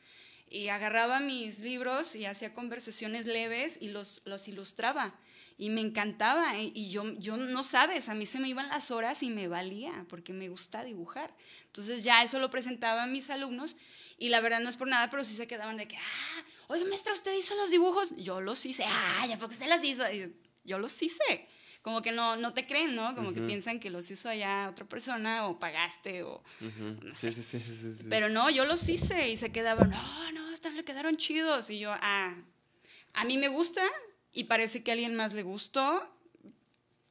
y 0.49 0.69
agarraba 0.69 1.19
mis 1.19 1.59
libros 1.59 2.15
y 2.15 2.25
hacía 2.25 2.53
conversaciones 2.53 3.25
leves 3.25 3.77
y 3.81 3.89
los, 3.89 4.21
los 4.25 4.47
ilustraba. 4.47 5.15
Y 5.61 5.69
me 5.69 5.81
encantaba. 5.81 6.57
Y 6.57 6.89
yo, 6.89 7.03
yo, 7.19 7.35
no 7.35 7.63
sabes, 7.63 8.07
a 8.07 8.13
mí 8.15 8.25
se 8.25 8.39
me 8.39 8.47
iban 8.47 8.69
las 8.69 8.91
horas 8.91 9.21
y 9.23 9.29
me 9.29 9.49
valía, 9.49 10.05
porque 10.07 10.31
me 10.31 10.47
gusta 10.47 10.85
dibujar. 10.85 11.35
Entonces 11.65 12.03
ya 12.05 12.23
eso 12.23 12.39
lo 12.39 12.49
presentaba 12.49 13.03
a 13.03 13.07
mis 13.07 13.29
alumnos 13.29 13.75
y 14.17 14.29
la 14.29 14.39
verdad 14.39 14.61
no 14.61 14.69
es 14.69 14.77
por 14.77 14.87
nada, 14.87 15.09
pero 15.11 15.25
sí 15.25 15.35
se 15.35 15.47
quedaban 15.47 15.75
de 15.75 15.85
que, 15.89 15.97
ah, 15.97 16.43
oiga, 16.69 16.85
maestra, 16.87 17.11
¿usted 17.11 17.33
hizo 17.37 17.55
los 17.55 17.69
dibujos? 17.69 18.15
Yo 18.15 18.39
los 18.39 18.65
hice. 18.65 18.85
Ah, 18.87 19.27
ya 19.27 19.37
porque 19.37 19.55
usted 19.55 19.67
los 19.67 19.83
hizo. 19.83 20.09
Y 20.09 20.33
yo 20.63 20.79
los 20.79 20.99
hice. 21.03 21.47
Como 21.81 22.01
que 22.01 22.13
no, 22.13 22.37
no 22.37 22.53
te 22.53 22.65
creen, 22.65 22.95
¿no? 22.95 23.13
Como 23.15 23.33
que 23.33 23.41
piensan 23.41 23.79
que 23.81 23.89
los 23.89 24.09
hizo 24.11 24.29
allá 24.29 24.69
otra 24.69 24.85
persona 24.85 25.47
o 25.47 25.59
pagaste 25.59 26.23
o... 26.23 26.43
Ujú. 26.61 26.99
No 27.03 27.15
Sí, 27.15 27.31
sé. 27.31 27.41
sí, 27.41 27.43
sí, 27.43 27.59
sí, 27.59 27.75
sí, 27.75 27.91
sí. 28.03 28.07
Pero 28.09 28.27
no, 28.29 28.49
yo 28.49 28.65
los 28.65 28.87
hice 28.89 29.29
y 29.29 29.35
se 29.37 29.51
quedaban, 29.51 29.89
no, 29.89 30.31
no, 30.33 30.51
estos 30.53 30.73
le 30.73 30.83
quedaron 30.85 31.15
chidos. 31.17 31.69
Y 31.69 31.79
yo, 31.79 31.91
ah, 31.93 32.33
a 33.13 33.25
mí 33.25 33.37
me 33.37 33.47
gusta 33.47 33.81
y 34.33 34.45
parece 34.45 34.83
que 34.83 34.91
a 34.91 34.93
alguien 34.93 35.15
más 35.15 35.33
le 35.33 35.43
gustó. 35.43 36.07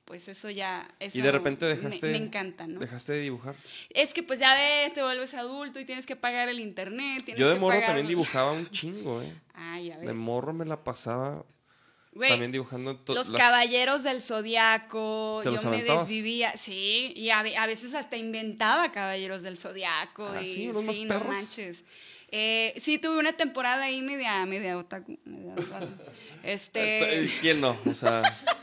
Pues 0.04 0.26
eso 0.26 0.48
ya. 0.48 0.88
Eso 1.00 1.18
y 1.18 1.20
de 1.20 1.30
repente 1.32 1.66
me- 1.66 1.74
dejaste. 1.74 2.10
Me, 2.12 2.16
encanta, 2.16 2.66
¿no? 2.66 2.80
Dejaste 2.80 3.12
de 3.12 3.20
dibujar. 3.20 3.54
Es 3.90 4.14
que 4.14 4.22
pues 4.22 4.38
ya 4.40 4.54
ves, 4.54 4.94
te 4.94 5.02
vuelves 5.02 5.34
adulto 5.34 5.78
y 5.80 5.84
tienes 5.84 6.06
que 6.06 6.16
pagar 6.16 6.48
el 6.48 6.60
internet. 6.60 7.22
Tienes 7.24 7.38
Yo 7.38 7.48
de 7.48 7.54
que 7.54 7.60
morro 7.60 7.74
pagar- 7.74 7.88
también 7.88 8.06
dibujaba 8.08 8.52
un 8.52 8.70
chingo, 8.70 9.20
¿eh? 9.20 9.30
Ah, 9.52 9.78
ya 9.78 9.98
De 9.98 10.06
ves. 10.06 10.16
morro 10.16 10.54
me 10.54 10.64
la 10.64 10.82
pasaba 10.82 11.44
también 12.18 12.52
dibujando. 12.52 12.98
Los 13.08 13.28
las- 13.28 13.38
caballeros 13.38 14.02
del 14.02 14.22
zodiaco, 14.22 15.40
¿Te 15.44 15.52
yo 15.52 15.70
me 15.70 15.82
desvivía, 15.82 16.56
sí, 16.56 17.12
y 17.14 17.28
a, 17.28 17.42
ve- 17.42 17.58
a 17.58 17.66
veces 17.66 17.92
hasta 17.94 18.16
inventaba 18.16 18.90
caballeros 18.92 19.42
del 19.42 19.58
zodiaco 19.58 20.26
Ah, 20.26 20.40
y 20.42 20.46
sí, 20.46 20.68
unos 20.70 20.96
sí, 20.96 21.04
no 21.04 21.20
manches. 21.20 21.84
Eh, 22.30 22.74
sí, 22.78 22.98
tuve 22.98 23.18
una 23.18 23.34
temporada 23.34 23.84
ahí 23.84 24.00
media, 24.02 24.44
media 24.46 24.78
otaku. 24.78 25.18
media- 25.24 25.54
este, 26.42 27.24
Eh, 27.24 27.30
¿Quién 27.40 27.60
no? 27.60 27.76
O 27.86 27.94
sea, 27.94 28.22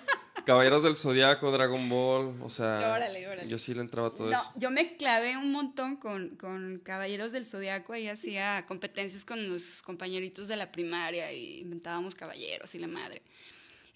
Caballeros 0.46 0.84
del 0.84 0.96
Zodiaco, 0.96 1.52
Dragon 1.52 1.90
Ball, 1.90 2.36
o 2.42 2.50
sea. 2.52 2.94
Órale, 2.94 3.28
órale. 3.28 3.50
Yo 3.50 3.58
sí 3.58 3.74
le 3.74 3.82
entraba 3.82 4.12
todo 4.12 4.30
no, 4.30 4.38
eso. 4.38 4.52
yo 4.56 4.70
me 4.70 4.96
clavé 4.96 5.38
un 5.38 5.52
montón 5.52 5.96
con, 5.98 6.36
con 6.36 6.80
Caballeros 6.84 7.32
del 7.32 7.46
Zodiaco, 7.48 7.94
ahí 7.94 8.08
hacía 8.08 8.64
competencias 8.68 9.26
con 9.26 9.50
los 9.50 9.82
compañeritos 9.82 10.48
de 10.48 10.56
la 10.56 10.72
primaria 10.72 11.34
y 11.34 11.62
inventábamos 11.62 12.14
caballeros 12.14 12.76
y 12.76 12.80
la 12.80 12.88
madre. 12.88 13.24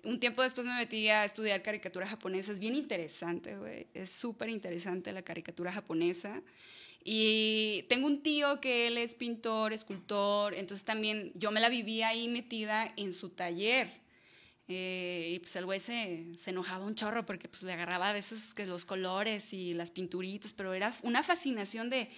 Un 0.03 0.19
tiempo 0.19 0.41
después 0.41 0.65
me 0.65 0.73
metí 0.75 1.09
a 1.09 1.23
estudiar 1.25 1.61
caricatura 1.61 2.07
japonesa. 2.07 2.51
Es 2.51 2.59
bien 2.59 2.73
interesante, 2.73 3.57
güey. 3.57 3.85
Es 3.93 4.09
súper 4.09 4.49
interesante 4.49 5.11
la 5.11 5.21
caricatura 5.21 5.71
japonesa. 5.71 6.41
Y 7.03 7.83
tengo 7.89 8.07
un 8.07 8.21
tío 8.21 8.59
que 8.59 8.87
él 8.87 8.97
es 8.97 9.15
pintor, 9.15 9.73
escultor, 9.73 10.53
entonces 10.53 10.85
también 10.85 11.31
yo 11.33 11.51
me 11.51 11.61
la 11.61 11.69
vivía 11.69 12.09
ahí 12.09 12.27
metida 12.27 12.91
en 12.97 13.13
su 13.13 13.29
taller. 13.29 13.89
Eh, 14.71 15.31
y 15.33 15.39
pues 15.39 15.55
el 15.55 15.65
güey 15.65 15.79
se, 15.79 16.27
enojaba 16.45 16.85
un 16.85 16.93
chorro 16.93 17.25
porque 17.25 17.47
pues 17.47 17.63
le 17.63 17.73
agarraba 17.73 18.09
a 18.09 18.13
veces 18.13 18.53
que 18.53 18.67
los 18.67 18.85
colores 18.85 19.51
y 19.51 19.73
las 19.73 19.89
pinturitas, 19.89 20.53
pero 20.53 20.75
era 20.75 20.93
una 21.01 21.23
fascinación 21.23 21.89
de, 21.89 22.09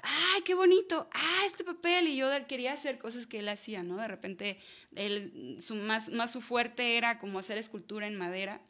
¡ay, 0.00 0.40
qué 0.42 0.54
bonito! 0.54 1.10
¡Ah, 1.12 1.42
este 1.46 1.62
papel! 1.62 2.08
Y 2.08 2.16
yo 2.16 2.28
quería 2.46 2.72
hacer 2.72 2.98
cosas 2.98 3.26
que 3.26 3.40
él 3.40 3.48
hacía, 3.50 3.82
¿no? 3.82 3.98
De 3.98 4.08
repente, 4.08 4.58
él, 4.94 5.58
su, 5.60 5.74
más, 5.74 6.08
más 6.08 6.32
su 6.32 6.40
fuerte 6.40 6.96
era 6.96 7.18
como 7.18 7.38
hacer 7.38 7.58
escultura 7.58 8.06
en 8.06 8.16
madera. 8.16 8.62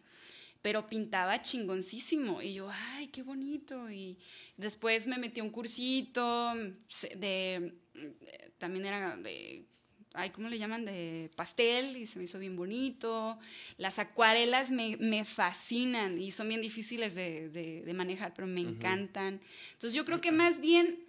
Pero 0.63 0.87
pintaba 0.87 1.41
chingoncísimo. 1.43 2.43
Y 2.43 2.55
yo, 2.55 2.69
ay, 2.71 3.09
qué 3.09 3.23
bonito. 3.23 3.91
Y 3.91 4.19
después 4.57 5.07
me 5.07 5.19
metí 5.19 5.41
a 5.41 5.45
un 5.45 5.51
cursito 5.51 6.53
se- 6.89 7.17
de, 7.17 7.75
eh, 7.95 8.51
también 8.59 8.85
era 8.87 9.17
de, 9.17 9.65
ay, 10.13 10.31
¿cómo 10.31 10.49
le 10.49 10.59
llaman? 10.59 10.85
De 10.85 11.31
pastel 11.37 11.97
y 11.97 12.07
se 12.07 12.19
me 12.19 12.25
hizo 12.25 12.39
bien 12.39 12.57
bonito. 12.57 13.39
Las 13.79 13.99
acuarelas 13.99 14.71
me, 14.71 14.97
me 14.99 15.25
fascinan 15.25 16.21
y 16.21 16.31
son 16.31 16.49
bien 16.49 16.61
difíciles 16.61 17.15
de, 17.15 17.49
de- 17.49 17.83
de 17.83 17.95
manejar, 17.95 18.35
pero 18.35 18.47
me 18.47 18.61
encantan. 18.61 19.41
Entonces 19.73 19.95
yo 19.95 20.05
creo 20.05 20.21
que 20.21 20.33
más 20.33 20.61
bien, 20.61 21.01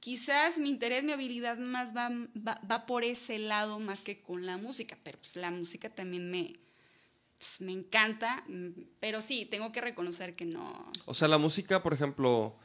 quizás 0.00 0.58
mi 0.58 0.68
interés, 0.70 1.02
mi 1.04 1.12
habilidad 1.12 1.58
más 1.58 1.94
va, 1.96 2.10
va, 2.36 2.60
va 2.70 2.86
por 2.86 3.04
ese 3.04 3.38
lado 3.38 3.78
más 3.80 4.00
que 4.02 4.20
con 4.22 4.46
la 4.46 4.56
música, 4.56 4.98
pero 5.02 5.18
pues 5.18 5.36
la 5.36 5.50
música 5.50 5.88
también 5.90 6.30
me, 6.30 6.54
pues, 7.38 7.60
me 7.60 7.72
encanta, 7.72 8.44
mm, 8.48 8.70
pero 9.00 9.20
sí, 9.20 9.46
tengo 9.50 9.72
que 9.72 9.80
reconocer 9.80 10.34
que 10.34 10.44
no. 10.44 10.90
O 11.06 11.14
sea, 11.14 11.28
la 11.28 11.38
música, 11.38 11.82
por 11.82 11.92
ejemplo, 11.92 12.56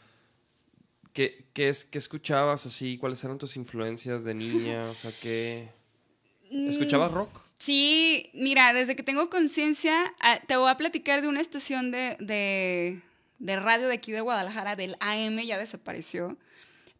¿qué, 1.13 1.45
qué 1.53 1.69
es, 1.69 1.85
qué 1.85 1.97
escuchabas 1.97 2.65
así? 2.65 2.97
¿Cuáles 2.97 3.23
eran 3.23 3.37
tus 3.37 3.57
influencias 3.57 4.23
de 4.23 4.33
niña? 4.33 4.89
O 4.89 4.95
sea, 4.95 5.11
¿qué... 5.19 5.69
¿Escuchabas 6.49 7.11
rock? 7.11 7.29
Sí, 7.59 8.29
mira, 8.33 8.71
desde 8.73 8.95
que 8.95 9.03
tengo 9.03 9.29
conciencia, 9.29 10.13
ah, 10.21 10.39
te 10.47 10.55
voy 10.55 10.69
a 10.69 10.77
platicar 10.77 11.21
de 11.21 11.27
una 11.27 11.41
estación 11.41 11.91
de, 11.91 12.15
de, 12.21 13.01
de 13.39 13.55
radio 13.57 13.89
de 13.89 13.95
aquí 13.95 14.13
de 14.13 14.21
Guadalajara, 14.21 14.77
del 14.77 14.95
AM, 15.01 15.39
ya 15.39 15.57
desapareció, 15.57 16.37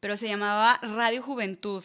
pero 0.01 0.17
se 0.17 0.27
llamaba 0.27 0.79
Radio 0.81 1.23
Juventud. 1.23 1.83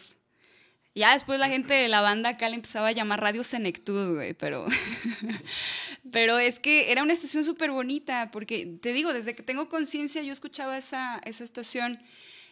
Ya 0.95 1.11
después 1.11 1.39
la 1.39 1.49
gente 1.49 1.73
de 1.73 1.89
la 1.89 1.99
banda 1.99 2.29
acá 2.29 2.47
le 2.47 2.55
empezaba 2.55 2.87
a 2.87 2.93
llamar 2.93 3.19
Radio 3.19 3.43
Senectud, 3.43 4.15
güey, 4.15 4.33
pero, 4.33 4.65
pero 6.11 6.39
es 6.39 6.61
que 6.61 6.89
era 6.89 7.03
una 7.03 7.11
estación 7.11 7.43
súper 7.43 7.71
bonita, 7.71 8.31
porque 8.31 8.65
te 8.81 8.93
digo, 8.93 9.11
desde 9.11 9.35
que 9.35 9.43
tengo 9.43 9.67
conciencia 9.67 10.21
yo 10.21 10.31
escuchaba 10.31 10.77
esa, 10.77 11.19
esa 11.25 11.43
estación. 11.43 11.99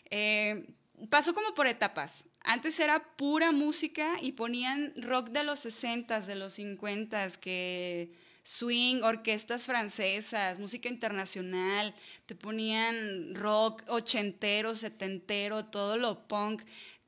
Eh, 0.10 0.66
pasó 1.10 1.34
como 1.34 1.54
por 1.54 1.68
etapas. 1.68 2.26
Antes 2.42 2.78
era 2.82 3.16
pura 3.16 3.54
música 3.54 4.16
y 4.22 4.34
ponían 4.34 4.94
rock 4.98 5.30
de 5.30 5.46
los 5.46 5.66
60s, 5.66 6.26
de 6.26 6.36
los 6.36 6.60
50s, 6.60 7.38
que 7.38 8.12
swing, 8.44 9.04
orquestas 9.04 9.66
francesas, 9.66 10.60
música 10.60 10.90
internacional, 10.90 11.96
te 12.26 12.36
ponían 12.36 13.36
rock 13.36 13.84
ochentero, 13.88 14.76
setentero, 14.76 15.66
todo 15.66 15.96
lo 15.96 16.28
punk 16.28 16.64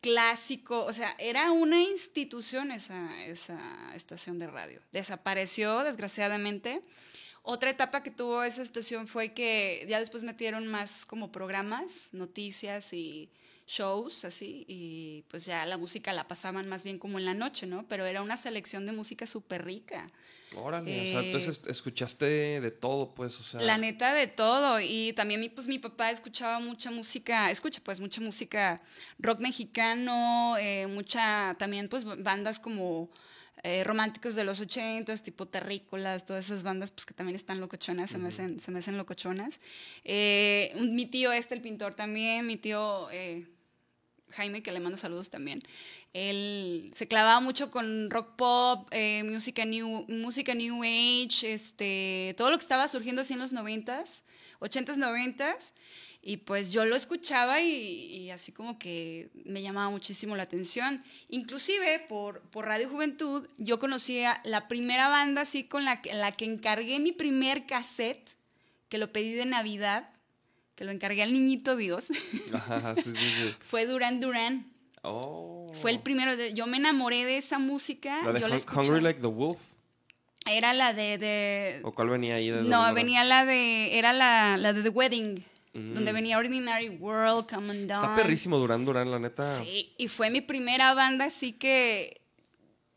clásico, 0.05 0.85
o 0.85 0.93
sea, 0.93 1.15
era 1.17 1.51
una 1.51 1.81
institución 1.81 2.71
esa, 2.71 3.25
esa 3.25 3.59
estación 3.95 4.37
de 4.37 4.45
radio. 4.45 4.79
Desapareció, 4.91 5.83
desgraciadamente. 5.83 6.79
Otra 7.41 7.71
etapa 7.71 8.03
que 8.03 8.11
tuvo 8.11 8.43
esa 8.43 8.61
estación 8.61 9.07
fue 9.07 9.33
que 9.33 9.83
ya 9.89 9.99
después 9.99 10.21
metieron 10.21 10.67
más 10.67 11.07
como 11.07 11.31
programas, 11.31 12.09
noticias 12.11 12.93
y 12.93 13.31
shows, 13.67 14.25
así, 14.25 14.63
y 14.67 15.23
pues 15.29 15.45
ya 15.45 15.65
la 15.65 15.77
música 15.77 16.13
la 16.13 16.27
pasaban 16.27 16.69
más 16.69 16.83
bien 16.83 16.99
como 16.99 17.17
en 17.17 17.25
la 17.25 17.33
noche, 17.33 17.65
¿no? 17.65 17.87
Pero 17.87 18.05
era 18.05 18.21
una 18.21 18.37
selección 18.37 18.85
de 18.85 18.91
música 18.91 19.25
súper 19.25 19.65
rica. 19.65 20.11
Órale, 20.55 21.01
o 21.01 21.11
sea, 21.11 21.21
Eh, 21.21 21.25
entonces 21.25 21.63
escuchaste 21.67 22.61
de 22.61 22.71
todo, 22.71 23.13
pues, 23.13 23.39
o 23.39 23.43
sea... 23.43 23.59
La 23.61 23.77
neta 23.77 24.13
de 24.13 24.27
todo. 24.27 24.79
Y 24.79 25.13
también 25.13 25.41
mi, 25.41 25.49
pues, 25.49 25.67
mi 25.67 25.79
papá 25.79 26.11
escuchaba 26.11 26.59
mucha 26.59 26.91
música, 26.91 27.49
escucha 27.49 27.81
pues 27.83 27.99
mucha 27.99 28.21
música 28.21 28.77
rock 29.19 29.39
mexicano, 29.39 30.55
eh, 30.57 30.87
mucha 30.87 31.55
también 31.57 31.89
pues 31.89 32.05
bandas 32.05 32.59
como 32.59 33.09
eh, 33.63 33.83
románticos 33.83 34.35
de 34.35 34.43
los 34.43 34.61
ochentas, 34.61 35.23
tipo 35.23 35.47
terrícolas, 35.47 36.25
todas 36.25 36.45
esas 36.45 36.61
bandas 36.61 36.91
pues 36.91 37.05
que 37.05 37.15
también 37.15 37.35
están 37.35 37.59
locochonas, 37.59 38.11
se, 38.11 38.19
me, 38.19 38.27
hacen, 38.29 38.59
se 38.59 38.71
me 38.71 38.79
hacen 38.79 38.95
locochonas. 38.95 39.59
Eh, 40.03 40.71
mi 40.79 41.07
tío 41.07 41.33
este, 41.33 41.55
el 41.55 41.61
pintor 41.61 41.95
también, 41.95 42.45
mi 42.45 42.57
tío... 42.57 43.09
eh, 43.11 43.47
Jaime, 44.35 44.61
que 44.61 44.71
le 44.71 44.79
mando 44.79 44.97
saludos 44.97 45.29
también. 45.29 45.61
Él 46.13 46.89
se 46.93 47.07
clavaba 47.07 47.39
mucho 47.39 47.71
con 47.71 48.09
rock 48.09 48.35
pop, 48.35 48.87
eh, 48.91 49.23
música, 49.23 49.65
new, 49.65 50.05
música 50.07 50.53
new 50.53 50.83
age, 50.83 51.53
este, 51.53 52.33
todo 52.37 52.51
lo 52.51 52.57
que 52.57 52.63
estaba 52.63 52.87
surgiendo 52.87 53.21
así 53.21 53.33
en 53.33 53.39
los 53.39 53.51
noventas, 53.51 54.23
ochentas, 54.59 54.97
noventas. 54.97 55.73
Y 56.27 56.37
pues 56.37 56.71
yo 56.71 56.85
lo 56.85 56.95
escuchaba 56.95 57.61
y, 57.61 57.69
y 57.69 58.29
así 58.31 58.51
como 58.51 58.79
que 58.79 59.29
me 59.45 59.61
llamaba 59.61 59.91
muchísimo 59.91 60.35
la 60.35 60.41
atención. 60.41 61.03
Inclusive 61.29 61.99
por, 62.07 62.41
por 62.49 62.65
Radio 62.65 62.89
Juventud 62.89 63.47
yo 63.57 63.77
conocía 63.77 64.41
la 64.43 64.67
primera 64.67 65.07
banda 65.07 65.41
así 65.41 65.65
con 65.65 65.85
la, 65.85 66.01
la 66.13 66.31
que 66.31 66.45
encargué 66.45 66.99
mi 66.99 67.11
primer 67.11 67.67
cassette, 67.67 68.27
que 68.89 68.97
lo 68.97 69.11
pedí 69.13 69.33
de 69.33 69.45
Navidad, 69.45 70.09
que 70.75 70.83
lo 70.83 70.91
encargué 70.91 71.23
al 71.23 71.33
niñito 71.33 71.75
Dios, 71.75 72.07
Ajá, 72.53 72.95
sí, 72.95 73.03
sí, 73.03 73.11
sí. 73.15 73.55
fue 73.61 73.85
Duran 73.85 74.19
Duran. 74.19 74.71
Oh. 75.01 75.67
Fue 75.75 75.91
el 75.91 75.99
primero. 75.99 76.35
de- 76.35 76.53
yo 76.53 76.67
me 76.67 76.77
enamoré 76.77 77.25
de 77.25 77.37
esa 77.37 77.59
música. 77.59 78.21
¿La 78.23 78.33
de 78.33 78.39
yo 78.41 78.47
la. 78.47 78.57
Hungry 78.57 79.01
Like 79.01 79.21
the 79.21 79.27
Wolf? 79.27 79.59
Era 80.47 80.73
la 80.73 80.93
de. 80.93 81.17
de- 81.17 81.79
¿O 81.83 81.93
cuál 81.93 82.09
venía 82.09 82.35
ahí? 82.35 82.49
De 82.49 82.63
no, 82.63 82.93
venía 82.93 83.23
la 83.23 83.45
de. 83.45 83.97
Era 83.97 84.13
la, 84.13 84.57
la 84.57 84.73
de 84.73 84.81
The 84.83 84.89
Wedding. 84.89 85.43
Mm. 85.73 85.93
Donde 85.93 86.11
venía 86.13 86.37
Ordinary 86.37 86.89
World, 86.89 87.47
Come 87.49 87.69
on 87.69 87.87
Down. 87.87 88.03
Está 88.03 88.15
perrísimo 88.15 88.57
Duran 88.57 88.85
Duran, 88.85 89.11
la 89.11 89.19
neta. 89.19 89.43
Sí, 89.57 89.93
y 89.97 90.07
fue 90.07 90.29
mi 90.29 90.41
primera 90.41 90.93
banda, 90.93 91.25
así 91.25 91.51
que. 91.53 92.21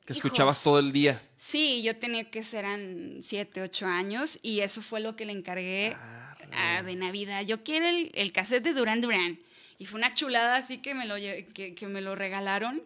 Que 0.07 0.14
hijos. 0.14 0.24
escuchabas 0.24 0.62
todo 0.62 0.79
el 0.79 0.93
día. 0.93 1.20
Sí, 1.37 1.83
yo 1.83 1.97
tenía 1.97 2.31
que 2.31 2.43
serán 2.43 3.20
siete, 3.22 3.61
ocho 3.61 3.87
años 3.87 4.39
y 4.43 4.61
eso 4.61 4.81
fue 4.81 5.01
lo 5.01 5.16
que 5.16 5.26
le 5.26 5.33
encargué 5.33 5.95
ah, 5.99 6.18
de 6.51 6.96
Navidad. 6.96 7.42
Yo 7.44 7.62
quiero 7.64 7.86
el, 7.86 8.11
el 8.14 8.32
cassette 8.32 8.64
de 8.64 8.72
Duran 8.74 9.01
Duran. 9.01 9.38
Y 9.78 9.86
fue 9.86 9.99
una 9.99 10.12
chulada 10.14 10.57
así 10.57 10.78
que 10.78 10.94
me 10.94 11.07
lo, 11.07 11.14
que, 11.16 11.74
que 11.74 11.86
me 11.86 12.01
lo 12.01 12.14
regalaron. 12.14 12.82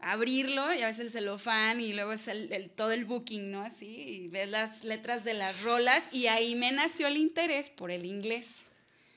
Abrirlo, 0.00 0.72
ya 0.74 0.86
ves 0.86 1.00
el 1.00 1.10
celofán 1.10 1.80
y 1.80 1.92
luego 1.92 2.12
es 2.12 2.28
el, 2.28 2.52
el- 2.52 2.70
todo 2.70 2.92
el 2.92 3.04
booking, 3.04 3.50
¿no? 3.50 3.62
Así, 3.62 3.86
y 3.86 4.28
ves 4.28 4.48
las 4.48 4.84
letras 4.84 5.24
de 5.24 5.34
las 5.34 5.62
rolas 5.64 6.14
y 6.14 6.28
ahí 6.28 6.54
me 6.54 6.70
nació 6.70 7.08
el 7.08 7.16
interés 7.16 7.68
por 7.70 7.90
el 7.90 8.04
inglés. 8.06 8.66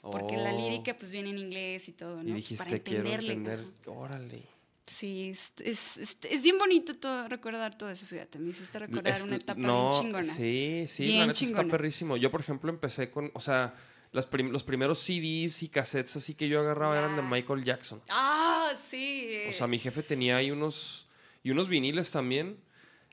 Porque 0.01 0.35
la 0.37 0.51
Oh. 0.55 0.57
lírica 0.59 0.97
pues 0.97 1.11
viene 1.11 1.29
en 1.29 1.37
inglés 1.37 1.87
y 1.87 1.91
todo, 1.91 2.15
¿no? 2.23 2.29
Y 2.29 2.31
Pues, 2.31 2.35
dijiste, 2.49 2.81
quiero 2.81 3.03
entenderle, 3.05 3.33
entender. 3.33 3.59
¿no? 3.85 3.91
Órale. 3.93 4.41
Sí, 4.87 5.29
es, 5.29 5.53
es, 5.63 5.97
es- 5.97 6.17
es 6.29 6.41
bien 6.43 6.57
bonito 6.57 6.95
todo, 6.95 7.27
recordar 7.29 7.77
todo 7.77 7.89
eso, 7.89 8.05
fíjate, 8.05 8.39
me 8.39 8.49
hiciste 8.49 8.79
recordar 8.79 9.21
una 9.23 9.35
etapa 9.35 9.59
no, 9.59 9.89
bien 9.89 10.01
chingona. 10.03 10.23
Sí, 10.33 10.85
sí, 10.87 11.05
Bien 11.05 11.19
la 11.19 11.25
neta 11.27 11.39
chingona. 11.39 11.61
está 11.61 11.71
perrísimo. 11.71 12.17
Yo, 12.17 12.31
por 12.31 12.41
ejemplo, 12.41 12.69
empecé 12.71 13.09
con, 13.11 13.31
o 13.33 13.39
sea, 13.39 13.73
las 14.11 14.25
prim- 14.27 14.49
los 14.51 14.63
primeros 14.63 14.99
CDs 14.99 15.63
y 15.63 15.69
cassettes 15.69 16.15
así 16.17 16.35
que 16.35 16.49
yo 16.49 16.59
agarraba 16.59 16.97
eran 16.97 17.15
de. 17.15 17.21
Michael 17.21 17.63
Jackson. 17.63 18.01
Ah, 18.09 18.71
sí. 18.81 19.29
O 19.49 19.53
sea, 19.53 19.67
mi 19.67 19.79
jefe 19.79 20.03
tenía 20.03 20.35
ahí 20.37 20.51
unos, 20.51 21.07
y 21.43 21.51
unos 21.51 21.67
viniles 21.69 22.11
también. 22.11 22.57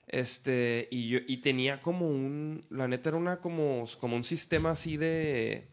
Este, 0.08 0.88
y 0.90 1.08
yo, 1.08 1.18
y 1.26 1.38
tenía 1.38 1.80
como 1.80 2.08
un, 2.08 2.64
la 2.70 2.88
neta 2.88 3.10
era 3.10 3.18
una 3.18 3.40
como, 3.40 3.84
como 4.00 4.16
un 4.16 4.24
sistema 4.24 4.70
así 4.70 4.96
de, 4.96 5.68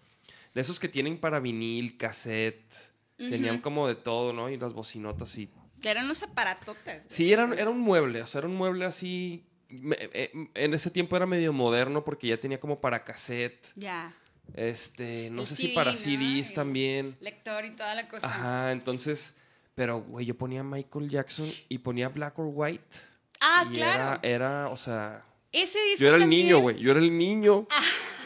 de 0.54 0.62
esos 0.62 0.80
que 0.80 0.90
tienen 0.90 1.18
para 1.20 1.40
vinil, 1.40 1.98
cassette. 1.98 2.74
Tenían 3.18 3.62
como 3.62 3.88
de 3.88 3.96
todo, 3.96 4.34
¿no? 4.34 4.50
Y 4.50 4.58
las 4.58 4.74
bocinotas 4.74 5.38
y 5.38 5.50
Que 5.86 5.92
eran 5.92 6.08
los 6.08 6.24
aparatotes. 6.24 7.06
Sí, 7.10 7.32
era, 7.32 7.48
era 7.56 7.70
un 7.70 7.80
mueble, 7.80 8.24
o 8.24 8.26
sea, 8.26 8.40
era 8.40 8.48
un 8.48 8.56
mueble 8.58 8.86
así. 8.86 9.46
me- 9.70 9.96
eh, 10.00 10.32
en 10.56 10.74
ese 10.74 10.90
tiempo 10.90 11.16
era 11.16 11.28
medio 11.28 11.54
moderno 11.54 12.04
porque 12.04 12.28
ya 12.28 12.38
tenía 12.40 12.60
como 12.60 12.82
para 12.82 13.04
cassette. 13.04 13.68
Ya. 13.76 14.12
Este, 14.56 15.30
no 15.32 15.42
El 15.42 15.48
sé 15.48 15.56
si 15.56 15.68
para 15.70 15.92
¿no? 15.92 15.96
CDs 15.98 16.50
El 16.50 16.56
también. 16.56 17.18
Lector 17.20 17.66
y 17.66 17.72
toda 17.76 17.94
la 17.94 18.08
cosa. 18.08 18.26
Ajá, 18.26 18.72
entonces, 18.72 19.38
pero 19.76 20.02
güey, 20.02 20.26
yo 20.26 20.36
ponía 20.36 20.64
Michael 20.64 21.08
Jackson 21.08 21.52
y 21.70 21.78
ponía 21.78 22.10
Black 22.10 22.40
or 22.40 22.48
White. 22.52 22.98
Ah, 23.40 23.66
y 23.70 23.74
claro. 23.74 24.20
Era, 24.24 24.36
era, 24.36 24.70
o 24.70 24.78
sea, 24.78 25.24
Ese 25.52 25.78
disco 25.84 26.02
yo 26.02 26.08
era 26.08 26.18
el 26.18 26.24
también- 26.24 26.46
niño, 26.48 26.60
güey, 26.62 26.80
yo 26.80 26.90
era 26.92 27.00
el 27.00 27.16
niño. 27.16 27.68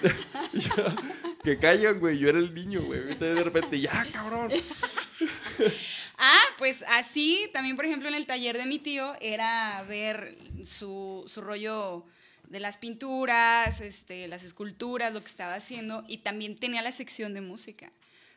Yo- 0.54 0.94
que 1.44 1.58
callan, 1.58 2.00
güey, 2.00 2.18
yo 2.18 2.30
era 2.30 2.38
el 2.40 2.54
niño, 2.54 2.82
güey. 2.84 3.16
De 3.18 3.44
repente, 3.44 3.80
ya, 3.82 4.08
cabrón. 4.14 4.50
Ah, 6.22 6.44
pues 6.58 6.84
así, 6.90 7.50
también 7.54 7.78
por 7.78 7.86
ejemplo 7.86 8.10
en 8.10 8.16
el 8.16 8.26
taller 8.26 8.58
de 8.58 8.66
mi 8.66 8.78
tío 8.78 9.14
era 9.22 9.84
ver 9.88 10.36
su, 10.66 11.24
su 11.28 11.40
rollo 11.40 12.06
de 12.50 12.60
las 12.60 12.78
pinturas, 12.78 13.80
este, 13.80 14.28
las 14.28 14.44
esculturas, 14.44 15.14
lo 15.14 15.22
que 15.22 15.28
estaba 15.28 15.56
haciendo, 15.56 16.04
y 16.08 16.18
también 16.18 16.58
tenía 16.58 16.82
la 16.82 16.92
sección 16.92 17.34
de 17.34 17.42
música. 17.42 17.92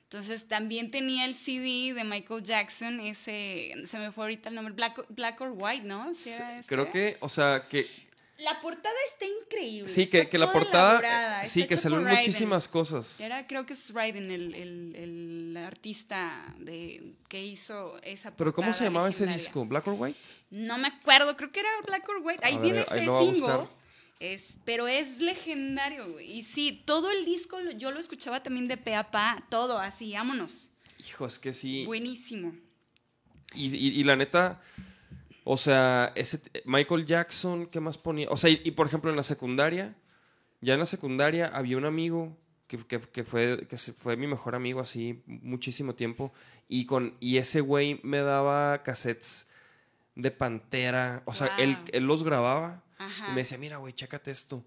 Entonces 0.04 0.46
también 0.46 0.90
tenía 0.90 1.24
el 1.24 1.34
CD 1.34 1.94
de 1.94 2.04
Michael 2.04 2.42
Jackson, 2.44 3.00
ese, 3.00 3.74
se 3.84 3.98
me 3.98 4.12
fue 4.12 4.24
ahorita 4.24 4.50
el 4.50 4.54
nombre, 4.54 4.74
Black, 4.74 5.06
Black 5.08 5.40
or 5.40 5.52
White, 5.52 5.84
¿no? 5.84 6.14
¿Sí 6.14 6.30
era 6.30 6.58
ese? 6.58 6.68
Creo 6.68 6.92
que, 6.92 7.16
o 7.20 7.28
sea, 7.28 7.66
que 7.68 7.88
La 8.38 8.60
portada 8.60 8.94
está 9.12 9.24
increíble. 9.26 9.88
sí, 9.88 10.06
que, 10.06 10.18
está 10.20 10.30
que 10.30 10.38
la 10.38 10.50
portada, 10.52 11.44
sí, 11.46 11.66
que 11.66 11.76
Raiden. 12.04 12.20
muchísimas 12.20 12.66
cosas. 12.66 13.20
Era, 13.20 13.46
creo 13.46 13.66
que 13.66 13.74
es 13.74 13.90
Raiden, 13.92 14.30
el, 14.30 14.54
el, 14.54 14.96
el 14.96 15.56
artista 15.58 16.52
de, 16.58 17.14
que 17.28 17.44
hizo 17.44 18.00
esa 18.02 18.34
Pero 18.34 18.52
¿cómo 18.52 18.68
se 18.72 18.78
portada 18.78 18.88
llamaba 18.90 19.10
ese 19.10 19.26
disco? 19.26 19.64
¿Black 19.66 19.86
or 19.86 19.94
White? 19.98 20.18
No 20.50 20.76
me 20.78 20.88
acuerdo, 20.88 21.36
creo 21.36 21.52
que 21.52 21.60
era 21.60 21.68
Black 21.86 22.08
or 22.08 22.16
White. 22.22 22.40
Ahí 22.44 22.56
A 22.56 22.58
viene 22.60 22.80
ese 22.80 23.00
single. 23.06 23.68
Es, 24.18 24.58
pero 24.64 24.86
es 24.88 25.18
legendario, 25.20 26.12
güey. 26.12 26.38
Y 26.38 26.42
sí, 26.42 26.82
todo 26.84 27.10
el 27.10 27.24
disco 27.24 27.58
yo 27.76 27.90
lo 27.90 27.98
escuchaba 28.00 28.42
también 28.42 28.66
de 28.68 28.76
pe 28.76 28.94
a 28.94 29.10
pa, 29.10 29.44
todo 29.50 29.78
así, 29.78 30.12
vámonos. 30.14 30.70
Hijo, 31.06 31.26
es 31.26 31.38
que 31.38 31.52
sí. 31.52 31.84
Buenísimo. 31.86 32.54
Y, 33.54 33.66
y- 33.74 34.00
y 34.00 34.04
la 34.04 34.14
neta, 34.16 34.60
o 35.44 35.56
sea, 35.56 36.12
ese 36.14 36.40
Michael 36.64 37.04
Jackson, 37.06 37.66
¿qué 37.66 37.80
más 37.80 37.98
ponía? 37.98 38.28
O 38.30 38.36
sea, 38.36 38.50
y, 38.50 38.60
y 38.64 38.70
por 38.72 38.86
ejemplo 38.86 39.10
en 39.10 39.16
la 39.16 39.22
secundaria, 39.22 39.94
ya 40.60 40.74
en 40.74 40.80
la 40.80 40.86
secundaria 40.86 41.46
había 41.54 41.76
un 41.76 41.84
amigo 41.84 42.36
que, 42.68 42.78
que- 42.86 43.00
que 43.00 43.24
fue, 43.24 43.66
que 43.68 43.76
fue 43.76 44.16
mi 44.16 44.26
mejor 44.26 44.54
amigo 44.54 44.80
así 44.80 45.22
muchísimo 45.26 45.94
tiempo. 45.94 46.32
Y, 46.68 46.86
con, 46.86 47.14
y 47.20 47.36
ese 47.38 47.60
güey 47.60 48.00
me 48.02 48.18
daba 48.18 48.82
cassettes 48.82 49.50
de 50.14 50.30
Pantera. 50.30 51.22
O 51.26 51.34
sea, 51.34 51.48
Wow. 51.48 51.56
él, 51.64 51.76
él 51.92 52.04
los 52.06 52.22
grababa 52.24 52.82
Ajá. 52.98 53.26
y 53.28 53.30
me 53.32 53.40
decía, 53.42 53.58
mira, 53.58 53.76
güey, 53.78 53.92
chécate 53.92 54.30
esto. 54.30 54.64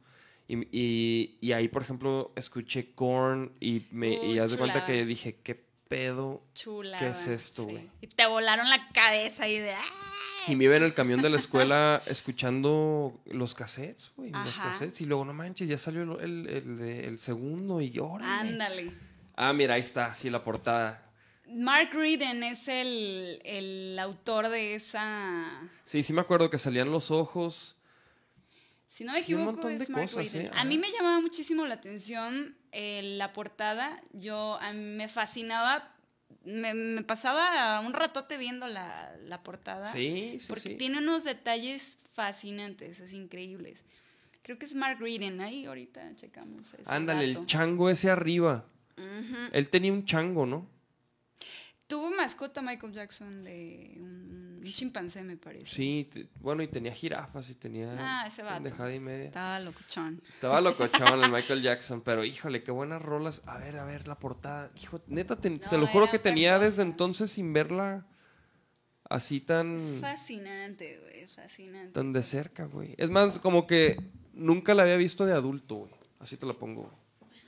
Y, 0.47 0.57
y- 0.71 1.38
y 1.41 1.51
ahí, 1.53 1.67
por 1.67 1.82
ejemplo, 1.82 2.32
escuché 2.36 2.91
Korn 2.93 3.53
y, 3.59 3.84
me, 3.91 4.13
y 4.13 4.34
Uy, 4.34 4.39
haz 4.39 4.51
de 4.51 4.57
cuenta 4.57 4.82
chulada. 4.82 4.86
que 4.99 5.05
dije, 5.05 5.38
¿qué 5.41 5.55
pedo? 5.88 6.43
Chula. 6.53 6.99
¿Qué 6.99 7.07
es 7.09 7.26
esto, 7.28 7.63
güey? 7.63 7.89
Y 8.01 8.07
te 8.07 8.28
volaron 8.28 8.69
la 8.69 8.88
cabeza 8.89 9.47
y 9.47 9.57
de. 9.59 9.71
¡ay! 9.73 9.84
Y 10.47 10.55
me 10.55 10.65
iba 10.65 10.75
en 10.75 10.83
el 10.83 10.93
camión 10.93 11.21
de 11.21 11.29
la 11.29 11.37
escuela 11.37 12.01
escuchando 12.05 13.19
los 13.25 13.53
cassettes, 13.55 14.11
güey. 14.15 14.31
Los 14.31 14.55
cassettes. 14.57 15.01
Y 15.01 15.05
luego, 15.05 15.25
no 15.25 15.33
manches, 15.33 15.67
ya 15.69 15.77
salió 15.77 16.19
el, 16.19 16.47
el, 16.47 16.47
el 16.49 16.77
de- 16.77 17.17
segundo 17.17 17.81
y 17.81 17.97
ahora. 17.97 18.39
Ándale. 18.41 18.91
Ah, 19.35 19.53
mira, 19.53 19.73
ahí 19.75 19.79
está, 19.81 20.13
sí, 20.13 20.29
la 20.29 20.43
portada. 20.43 21.01
Mark 21.47 21.89
Reeden 21.93 22.43
es 22.43 22.67
el, 22.67 23.41
el 23.43 23.99
autor 23.99 24.49
de 24.49 24.75
esa. 24.75 25.45
Sí, 25.83 26.01
sí 26.03 26.13
me 26.13 26.21
acuerdo 26.21 26.49
que 26.49 26.57
salían 26.57 26.91
los 26.91 27.11
ojos. 27.11 27.75
Si 28.87 29.03
no 29.03 29.11
me 29.13 29.21
Sí, 29.21 29.33
un 29.33 29.41
equivoco, 29.41 29.57
montón 29.57 29.77
de 29.77 29.83
es 29.83 29.89
Mark 29.89 30.03
cosas, 30.09 30.33
Reeden. 30.33 30.47
¿eh? 30.47 30.51
A 30.55 30.63
mí 30.63 30.77
me 30.77 30.91
llamaba 30.91 31.19
muchísimo 31.19 31.65
la 31.65 31.75
atención 31.75 32.55
eh, 32.71 33.01
la 33.17 33.33
portada. 33.33 34.01
Yo 34.13 34.57
a 34.61 34.71
mí 34.73 34.79
me 34.79 35.07
fascinaba. 35.07 35.91
Me, 36.43 36.73
me 36.73 37.03
pasaba 37.03 37.80
un 37.80 37.93
ratote 37.93 38.38
viendo 38.38 38.67
la, 38.67 39.15
la 39.23 39.41
portada. 39.43 39.86
Sí, 39.86 40.38
sí, 40.39 40.47
Porque 40.47 40.61
sí. 40.69 40.76
tiene 40.76 40.99
unos 40.99 41.23
detalles 41.23 41.97
fascinantes, 42.13 42.99
es 42.99 43.13
increíbles. 43.13 43.84
Creo 44.43 44.59
que 44.59 44.65
es 44.65 44.76
Mark 44.76 44.99
Reeden. 44.99 45.41
Ahí 45.41 45.65
ahorita 45.65 46.15
checamos. 46.17 46.76
Ándale, 46.86 47.23
el 47.26 47.45
chango 47.47 47.89
ese 47.89 48.11
arriba. 48.11 48.65
Él 49.51 49.69
tenía 49.69 49.91
un 49.91 50.05
chango, 50.05 50.45
¿no? 50.45 50.67
Tuvo 51.88 52.09
mascota 52.11 52.61
Michael 52.63 52.93
Jackson 52.93 53.43
de 53.43 53.93
un, 53.97 54.57
un 54.57 54.63
chimpancé, 54.63 55.21
me 55.23 55.38
parece. 55.38 55.67
Sí, 55.67 56.09
bueno, 56.39 56.63
y 56.63 56.67
tenía 56.67 56.91
jirafas 56.91 57.49
y 57.51 57.55
tenía. 57.55 57.95
Ah, 57.99 58.25
ese 58.25 58.41
vato. 58.41 58.55
pendejada 58.55 58.93
y 58.93 58.99
media. 58.99 59.25
Estaba 59.25 59.59
locuchón. 59.59 60.21
Estaba 60.27 60.61
locochón 60.61 61.23
el 61.23 61.31
Michael 61.31 61.61
Jackson, 61.61 62.01
pero 62.01 62.23
híjole, 62.23 62.63
qué 62.63 62.71
buenas 62.71 63.01
rolas. 63.01 63.43
A 63.45 63.57
ver, 63.59 63.77
a 63.77 63.86
ver, 63.86 64.07
la 64.07 64.17
portada. 64.17 64.71
Hijo, 64.81 64.99
neta, 65.07 65.36
te, 65.36 65.51
lo 65.77 65.86
juro 65.88 66.09
que 66.09 66.17
tenía 66.17 66.57
desde 66.57 66.81
entonces 66.81 67.29
sin 67.29 67.53
verla 67.53 68.07
así 69.07 69.39
tan, 69.39 69.75
Es 69.75 70.01
fascinante, 70.01 70.99
güey, 71.01 71.27
fascinante. 71.27 71.91
tan 71.91 72.13
de 72.13 72.23
cerca, 72.23 72.65
güey. 72.65 72.95
Es 72.97 73.11
más, 73.11 73.38
como 73.38 73.67
que 73.67 73.97
nunca 74.33 74.73
la 74.73 74.81
había 74.83 74.97
visto 74.97 75.25
de 75.25 75.33
adulto, 75.33 75.75
güey. 75.75 75.93
Así 76.19 76.38
te 76.38 76.47
la 76.47 76.53
pongo. 76.53 76.91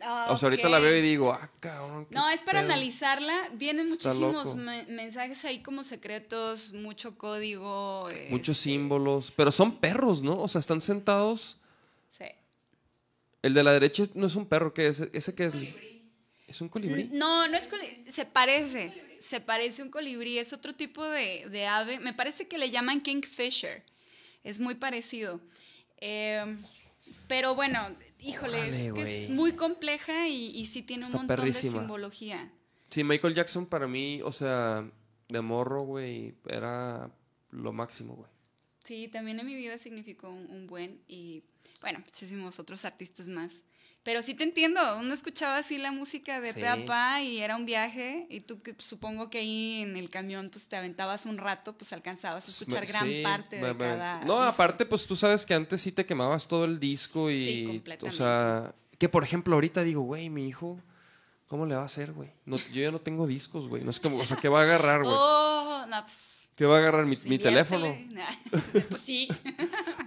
Ah, 0.01 0.27
O 0.29 0.37
sea, 0.37 0.47
ahorita 0.49 0.69
la 0.69 0.79
veo 0.79 0.95
y 0.95 1.01
digo, 1.01 1.31
ah, 1.31 1.49
cabrón. 1.59 2.07
No, 2.11 2.29
es 2.29 2.41
para 2.43 2.61
pedo. 2.61 2.71
analizarla. 2.73 3.49
Vienen 3.53 3.87
Está 3.87 4.13
muchísimos 4.13 4.55
me- 4.55 4.83
mensajes 4.85 5.43
ahí 5.45 5.61
como 5.63 5.83
secretos, 5.83 6.71
mucho 6.73 7.17
código. 7.17 8.07
Muchos 8.29 8.57
este, 8.57 8.69
símbolos, 8.69 9.31
pero 9.31 9.51
son 9.51 9.77
perros, 9.77 10.21
¿no? 10.21 10.39
O 10.41 10.47
sea, 10.47 10.59
están 10.59 10.81
sentados. 10.81 11.57
sí. 12.17 12.25
El 13.41 13.53
de 13.53 13.63
la 13.63 13.71
derecha 13.71 14.03
no 14.15 14.27
es 14.27 14.35
un 14.35 14.45
perro, 14.47 14.73
¿qué 14.73 14.87
es? 14.87 14.99
¿Ese 15.13 15.33
qué 15.33 15.45
es? 15.45 15.53
¿Es 16.47 16.59
un 16.61 16.69
colibrí? 16.69 17.09
No, 17.13 17.47
no 17.47 17.57
es 17.57 17.69
coli- 17.69 18.05
se 18.09 18.25
parece, 18.25 18.93
se 19.19 19.39
parece 19.41 19.81
a 19.81 19.85
un 19.85 19.91
colibrí, 19.91 20.37
es 20.37 20.53
otro 20.53 20.73
tipo 20.73 21.03
de, 21.05 21.47
de 21.49 21.65
ave, 21.65 21.99
me 21.99 22.13
parece 22.13 22.47
que 22.47 22.57
le 22.57 22.69
llaman 22.71 23.01
kingfisher, 23.01 23.83
es 24.43 24.59
muy 24.59 24.75
parecido. 24.75 25.39
Eh, 25.99 26.45
pero 27.28 27.55
bueno, 27.55 27.80
híjole, 28.20 28.58
Órale, 28.62 28.88
es 28.88 28.93
que 28.93 29.01
es 29.01 29.28
güey. 29.28 29.30
muy 29.30 29.53
compleja 29.53 30.28
y, 30.28 30.47
y 30.58 30.66
sí 30.66 30.82
tiene 30.84 31.03
Está 31.05 31.18
un 31.18 31.22
montón 31.24 31.36
perrísima. 31.38 31.74
de 31.74 31.80
simbología. 31.80 32.51
Sí, 32.89 33.03
Michael 33.03 33.34
Jackson 33.36 33.66
para 33.66 33.88
mí, 33.88 34.22
o 34.24 34.32
sea, 34.32 34.89
de 35.30 35.41
morro, 35.41 35.84
güey, 35.84 36.36
era 36.47 37.12
lo 37.51 37.74
máximo, 37.74 38.16
güey. 38.16 38.30
Sí, 38.84 39.10
también 39.10 39.39
en 39.39 39.45
mi 39.45 39.55
vida 39.55 39.78
significó 39.78 40.30
un, 40.30 40.49
un 40.49 40.68
buen 40.68 41.01
y 41.08 41.43
bueno, 41.82 41.99
muchísimos 41.99 42.60
otros 42.60 42.86
artistas 42.86 43.28
más. 43.28 43.51
Pero 44.08 44.22
sí 44.22 44.36
te 44.36 44.45
entiendo, 44.45 44.80
uno 44.99 45.14
escuchaba 45.14 45.58
así 45.58 45.78
la 45.78 45.91
música 45.91 46.39
de 46.39 46.53
Sí. 46.53 46.62
pe 46.62 46.68
a 46.70 46.86
pa 46.86 47.22
y 47.22 47.39
era 47.39 47.58
un 47.58 47.66
viaje 47.66 48.26
y 48.30 48.39
tú 48.39 48.62
que 48.62 48.74
supongo 48.78 49.30
que 49.30 49.39
ahí 49.39 49.82
en 49.82 49.97
el 49.97 50.10
camión 50.10 50.49
pues 50.49 50.70
te 50.70 50.78
aventabas 50.78 51.26
un 51.26 51.38
rato, 51.38 51.74
pues 51.78 51.91
alcanzabas 51.91 52.47
a 52.47 52.51
escuchar 52.51 52.84
Me- 52.86 52.88
gran 52.88 53.05
sí, 53.05 53.22
parte 53.22 53.60
me- 53.60 53.68
de 53.68 53.74
me- 53.74 53.80
cada 53.80 54.20
No, 54.22 54.36
disco. 54.38 54.43
aparte, 54.43 54.86
pues 54.86 55.05
tú 55.08 55.18
sabes 55.18 55.45
que 55.45 55.53
antes 55.55 55.82
sí 55.82 55.91
te 55.91 56.05
quemabas 56.05 56.47
todo 56.47 56.64
el 56.64 56.80
disco 56.80 57.30
y. 57.30 57.36
Sí, 57.43 57.84
O 58.08 58.12
sea, 58.12 58.74
que 58.97 59.10
por 59.10 59.26
ejemplo, 59.26 59.55
ahorita 59.55 59.84
digo, 59.84 60.03
güey, 60.03 60.30
mi 60.30 60.47
hijo, 60.47 60.80
¿cómo 61.47 61.66
le 61.66 61.76
va 61.76 61.82
a 61.82 61.86
hacer, 61.86 62.14
güey? 62.14 62.30
No, 62.45 62.55
yo 62.55 62.82
ya 62.82 62.91
no 62.91 62.99
tengo 63.01 63.28
discos, 63.28 63.68
güey. 63.68 63.84
No 63.84 63.89
es 63.89 63.99
como, 63.99 64.20
o 64.20 64.26
sea, 64.26 64.38
¿qué 64.38 64.47
va 64.47 64.62
a 64.62 64.64
agarrar, 64.64 65.03
güey? 65.03 65.14
Oh, 65.20 65.86
no, 65.89 66.01
pues, 66.01 66.36
¿Qué 66.58 66.66
va 66.66 66.78
a 66.78 66.80
agarrar 66.80 67.05
mi, 67.05 67.16
mi 67.26 67.38
teléfono? 67.38 67.95
pues 68.89 68.99
sí, 68.99 69.28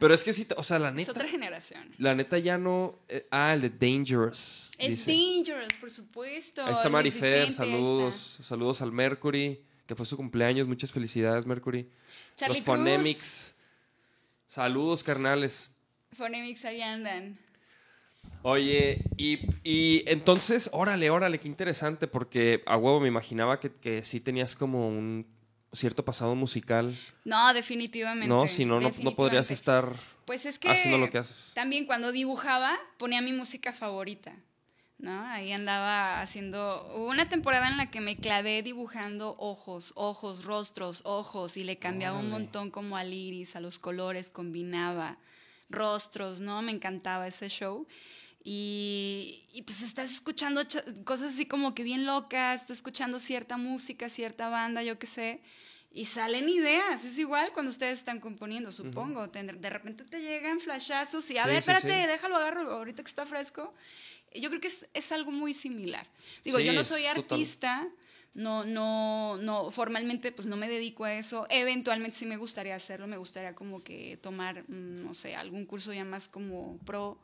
Pero 0.00 0.12
es 0.12 0.24
que 0.24 0.32
sí, 0.32 0.44
o 0.56 0.64
sea, 0.64 0.80
la 0.80 0.88
es 0.88 0.94
neta. 0.96 1.12
otra 1.12 1.28
generación. 1.28 1.80
La 1.96 2.12
neta 2.16 2.38
ya 2.38 2.58
no. 2.58 2.98
eh, 3.08 3.24
ah, 3.30 3.54
el 3.54 3.60
de 3.60 3.70
Dangerous. 3.70 4.68
Es 4.76 5.06
dice. 5.06 5.12
Dangerous, 5.12 5.72
por 5.74 5.92
supuesto. 5.92 6.64
Ahí 6.66 6.72
está 6.72 6.88
Marifer, 6.88 7.46
Vicente, 7.46 7.52
saludos. 7.52 8.38
Saludos 8.42 8.82
al 8.82 8.90
Mercury, 8.90 9.60
que 9.86 9.94
fue 9.94 10.04
su 10.04 10.16
cumpleaños. 10.16 10.66
Muchas 10.66 10.90
felicidades, 10.92 11.46
Mercury. 11.46 11.88
Charlie 12.34 12.56
Los 12.56 12.64
Cruz. 12.64 12.76
Phonemics. 12.76 13.54
Saludos, 14.48 15.04
carnales. 15.04 15.76
Phonemics 16.14 16.64
ahí 16.64 16.82
andan. 16.82 17.38
Oye, 18.42 19.04
y, 19.16 19.38
y 19.62 20.02
entonces, 20.06 20.68
órale, 20.72 21.10
órale, 21.10 21.38
qué 21.38 21.46
interesante, 21.46 22.08
porque 22.08 22.64
a 22.66 22.76
huevo 22.76 22.98
me 22.98 23.06
imaginaba 23.06 23.60
que, 23.60 23.70
que 23.70 24.02
sí 24.02 24.18
tenías 24.18 24.56
como 24.56 24.88
un 24.88 25.26
cierto 25.72 26.04
pasado 26.04 26.34
musical, 26.34 26.96
No, 27.24 27.52
definitivamente. 27.54 28.28
¿no? 28.28 28.46
Si 28.48 28.64
no, 28.64 28.80
no, 28.80 28.90
podrías 29.14 29.50
estar 29.50 29.92
Pues 30.24 30.44
es 30.46 30.58
que 30.58 30.68
haciendo 30.70 30.98
lo 30.98 31.10
que 31.10 31.18
haces. 31.18 31.52
también 31.54 31.86
cuando 31.86 32.12
dibujaba 32.12 32.76
ponía 32.98 33.20
mi 33.20 33.32
música 33.32 33.72
favorita, 33.72 34.34
¿no? 34.98 35.24
Ahí 35.28 35.52
andaba 35.52 36.20
haciendo 36.20 36.86
hubo 36.94 37.06
una 37.08 37.28
temporada 37.28 37.68
en 37.68 37.76
la 37.76 37.90
que 37.90 38.00
me 38.00 38.16
clavé 38.16 38.62
dibujando 38.62 39.36
ojos, 39.38 39.92
ojos, 39.96 40.44
rostros, 40.44 41.02
ojos 41.04 41.56
y 41.56 41.64
le 41.64 41.78
cambiaba 41.78 42.18
un 42.18 42.30
montón 42.30 42.70
como 42.70 42.96
al 42.96 43.12
iris, 43.14 43.56
a 43.56 43.60
los 43.60 43.78
colores, 43.78 44.28
combinaba 44.30 45.18
rostros, 45.70 46.40
¿no? 46.40 46.60
Me 46.62 46.72
encantaba 46.72 47.26
ese 47.28 47.48
show. 47.48 47.86
Y, 48.42 49.44
y 49.52 49.62
pues 49.62 49.82
estás 49.82 50.10
escuchando 50.10 50.64
cha- 50.64 50.84
cosas 51.04 51.34
así 51.34 51.46
como 51.46 51.74
que 51.74 51.82
bien 51.82 52.06
locas, 52.06 52.62
estás 52.62 52.78
escuchando 52.78 53.18
cierta 53.18 53.56
música, 53.56 54.08
cierta 54.08 54.48
banda, 54.48 54.82
yo 54.82 54.98
qué 54.98 55.06
sé, 55.06 55.40
y 55.92 56.06
salen 56.06 56.48
ideas. 56.48 57.04
Es 57.04 57.18
igual 57.18 57.52
cuando 57.52 57.70
ustedes 57.70 57.98
están 57.98 58.18
componiendo, 58.18 58.72
supongo. 58.72 59.28
Te- 59.28 59.42
De 59.42 59.70
repente 59.70 60.04
te 60.04 60.20
llegan 60.20 60.58
flashazos 60.60 61.30
y 61.30 61.36
a 61.38 61.42
Sí, 61.44 61.48
ver, 61.50 61.58
espérate, 61.58 61.88
sí. 62.02 62.06
déjalo 62.06 62.36
agarro 62.36 62.70
ahorita 62.72 63.02
que 63.02 63.08
está 63.08 63.26
fresco. 63.26 63.74
Yo 64.34 64.48
creo 64.48 64.60
que 64.60 64.68
es, 64.68 64.86
es 64.94 65.12
algo 65.12 65.32
muy 65.32 65.52
similar. 65.52 66.06
Digo, 66.44 66.60
yo 66.60 66.72
no 66.72 66.84
soy 66.84 67.02
total. 67.02 67.20
artista, 67.22 67.88
no, 68.32 68.64
no, 68.64 69.36
no, 69.38 69.70
formalmente 69.72 70.30
pues 70.32 70.46
no 70.46 70.56
me 70.56 70.68
dedico 70.68 71.04
a 71.04 71.12
eso. 71.14 71.46
Eventualmente 71.50 72.16
sí 72.16 72.26
me 72.26 72.36
gustaría 72.36 72.76
hacerlo, 72.76 73.06
me 73.08 73.16
gustaría 73.18 73.54
como 73.54 73.82
que 73.82 74.18
tomar, 74.22 74.62
mm, 74.68 75.04
no 75.04 75.14
sé, 75.14 75.34
algún 75.34 75.66
curso 75.66 75.92
ya 75.92 76.04
más 76.04 76.28
como 76.28 76.78
pro, 76.86 77.18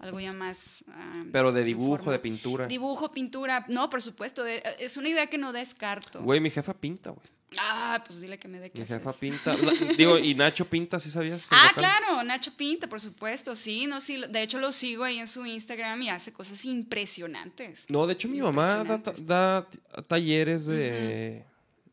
algo 0.00 0.18
ya 0.20 0.32
más... 0.32 0.84
Pero 1.32 1.52
de 1.52 1.62
dibujo, 1.64 1.98
forma. 1.98 2.12
de 2.12 2.18
pintura. 2.18 2.66
Dibujo, 2.66 3.12
pintura, 3.12 3.64
no, 3.68 3.88
por 3.90 4.02
supuesto, 4.02 4.42
de- 4.42 4.62
es 4.78 4.96
una 4.96 5.08
idea 5.08 5.26
que 5.28 5.38
no 5.38 5.52
descarto. 5.52 6.22
Güey, 6.22 6.40
mi 6.40 6.50
jefa 6.50 6.74
pinta, 6.74 7.10
güey. 7.10 7.26
Ah, 7.58 8.00
pues 8.06 8.20
dile 8.20 8.38
que 8.38 8.46
me 8.46 8.58
dé 8.60 8.66
Mi 8.66 8.70
clases. 8.70 8.98
jefa 8.98 9.12
pinta. 9.12 9.56
Digo, 9.98 10.16
y 10.18 10.36
Nacho 10.36 10.64
pinta, 10.66 11.00
¿sí 11.00 11.10
sabías? 11.10 11.48
Ah, 11.50 11.72
claro, 11.76 12.22
Nacho 12.22 12.52
Pinta, 12.56 12.88
por 12.88 13.00
supuesto, 13.00 13.56
sí, 13.56 13.86
no, 13.88 14.00
sí, 14.00 14.22
de 14.30 14.42
hecho 14.42 14.60
lo 14.60 14.70
sigo 14.70 15.02
ahí 15.02 15.18
en 15.18 15.26
su 15.26 15.44
Instagram 15.44 16.00
y 16.02 16.10
hace 16.10 16.32
cosas 16.32 16.64
impresionantes. 16.64 17.86
No, 17.88 18.06
de 18.06 18.12
hecho 18.12 18.28
mi 18.28 18.40
mamá 18.40 18.84
da, 18.84 19.02
da 19.18 19.68
talleres 20.06 20.66
de, 20.66 21.44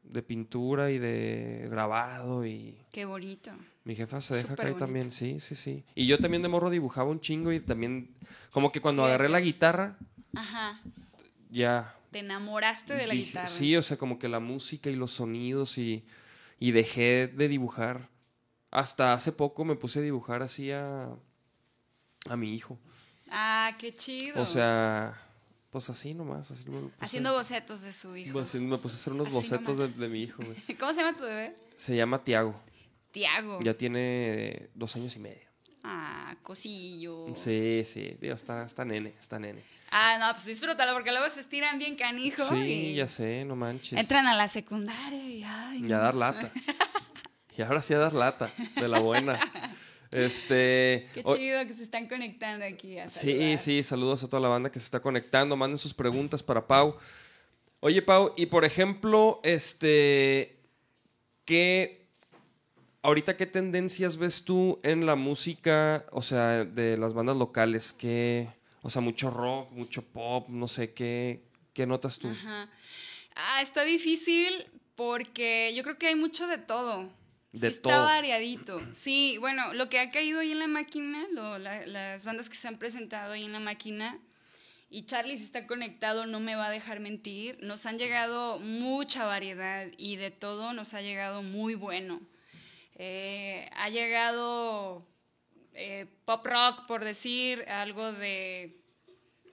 de 0.04 0.22
pintura 0.22 0.92
y 0.92 1.00
de 1.00 1.68
grabado 1.72 2.46
y 2.46 2.78
Qué 2.92 3.06
bonito. 3.06 3.50
Mi 3.88 3.96
jefa 3.96 4.20
se 4.20 4.34
deja 4.36 4.50
Súper 4.50 4.58
caer 4.58 4.70
bonito. 4.74 4.86
también, 4.86 5.12
sí, 5.14 5.40
sí, 5.40 5.56
sí. 5.56 5.84
Y 5.96 6.08
yo 6.08 6.20
también 6.20 6.42
de 6.44 6.50
morro 6.50 6.70
dibujaba 6.70 7.10
un 7.10 7.22
chingo 7.22 7.54
y 7.54 7.60
también 7.62 8.14
como 8.52 8.72
que 8.72 8.82
cuando 8.82 9.06
agarré 9.06 9.30
la 9.30 9.40
guitarra 9.40 9.98
Ajá, 10.36 10.82
ya 11.50 11.96
te 12.12 12.20
enamoraste 12.20 12.94
de 12.96 13.08
la 13.08 13.14
dije- 13.14 13.28
guitarra. 13.28 13.48
Sí, 13.48 13.76
o 13.78 13.82
sea, 13.82 13.96
como 13.98 14.20
que 14.20 14.28
la 14.28 14.40
música 14.42 14.90
y 14.90 14.96
los 14.96 15.12
sonidos 15.12 15.78
y, 15.78 16.06
y 16.60 16.72
dejé 16.72 17.28
de 17.28 17.48
dibujar. 17.48 18.10
Hasta 18.72 19.14
hace 19.14 19.32
poco 19.32 19.64
me 19.64 19.76
puse 19.76 20.00
a 20.00 20.02
dibujar 20.02 20.42
así 20.42 20.72
a, 20.72 21.10
A 22.30 22.36
mi 22.36 22.54
hijo. 22.54 22.78
Ah, 23.30 23.72
qué 23.80 23.94
chido. 23.94 24.42
O 24.42 24.46
sea, 24.46 25.18
pues 25.72 25.90
así 25.90 26.14
nomás. 26.14 26.52
Así 26.52 26.70
me 26.70 26.80
puse- 26.82 26.94
Haciendo 27.00 27.34
bocetos 27.34 27.82
de 27.84 27.94
su 27.94 28.16
hijo. 28.18 28.28
Me 28.38 28.44
puse 28.44 28.58
a 28.58 29.00
hacer 29.00 29.14
unos 29.14 29.28
Así 29.28 29.36
bocetos 29.36 29.78
de, 29.78 29.84
nomás. 29.86 29.98
de 29.98 30.08
mi 30.10 30.24
hijo, 30.24 30.44
güey. 30.44 30.58
¿Cómo 30.80 30.94
se 30.94 31.00
llama 31.02 31.18
tu 31.18 31.24
bebé? 31.24 31.56
Se 31.78 31.96
llama 31.96 32.22
Tiago. 32.24 32.60
Tiago. 33.12 33.60
Ya 33.62 33.74
tiene 33.74 34.70
dos 34.74 34.96
años 34.96 35.16
y 35.16 35.20
medio. 35.20 35.48
Ah, 35.84 36.36
cosillo. 36.44 37.28
Sí, 37.36 37.84
sí. 37.86 38.18
Dios, 38.20 38.42
está, 38.42 38.66
está 38.66 38.84
nene, 38.84 39.14
está 39.20 39.40
nene. 39.40 39.62
Ah, 39.90 40.18
no, 40.20 40.34
pues 40.34 40.46
disfrútalo 40.46 40.94
porque 40.94 41.12
luego 41.12 41.30
se 41.30 41.40
estiran 41.40 41.80
bien 41.80 41.96
canijo. 41.96 42.44
Sí, 42.44 42.56
y 42.56 42.96
ya 42.96 43.08
sé, 43.08 43.46
no 43.46 43.56
manches. 43.56 43.98
Entran 43.98 44.28
a 44.28 44.36
la 44.36 44.48
secundaria 44.48 45.24
y 45.24 45.44
ay. 45.44 45.82
Y 45.86 45.94
a 45.94 46.00
dar 46.00 46.16
lata. 46.16 46.52
y 47.58 47.62
ahora 47.62 47.82
sí 47.82 47.94
a 47.94 48.00
dar 48.00 48.14
lata, 48.14 48.52
de 48.76 48.88
la 48.88 49.00
buena. 49.00 49.40
Este. 50.12 51.10
Qué 51.14 51.24
chido 51.24 51.66
que 51.66 51.74
se 51.74 51.84
están 51.84 52.08
conectando 52.08 52.66
aquí. 52.66 53.00
A 53.00 53.08
Sí, 53.08 53.58
sí, 53.58 53.84
saludos 53.84 54.24
a 54.24 54.28
toda 54.30 54.42
la 54.42 54.50
banda 54.50 54.72
que 54.72 54.80
se 54.80 54.86
está 54.86 55.00
conectando. 55.00 55.56
Manden 55.56 55.78
sus 55.78 55.94
preguntas 55.94 56.44
para 56.44 56.68
Pau. 56.68 56.98
Oye, 57.80 58.02
Pau, 58.02 58.34
y 58.36 58.48
por 58.48 58.66
ejemplo, 58.66 59.40
este. 59.44 60.60
¿Qué. 61.46 62.07
Ahorita, 63.08 63.38
¿qué 63.38 63.46
tendencias 63.46 64.18
ves 64.18 64.44
tú 64.44 64.82
en 64.84 65.06
la 65.06 65.16
música, 65.16 66.06
o 66.12 66.22
sea, 66.22 66.66
de 66.66 66.98
las 66.98 67.14
bandas 67.14 67.38
locales? 67.38 67.94
¿Qué. 67.94 68.50
O 68.82 68.90
sea, 68.90 69.02
mucho 69.02 69.32
rock, 69.32 69.72
mucho 69.72 70.02
pop, 70.02 70.50
no 70.50 70.68
sé, 70.68 70.92
¿qué, 70.92 71.42
qué 71.74 71.86
notas 71.88 72.20
tú? 72.20 72.28
Ajá. 72.28 72.70
Ah, 73.34 73.62
está 73.62 73.84
difícil 73.86 74.50
porque 74.98 75.72
yo 75.74 75.84
creo 75.84 75.98
que 75.98 76.08
hay 76.08 76.16
mucho 76.16 76.48
de 76.48 76.58
todo. 76.58 77.10
De 77.54 77.72
sí 77.72 77.80
todo. 77.80 77.94
Está 77.94 78.02
variadito. 78.04 78.82
Sí, 78.92 79.38
bueno, 79.40 79.74
lo 79.74 79.88
que 79.88 80.02
ha 80.02 80.10
caído 80.10 80.42
ahí 80.42 80.52
en 80.52 80.60
la 80.60 80.68
máquina, 80.68 81.28
lo- 81.32 81.60
la- 81.60 81.86
las 81.86 82.26
bandas 82.26 82.50
que 82.50 82.58
se 82.58 82.68
han 82.68 82.78
presentado 82.78 83.32
ahí 83.32 83.46
en 83.46 83.54
la 83.54 83.62
máquina, 83.62 84.20
y 84.90 85.04
Charlie 85.06 85.38
si 85.38 85.46
está 85.46 85.66
conectado, 85.66 86.26
no 86.26 86.42
me 86.42 86.58
va 86.58 86.68
a 86.68 86.72
dejar 86.72 87.00
mentir, 87.00 87.58
nos 87.62 87.86
han 87.86 87.98
llegado 88.00 88.60
mucha 88.60 89.24
variedad 89.24 89.88
y 89.98 90.18
de 90.18 90.30
todo 90.30 90.74
nos 90.74 90.94
ha 90.94 91.02
llegado 91.02 91.42
muy 91.42 91.74
bueno. 91.76 92.20
Eh, 93.00 93.70
ha 93.76 93.90
llegado 93.90 95.06
eh, 95.74 96.08
pop 96.26 96.46
rock, 96.46 96.88
por 96.88 97.04
decir, 97.04 97.64
algo 97.70 98.12
de... 98.12 98.76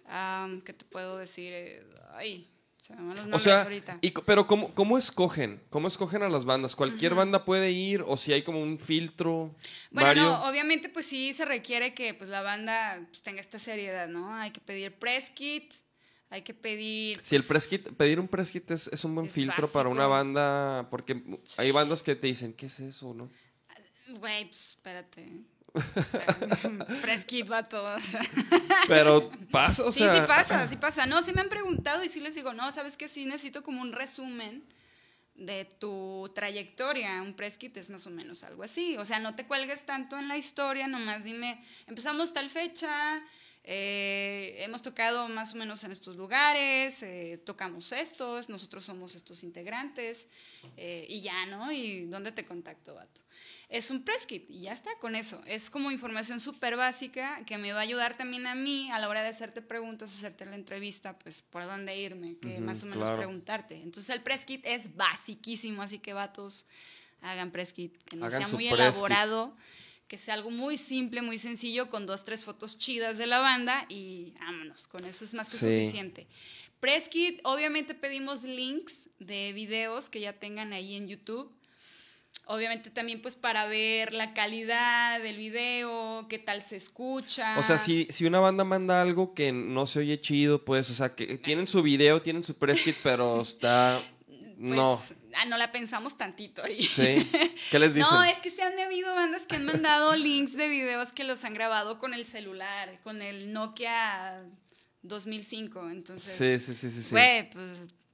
am, 0.06 0.62
¿Qué 0.62 0.72
te 0.72 0.84
puedo 0.86 1.18
decir? 1.18 1.52
Eh, 1.52 1.86
ay, 2.14 2.50
se 2.78 2.94
me 2.94 3.00
van 3.00 3.08
los 3.10 3.18
O 3.18 3.22
nombres 3.22 3.42
sea, 3.42 3.62
ahorita. 3.62 3.98
y 4.00 4.10
pero 4.10 4.46
¿cómo, 4.46 4.74
¿cómo 4.74 4.96
escogen? 4.96 5.62
¿Cómo 5.70 5.88
escogen 5.88 6.22
a 6.22 6.28
las 6.28 6.44
bandas? 6.46 6.74
¿Cualquier 6.74 7.14
banda 7.14 7.44
puede 7.44 7.70
ir 7.70 8.02
o 8.06 8.16
si 8.16 8.32
hay 8.32 8.42
como 8.42 8.62
un 8.62 8.78
filtro? 8.78 9.54
Bueno, 9.90 10.22
no, 10.22 10.48
obviamente 10.48 10.88
pues 10.88 11.06
sí 11.06 11.32
se 11.34 11.44
requiere 11.44 11.92
que 11.94 12.14
pues 12.14 12.30
la 12.30 12.40
banda 12.40 13.00
pues, 13.08 13.22
tenga 13.22 13.40
esta 13.40 13.58
seriedad, 13.58 14.08
¿no? 14.08 14.34
Hay 14.34 14.50
que 14.50 14.60
pedir 14.60 14.98
press 14.98 15.30
kit, 15.30 15.72
hay 16.34 16.42
que 16.42 16.52
pedir... 16.52 17.20
Si 17.22 17.36
el 17.36 17.42
pues, 17.42 17.48
press 17.48 17.66
kit, 17.68 17.96
pedir 17.96 18.18
un 18.18 18.26
press 18.26 18.50
kit 18.50 18.68
es, 18.72 18.88
es 18.88 19.04
un 19.04 19.14
buen 19.14 19.28
Es 19.28 19.32
filtro 19.32 19.68
para 19.68 19.88
una 19.88 20.08
banda, 20.08 20.88
porque 20.90 21.22
hay 21.58 21.70
bandas 21.70 22.02
que 22.02 22.16
te 22.16 22.26
dicen, 22.26 22.52
¿qué 22.52 22.66
es 22.66 22.80
eso, 22.80 23.14
no? 23.14 23.30
Güey, 24.18 24.46
pues 24.46 24.70
espérate. 24.70 25.44
O 25.72 25.80
sea, 26.10 26.26
press 27.02 27.24
kit, 27.24 27.46
vato. 27.46 27.84
o 27.84 28.00
sea. 28.00 28.20
Pero 28.88 29.30
pasa, 29.52 29.84
o 29.84 29.92
sí, 29.92 30.00
sea... 30.00 30.20
sí 30.20 30.26
pasa, 30.26 30.66
sí 30.66 30.76
pasa. 30.76 31.06
No, 31.06 31.22
sí 31.22 31.32
me 31.32 31.40
han 31.40 31.48
preguntado 31.48 32.02
y 32.02 32.08
sí 32.08 32.18
les 32.18 32.34
digo, 32.34 32.52
no, 32.52 32.72
¿sabes 32.72 32.96
qué? 32.96 33.06
Sí 33.06 33.26
necesito 33.26 33.62
como 33.62 33.80
un 33.80 33.92
resumen 33.92 34.64
de 35.36 35.66
tu 35.66 36.32
trayectoria. 36.34 37.22
Un 37.22 37.34
press 37.34 37.56
kit 37.58 37.76
es 37.76 37.90
más 37.90 38.08
o 38.08 38.10
menos 38.10 38.42
algo 38.42 38.64
así. 38.64 38.96
O 38.96 39.04
sea, 39.04 39.20
no 39.20 39.36
te 39.36 39.46
cuelgues 39.46 39.86
tanto 39.86 40.18
en 40.18 40.26
la 40.26 40.36
historia, 40.36 40.88
nomás 40.88 41.22
dime, 41.22 41.64
empezamos 41.86 42.32
tal 42.32 42.50
fecha, 42.50 43.22
eh, 43.66 44.56
hemos 44.58 44.82
tocado 44.82 45.26
más 45.28 45.54
o 45.54 45.56
menos 45.56 45.82
en 45.84 45.90
estos 45.90 46.16
lugares, 46.16 47.02
eh, 47.02 47.40
tocamos 47.46 47.92
estos, 47.92 48.50
nosotros 48.50 48.84
somos 48.84 49.14
estos 49.14 49.42
integrantes, 49.42 50.28
eh, 50.76 51.06
y 51.08 51.22
ya, 51.22 51.46
¿no? 51.46 51.72
¿Y 51.72 52.04
dónde 52.04 52.30
te 52.30 52.44
contacto, 52.44 52.94
vato? 52.94 53.22
Es 53.70 53.90
un 53.90 54.04
press 54.04 54.26
kit 54.26 54.44
y 54.50 54.60
ya 54.60 54.74
está 54.74 54.90
con 55.00 55.16
eso. 55.16 55.42
Es 55.46 55.70
como 55.70 55.90
información 55.90 56.40
súper 56.40 56.76
básica 56.76 57.42
que 57.46 57.56
me 57.56 57.72
va 57.72 57.78
a 57.78 57.82
ayudar 57.82 58.18
también 58.18 58.46
a 58.46 58.54
mí 58.54 58.90
a 58.90 58.98
la 58.98 59.08
hora 59.08 59.22
de 59.22 59.28
hacerte 59.28 59.62
preguntas, 59.62 60.14
hacerte 60.14 60.44
la 60.44 60.56
entrevista, 60.56 61.18
pues 61.18 61.44
por 61.48 61.64
dónde 61.64 61.98
irme, 61.98 62.36
que 62.36 62.56
Ujú, 62.56 62.60
más 62.60 62.82
o 62.82 62.86
menos 62.86 63.06
claro. 63.06 63.16
preguntarte. 63.16 63.76
Entonces 63.76 64.14
el 64.14 64.22
press 64.22 64.44
kit 64.44 64.62
es 64.66 64.94
basiquísimo, 64.94 65.80
así 65.80 65.98
que 65.98 66.12
vatos, 66.12 66.66
hagan 67.22 67.50
press 67.50 67.72
kit, 67.72 67.96
que 68.04 68.16
no 68.16 68.26
Hagan 68.26 68.42
sea 68.46 68.48
muy 68.48 68.68
press 68.68 68.96
kit. 68.96 69.02
Que 70.14 70.18
sea 70.18 70.34
algo 70.34 70.52
muy 70.52 70.76
simple, 70.76 71.22
muy 71.22 71.38
sencillo, 71.38 71.90
con 71.90 72.06
dos, 72.06 72.22
tres 72.22 72.44
fotos 72.44 72.78
chidas 72.78 73.18
de 73.18 73.26
la 73.26 73.40
banda 73.40 73.84
y 73.88 74.32
vámonos, 74.38 74.86
con 74.86 75.04
eso 75.04 75.24
es 75.24 75.34
más 75.34 75.48
que 75.48 75.56
Sí. 75.56 75.64
suficiente. 75.64 76.28
Press 76.78 77.08
kit, 77.08 77.40
obviamente 77.42 77.94
pedimos 77.94 78.44
links 78.44 79.10
de 79.18 79.52
videos 79.52 80.10
que 80.10 80.20
ya 80.20 80.32
tengan 80.34 80.72
ahí 80.72 80.94
en 80.94 81.08
YouTube. 81.08 81.50
Obviamente 82.46 82.90
también 82.90 83.22
pues 83.22 83.34
para 83.34 83.66
ver 83.66 84.12
la 84.12 84.34
calidad 84.34 85.20
del 85.20 85.36
video, 85.36 86.28
qué 86.28 86.38
tal 86.38 86.62
se 86.62 86.76
escucha. 86.76 87.58
O 87.58 87.62
sea, 87.64 87.76
si, 87.76 88.06
si 88.10 88.24
una 88.24 88.38
banda 88.38 88.62
manda 88.62 89.02
algo 89.02 89.34
que 89.34 89.50
no 89.50 89.84
se 89.88 89.98
oye 89.98 90.20
chido, 90.20 90.64
pues, 90.64 90.90
o 90.90 90.94
sea, 90.94 91.16
que 91.16 91.38
tienen 91.38 91.66
su 91.66 91.82
video, 91.82 92.22
tienen 92.22 92.44
su 92.44 92.54
press 92.54 92.82
kit, 92.82 92.96
pero 93.02 93.40
está... 93.40 94.00
Pues, 94.58 94.70
no. 94.70 95.02
ah, 95.36 95.44
no 95.46 95.56
la 95.56 95.72
pensamos 95.72 96.16
tantito 96.16 96.62
ahí. 96.62 96.86
Sí. 96.86 97.28
¿Qué 97.70 97.78
les 97.78 97.94
dicen? 97.94 98.10
No, 98.12 98.22
es 98.24 98.38
que 98.40 98.50
se 98.50 98.62
han 98.62 98.78
habido 98.78 99.14
bandas 99.14 99.46
que 99.46 99.56
han 99.56 99.64
mandado 99.64 100.14
links 100.16 100.56
de 100.56 100.68
videos 100.68 101.12
que 101.12 101.24
los 101.24 101.44
han 101.44 101.54
grabado 101.54 101.98
con 101.98 102.14
el 102.14 102.24
celular, 102.24 103.00
con 103.02 103.20
el 103.22 103.52
Nokia 103.52 104.42
2005. 105.02 105.90
Entonces, 105.90 106.36
Sí, 106.36 106.58
sí, 106.64 106.74
sí, 106.78 106.90
sí. 106.90 107.02
sí. 107.02 107.10
güey, 107.10 107.50
pues 107.50 107.68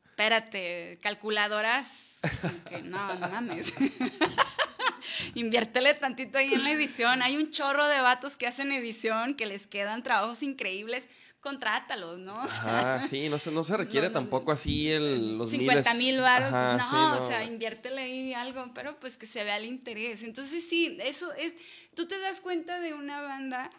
espérate, 0.06 0.98
calculadoras, 1.02 2.20
que 2.68 2.82
no, 2.82 3.14
no 3.14 3.28
mames. 3.28 3.72
Inviértele 5.34 5.94
tantito 5.94 6.38
ahí 6.38 6.52
en 6.54 6.64
la 6.64 6.72
edición. 6.72 7.22
Hay 7.22 7.36
un 7.36 7.50
chorro 7.50 7.86
de 7.88 8.00
vatos 8.00 8.36
que 8.36 8.46
hacen 8.46 8.72
edición 8.72 9.34
que 9.34 9.46
les 9.46 9.66
quedan 9.66 10.02
trabajos 10.02 10.42
increíbles. 10.42 11.08
Contrátalos, 11.40 12.18
¿no? 12.18 12.34
O 12.44 12.48
sea, 12.48 12.96
Ajá, 12.96 13.02
sí, 13.02 13.28
no 13.28 13.38
se, 13.38 13.50
no 13.50 13.64
se 13.64 13.76
requiere 13.76 14.08
No, 14.08 14.14
no, 14.14 14.20
tampoco 14.20 14.52
así 14.52 14.90
el, 14.90 15.38
los 15.38 15.50
50 15.50 15.94
miles. 15.94 16.04
mil 16.14 16.20
varos, 16.20 16.50
pues 16.50 16.86
sí, 16.86 16.92
no, 16.96 17.16
o 17.16 17.26
sea, 17.28 17.44
inviértele 17.44 18.00
ahí 18.02 18.34
algo, 18.34 18.70
pero 18.74 18.98
pues 19.00 19.16
que 19.16 19.26
se 19.26 19.42
vea 19.44 19.56
el 19.56 19.64
interés. 19.64 20.22
Entonces 20.22 20.68
sí, 20.68 20.98
eso 21.00 21.32
es, 21.32 21.56
tú 21.94 22.06
te 22.06 22.18
das 22.18 22.40
cuenta 22.40 22.78
de 22.80 22.92
una 22.94 23.22
banda 23.22 23.70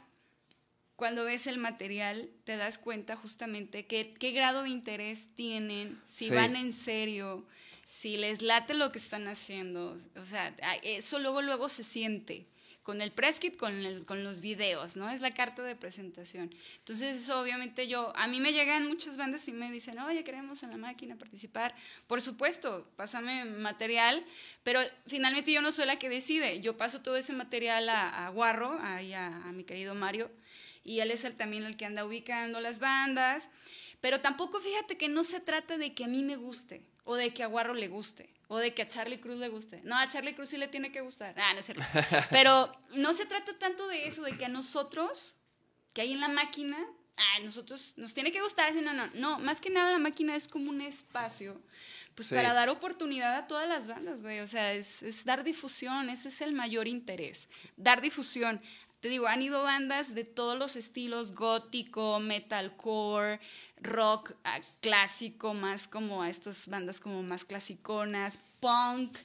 cuando 0.96 1.24
ves 1.26 1.48
el 1.48 1.58
material, 1.58 2.30
te 2.44 2.58
das 2.58 2.78
cuenta 2.78 3.16
justamente 3.16 3.88
que, 3.88 4.14
qué 4.20 4.32
grado 4.32 4.64
de 4.64 4.70
interés 4.70 5.30
tienen, 5.36 6.00
si 6.06 6.30
Sí. 6.30 6.36
van 6.36 6.56
en 6.56 6.74
serio, 6.74 7.46
si 7.88 8.18
les 8.18 8.42
late 8.44 8.74
lo 8.76 8.92
que 8.92 9.00
están 9.00 9.28
haciendo. 9.28 9.98
O 10.16 10.22
sea, 10.24 10.56
eso 10.84 11.18
luego, 11.20 11.42
luego 11.42 11.70
se 11.70 11.84
siente. 11.84 12.46
Con 12.84 13.02
el 13.02 13.12
press 13.12 13.40
kit, 13.40 13.58
con, 13.58 13.84
los 14.24 14.42
videos, 14.42 14.98
¿no? 14.98 15.10
Es 15.10 15.22
la 15.22 15.32
carta 15.32 15.62
de 15.62 15.76
presentación. 15.76 16.54
Entonces, 16.80 17.18
eso 17.18 17.40
obviamente 17.40 17.88
yo, 17.88 18.12
a 18.16 18.28
mí 18.28 18.40
me 18.40 18.54
llegan 18.54 18.88
muchas 18.88 19.18
bandas 19.18 19.48
y 19.48 19.52
me 19.52 19.72
dicen, 19.72 20.00
oye, 20.00 20.24
queremos 20.24 20.64
en 20.64 20.72
la 20.72 20.78
máquina 20.78 21.16
participar. 21.16 21.76
Por 22.08 22.22
supuesto, 22.22 22.88
pásame 22.96 23.46
material, 23.46 24.26
pero 24.64 24.80
finalmente 25.06 25.52
yo 25.52 25.62
no 25.62 25.72
soy 25.72 25.86
la 25.86 26.00
que 26.00 26.10
decide. 26.10 26.62
Yo 26.62 26.76
paso 26.76 27.02
todo 27.02 27.18
ese 27.18 27.34
material 27.34 27.88
a, 27.90 28.26
a 28.26 28.30
Guarro, 28.30 28.80
a 28.82 29.52
mi 29.52 29.64
querido 29.64 29.94
Mario, 29.94 30.32
y 30.84 31.02
él 31.02 31.12
es 31.12 31.24
el, 31.24 31.36
también 31.36 31.64
el 31.66 31.78
que 31.78 31.86
anda 31.86 32.06
ubicando 32.06 32.60
las 32.62 32.80
bandas. 32.80 33.52
Pero 34.02 34.20
tampoco 34.20 34.60
fíjate 34.60 34.98
que 34.98 35.08
no 35.08 35.24
se 35.24 35.40
trata 35.40 35.78
de 35.78 35.94
que 35.94 36.04
a 36.04 36.08
mí 36.08 36.24
me 36.24 36.36
guste, 36.36 36.82
o 37.06 37.16
de 37.16 37.34
que 37.34 37.44
a 37.44 37.48
Guarro 37.48 37.74
le 37.74 37.88
guste, 37.88 38.30
o 38.54 38.58
de 38.58 38.74
que 38.74 38.82
a 38.82 38.88
Charlie 38.88 39.22
Cruz 39.22 39.38
le 39.40 39.48
guste. 39.48 39.80
No, 39.86 39.96
a 39.98 40.10
Charlie 40.10 40.34
Cruz 40.36 40.50
sí 40.50 40.58
le 40.58 40.68
tiene 40.68 40.92
que 40.92 41.00
gustar. 41.00 41.34
Ah, 41.38 41.54
no 41.54 41.60
es 41.60 41.66
cierto. 41.68 41.84
Pero 42.32 42.70
no 42.96 43.14
se 43.14 43.26
trata 43.26 43.58
tanto 43.58 43.88
de 43.88 44.08
eso, 44.08 44.24
de 44.24 44.36
que 44.38 44.44
a 44.44 44.50
nosotros, 44.50 45.38
que 45.94 46.02
hay 46.02 46.12
en 46.12 46.20
la 46.20 46.28
máquina, 46.28 46.78
ah, 47.16 47.40
nosotros 47.44 47.94
nos 47.96 48.14
tiene 48.14 48.30
que 48.34 48.42
gustar. 48.42 48.74
No, 48.76 48.92
no, 48.92 49.08
no. 49.14 49.40
Más 49.40 49.62
que 49.62 49.70
nada 49.70 49.92
la 49.94 50.00
máquina 50.00 50.36
es 50.36 50.50
como 50.50 50.70
un 50.70 50.82
espacio, 50.82 51.62
pues 52.14 52.28
Sí. 52.28 52.36
para 52.36 52.52
dar 52.54 52.68
oportunidad 52.68 53.38
a 53.38 53.48
todas 53.48 53.70
las 53.70 53.88
bandas, 53.88 54.22
güey. 54.22 54.42
O 54.42 54.48
sea, 54.48 54.74
es, 54.74 55.02
es 55.02 55.24
dar 55.24 55.46
difusión, 55.46 56.10
ese 56.10 56.28
es 56.28 56.42
el 56.42 56.52
mayor 56.52 56.90
interés. 56.90 57.48
Dar 57.78 58.02
difusión. 58.02 58.60
Te 59.02 59.10
digo, 59.10 59.28
han 59.28 59.42
ido 59.42 59.64
bandas 59.64 60.14
de 60.14 60.24
todos 60.26 60.58
los 60.60 60.76
estilos, 60.76 61.34
gótico, 61.34 62.20
metalcore, 62.20 63.40
rock 63.82 64.34
clásico, 64.80 65.56
más 65.56 65.88
como 65.88 66.22
a 66.22 66.30
estas 66.30 66.68
bandas 66.70 67.00
como 67.00 67.24
más 67.24 67.44
clasiconas, 67.44 68.40
punk. 68.60 69.18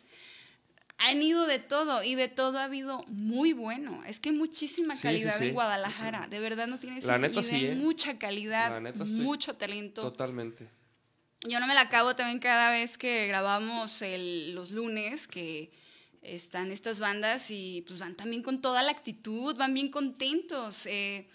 Han 0.99 1.21
ido 1.21 1.45
de 1.47 1.59
todo 1.59 2.03
y 2.03 2.15
de 2.15 2.29
todo 2.29 2.59
ha 2.59 2.65
habido 2.65 3.05
muy 3.07 3.53
bueno. 3.53 4.03
Es 4.05 4.19
que 4.19 4.31
hay 4.31 4.35
muchísima 4.35 4.95
Sí, 4.95 5.01
sí, 5.01 5.07
calidad 5.09 5.39
sí. 5.39 5.49
en 5.49 5.53
Guadalajara. 5.55 6.27
De 6.29 6.41
verdad 6.41 6.67
no 6.69 6.79
tienes 6.81 7.05
La 7.05 7.19
neta 7.19 7.41
idea. 7.43 7.73
¿eh? 7.73 7.75
mucha 7.75 8.19
calidad, 8.19 8.71
La 8.71 8.81
neta 8.81 9.05
mucho 9.05 9.57
talento. 9.57 10.01
Totalmente. 10.01 10.71
Yo 11.47 11.61
no 11.61 11.67
me 11.67 11.75
la 11.75 11.83
acabo 11.83 12.17
también 12.17 12.39
cada 12.39 12.71
vez 12.71 12.97
que 12.97 13.27
grabamos 13.27 14.01
el- 14.01 14.55
los 14.55 14.71
lunes, 14.71 15.29
que 15.29 15.71
están 16.23 16.71
estas 16.73 17.01
bandas 17.01 17.51
y 17.51 17.83
pues 17.87 17.99
van 17.99 18.15
también 18.15 18.43
con 18.43 18.61
toda 18.61 18.83
la 18.83 18.91
actitud, 18.93 19.57
van 19.57 19.75
bien 19.75 19.91
contentos. 19.91 20.87
Eh, 20.87 21.29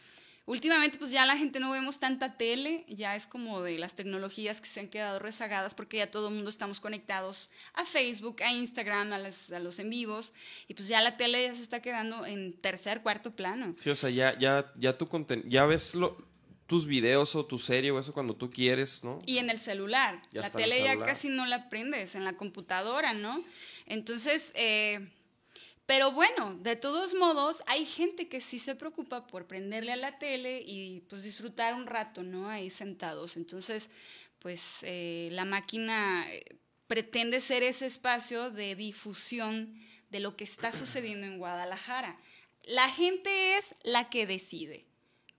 últimamente 0.45 0.97
pues 0.97 1.11
ya 1.11 1.25
la 1.25 1.37
gente 1.37 1.59
no 1.59 1.71
vemos 1.71 1.99
tanta 1.99 2.35
tele, 2.37 2.83
ya 2.89 3.15
es 3.15 3.25
como 3.27 3.61
de 3.61 3.77
las 3.77 3.95
tecnologías 3.95 4.59
que 4.59 4.67
se 4.67 4.79
han 4.81 4.87
quedado 4.89 5.19
rezagadas 5.19 5.75
porque 5.75 5.97
ya 5.97 6.11
todo 6.11 6.27
el 6.29 6.33
mundo 6.35 6.49
estamos 6.49 6.79
conectados 6.79 7.51
a 7.73 7.85
Facebook, 7.85 8.41
a 8.43 8.51
Instagram, 8.51 9.13
a, 9.13 9.17
las- 9.19 9.51
a 9.51 9.59
los 9.59 9.79
en 9.79 9.89
vivos 9.89 10.33
y 10.67 10.73
pues 10.73 10.87
ya 10.87 11.01
la 11.01 11.15
tele 11.15 11.43
ya 11.43 11.53
se 11.53 11.61
está 11.63 11.81
quedando 11.81 12.25
en 12.25 12.53
tercer, 12.53 13.01
cuarto 13.01 13.31
plano. 13.35 13.75
Sí, 13.79 13.89
o 13.91 13.95
sea, 13.95 14.09
ya, 14.09 14.37
ya, 14.37 14.71
ya 14.77 14.97
tu 14.97 15.07
conten- 15.07 15.47
ya 15.47 15.65
ves 15.65 15.95
lo- 15.95 16.17
tus 16.67 16.85
videos 16.85 17.35
o 17.35 17.45
tu 17.45 17.59
serie 17.59 17.91
o 17.91 17.99
eso 17.99 18.13
cuando 18.13 18.33
tú 18.33 18.49
quieres, 18.49 19.03
¿no? 19.03 19.19
Y 19.25 19.39
en 19.39 19.49
el 19.49 19.59
celular. 19.59 20.21
Ya 20.31 20.39
la 20.41 20.49
tele 20.49 20.81
ya 20.81 20.93
casi 21.05 21.27
no 21.27 21.45
la 21.45 21.67
prendes, 21.67 22.15
en 22.15 22.23
la 22.23 22.33
computadora, 22.37 23.13
¿no? 23.13 23.43
Entonces, 23.85 24.51
eh, 24.55 25.09
pero 25.85 26.11
bueno, 26.13 26.55
de 26.61 26.75
todos 26.75 27.13
modos, 27.15 27.63
hay 27.67 27.85
gente 27.85 28.29
que 28.29 28.39
sí 28.39 28.59
se 28.59 28.75
preocupa 28.75 29.27
por 29.27 29.47
prenderle 29.47 29.91
a 29.91 29.97
la 29.97 30.19
tele 30.19 30.63
y 30.65 31.01
pues 31.09 31.23
disfrutar 31.23 31.73
un 31.73 31.85
rato, 31.85 32.23
¿no? 32.23 32.49
Ahí 32.49 32.69
sentados. 32.69 33.35
Entonces, 33.35 33.89
pues 34.39 34.79
eh, 34.83 35.27
la 35.33 35.43
máquina 35.43 36.25
eh, 36.31 36.45
pretende 36.87 37.39
ser 37.41 37.63
ese 37.63 37.87
espacio 37.87 38.51
de 38.51 38.75
difusión 38.75 39.77
de 40.09 40.19
lo 40.19 40.37
que 40.37 40.43
está 40.43 40.71
sucediendo 40.71 41.27
en 41.27 41.37
Guadalajara. 41.37 42.15
La 42.63 42.89
gente 42.89 43.57
es 43.57 43.75
la 43.83 44.09
que 44.09 44.25
decide. 44.25 44.85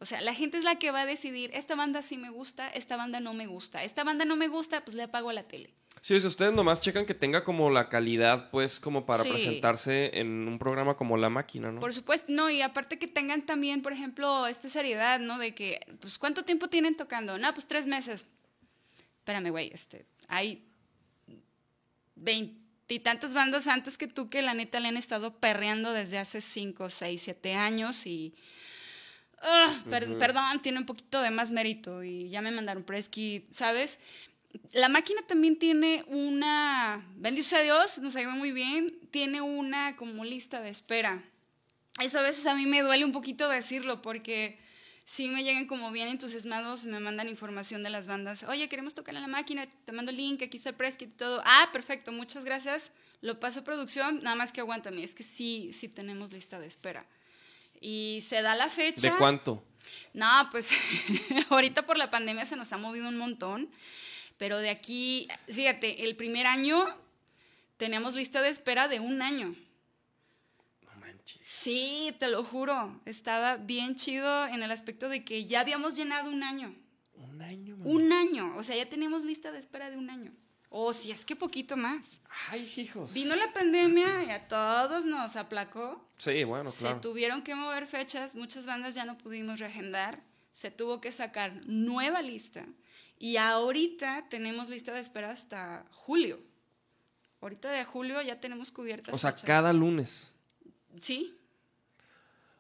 O 0.00 0.04
sea, 0.04 0.20
la 0.20 0.34
gente 0.34 0.58
es 0.58 0.64
la 0.64 0.78
que 0.78 0.90
va 0.90 1.02
a 1.02 1.06
decidir, 1.06 1.50
esta 1.54 1.76
banda 1.76 2.02
sí 2.02 2.16
me 2.16 2.28
gusta, 2.28 2.68
esta 2.68 2.96
banda 2.96 3.20
no 3.20 3.34
me 3.34 3.46
gusta. 3.46 3.84
Esta 3.84 4.02
banda 4.02 4.24
no 4.24 4.36
me 4.36 4.48
gusta, 4.48 4.84
pues 4.84 4.96
le 4.96 5.04
apago 5.04 5.30
la 5.32 5.44
tele. 5.44 5.72
Sí, 6.04 6.18
sea, 6.18 6.28
ustedes 6.28 6.52
nomás 6.52 6.80
checan 6.80 7.06
que 7.06 7.14
tenga 7.14 7.44
como 7.44 7.70
la 7.70 7.88
calidad, 7.88 8.50
pues, 8.50 8.80
como 8.80 9.06
para 9.06 9.22
Sí. 9.22 9.28
presentarse 9.30 10.18
en 10.18 10.48
un 10.48 10.58
programa 10.58 10.96
como 10.96 11.16
La 11.16 11.30
Máquina, 11.30 11.70
¿no? 11.70 11.78
Por 11.78 11.94
supuesto, 11.94 12.32
no, 12.32 12.50
y 12.50 12.60
aparte 12.60 12.98
que 12.98 13.06
tengan 13.06 13.46
también, 13.46 13.82
por 13.82 13.92
ejemplo, 13.92 14.48
esta 14.48 14.68
seriedad, 14.68 15.20
¿no? 15.20 15.38
De 15.38 15.54
que, 15.54 15.78
pues, 16.00 16.18
¿cuánto 16.18 16.44
tiempo 16.44 16.66
tienen 16.68 16.96
tocando? 16.96 17.38
No, 17.38 17.54
pues 17.54 17.68
tres 17.68 17.86
meses. 17.86 18.26
Espérame, 19.20 19.50
güey, 19.50 19.70
este, 19.72 20.04
hay 20.26 20.66
veintitantas 22.16 23.32
bandas 23.32 23.68
antes 23.68 23.96
que 23.96 24.08
tú 24.08 24.28
que 24.28 24.42
la 24.42 24.54
neta 24.54 24.80
le 24.80 24.88
han 24.88 24.96
estado 24.96 25.38
perreando 25.38 25.92
desde 25.92 26.18
hace 26.18 26.40
cinco, 26.40 26.90
seis, 26.90 27.22
siete 27.22 27.54
años 27.54 28.06
y... 28.06 28.34
ah, 29.40 29.72
per- 29.88 30.18
Perdón, 30.18 30.60
tiene 30.62 30.78
un 30.78 30.86
poquito 30.86 31.22
de 31.22 31.30
más 31.30 31.52
mérito 31.52 32.02
y 32.02 32.28
ya 32.28 32.42
me 32.42 32.50
mandaron 32.50 32.82
press 32.82 33.08
kit, 33.08 33.52
¿sabes? 33.52 34.00
La 34.72 34.88
máquina 34.88 35.22
también 35.26 35.58
tiene 35.58 36.04
una, 36.08 37.06
bendice 37.16 37.56
a 37.56 37.60
Dios, 37.60 37.98
nos 37.98 38.16
ido 38.16 38.30
muy 38.32 38.52
bien, 38.52 38.98
tiene 39.10 39.40
una 39.40 39.96
como 39.96 40.24
lista 40.24 40.60
de 40.60 40.70
espera. 40.70 41.22
Eso 42.00 42.18
a 42.18 42.22
veces 42.22 42.46
a 42.46 42.54
mí 42.54 42.66
me 42.66 42.80
duele 42.82 43.04
un 43.04 43.12
poquito 43.12 43.48
decirlo 43.48 44.00
porque 44.00 44.58
sí 45.04 45.28
me 45.28 45.44
llegan 45.44 45.66
como 45.66 45.90
bien 45.92 46.08
entusiasmados, 46.08 46.86
me 46.86 47.00
mandan 47.00 47.28
información 47.28 47.82
de 47.82 47.90
las 47.90 48.06
bandas. 48.06 48.44
Oye, 48.44 48.68
queremos 48.68 48.94
tocar 48.94 49.14
en 49.14 49.22
la 49.22 49.28
máquina, 49.28 49.66
te 49.66 49.92
mando 49.92 50.10
el 50.10 50.16
link, 50.16 50.42
aquí 50.42 50.56
está 50.56 50.70
el 50.70 50.76
press 50.76 50.96
kit 50.96 51.10
y 51.10 51.16
todo. 51.16 51.42
Ah, 51.44 51.68
perfecto, 51.72 52.12
muchas 52.12 52.44
gracias. 52.44 52.92
Lo 53.20 53.38
paso 53.38 53.60
a 53.60 53.64
producción, 53.64 54.22
nada 54.22 54.36
más 54.36 54.52
que 54.52 54.60
aguántame. 54.60 55.02
Es 55.02 55.14
que 55.14 55.22
sí, 55.22 55.70
sí 55.72 55.88
tenemos 55.88 56.32
lista 56.32 56.58
de 56.58 56.66
espera. 56.66 57.06
Y 57.80 58.20
se 58.26 58.42
da 58.42 58.54
la 58.54 58.68
fecha. 58.68 59.12
¿De 59.12 59.16
cuánto? 59.18 59.62
No, 60.14 60.48
pues 60.50 60.70
ahorita 61.50 61.84
por 61.84 61.98
la 61.98 62.10
pandemia 62.10 62.44
se 62.44 62.56
nos 62.56 62.72
ha 62.72 62.78
movido 62.78 63.08
un 63.08 63.18
montón, 63.18 63.68
pero 64.42 64.58
de 64.58 64.70
aquí, 64.70 65.28
fíjate, 65.46 66.02
el 66.02 66.16
primer 66.16 66.48
año 66.48 66.84
teníamos 67.76 68.16
lista 68.16 68.42
de 68.42 68.48
espera 68.48 68.88
de 68.88 68.98
un 68.98 69.22
año. 69.22 69.54
No 70.82 70.90
manches. 70.98 71.46
Sí, 71.46 72.12
te 72.18 72.26
lo 72.26 72.42
juro, 72.42 73.00
estaba 73.04 73.56
bien 73.56 73.94
chido 73.94 74.48
en 74.48 74.64
el 74.64 74.72
aspecto 74.72 75.08
de 75.08 75.24
que 75.24 75.46
ya 75.46 75.60
habíamos 75.60 75.94
llenado 75.94 76.28
un 76.28 76.42
año. 76.42 76.74
Un 77.14 77.40
año. 77.40 77.76
Un 77.84 78.12
año, 78.12 78.56
o 78.56 78.64
sea, 78.64 78.74
ya 78.74 78.90
teníamos 78.90 79.22
lista 79.22 79.52
de 79.52 79.60
espera 79.60 79.90
de 79.90 79.96
un 79.96 80.10
año. 80.10 80.32
O 80.70 80.92
si 80.92 81.12
es 81.12 81.24
que 81.24 81.36
poquito 81.36 81.76
más. 81.76 82.20
Ay, 82.48 82.68
hijos. 82.78 83.14
Vino 83.14 83.36
la 83.36 83.52
pandemia 83.52 84.24
y 84.24 84.30
a 84.30 84.48
todos 84.48 85.04
nos 85.04 85.36
aplacó. 85.36 86.04
Sí, 86.18 86.42
bueno, 86.42 86.72
claro. 86.72 86.96
Se 86.96 87.00
tuvieron 87.00 87.42
que 87.42 87.54
mover 87.54 87.86
fechas, 87.86 88.34
muchas 88.34 88.66
bandas 88.66 88.96
ya 88.96 89.04
no 89.04 89.16
pudimos 89.16 89.60
reagendar, 89.60 90.20
se 90.50 90.72
tuvo 90.72 91.00
que 91.00 91.12
sacar 91.12 91.60
nueva 91.64 92.22
lista 92.22 92.66
y 93.22 93.36
ahorita 93.36 94.26
tenemos 94.28 94.68
lista 94.68 94.92
de 94.92 95.00
espera 95.00 95.30
hasta 95.30 95.86
julio. 95.92 96.40
Ahorita 97.40 97.70
de 97.70 97.84
julio 97.84 98.20
ya 98.20 98.40
tenemos 98.40 98.72
cubiertas. 98.72 99.14
O 99.14 99.18
sea, 99.18 99.30
fechas. 99.30 99.46
cada 99.46 99.72
lunes. 99.72 100.34
Sí, 101.00 101.32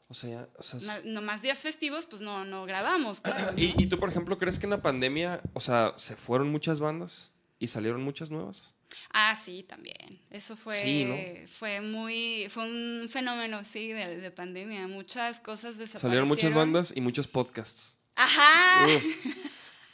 O 0.08 0.14
sea, 0.14 0.48
o 0.56 0.62
no, 0.86 0.92
nomás 1.20 1.42
días 1.42 1.62
festivos, 1.62 2.06
pues 2.06 2.22
no, 2.22 2.44
no 2.44 2.64
grabamos, 2.64 3.20
claro. 3.20 3.50
¿no? 3.50 3.52
¿Y, 3.58 3.74
y 3.76 3.86
tú, 3.88 3.98
por 3.98 4.08
ejemplo, 4.08 4.38
crees 4.38 4.60
que 4.60 4.66
en 4.66 4.70
la 4.70 4.80
pandemia, 4.82 5.42
o 5.52 5.58
sea, 5.58 5.94
se 5.96 6.14
fueron 6.14 6.48
muchas 6.52 6.78
bandas 6.78 7.34
y 7.58 7.66
salieron 7.66 8.04
muchas 8.04 8.30
nuevas? 8.30 8.72
Ah, 9.12 9.34
sí, 9.34 9.64
también. 9.64 10.20
Eso 10.30 10.56
fue, 10.56 10.76
Sí, 10.80 11.04
¿no? 11.04 11.48
fue 11.48 11.80
muy, 11.80 12.46
fue 12.50 12.62
un 12.62 13.08
fenómeno, 13.08 13.64
sí, 13.64 13.88
de, 13.88 14.16
de 14.16 14.30
pandemia. 14.30 14.86
Muchas 14.86 15.40
cosas 15.40 15.76
desaparecieron. 15.76 16.00
Salieron 16.02 16.28
muchas 16.28 16.54
bandas 16.54 16.92
y 16.94 17.00
muchos 17.00 17.26
podcasts. 17.26 17.96
Ajá. 18.14 18.86
Uf. 18.86 19.26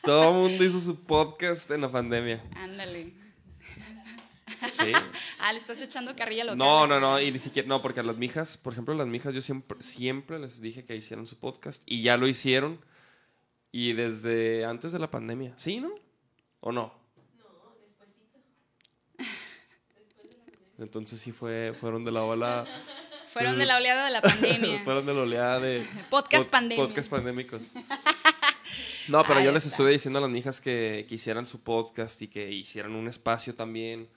Todo 0.08 0.30
el 0.30 0.36
mundo 0.36 0.64
hizo 0.64 0.80
su 0.80 0.96
podcast 1.04 1.70
en 1.70 1.82
la 1.82 1.90
pandemia. 1.92 2.42
Ándale. 2.56 3.12
Sí. 4.72 4.92
Ah, 5.40 5.52
le 5.52 5.58
estás 5.60 5.80
echando 5.82 6.16
carrilla 6.16 6.44
local. 6.44 6.58
No, 6.58 6.86
no, 6.86 6.98
no, 6.98 7.20
y 7.20 7.30
ni 7.30 7.38
siquiera, 7.38 7.68
no, 7.68 7.80
porque 7.82 8.00
a 8.00 8.02
las 8.02 8.16
mijas, 8.16 8.56
por 8.56 8.72
ejemplo, 8.72 8.94
las 8.94 9.06
mijas 9.06 9.34
yo 9.34 9.40
siempre, 9.42 9.80
siempre 9.82 10.38
les 10.38 10.60
dije 10.62 10.84
que 10.84 10.96
hicieran 10.96 11.26
su 11.26 11.38
podcast 11.38 11.82
y 11.86 12.02
ya 12.02 12.16
lo 12.16 12.26
hicieron 12.26 12.80
y 13.70 13.92
desde 13.92 14.64
antes 14.64 14.92
de 14.92 14.98
la 14.98 15.10
pandemia, 15.10 15.52
¿sí, 15.58 15.78
no? 15.80 15.94
¿O 16.60 16.72
no? 16.72 16.92
Entonces 20.78 21.20
sí 21.20 21.32
fue, 21.32 21.74
fueron 21.78 22.02
de 22.04 22.12
la 22.12 22.24
ola, 22.24 22.66
Fueron 23.26 23.58
de 23.58 23.66
la 23.66 23.76
oleada 23.76 24.06
de 24.06 24.10
la 24.10 24.22
pandemia. 24.22 24.80
fueron 24.84 25.04
de 25.04 25.14
la 25.14 25.20
oleada 25.20 25.60
de 25.60 25.86
Podcast 26.08 26.46
pod- 26.46 26.50
pandemia. 26.50 26.84
podcast 26.86 27.10
pandémicos. 27.10 27.62
No, 29.08 29.22
pero 29.24 29.38
Ahí 29.40 29.44
yo 29.46 29.52
les 29.52 29.64
está. 29.64 29.74
estuve 29.76 29.92
diciendo 29.92 30.18
a 30.18 30.22
las 30.22 30.30
mijas 30.30 30.60
que, 30.60 31.06
que 31.08 31.14
hicieran 31.14 31.46
su 31.46 31.62
podcast 31.62 32.20
y 32.22 32.28
que 32.28 32.50
hicieran 32.50 32.92
un 32.94 33.08
espacio 33.08 33.54
también. 33.54 34.08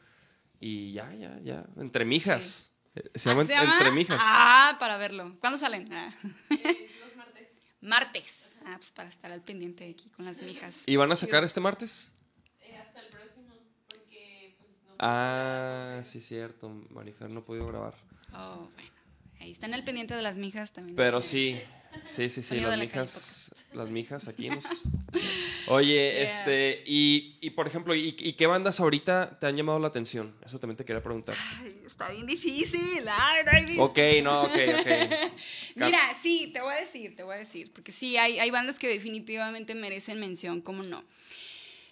Y 0.60 0.94
ya, 0.94 1.14
ya, 1.16 1.40
ya. 1.42 1.66
Entre 1.78 2.06
mijas. 2.06 2.72
Eh, 2.96 3.04
Se 3.16 3.30
¿Ah, 3.30 3.34
llama, 3.34 3.46
se 3.46 3.54
llama? 3.54 3.74
Entre 3.74 3.92
mijas. 3.92 4.20
Ah, 4.22 4.76
para 4.80 4.98
verlo. 4.98 5.36
¿Cuándo 5.40 5.58
salen? 5.58 5.92
Ah. 5.92 6.14
los 6.50 7.16
martes. 7.16 7.48
Martes. 7.82 8.62
Ah, 8.66 8.76
pues 8.78 8.92
para 8.92 9.10
estar 9.10 9.32
al 9.32 9.42
pendiente 9.42 9.90
aquí 9.90 10.10
con 10.10 10.26
las 10.26 10.42
mijas. 10.42 10.84
¿Y 10.86 10.96
van 10.98 11.12
a 11.12 11.16
sacar 11.16 11.44
este 11.44 11.60
martes? 11.62 12.12
Eh, 12.60 12.76
hasta 12.78 13.00
el 13.02 13.08
próximo, 13.08 13.56
porque 13.90 14.56
pues 14.60 14.70
no. 14.88 14.96
Ah, 15.00 16.02
sí, 16.04 16.20
cierto. 16.20 16.70
Marifer 16.90 17.30
no 17.30 17.40
ha 17.40 17.44
podido 17.44 17.66
grabar. 17.68 17.96
Oh, 18.34 18.70
bueno. 18.76 18.92
Ahí 19.40 19.50
están 19.50 19.74
al 19.74 19.84
pendiente 19.84 20.14
de 20.14 20.22
las 20.22 20.38
mijas 20.38 20.72
también. 20.72 20.96
Pero 20.96 21.22
sí, 21.24 21.60
sí, 22.04 22.30
sí, 22.30 22.42
sí. 22.42 22.60
Las 22.60 22.78
mijas, 22.80 23.52
las 23.74 23.90
mijas 23.90 24.28
aquí 24.28 24.50
nos. 24.50 24.64
Oye, 25.68 25.94
Yeah. 26.14 26.24
este, 26.24 26.84
y, 26.86 27.38
y 27.42 27.52
por 27.52 27.68
ejemplo, 27.68 27.94
¿y, 27.94 28.16
y 28.18 28.34
qué 28.34 28.48
bandas 28.48 28.80
ahorita 28.80 29.38
te 29.40 29.48
han 29.48 29.56
llamado 29.56 29.78
la 29.80 29.88
atención? 29.88 30.36
Eso 30.44 30.60
también 30.60 30.78
te 30.78 30.86
quería 30.86 31.04
preguntar. 31.04 31.36
Ay, 31.60 31.82
está 31.86 32.10
bien 32.10 32.26
difícil. 32.26 33.06
Ay, 33.08 33.44
no 33.46 33.52
hay 33.52 33.66
vis- 33.66 33.80
Ok, 33.80 33.98
no, 34.24 34.42
ok, 34.44 34.58
ok. 34.80 34.88
Mira, 35.76 36.16
sí, 36.22 36.50
te 36.54 36.62
voy 36.62 36.74
a 36.74 36.78
decir, 36.78 37.16
te 37.16 37.24
voy 37.24 37.36
a 37.36 37.40
decir, 37.40 37.72
porque 37.74 37.92
sí, 37.92 38.18
hay, 38.18 38.40
hay 38.40 38.50
bandas 38.52 38.80
que 38.80 38.88
definitivamente 38.88 39.76
merecen 39.76 40.20
mención, 40.20 40.62
¿cómo 40.62 40.82
no? 40.84 41.04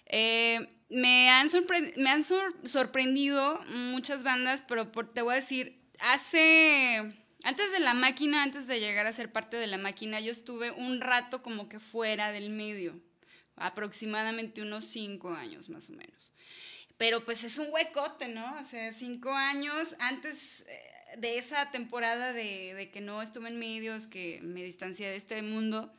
Eh, 0.06 0.66
me 0.88 1.30
han, 1.30 1.48
sorpre- 1.48 1.94
me 1.96 2.10
han 2.10 2.24
sor- 2.24 2.54
sorprendido 2.64 3.60
muchas 3.68 4.24
bandas, 4.24 4.64
pero 4.66 4.90
por- 4.90 5.12
te 5.12 5.22
voy 5.22 5.34
a 5.34 5.36
decir, 5.36 5.78
hace... 6.00 7.10
Antes 7.42 7.72
de 7.72 7.80
la 7.80 7.94
máquina, 7.94 8.42
antes 8.42 8.66
de 8.66 8.80
llegar 8.80 9.06
a 9.06 9.12
ser 9.12 9.32
parte 9.32 9.56
de 9.56 9.66
la 9.66 9.78
máquina, 9.78 10.20
yo 10.20 10.30
estuve 10.30 10.70
un 10.72 11.00
rato 11.00 11.42
como 11.42 11.68
que 11.68 11.80
fuera 11.80 12.32
del 12.32 12.50
medio, 12.50 13.00
aproximadamente 13.56 14.60
unos 14.60 14.84
cinco 14.84 15.32
años 15.32 15.68
más 15.70 15.88
o 15.88 15.94
menos. 15.94 16.32
Pero 16.98 17.24
pues 17.24 17.44
es 17.44 17.56
un 17.58 17.68
huecote, 17.70 18.28
¿no? 18.28 18.58
O 18.58 18.64
sea, 18.64 18.92
cinco 18.92 19.32
años 19.32 19.96
antes 20.00 20.66
eh, 20.68 21.16
de 21.16 21.38
esa 21.38 21.70
temporada 21.70 22.34
de, 22.34 22.74
de 22.74 22.90
que 22.90 23.00
no 23.00 23.22
estuve 23.22 23.48
en 23.48 23.58
medios, 23.58 24.06
que 24.06 24.40
me 24.42 24.62
distancié 24.62 25.08
de 25.08 25.16
este 25.16 25.40
mundo, 25.40 25.94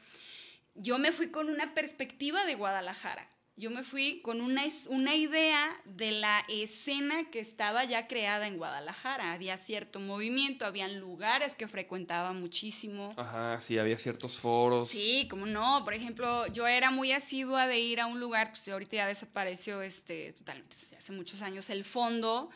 yo 0.76 1.00
me 1.00 1.12
fui 1.12 1.32
con 1.32 1.50
una 1.50 1.74
perspectiva 1.74 2.46
de 2.46 2.54
Guadalajara. 2.54 3.28
Yo 3.58 3.70
me 3.70 3.84
fui 3.84 4.22
con 4.22 4.40
una, 4.42 4.64
una 4.88 5.16
idea 5.16 5.70
de 5.86 6.12
la 6.12 6.44
escena 6.48 7.30
que 7.30 7.40
estaba 7.40 7.84
ya 7.84 8.08
creada 8.08 8.48
en 8.48 8.58
Guadalajara. 8.58 9.34
Había 9.34 9.58
cierto 9.58 10.00
movimiento, 10.00 10.66
habían 10.66 11.00
lugares 11.00 11.56
que 11.56 11.68
frecuentaba 11.68 12.32
muchísimo. 12.34 13.14
Ajá, 13.18 13.60
sí, 13.60 13.78
había 13.78 13.98
ciertos 13.98 14.38
foros. 14.40 14.88
Sí, 14.88 15.28
como 15.30 15.46
no. 15.46 15.84
Por 15.84 15.94
ejemplo, 15.94 16.48
yo 16.48 16.66
era 16.66 16.92
muy 16.92 17.12
asidua 17.12 17.68
de 17.68 17.80
ir 17.80 18.00
a 18.00 18.08
un 18.08 18.20
lugar, 18.20 18.50
pues 18.52 18.68
ahorita 18.70 18.96
ya 18.96 19.08
desapareció 19.08 19.82
este, 19.82 20.34
totalmente, 20.34 20.76
pues, 20.78 20.94
hace 20.94 21.12
muchos 21.12 21.42
años, 21.42 21.70
el 21.70 21.84
fondo, 21.84 22.50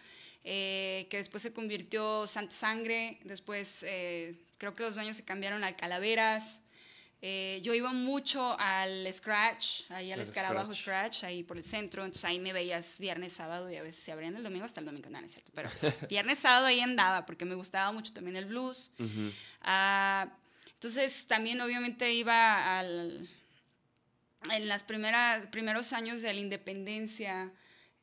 eh, 0.43 1.08
que 1.10 1.18
después 1.18 1.43
se 1.43 1.52
convirtió 1.52 2.26
Santa 2.26 2.56
Sangre, 2.56 3.20
después 3.26 3.84
eh, 3.88 4.36
creo 4.58 4.74
que 4.74 4.84
los 4.84 4.96
dueños 4.96 5.18
se 5.18 5.26
cambiaron 5.26 5.64
al 5.64 5.76
Calaveras. 5.76 6.62
Eh, 7.22 7.59
yo 7.63 7.74
iba 7.74 7.91
mucho 7.91 8.55
al 8.59 9.11
Scratch, 9.11 9.89
ahí 9.89 10.11
al 10.11 10.20
Al 10.20 10.26
escarabajo 10.28 10.76
Scratch. 10.76 11.13
Scratch, 11.13 11.24
ahí 11.24 11.43
por 11.43 11.57
el 11.57 11.63
centro, 11.63 12.03
entonces 12.03 12.26
ahí 12.26 12.39
me 12.39 12.53
veías 12.53 12.99
viernes, 12.99 13.34
sábado 13.34 13.72
y 13.72 13.78
a 13.78 13.82
veces 13.82 14.03
se 14.03 14.11
abrían 14.11 14.36
el 14.36 14.43
domingo 14.43 14.66
hasta 14.66 14.80
el 14.80 14.86
domingo, 14.86 15.09
no, 15.09 15.20
no 15.20 15.26
es 15.26 15.32
cierto, 15.32 15.51
pero 15.55 15.70
pues, 15.82 16.07
viernes, 16.07 16.39
sábado 16.39 16.68
ahí 16.68 16.82
andaba 16.82 17.26
porque 17.26 17.45
me 17.45 17.55
gustaba 17.55 17.91
mucho 17.91 18.13
también 18.13 18.36
el 18.36 18.45
blues. 18.45 18.91
Ah, 19.61 20.28
entonces 20.74 21.26
también 21.26 21.59
obviamente 21.61 22.13
iba 22.13 22.78
al, 22.78 23.28
en 24.51 24.70
primeras 24.86 25.47
primeros 25.47 25.93
años 25.93 26.22
de 26.22 26.34
la 26.34 26.39
independencia. 26.39 27.51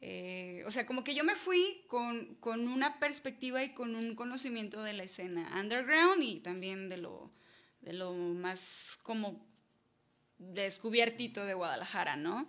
eh, 0.00 0.64
o 0.66 0.70
sea, 0.72 0.84
como 0.84 1.04
que 1.04 1.14
yo 1.14 1.22
me 1.22 1.36
fui 1.36 1.84
con, 1.86 2.34
con 2.36 2.66
una 2.66 2.98
perspectiva 2.98 3.62
y 3.62 3.72
con 3.72 3.94
un 3.94 4.16
conocimiento 4.16 4.82
de 4.82 4.94
la 4.94 5.04
escena 5.04 5.48
underground 5.60 6.22
y 6.24 6.40
también 6.40 6.88
de 6.88 6.96
lo, 6.96 7.30
de 7.82 7.92
lo 7.92 8.12
más 8.14 8.98
como 9.02 9.44
descubiertito 10.38 11.44
de 11.44 11.54
Guadalajara, 11.54 12.16
¿no? 12.16 12.48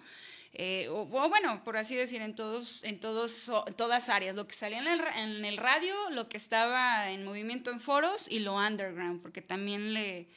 Eh, 0.55 0.87
o, 0.89 1.05
bueno, 1.05 1.63
por 1.63 1.77
así 1.77 1.95
decir, 1.95 2.21
en 2.21 2.35
todos, 2.35 2.83
en 2.83 2.99
todos, 2.99 3.49
o- 3.49 3.65
todas 3.75 4.09
áreas, 4.09 4.35
lo 4.35 4.47
que 4.47 4.53
salía 4.53 4.79
en 4.79 4.87
en 4.87 5.45
el 5.45 5.57
radio, 5.57 5.95
lo 6.11 6.29
que 6.29 6.37
estaba 6.37 7.09
en 7.11 7.25
movimiento 7.25 7.71
en 7.71 7.81
foros 7.81 8.29
y 8.29 8.39
lo 8.39 8.55
underground, 8.55 9.21
porque 9.21 9.41
también 9.41 9.93
le 9.93 10.27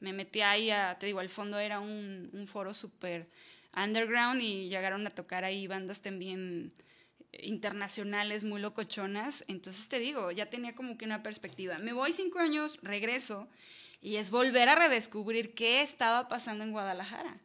me 0.00 0.12
metí 0.12 0.40
ahí 0.40 0.68
a, 0.70 0.98
te 0.98 1.06
digo, 1.06 1.20
al 1.20 1.28
fondo 1.30 1.60
era 1.60 1.78
un, 1.78 2.28
un 2.32 2.48
foro 2.48 2.74
súper 2.74 3.28
underground 3.74 4.42
y 4.42 4.68
llegaron 4.68 5.06
a 5.06 5.10
tocar 5.10 5.44
ahí 5.44 5.68
bandas 5.68 6.02
también 6.02 6.72
internacionales 7.40 8.44
muy 8.44 8.60
locochonas. 8.60 9.44
Entonces 9.48 9.88
te 9.88 9.98
digo, 9.98 10.30
ya 10.30 10.50
tenía 10.50 10.74
como 10.74 10.98
que 10.98 11.04
una 11.04 11.22
perspectiva. 11.22 11.78
Me 11.78 11.92
voy 11.92 12.12
cinco 12.12 12.38
años, 12.38 12.78
regreso 12.82 13.48
y 14.00 14.16
es 14.16 14.30
volver 14.30 14.68
a 14.68 14.74
redescubrir 14.74 15.54
qué 15.54 15.82
estaba 15.82 16.28
pasando 16.28 16.64
en 16.64 16.72
Guadalajara. 16.72 17.38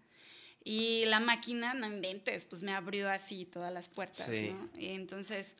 Y 0.63 1.05
la 1.05 1.19
máquina, 1.21 1.73
no 1.73 1.87
inventes, 1.87 2.45
pues 2.45 2.61
me 2.61 2.73
abrió 2.73 3.09
así 3.09 3.45
todas 3.45 3.71
las 3.73 3.87
puertas, 3.87 4.25
Sí. 4.25 4.49
¿no? 4.49 4.69
Y 4.77 4.87
entonces 4.87 5.55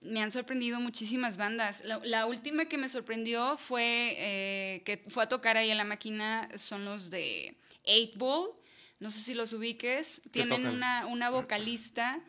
me 0.00 0.20
han 0.20 0.30
sorprendido 0.32 0.80
muchísimas 0.80 1.36
bandas. 1.36 1.84
La, 1.84 1.98
la 2.04 2.26
última 2.26 2.64
que 2.66 2.76
me 2.76 2.88
sorprendió 2.88 3.56
fue 3.56 4.14
eh, 4.18 4.82
que 4.84 5.04
fue 5.08 5.22
a 5.22 5.28
tocar 5.28 5.56
ahí 5.56 5.70
en 5.70 5.76
la 5.76 5.84
máquina, 5.84 6.48
son 6.56 6.84
los 6.84 7.10
de 7.10 7.56
Eight 7.84 8.16
Ball. 8.16 8.50
No 8.98 9.10
sé 9.10 9.20
si 9.20 9.34
los 9.34 9.52
ubiques. 9.52 10.20
Tienen 10.30 10.66
una, 10.66 11.06
una 11.06 11.30
vocalista. 11.30 12.20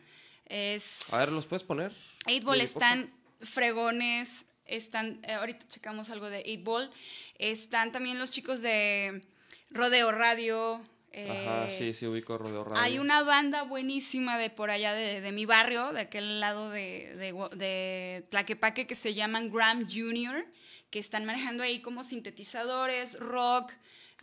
Es, 0.46 1.12
A 1.12 1.18
ver, 1.18 1.32
¿los 1.32 1.46
puedes 1.46 1.64
poner? 1.64 1.92
Eight 2.26 2.44
Ball 2.44 2.58
Lili, 2.58 2.68
porfa? 2.68 2.86
están 2.86 3.12
fregones, 3.40 4.46
están, 4.64 5.20
eh, 5.24 5.32
ahorita 5.32 5.66
checamos 5.68 6.10
algo 6.10 6.28
de 6.28 6.42
Eight 6.44 6.64
Ball, 6.64 6.90
están 7.38 7.92
también 7.92 8.18
los 8.18 8.30
chicos 8.30 8.62
de 8.62 9.22
Rodeo 9.70 10.12
Radio. 10.12 10.80
Ajá, 11.12 11.66
eh, 11.66 11.70
sí, 11.70 11.92
sí, 11.94 12.06
ubico 12.06 12.36
Rodeo 12.36 12.64
Radio. 12.64 12.82
Hay 12.82 12.98
una 12.98 13.22
banda 13.22 13.62
buenísima 13.62 14.38
de 14.38 14.50
por 14.50 14.70
allá 14.70 14.92
de, 14.92 15.20
de 15.20 15.32
mi 15.32 15.46
barrio, 15.46 15.92
de 15.92 16.02
aquel 16.02 16.40
lado 16.40 16.70
de, 16.70 17.16
de, 17.56 18.26
Tlaquepaque, 18.28 18.86
que 18.86 18.94
se 18.94 19.14
llaman 19.14 19.50
Graham 19.50 19.86
Jr., 19.88 20.46
que 20.90 20.98
están 20.98 21.24
manejando 21.24 21.62
ahí 21.62 21.80
como 21.80 22.04
sintetizadores, 22.04 23.18
rock. 23.18 23.72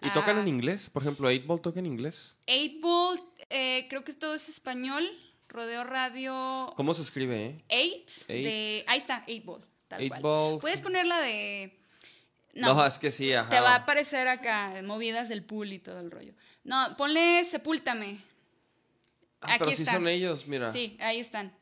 ¿Y 0.02 0.10
tocan 0.10 0.38
ah, 0.38 0.42
en 0.42 0.48
inglés? 0.48 0.90
Por 0.90 1.02
ejemplo, 1.02 1.28
8 1.28 1.44
Ball 1.46 1.62
toca 1.62 1.80
en 1.80 1.86
inglés. 1.86 2.38
Eight 2.46 2.80
Ball, 2.82 3.20
eh, 3.50 3.88
creo 3.90 4.04
que 4.04 4.14
todo 4.14 4.36
es 4.36 4.50
español. 4.50 5.10
Rodeo 5.54 5.84
Radio 5.84 6.74
¿Cómo 6.76 6.94
se 6.94 7.04
escribe, 7.04 7.46
eh? 7.46 7.64
Eight, 7.70 8.10
Eight. 8.28 8.46
de 8.46 8.84
ahí 8.88 8.98
está, 8.98 9.24
Eight 9.28 9.46
Ball, 9.46 9.64
tal 9.88 10.02
Eight 10.02 10.10
cual. 10.12 10.22
Ball. 10.22 10.60
Puedes 10.60 10.82
ponerla 10.82 11.20
de 11.20 11.78
No, 12.56 12.86
es 12.86 12.98
que 13.00 13.12
sí, 13.12 13.32
ajá. 13.34 13.50
te 13.50 13.60
va 13.60 13.74
a 13.74 13.76
aparecer 13.76 14.28
acá 14.28 14.74
movidas 14.84 15.30
del 15.30 15.44
pool 15.44 15.72
y 15.72 15.80
todo 15.80 16.00
el 16.00 16.10
rollo. 16.12 16.34
No, 16.64 16.98
ponle 16.98 17.44
Sepúltame. 17.46 18.20
Ah, 19.42 19.56
pero 19.60 19.66
aquí 19.66 19.76
sí 19.76 19.84
está. 19.84 19.94
son 19.96 20.08
ellos, 20.08 20.48
mira. 20.48 20.72
Sí, 20.72 20.98
ahí 21.02 21.20
están. 21.20 21.54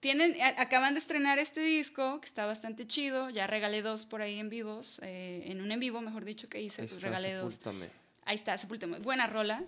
Tienen, 0.00 0.34
a- 0.40 0.60
acaban 0.62 0.94
de 0.94 1.00
estrenar 1.00 1.38
este 1.38 1.60
disco 1.60 2.20
que 2.20 2.26
está 2.26 2.44
bastante 2.46 2.86
chido. 2.86 3.30
Ya 3.30 3.46
regalé 3.46 3.82
dos 3.82 4.04
por 4.06 4.20
ahí 4.22 4.38
en 4.40 4.48
vivos, 4.48 4.98
eh, 5.02 5.44
en 5.46 5.60
un 5.60 5.70
en 5.70 5.78
vivo, 5.80 6.00
mejor 6.00 6.24
dicho, 6.24 6.48
que 6.48 6.60
hice, 6.60 6.82
pues 6.82 7.00
regalé 7.02 7.34
dos. 7.34 7.54
sepúltame. 7.54 7.88
Ahí 8.24 8.34
está, 8.34 8.56
Sepúltame. 8.58 8.98
Buena 8.98 9.26
rola. 9.26 9.62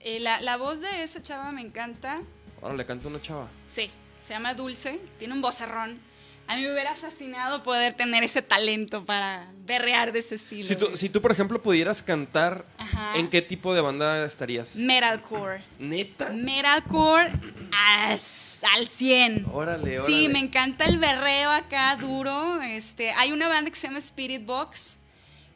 Eh, 0.00 0.20
la, 0.20 0.40
la 0.40 0.56
voz 0.56 0.80
de 0.80 1.02
esa 1.02 1.20
chava 1.22 1.50
me 1.52 1.60
encanta. 1.62 2.22
Ahora 2.64 2.76
le 2.76 2.84
canto 2.86 3.06
una 3.08 3.20
chava. 3.20 3.46
Sí, 3.68 3.90
se 4.20 4.32
llama 4.32 4.54
Dulce, 4.54 4.98
tiene 5.18 5.34
un 5.34 5.42
vocerrón. 5.42 6.00
A 6.46 6.56
mí 6.56 6.62
me 6.62 6.72
hubiera 6.72 6.94
fascinado 6.94 7.62
poder 7.62 7.94
tener 7.94 8.22
ese 8.22 8.42
talento 8.42 9.02
para 9.06 9.46
berrear 9.64 10.12
de 10.12 10.18
ese 10.18 10.34
estilo. 10.34 10.66
Si 10.66 10.76
tú, 10.76 10.90
si 10.94 11.08
tú, 11.08 11.22
por 11.22 11.32
ejemplo, 11.32 11.62
pudieras 11.62 12.02
cantar, 12.02 12.66
Ajá. 12.76 13.12
¿en 13.16 13.30
qué 13.30 13.40
tipo 13.40 13.74
de 13.74 13.80
banda 13.80 14.24
estarías? 14.26 14.76
Metalcore. 14.76 15.62
¿Neta? 15.78 16.28
Metalcore 16.30 17.32
as- 17.72 18.58
al 18.74 18.88
100. 18.88 19.46
Órale, 19.52 19.98
órale. 20.00 20.06
Sí, 20.06 20.28
me 20.28 20.38
encanta 20.38 20.84
el 20.84 20.98
berreo 20.98 21.50
acá 21.50 21.96
duro. 21.96 22.60
Este, 22.62 23.12
hay 23.12 23.32
una 23.32 23.48
banda 23.48 23.70
que 23.70 23.76
se 23.76 23.86
llama 23.86 23.98
Spirit 24.00 24.44
Box 24.44 24.98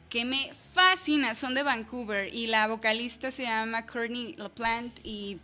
que 0.09 0.25
me 0.25 0.51
fascina, 0.73 1.35
son 1.35 1.53
de 1.53 1.61
Vancouver 1.61 2.33
y 2.33 2.47
la 2.47 2.67
vocalista 2.67 3.29
se 3.29 3.43
llama 3.43 3.85
Courtney 3.85 4.33
LaPlante 4.37 5.01
y 5.03 5.37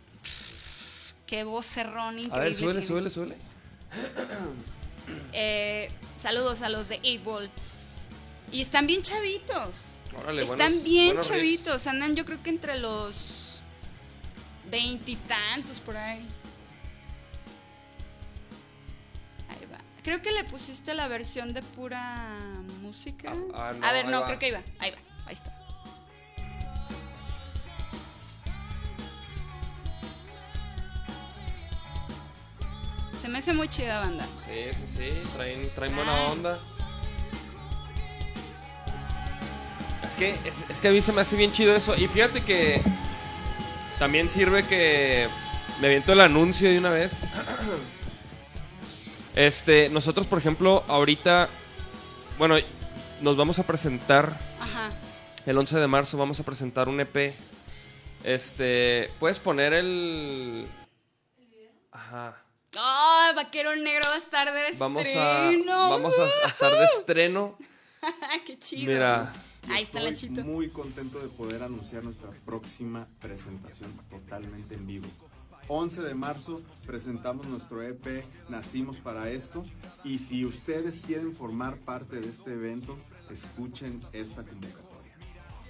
qué 1.26 1.44
vocerrón 1.44 2.18
increíble. 2.18 2.36
A 2.36 2.38
ver, 2.40 2.54
súbele, 2.54 2.80
tiene. 2.80 2.86
súbele, 2.86 3.10
súbele. 3.10 3.36
Eh, 5.32 5.90
saludos 6.16 6.62
a 6.62 6.68
los 6.68 6.88
de 6.88 6.96
8 6.98 7.20
Ball. 7.24 7.50
Y 8.50 8.60
están 8.60 8.86
bien 8.86 9.02
chavitos. 9.02 9.96
Órale, 10.18 10.42
están 10.42 10.56
buenos- 10.58 10.82
bien 10.84 11.06
buenos 11.06 11.28
riffs. 11.30 11.64
chavitos. 11.64 11.86
Andan 11.86 12.16
yo 12.16 12.24
creo 12.24 12.42
que 12.42 12.50
entre 12.50 12.78
los 12.78 13.62
veintitantos 14.70 15.78
por 15.80 15.96
ahí. 15.96 16.26
Ahí 19.48 19.66
va. 19.72 19.78
Creo 20.02 20.22
que 20.22 20.32
le 20.32 20.42
pusiste 20.44 20.94
la 20.94 21.06
versión 21.06 21.52
de 21.52 21.62
pura 21.62 22.36
música. 22.82 23.32
Ah, 23.54 23.68
ah, 23.68 23.72
no, 23.78 23.86
a 23.86 23.92
ver, 23.92 24.06
no, 24.08 24.20
va. 24.22 24.26
creo 24.26 24.38
que 24.40 24.46
ahí 24.46 24.52
va. 24.52 24.62
Ahí 24.80 24.90
va. 24.90 24.98
Ahí 25.26 25.34
está. 25.34 25.55
Se 33.26 33.32
me 33.32 33.38
hace 33.40 33.52
muy 33.52 33.68
chida 33.68 33.98
banda. 33.98 34.24
Sí, 34.36 34.68
sí, 34.72 34.86
sí. 34.86 35.22
Traen, 35.34 35.68
traen 35.74 35.96
buena 35.96 36.16
Ah. 36.16 36.30
onda. 36.30 36.58
Es 40.04 40.14
que, 40.14 40.36
es, 40.44 40.64
es 40.68 40.80
que 40.80 40.86
a 40.86 40.92
mí 40.92 41.00
se 41.00 41.12
me 41.12 41.22
hace 41.22 41.36
bien 41.36 41.50
chido 41.50 41.74
eso. 41.74 41.96
Y 41.96 42.06
fíjate 42.06 42.44
que 42.44 42.80
también 43.98 44.30
sirve 44.30 44.64
que 44.68 45.28
me 45.80 45.88
aviento 45.88 46.12
el 46.12 46.20
anuncio 46.20 46.70
de 46.70 46.78
una 46.78 46.90
vez. 46.90 47.24
Este, 49.34 49.88
nosotros, 49.90 50.24
por 50.28 50.38
ejemplo, 50.38 50.84
ahorita, 50.86 51.48
bueno, 52.38 52.54
nos 53.20 53.36
vamos 53.36 53.58
a 53.58 53.64
presentar 53.66 54.38
Ajá. 54.60 54.92
el 55.44 55.58
11 55.58 55.80
de 55.80 55.86
marzo, 55.88 56.16
vamos 56.16 56.38
a 56.38 56.44
presentar 56.44 56.88
un 56.88 57.00
EP. 57.00 57.34
Este, 58.22 59.10
puedes 59.18 59.40
poner 59.40 59.72
el... 59.74 60.68
Ajá. 61.90 62.45
¡Oh, 62.78 63.32
Vaquero 63.34 63.74
Negro 63.76 64.02
va 64.08 64.14
a 64.14 64.18
estar 64.18 64.52
de 64.52 64.76
Vamos 64.78 65.06
a, 65.06 65.50
estreno! 65.50 65.90
vamos 65.90 66.14
a, 66.18 66.46
a 66.46 66.48
estar 66.48 66.72
de 66.72 66.84
estreno. 66.84 67.56
¡Qué 68.46 68.58
chido! 68.58 68.92
Mira, 68.92 69.32
Ahí 69.68 69.82
está 69.82 69.98
Estoy 69.98 70.02
Lanchito. 70.30 70.44
muy 70.44 70.68
contento 70.70 71.18
de 71.18 71.28
poder 71.28 71.62
anunciar 71.62 72.04
nuestra 72.04 72.30
próxima 72.44 73.08
presentación 73.20 73.92
totalmente 74.08 74.74
en 74.74 74.86
vivo. 74.86 75.08
11 75.68 76.02
de 76.02 76.14
marzo 76.14 76.62
presentamos 76.86 77.46
nuestro 77.46 77.82
EP 77.82 78.24
Nacimos 78.48 78.98
para 78.98 79.28
esto 79.30 79.64
y 80.04 80.18
si 80.18 80.44
ustedes 80.44 81.00
quieren 81.00 81.34
formar 81.34 81.78
parte 81.78 82.20
de 82.20 82.28
este 82.28 82.52
evento, 82.52 82.96
escuchen 83.30 84.00
esta 84.12 84.44
convocatoria. 84.44 85.16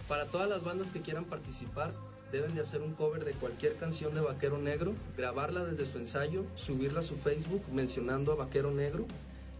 Para 0.06 0.26
todas 0.26 0.50
las 0.50 0.62
bandas 0.62 0.88
que 0.88 1.00
quieran 1.00 1.24
participar, 1.24 1.94
deben 2.32 2.54
de 2.54 2.60
hacer 2.60 2.82
un 2.82 2.94
cover 2.94 3.24
de 3.24 3.32
cualquier 3.32 3.76
canción 3.76 4.14
de 4.14 4.20
Vaquero 4.20 4.58
Negro, 4.58 4.94
grabarla 5.16 5.64
desde 5.64 5.86
su 5.86 5.98
ensayo, 5.98 6.44
subirla 6.54 7.00
a 7.00 7.02
su 7.02 7.16
Facebook 7.16 7.62
mencionando 7.72 8.32
a 8.32 8.36
Vaquero 8.36 8.70
Negro 8.70 9.06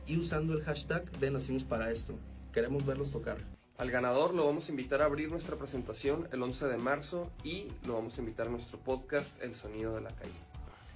y 0.07 0.19
usando 0.19 0.55
el 0.55 0.63
hashtag 0.63 1.11
de 1.19 1.31
Nacimos 1.31 1.65
para 1.65 1.91
esto. 1.91 2.15
Queremos 2.53 2.85
verlos 2.87 3.11
tocar. 3.13 3.39
al 3.79 3.91
ganador 3.91 4.33
lo 4.33 4.47
vamos 4.47 4.69
a 4.69 4.71
invitar 4.71 5.03
a 5.03 5.05
abrir 5.05 5.31
nuestra 5.31 5.57
presentación 5.57 6.29
el 6.33 6.43
11 6.43 6.67
de 6.67 6.79
marzo 6.79 7.31
y 7.45 7.69
lo 7.85 7.95
vamos 7.95 8.17
a 8.17 8.21
invitar 8.21 8.47
a 8.47 8.51
nuestro 8.51 8.79
podcast 8.79 9.41
El 9.43 9.55
Sonido 9.55 9.95
de 9.95 10.01
la 10.01 10.11
Calle. 10.11 10.33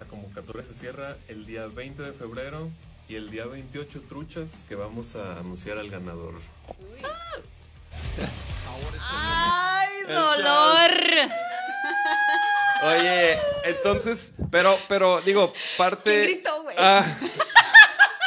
La 0.00 0.06
convocatoria 0.06 0.64
se 0.64 0.72
cierra 0.72 1.16
el 1.28 1.44
día 1.44 1.66
20 1.66 2.02
de 2.02 2.12
febrero 2.12 2.70
y 3.06 3.16
el 3.16 3.30
día 3.30 3.44
28 3.44 4.02
truchas 4.08 4.64
que 4.66 4.76
vamos 4.76 5.14
a 5.16 5.38
anunciar 5.38 5.76
al 5.76 5.90
ganador. 5.90 6.34
¡Ay, 8.66 9.88
dolor! 10.08 11.49
Oye, 12.82 13.38
entonces, 13.64 14.34
pero, 14.50 14.78
pero, 14.88 15.20
digo, 15.20 15.52
parte... 15.76 16.10
¿Quién 16.12 16.22
gritó, 16.36 16.62
güey? 16.62 16.76
Ah, 16.78 17.04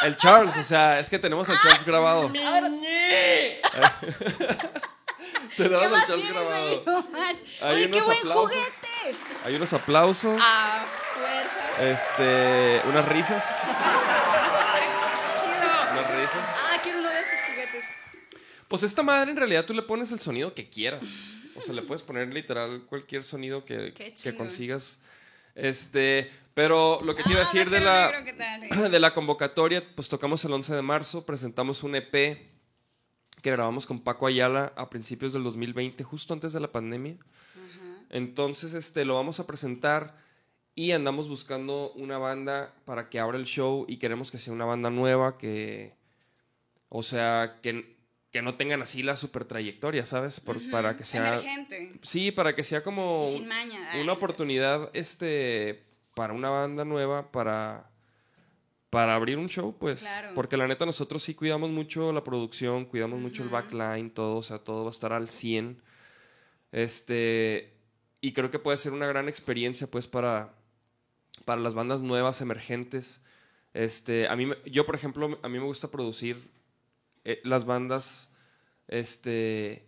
El 0.03 0.15
Charles, 0.17 0.55
o 0.57 0.63
sea, 0.63 0.99
es 0.99 1.09
que 1.09 1.17
tenemos 1.19 1.47
al 1.49 1.55
Charles 1.59 1.85
grabado. 1.85 2.31
¿Qué 2.33 3.61
tenemos 5.57 5.93
al 5.93 6.05
Charles 6.07 6.29
grabado. 6.29 6.55
ahí? 6.55 6.83
Hay 7.61 7.75
Oye, 7.75 7.89
qué 7.91 7.97
unos 7.97 8.05
buen 8.07 8.17
aplausos. 8.19 8.51
juguete. 8.51 9.15
Hay 9.45 9.55
unos 9.55 9.73
aplausos, 9.73 10.41
Ah, 10.43 10.83
fuerzas. 11.15 12.11
este, 12.11 12.81
unas 12.87 13.07
risas, 13.07 13.45
Chido. 15.33 15.91
unas 15.91 16.11
risas. 16.15 16.47
Ah, 16.71 16.77
quiero 16.81 16.99
uno 16.99 17.09
de 17.09 17.19
esos 17.19 17.39
juguetes. 17.49 17.85
Pues 18.67 18.83
esta 18.83 19.03
madre 19.03 19.31
en 19.31 19.37
realidad 19.37 19.65
tú 19.65 19.73
le 19.73 19.81
pones 19.83 20.11
el 20.11 20.19
sonido 20.19 20.53
que 20.53 20.69
quieras. 20.69 21.03
O 21.55 21.61
sea, 21.61 21.73
le 21.73 21.81
puedes 21.81 22.01
poner 22.01 22.33
literal 22.33 22.83
cualquier 22.85 23.23
sonido 23.23 23.65
que, 23.65 23.93
consigas. 24.37 24.99
Este, 25.55 26.31
pero 26.53 26.99
lo 27.03 27.15
que 27.15 27.21
Ah, 27.21 27.25
quiero 27.25 27.39
decir 27.39 27.69
de 27.69 27.79
la, 27.79 28.11
de 28.91 28.99
la 28.99 29.13
convocatoria, 29.13 29.83
pues 29.95 30.09
tocamos 30.09 30.43
el 30.45 30.53
11 30.53 30.75
de 30.75 30.81
marzo, 30.81 31.25
presentamos 31.25 31.83
un 31.83 31.95
EP 31.95 32.13
que 33.41 33.51
grabamos 33.51 33.85
con 33.85 33.99
Paco 33.99 34.25
Ayala 34.25 34.71
a 34.75 34.89
principios 34.89 35.33
del 35.33 35.43
2020, 35.43 36.03
justo 36.03 36.33
antes 36.33 36.53
de 36.53 36.59
la 36.59 36.71
pandemia. 36.71 37.17
Entonces, 38.09 38.73
este, 38.73 39.05
lo 39.05 39.15
vamos 39.15 39.39
a 39.39 39.47
presentar 39.47 40.15
y 40.75 40.91
andamos 40.91 41.27
buscando 41.27 41.91
una 41.93 42.17
banda 42.17 42.73
para 42.85 43.09
que 43.09 43.19
abra 43.19 43.37
el 43.37 43.45
show 43.45 43.85
y 43.87 43.97
queremos 43.97 44.31
que 44.31 44.39
sea 44.39 44.53
una 44.53 44.65
banda 44.65 44.89
nueva 44.89 45.37
que, 45.37 45.93
o 46.89 47.03
sea, 47.03 47.59
que, 47.61 47.92
que 48.33 48.41
no 48.41 48.55
tengan 48.55 48.81
así 48.81 49.01
la 49.03 49.15
super 49.15 49.45
trayectoria, 49.45 50.03
¿sabes? 50.03 50.39
Por- 50.41 50.69
Para 50.71 50.97
que 50.97 51.03
sea... 51.05 51.27
Emergente. 51.37 51.93
Sí, 52.01 52.31
para 52.31 52.53
que 52.55 52.63
sea 52.63 52.83
como 52.83 53.29
sin 53.31 53.47
maña. 53.47 53.91
Ay, 53.91 53.99
sé. 53.99 54.03
una 54.03 54.11
oportunidad 54.13 54.89
este 54.93 55.83
para 56.15 56.33
una 56.33 56.49
banda 56.49 56.83
nueva 56.83 57.31
para 57.31 57.89
para 58.89 59.15
abrir 59.15 59.37
un 59.39 59.49
show 59.49 59.75
pues 59.79 60.01
Claro. 60.01 60.29
porque 60.35 60.57
la 60.57 60.67
neta 60.67 60.85
nosotros 60.85 61.23
sí 61.23 61.33
cuidamos 61.33 61.71
mucho 61.71 62.11
la 62.13 62.23
producción 62.23 62.85
cuidamos 62.85 63.19
mucho 63.21 63.41
el 63.41 63.49
backline 63.49 64.11
todo 64.11 64.35
o 64.37 64.43
sea 64.43 64.59
todo 64.59 64.83
va 64.83 64.89
a 64.89 64.91
estar 64.91 65.11
al 65.13 65.27
100 65.29 65.81
este 66.71 67.73
y 68.21 68.33
creo 68.33 68.51
que 68.51 68.59
puede 68.59 68.77
ser 68.77 68.93
una 68.93 69.07
gran 69.07 69.27
experiencia 69.29 69.87
pues 69.87 70.07
para 70.07 70.53
para 71.45 71.61
las 71.61 71.73
bandas 71.73 72.01
nuevas 72.01 72.41
emergentes 72.41 73.25
este 73.73 74.27
a 74.27 74.35
mí 74.35 74.49
yo 74.65 74.85
por 74.85 74.95
ejemplo 74.95 75.39
a 75.41 75.49
mí 75.49 75.57
me 75.59 75.65
gusta 75.65 75.89
producir 75.89 76.37
eh, 77.25 77.41
las 77.43 77.65
bandas 77.65 78.33
este 78.87 79.85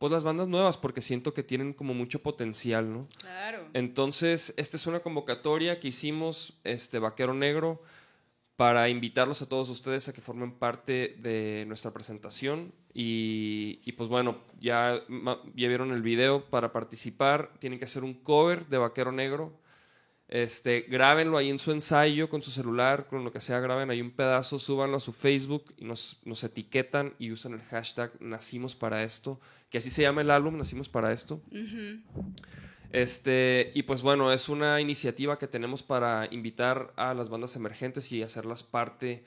pues 0.00 0.10
las 0.12 0.24
bandas 0.24 0.48
nuevas 0.48 0.78
porque 0.78 1.02
siento 1.02 1.34
que 1.34 1.42
tienen 1.42 1.74
como 1.74 1.92
mucho 1.92 2.22
potencial, 2.22 2.90
¿no? 2.90 3.06
Claro. 3.18 3.66
Entonces, 3.74 4.54
esta 4.56 4.78
es 4.78 4.86
una 4.86 5.00
convocatoria 5.00 5.78
que 5.78 5.88
hicimos, 5.88 6.54
este 6.64 6.98
Vaquero 6.98 7.34
Negro, 7.34 7.82
para 8.56 8.88
invitarlos 8.88 9.42
a 9.42 9.48
todos 9.50 9.68
ustedes 9.68 10.08
a 10.08 10.14
que 10.14 10.22
formen 10.22 10.52
parte 10.52 11.16
de 11.18 11.66
nuestra 11.66 11.90
presentación. 11.90 12.72
Y, 12.94 13.80
y, 13.84 13.92
pues 13.92 14.08
bueno, 14.08 14.38
ya, 14.58 15.02
ya 15.54 15.68
vieron 15.68 15.92
el 15.92 16.00
video. 16.00 16.46
Para 16.46 16.72
participar, 16.72 17.52
tienen 17.58 17.78
que 17.78 17.84
hacer 17.84 18.02
un 18.02 18.14
cover 18.14 18.68
de 18.68 18.78
Vaquero 18.78 19.12
Negro. 19.12 19.52
Este, 20.32 20.82
grábenlo 20.82 21.36
ahí 21.36 21.50
en 21.50 21.58
su 21.58 21.72
ensayo 21.72 22.28
con 22.28 22.40
su 22.40 22.52
celular, 22.52 23.08
con 23.08 23.24
lo 23.24 23.32
que 23.32 23.40
sea, 23.40 23.58
graben 23.58 23.90
ahí 23.90 24.00
un 24.00 24.12
pedazo, 24.12 24.60
súbanlo 24.60 24.98
a 24.98 25.00
su 25.00 25.12
Facebook 25.12 25.74
y 25.76 25.84
nos, 25.84 26.20
nos 26.24 26.44
etiquetan 26.44 27.14
y 27.18 27.32
usan 27.32 27.54
el 27.54 27.62
hashtag 27.64 28.12
Nacimos 28.20 28.76
para 28.76 29.02
esto, 29.02 29.40
que 29.70 29.78
así 29.78 29.90
se 29.90 30.02
llama 30.02 30.20
el 30.20 30.30
álbum, 30.30 30.56
Nacimos 30.56 30.88
para 30.88 31.12
esto. 31.12 31.42
Este, 32.92 33.70
y 33.74 33.82
pues 33.84 34.02
bueno, 34.02 34.32
es 34.32 34.48
una 34.48 34.80
iniciativa 34.80 35.38
que 35.38 35.46
tenemos 35.46 35.82
para 35.82 36.28
invitar 36.32 36.92
a 36.96 37.14
las 37.14 37.28
bandas 37.28 37.54
emergentes 37.56 38.10
y 38.10 38.22
hacerlas 38.22 38.62
parte 38.64 39.24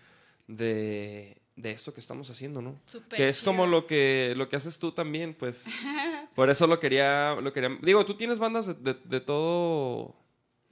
de, 0.48 1.38
de 1.56 1.72
esto 1.72 1.94
que 1.94 2.02
estamos 2.02 2.30
haciendo, 2.30 2.62
¿no? 2.62 2.80
Súper 2.86 3.18
que 3.18 3.30
es 3.30 3.42
como 3.42 3.66
lo 3.66 3.88
que, 3.88 4.34
lo 4.36 4.50
que 4.50 4.58
haces 4.58 4.80
tú 4.80 4.92
también, 4.92 5.34
pues. 5.34 5.68
Por 6.36 6.50
eso 6.50 6.68
lo 6.68 6.80
quería, 6.80 7.36
lo 7.36 7.54
quería. 7.54 7.78
Digo, 7.82 8.06
tú 8.06 8.16
tienes 8.16 8.40
bandas 8.40 8.68
de, 8.68 8.74
de- 8.94 9.00
de 9.06 9.22
todo, 9.22 10.14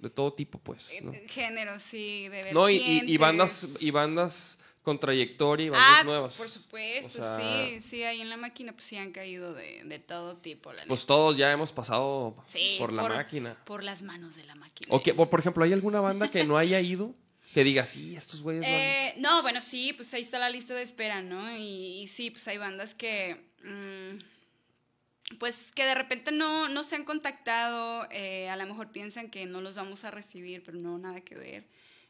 de 0.02 0.10
todo 0.10 0.34
tipo, 0.34 0.58
pues, 0.60 0.91
¿no? 1.04 1.14
Eh, 1.14 1.26
Género, 1.30 1.80
sí, 1.80 2.28
de 2.30 2.52
No, 2.52 2.70
y, 2.70 2.76
y- 2.76 2.78
y 2.78 2.82
vertientes. 2.82 3.20
bandas, 3.20 3.82
y 3.82 3.91
bandas 3.91 4.60
con 4.82 4.99
trayectoria 4.99 5.68
y 5.68 5.70
bandas 5.70 5.97
Ah, 5.99 6.04
nuevas. 6.04 6.38
por 6.38 6.47
supuesto, 6.49 7.22
O 7.22 7.24
sea, 7.24 7.38
sí, 7.38 7.82
sí, 7.82 8.04
ahí 8.04 8.20
en 8.20 8.30
la 8.30 8.38
máquina 8.38 8.74
pues 8.74 8.86
sí 8.86 8.97
han 8.97 9.12
caído 9.12 9.54
de, 9.54 9.84
de 9.84 9.99
todo 9.99 10.38
tipo, 10.38 10.72
la 10.74 10.84
Pues 10.86 11.02
neta. 11.02 11.08
todos 11.08 11.38
ya 11.38 11.52
hemos 11.52 11.72
pasado 11.72 12.36
Sí, 12.47 12.78
por 12.80 12.91
la 12.91 13.04
máquina. 13.04 13.56
Por 13.66 13.84
las 13.84 14.02
manos 14.02 14.36
de 14.36 14.43
la 14.45 14.56
máquina. 14.56 14.88
O, 14.93 15.04
que- 15.04 15.14
o, 15.16 15.30
por 15.30 15.39
ejemplo, 15.39 15.64
¿hay 15.64 15.74
alguna 15.74 16.02
banda 16.02 16.32
que 16.32 16.43
no 16.43 16.58
haya 16.58 16.82
ido? 16.82 17.14
Que 17.54 17.64
diga, 17.64 17.86
sí, 17.86 18.16
estos 18.16 18.41
güeyes 18.41 18.64
no 18.64 18.68
han-". 18.70 18.74
Eh, 18.74 19.14
no, 19.20 19.41
bueno, 19.43 19.62
sí, 19.62 19.93
pues 19.93 20.12
ahí 20.16 20.22
está 20.22 20.39
la 20.39 20.49
lista 20.49 20.74
de 20.74 20.82
espera, 20.82 21.22
¿no? 21.22 21.56
Y, 21.58 22.02
y 22.02 22.08
sí, 22.08 22.32
pues 22.32 22.47
hay 22.47 22.58
bandas 22.58 22.95
que, 22.95 23.52
mm, 23.64 24.18
pues 25.40 25.72
que 25.72 25.86
de 25.86 25.96
repente 25.96 26.32
no, 26.32 26.68
no 26.70 26.84
se 26.84 26.96
han 26.96 27.04
contactado, 27.04 28.08
eh, 28.12 28.50
a 28.50 28.56
lo 28.56 28.66
mejor 28.66 28.92
piensan 28.92 29.30
que 29.30 29.46
no 29.46 29.62
los 29.62 29.76
vamos 29.76 30.04
a 30.04 30.12
recibir, 30.12 30.64
pero 30.64 30.78
no, 30.78 30.98
nada 30.98 31.22
que 31.22 31.36
ver. 31.36 31.68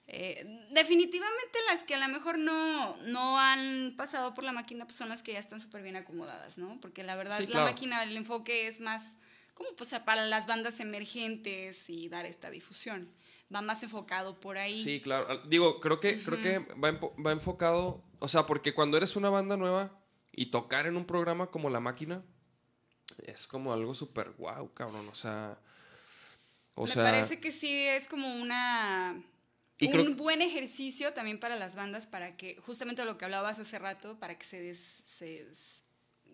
Eh, 0.07 0.45
definitivamente 0.71 1.59
las 1.69 1.83
que 1.83 1.95
a 1.95 1.99
lo 2.05 2.13
mejor 2.13 2.37
no, 2.37 2.97
no 2.97 3.39
han 3.39 3.93
pasado 3.95 4.33
por 4.33 4.43
la 4.43 4.51
máquina 4.51 4.85
pues 4.85 4.97
son 4.97 5.07
las 5.09 5.23
que 5.23 5.33
ya 5.33 5.39
están 5.39 5.61
súper 5.61 5.83
bien 5.83 5.95
acomodadas, 5.95 6.57
¿no? 6.57 6.79
Porque 6.81 7.03
la 7.03 7.15
verdad 7.15 7.37
Sí, 7.37 7.43
es 7.43 7.49
claro. 7.49 7.65
la 7.65 7.71
máquina, 7.71 8.03
el 8.03 8.17
enfoque 8.17 8.67
es 8.67 8.81
más 8.81 9.15
como 9.53 9.69
pues 9.75 9.93
para 10.05 10.25
las 10.25 10.47
bandas 10.47 10.79
emergentes 10.79 11.89
y 11.89 12.09
dar 12.09 12.25
esta 12.25 12.49
difusión. 12.49 13.09
Va 13.53 13.61
más 13.61 13.83
enfocado 13.83 14.39
por 14.39 14.57
ahí. 14.57 14.75
Sí, 14.75 15.01
claro. 15.01 15.43
Digo, 15.47 15.79
creo 15.79 15.99
que, 15.99 16.23
creo 16.23 16.41
que 16.41 16.59
va, 16.73 16.99
va 17.25 17.31
enfocado. 17.31 18.03
O 18.19 18.27
sea, 18.27 18.45
porque 18.45 18.73
cuando 18.73 18.97
eres 18.97 19.15
una 19.15 19.29
banda 19.29 19.57
nueva 19.57 19.97
y 20.31 20.47
tocar 20.47 20.87
en 20.87 20.95
un 20.95 21.05
programa 21.05 21.51
como 21.51 21.69
La 21.69 21.79
Máquina, 21.81 22.23
es 23.25 23.47
como 23.47 23.73
algo 23.73 23.93
súper 23.93 24.31
guau, 24.31 24.71
cabrón. 24.73 25.07
O 25.09 25.15
sea. 25.15 25.57
O 26.75 26.85
Me 26.85 26.91
sea. 26.91 27.03
parece 27.03 27.39
que 27.39 27.51
sí 27.51 27.69
es 27.71 28.07
como 28.07 28.33
una 28.41 29.21
Y 29.77 29.85
un 29.87 29.91
creo- 29.91 30.15
buen 30.15 30.41
ejercicio 30.41 31.13
también 31.13 31.39
para 31.39 31.55
las 31.57 31.75
bandas 31.75 32.07
para 32.07 32.37
que 32.37 32.57
justamente 32.65 33.03
lo 33.05 33.17
que 33.17 33.25
hablabas 33.25 33.59
hace 33.59 33.77
rato 33.77 34.17
para 34.19 34.37
que 34.37 34.45
se 34.45 34.59
des- 34.61 35.01
se, 35.05 35.47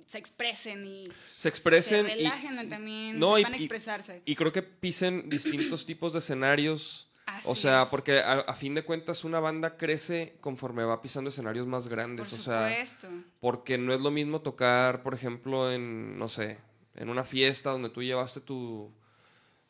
se 0.06 0.18
expresen 0.18 0.86
y 0.86 1.08
se 1.36 1.50
expresen. 1.50 2.06
se 2.06 2.12
y- 2.14 2.16
relajen 2.18 2.70
también 2.70 3.18
no, 3.20 3.38
y- 3.38 3.42
sepan 3.42 3.54
y- 3.56 3.64
expresarse 3.64 4.22
Y 4.26 4.36
creo 4.36 4.54
que 4.54 4.62
pisen 4.62 5.28
distintos 5.30 5.86
tipos 5.86 6.14
de 6.14 6.20
escenarios. 6.20 7.07
O 7.46 7.56
sea, 7.56 7.82
es. 7.84 7.90
porque 7.90 8.20
a, 8.20 8.34
a 8.40 8.54
fin 8.54 8.74
de 8.76 8.84
cuentas 8.84 9.24
una 9.24 9.40
banda 9.40 9.78
crece 9.78 10.38
conforme 10.42 10.84
va 10.84 11.02
pisando 11.02 11.30
escenarios 11.30 11.68
más 11.68 11.86
por 11.86 11.92
grandes. 11.98 12.32
o 12.34 12.38
sea, 12.38 12.70
supuesto 12.70 13.08
porque 13.40 13.78
no 13.78 13.94
es 13.94 14.02
lo 14.02 14.12
mismo 14.12 14.42
tocar, 14.42 15.04
por 15.04 15.14
ejemplo, 15.14 15.72
en, 15.72 16.18
no 16.18 16.30
sé, 16.30 16.58
en 16.96 17.10
una 17.10 17.24
fiesta 17.24 17.70
donde 17.72 17.90
tú 17.90 18.02
llevaste 18.02 18.42
tu, 18.42 18.92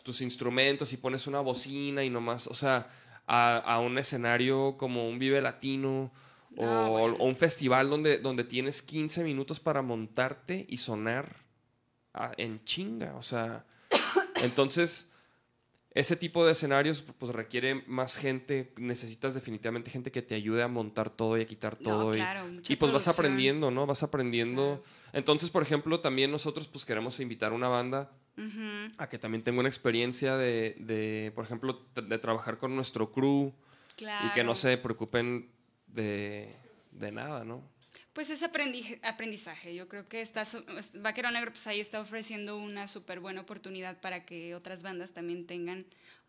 tus 0.03 0.21
instrumentos 0.21 0.93
y 0.93 0.97
pones 0.97 1.27
una 1.27 1.39
bocina 1.41 2.03
y 2.03 2.09
nomás, 2.09 2.47
o 2.47 2.53
sea, 2.53 2.89
a, 3.25 3.57
a 3.57 3.79
un 3.79 3.97
escenario 3.97 4.77
como 4.77 5.07
un 5.09 5.19
Vive 5.19 5.41
Latino 5.41 6.11
o, 6.55 6.65
bueno. 6.65 7.15
o 7.19 7.25
un 7.25 7.35
festival 7.35 7.89
donde, 7.89 8.17
donde 8.19 8.43
tienes 8.43 8.81
15 8.81 9.23
minutos 9.23 9.59
para 9.59 9.81
montarte 9.81 10.65
y 10.69 10.77
sonar 10.77 11.35
a- 12.13 12.31
en 12.37 12.63
chinga, 12.63 13.15
o 13.15 13.21
sea, 13.21 13.65
entonces... 14.43 15.11
Ese 15.97 16.15
tipo 16.15 16.45
de 16.45 16.51
escenarios 16.51 17.03
pues 17.17 17.33
requiere 17.33 17.81
más 17.87 18.17
gente, 18.17 18.71
necesitas 18.77 19.33
definitivamente 19.33 19.89
gente 19.89 20.11
que 20.11 20.21
te 20.21 20.35
ayude 20.35 20.61
a 20.61 20.67
montar 20.67 21.09
todo 21.09 21.35
y 21.39 21.41
a 21.41 21.45
quitar 21.47 21.75
No, 21.79 21.83
todo. 21.89 22.13
y- 22.13 22.17
claro, 22.17 22.45
mucha 22.47 22.71
y, 22.71 22.75
pues 22.75 22.91
vas 22.93 23.07
aprendiendo, 23.07 23.71
¿no? 23.71 23.87
Vas 23.87 24.03
aprendiendo. 24.03 24.83
Entonces, 25.11 25.49
por 25.49 25.63
ejemplo, 25.63 25.99
también 25.99 26.29
nosotros 26.29 26.67
pues 26.67 26.85
queremos 26.85 27.19
invitar 27.19 27.51
a 27.51 27.55
una 27.55 27.67
banda 27.67 28.11
a 28.99 29.09
que 29.09 29.17
también 29.17 29.43
tenga 29.43 29.59
una 29.59 29.69
experiencia 29.69 30.37
de, 30.37 30.75
de, 30.77 31.31
por 31.33 31.43
ejemplo, 31.45 31.81
de 31.95 32.19
trabajar 32.19 32.59
con 32.59 32.75
nuestro 32.75 33.11
crew 33.11 33.51
claro 33.95 34.27
y 34.27 34.33
que 34.33 34.43
no 34.43 34.53
se 34.53 34.77
preocupen 34.77 35.49
de, 35.87 36.53
de 36.91 37.11
nada, 37.11 37.43
¿no? 37.43 37.63
Pues 38.17 38.31
es 38.31 38.41
aprendi- 38.41 38.97
aprendizaje. 39.03 39.75
Yo 39.75 39.87
creo 39.87 40.09
que 40.09 40.21
está, 40.21 40.43
Vaquero 40.95 41.29
Negro 41.29 41.51
pues 41.51 41.67
ahí 41.67 41.79
está 41.79 41.99
ofreciendo 42.01 42.57
una 42.57 42.87
súper 42.87 43.19
buena 43.19 43.41
oportunidad 43.41 44.01
para 44.01 44.25
que 44.25 44.55
otras 44.55 44.81
bandas 44.81 45.13
también 45.13 45.45
tengan 45.45 45.85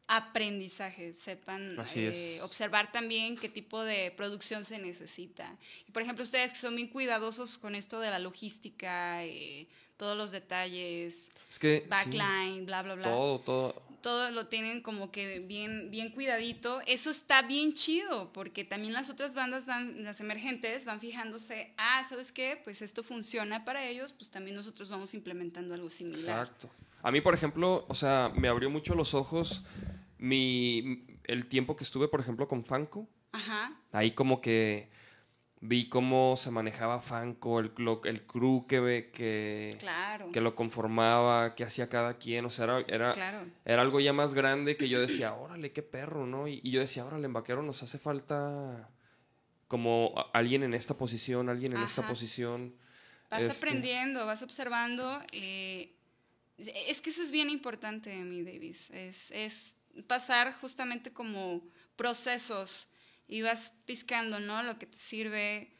aprendizaje, 0.06 1.14
sepan 1.14 1.80
Así 1.80 2.00
eh, 2.00 2.42
observar 2.42 2.92
también 2.92 3.38
qué 3.38 3.48
tipo 3.48 3.82
de 3.82 4.10
producción 4.10 4.66
se 4.66 4.78
necesita. 4.78 5.56
Y 5.88 5.92
por 5.92 6.02
ejemplo, 6.02 6.24
ustedes 6.24 6.52
que 6.52 6.58
son 6.58 6.76
bien 6.76 6.88
cuidadosos 6.88 7.56
con 7.56 7.74
esto 7.74 8.00
de 8.00 8.10
la 8.10 8.18
logística, 8.18 9.24
eh, 9.24 9.66
todos 9.96 10.14
los 10.14 10.30
detalles, 10.30 11.30
Es 11.48 11.58
que... 11.58 11.84
sí, 11.84 11.88
backline, 11.88 12.66
bla, 12.66 12.82
bla, 12.82 12.96
bla 12.96 13.04
todo, 13.04 13.38
todo. 13.38 13.82
Todo 14.00 14.30
lo 14.30 14.46
tienen 14.46 14.80
como 14.80 15.10
que 15.10 15.40
bien, 15.40 15.90
bien 15.90 16.10
cuidadito. 16.10 16.80
Eso 16.86 17.10
está 17.10 17.42
bien 17.42 17.72
chido, 17.74 18.32
porque 18.32 18.64
también 18.64 18.92
las 18.92 19.10
otras 19.10 19.34
bandas 19.34 19.66
van, 19.66 20.04
las 20.04 20.20
emergentes, 20.20 20.84
van 20.84 21.00
fijándose, 21.00 21.74
ah, 21.76 22.02
¿sabes 22.08 22.32
qué? 22.32 22.60
Pues 22.62 22.82
esto 22.82 23.02
funciona 23.02 23.64
para 23.64 23.84
ellos, 23.86 24.12
pues 24.12 24.30
también 24.30 24.56
nosotros 24.56 24.90
vamos 24.90 25.14
implementando 25.14 25.74
algo 25.74 25.90
similar. 25.90 26.18
Exacto. 26.18 26.70
A 27.02 27.10
mí, 27.10 27.20
por 27.20 27.34
ejemplo, 27.34 27.84
o 27.88 27.94
sea, 27.94 28.32
me 28.34 28.48
abrió 28.48 28.70
mucho 28.70 28.94
los 28.94 29.14
ojos 29.14 29.64
mi, 30.18 31.04
el 31.24 31.46
tiempo 31.46 31.76
que 31.76 31.84
estuve, 31.84 32.08
por 32.08 32.20
ejemplo, 32.20 32.48
con 32.48 32.64
Fanco. 32.64 33.08
Ajá. 33.32 33.76
Ahí 33.92 34.12
como 34.12 34.40
que 34.40 34.90
vi 35.60 35.88
cómo 35.88 36.36
se 36.36 36.50
manejaba 36.50 37.00
Fanco, 37.00 37.58
el, 37.60 37.72
lo- 37.78 38.02
el 38.04 38.22
crew 38.26 38.66
que, 38.68 39.10
que, 39.12 39.76
Claro. 39.80 40.30
que 40.32 40.40
lo 40.40 40.54
conformaba, 40.54 41.54
que 41.54 41.64
hacía 41.64 41.88
cada 41.88 42.14
quien, 42.18 42.44
o 42.44 42.50
sea, 42.50 42.64
era, 42.64 42.80
era, 42.88 43.12
Claro. 43.12 43.44
era 43.64 43.82
algo 43.82 43.98
ya 44.00 44.12
más 44.12 44.34
grande 44.34 44.76
que 44.76 44.88
yo 44.88 45.00
decía, 45.00 45.34
órale, 45.34 45.72
qué 45.72 45.82
perro, 45.82 46.26
¿no? 46.26 46.46
Y, 46.48 46.60
y 46.62 46.70
yo 46.70 46.80
decía, 46.80 47.04
órale, 47.04 47.26
en 47.26 47.32
vaquero 47.32 47.62
nos 47.62 47.82
hace 47.82 47.98
falta 47.98 48.88
como 49.66 50.14
alguien 50.32 50.62
en 50.62 50.74
esta 50.74 50.94
posición, 50.94 51.48
alguien 51.48 51.76
en 51.76 51.82
esta 51.82 52.06
posición. 52.06 52.74
Vas 53.30 53.42
Este, 53.42 53.66
aprendiendo, 53.66 54.24
vas 54.24 54.42
observando. 54.42 55.20
eh, 55.32 55.92
es 56.56 57.00
que 57.02 57.10
eso 57.10 57.22
es 57.22 57.30
bien 57.30 57.50
importante, 57.50 58.14
mi 58.16 58.42
Davis. 58.42 58.90
Es, 58.90 59.30
es 59.32 59.76
pasar 60.06 60.54
justamente 60.60 61.12
como 61.12 61.62
procesos 61.96 62.87
y 63.28 63.42
vas 63.42 63.74
piscando, 63.84 64.40
¿no? 64.40 64.62
Lo 64.62 64.78
que 64.78 64.86
te 64.86 64.96
sirve 64.96 65.70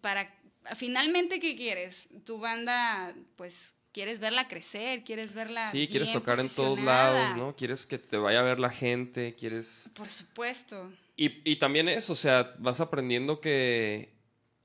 para... 0.00 0.32
Finalmente, 0.76 1.40
¿qué 1.40 1.56
quieres? 1.56 2.08
Tu 2.24 2.38
banda, 2.38 3.14
pues, 3.36 3.74
quieres 3.92 4.20
verla 4.20 4.48
crecer, 4.48 5.02
quieres 5.02 5.34
verla... 5.34 5.70
Sí, 5.70 5.88
quieres 5.88 6.12
tocar 6.12 6.38
en 6.38 6.48
todos 6.48 6.78
lados, 6.80 7.36
¿no? 7.36 7.56
Quieres 7.56 7.86
que 7.86 7.98
te 7.98 8.16
vaya 8.16 8.40
a 8.40 8.42
ver 8.42 8.58
la 8.58 8.70
gente, 8.70 9.34
quieres... 9.34 9.90
Por 9.94 10.08
supuesto. 10.08 10.90
Y, 11.16 11.50
y 11.50 11.56
también 11.56 11.88
eso, 11.88 12.12
o 12.12 12.16
sea, 12.16 12.54
vas 12.58 12.80
aprendiendo 12.80 13.40
que, 13.40 14.12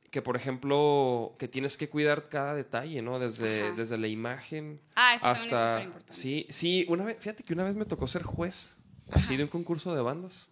que, 0.09 0.21
por 0.21 0.35
ejemplo, 0.35 1.35
que 1.37 1.47
tienes 1.47 1.77
que 1.77 1.89
cuidar 1.89 2.27
cada 2.27 2.55
detalle, 2.55 3.01
¿no? 3.01 3.19
Desde, 3.19 3.67
Ajá. 3.67 3.75
desde 3.75 3.97
la 3.97 4.07
imagen 4.07 4.81
Ah, 4.95 5.15
eso 5.15 5.25
es 5.31 5.41
hasta... 5.41 5.73
superimportante. 5.73 6.13
Sí, 6.13 6.47
sí, 6.49 6.85
una 6.89 7.05
vez, 7.05 7.17
fíjate 7.19 7.43
que 7.43 7.53
una 7.53 7.63
vez 7.63 7.75
me 7.75 7.85
tocó 7.85 8.07
ser 8.07 8.23
juez, 8.23 8.77
así 9.11 9.37
de 9.37 9.43
un 9.43 9.49
concurso 9.49 9.93
de 9.93 10.01
bandas. 10.01 10.51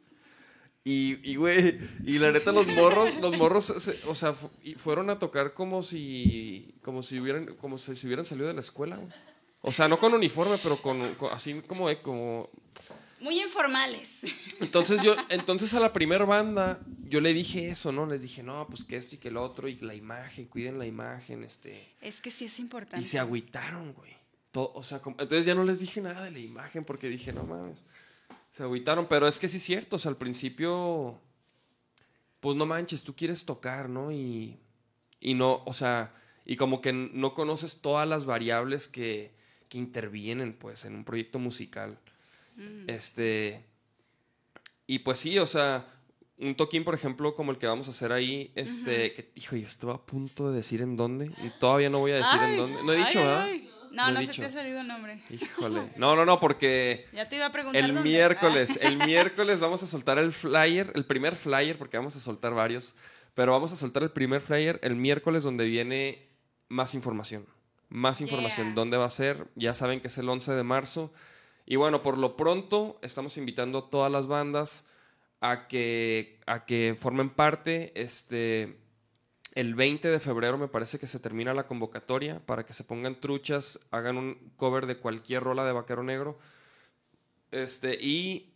Y, 0.90 1.20
y, 1.30 1.36
güey, 1.36 1.78
y 2.06 2.18
la 2.18 2.32
neta 2.32 2.54
los 2.54 2.66
morros, 2.68 3.14
los 3.16 3.36
morros, 3.38 3.66
se- 3.66 4.00
o 4.08 4.16
sea, 4.16 4.32
fu- 4.34 4.50
y 4.64 4.76
fueron 4.76 5.10
a 5.10 5.20
tocar 5.20 5.54
como 5.54 5.84
si, 5.84 6.76
como 6.82 7.04
si 7.04 7.20
hubieran, 7.20 7.56
como 7.56 7.78
si 7.78 7.94
se 7.94 8.08
hubieran 8.08 8.24
salido 8.26 8.48
de 8.48 8.54
la 8.54 8.62
escuela, 8.62 8.96
güey. 8.96 9.10
O 9.62 9.72
sea, 9.74 9.90
no 9.90 10.00
con 10.00 10.14
uniforme, 10.14 10.58
pero 10.64 10.82
con, 10.82 11.16
con- 11.16 11.34
así 11.34 11.56
como, 11.68 11.90
de- 11.90 12.02
como, 12.02 12.50
Muy 13.20 13.42
informales. 13.42 14.10
entonces 14.62 15.02
yo, 15.02 15.14
entonces 15.28 15.74
a 15.74 15.82
la 15.82 15.92
primer 15.92 16.26
banda, 16.26 16.80
yo 17.04 17.20
le 17.20 17.34
dije 17.34 17.70
eso, 17.70 17.92
¿no? 17.92 18.06
Les 18.06 18.22
dije, 18.22 18.42
no, 18.42 18.66
pues 18.70 18.86
que 18.86 18.96
esto 18.96 19.16
y 19.16 19.18
que 19.18 19.30
lo 19.30 19.44
otro, 19.44 19.68
y 19.68 19.76
la 19.80 19.94
imagen, 19.94 20.46
cuiden 20.46 20.80
la 20.80 20.86
imagen, 20.86 21.44
este. 21.44 21.96
Es 22.00 22.22
que 22.22 22.32
sí 22.32 22.46
es 22.46 22.60
importante. 22.60 23.02
Y 23.02 23.04
se 23.04 23.20
agüitaron, 23.20 23.92
güey. 23.94 24.14
To- 24.54 24.72
O 24.74 24.84
sea, 24.84 25.00
como- 25.00 25.18
entonces 25.20 25.46
ya 25.46 25.54
no 25.56 25.66
les 25.66 25.82
dije 25.82 26.00
nada 26.00 26.24
de 26.24 26.32
la 26.32 26.40
imagen 26.40 26.86
porque 26.86 27.10
dije, 27.10 27.34
no 27.34 27.44
mames. 27.44 27.84
Se 28.58 28.64
agüitaron, 28.64 29.06
pero 29.08 29.28
es 29.28 29.38
que 29.38 29.48
sí 29.48 29.58
es 29.58 29.64
cierto, 29.64 29.98
o 29.98 30.00
sea, 30.00 30.10
al 30.10 30.18
principio, 30.18 31.22
pues 32.40 32.58
no 32.58 32.66
manches, 32.66 33.04
tú 33.04 33.16
quieres 33.16 33.46
tocar, 33.46 33.88
¿no? 33.88 34.12
Y, 34.12 34.58
y 35.20 35.36
no, 35.36 35.62
o 35.68 35.74
sea, 35.74 36.16
y 36.44 36.56
como 36.56 36.82
que 36.82 36.92
no 36.92 37.36
conoces 37.36 37.82
todas 37.84 38.08
las 38.08 38.26
variables 38.26 38.88
que, 38.88 39.32
que 39.70 39.78
intervienen, 39.78 40.58
pues, 40.58 40.86
en 40.86 40.96
un 40.96 41.06
proyecto 41.06 41.38
musical. 41.38 42.00
Mm. 42.56 42.90
Este, 42.90 43.64
y 44.88 45.00
pues 45.00 45.20
sí, 45.20 45.38
o 45.38 45.46
sea, 45.46 45.86
un 46.40 46.56
toquín, 46.56 46.84
por 46.84 46.96
ejemplo, 46.96 47.36
como 47.36 47.52
el 47.52 47.60
que 47.60 47.68
vamos 47.68 47.88
a 47.88 47.92
hacer 47.92 48.12
ahí, 48.12 48.52
este, 48.56 49.14
que, 49.14 49.32
hijo, 49.36 49.56
yo 49.56 49.68
estaba 49.68 49.94
a 49.94 50.04
punto 50.04 50.50
de 50.50 50.56
decir 50.56 50.82
en 50.82 50.98
dónde, 50.98 51.28
y 51.44 51.52
todavía 51.60 51.92
no 51.92 52.00
voy 52.00 52.14
a 52.14 52.16
decir 52.16 52.42
en 52.42 52.58
dónde. 52.58 52.82
No 52.82 52.92
he 52.92 52.98
ay, 52.98 53.06
dicho, 53.06 53.20
¿verdad? 53.20 53.42
ay. 53.44 53.67
No 53.92 54.12
No, 54.12 54.22
se 54.22 54.34
te 54.34 54.46
ha 54.46 54.50
salido 54.50 54.80
el 54.82 54.88
nombre. 54.88 55.22
Híjole. 55.30 55.92
No, 55.98 56.16
no, 56.16 56.26
no, 56.26 56.40
porque 56.40 57.06
Ya 57.14 57.28
te 57.30 57.36
iba 57.38 57.46
a 57.48 57.52
preguntar 57.52 57.82
el 57.82 57.94
dónde. 57.96 58.10
miércoles, 58.10 58.80
Ah. 58.82 58.88
el 58.88 58.98
miércoles 58.98 59.60
vamos 59.60 59.84
a 59.84 59.88
soltar 59.88 60.18
el 60.18 60.32
flyer, 60.34 60.92
el 60.96 61.06
primer 61.06 61.36
flyer, 61.36 61.78
porque 61.78 61.98
vamos 61.98 62.16
a 62.16 62.20
soltar 62.20 62.54
varios, 62.54 62.96
pero 63.34 63.52
vamos 63.52 63.72
a 63.72 63.76
soltar 63.76 64.04
el 64.04 64.12
primer 64.12 64.42
flyer 64.42 64.80
el 64.84 64.96
miércoles 64.96 65.44
donde 65.44 65.66
viene 65.66 66.28
más 66.70 66.96
información. 66.96 67.46
Más 67.90 68.20
información. 68.22 68.68
Yeah. 68.68 68.76
¿Dónde 68.76 68.98
va 68.98 69.06
a 69.06 69.10
ser? 69.10 69.48
Ya 69.56 69.74
saben 69.74 70.02
que 70.02 70.08
es 70.08 70.18
el 70.18 70.28
11 70.28 70.54
de 70.54 70.64
marzo. 70.64 71.14
Y 71.66 71.76
bueno, 71.78 72.02
por 72.04 72.18
lo 72.18 72.36
pronto 72.36 73.00
estamos 73.02 73.38
invitando 73.38 73.78
a 73.80 73.90
todas 73.90 74.12
las 74.12 74.28
bandas 74.28 74.90
a 75.40 75.68
que, 75.68 76.40
a 76.48 76.66
que 76.66 76.96
formen 77.00 77.30
parte. 77.30 77.94
Este, 77.96 78.78
el 79.60 79.74
20 79.74 80.08
de 80.08 80.20
febrero 80.20 80.58
me 80.60 80.68
parece 80.68 81.00
que 81.00 81.08
se 81.08 81.20
termina 81.20 81.52
la 81.56 81.66
convocatoria 81.66 82.40
para 82.46 82.64
que 82.64 82.74
se 82.74 82.84
pongan 82.84 83.20
truchas, 83.20 83.80
hagan 83.90 84.16
un 84.18 84.52
cover 84.56 84.86
de 84.86 84.98
cualquier 84.98 85.42
rola 85.42 85.66
de 85.66 85.72
Vaquero 85.72 86.04
Negro. 86.04 86.38
Este, 87.50 87.98
y, 88.00 88.54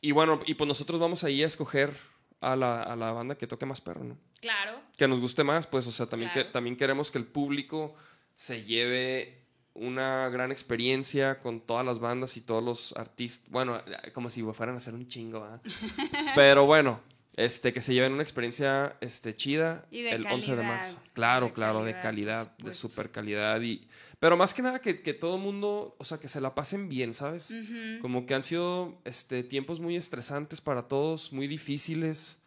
y 0.00 0.12
bueno, 0.12 0.40
y 0.46 0.54
pues 0.54 0.66
nosotros 0.66 0.98
vamos 0.98 1.22
ahí 1.22 1.42
a 1.42 1.46
escoger 1.46 1.92
a 2.40 2.56
la, 2.56 2.82
a 2.82 2.96
la 2.96 3.12
banda 3.12 3.36
que 3.36 3.46
toque 3.46 3.66
más 3.66 3.82
perro, 3.82 4.04
¿no? 4.04 4.16
Claro. 4.40 4.80
Que 4.96 5.06
nos 5.06 5.20
guste 5.20 5.44
más, 5.44 5.66
pues, 5.66 5.86
o 5.86 5.92
sea, 5.92 6.06
también, 6.06 6.30
Claro. 6.32 6.46
que, 6.48 6.52
también 6.52 6.76
queremos 6.76 7.10
que 7.10 7.18
el 7.18 7.26
público 7.26 7.94
se 8.34 8.64
lleve 8.64 9.44
una 9.74 10.30
gran 10.30 10.50
experiencia 10.50 11.40
con 11.40 11.60
todas 11.60 11.84
las 11.84 11.98
bandas 11.98 12.38
y 12.38 12.40
todos 12.40 12.64
los 12.64 12.96
artistas. 12.96 13.50
Bueno, 13.50 13.82
como 14.14 14.30
si 14.30 14.42
fueran 14.42 14.76
a 14.76 14.78
hacer 14.78 14.94
un 14.94 15.08
chingo, 15.08 15.42
¿verdad? 15.42 15.60
Pero 16.34 16.64
bueno, 16.64 17.00
este, 17.38 17.72
que 17.72 17.80
se 17.80 17.94
lleven 17.94 18.12
una 18.14 18.24
experiencia 18.24 18.96
este, 19.00 19.34
chida 19.36 19.86
Y 19.92 20.02
de 20.02 20.10
el 20.10 20.26
11 20.26 20.50
de 20.50 20.56
calidad, 20.56 20.74
marzo. 20.74 21.02
Claro, 21.12 21.46
de 21.46 21.52
claro, 21.52 21.84
de 21.84 21.92
calidad, 21.92 22.48
calidad, 22.48 22.56
de 22.58 22.74
super 22.74 23.10
calidad. 23.12 23.60
Y, 23.62 23.86
pero 24.18 24.36
más 24.36 24.52
que 24.52 24.60
nada 24.62 24.80
que, 24.80 25.02
que 25.02 25.14
todo 25.14 25.36
el 25.36 25.42
mundo, 25.42 25.94
o 25.98 26.04
sea, 26.04 26.18
que 26.18 26.26
se 26.26 26.40
la 26.40 26.54
pasen 26.56 26.88
bien, 26.88 27.14
¿sabes? 27.14 27.54
Como 28.02 28.26
que 28.26 28.34
han 28.34 28.42
sido 28.42 29.00
este, 29.04 29.44
tiempos 29.44 29.78
muy 29.78 29.94
estresantes 29.94 30.60
para 30.60 30.88
todos, 30.88 31.32
muy 31.32 31.46
difíciles. 31.46 32.42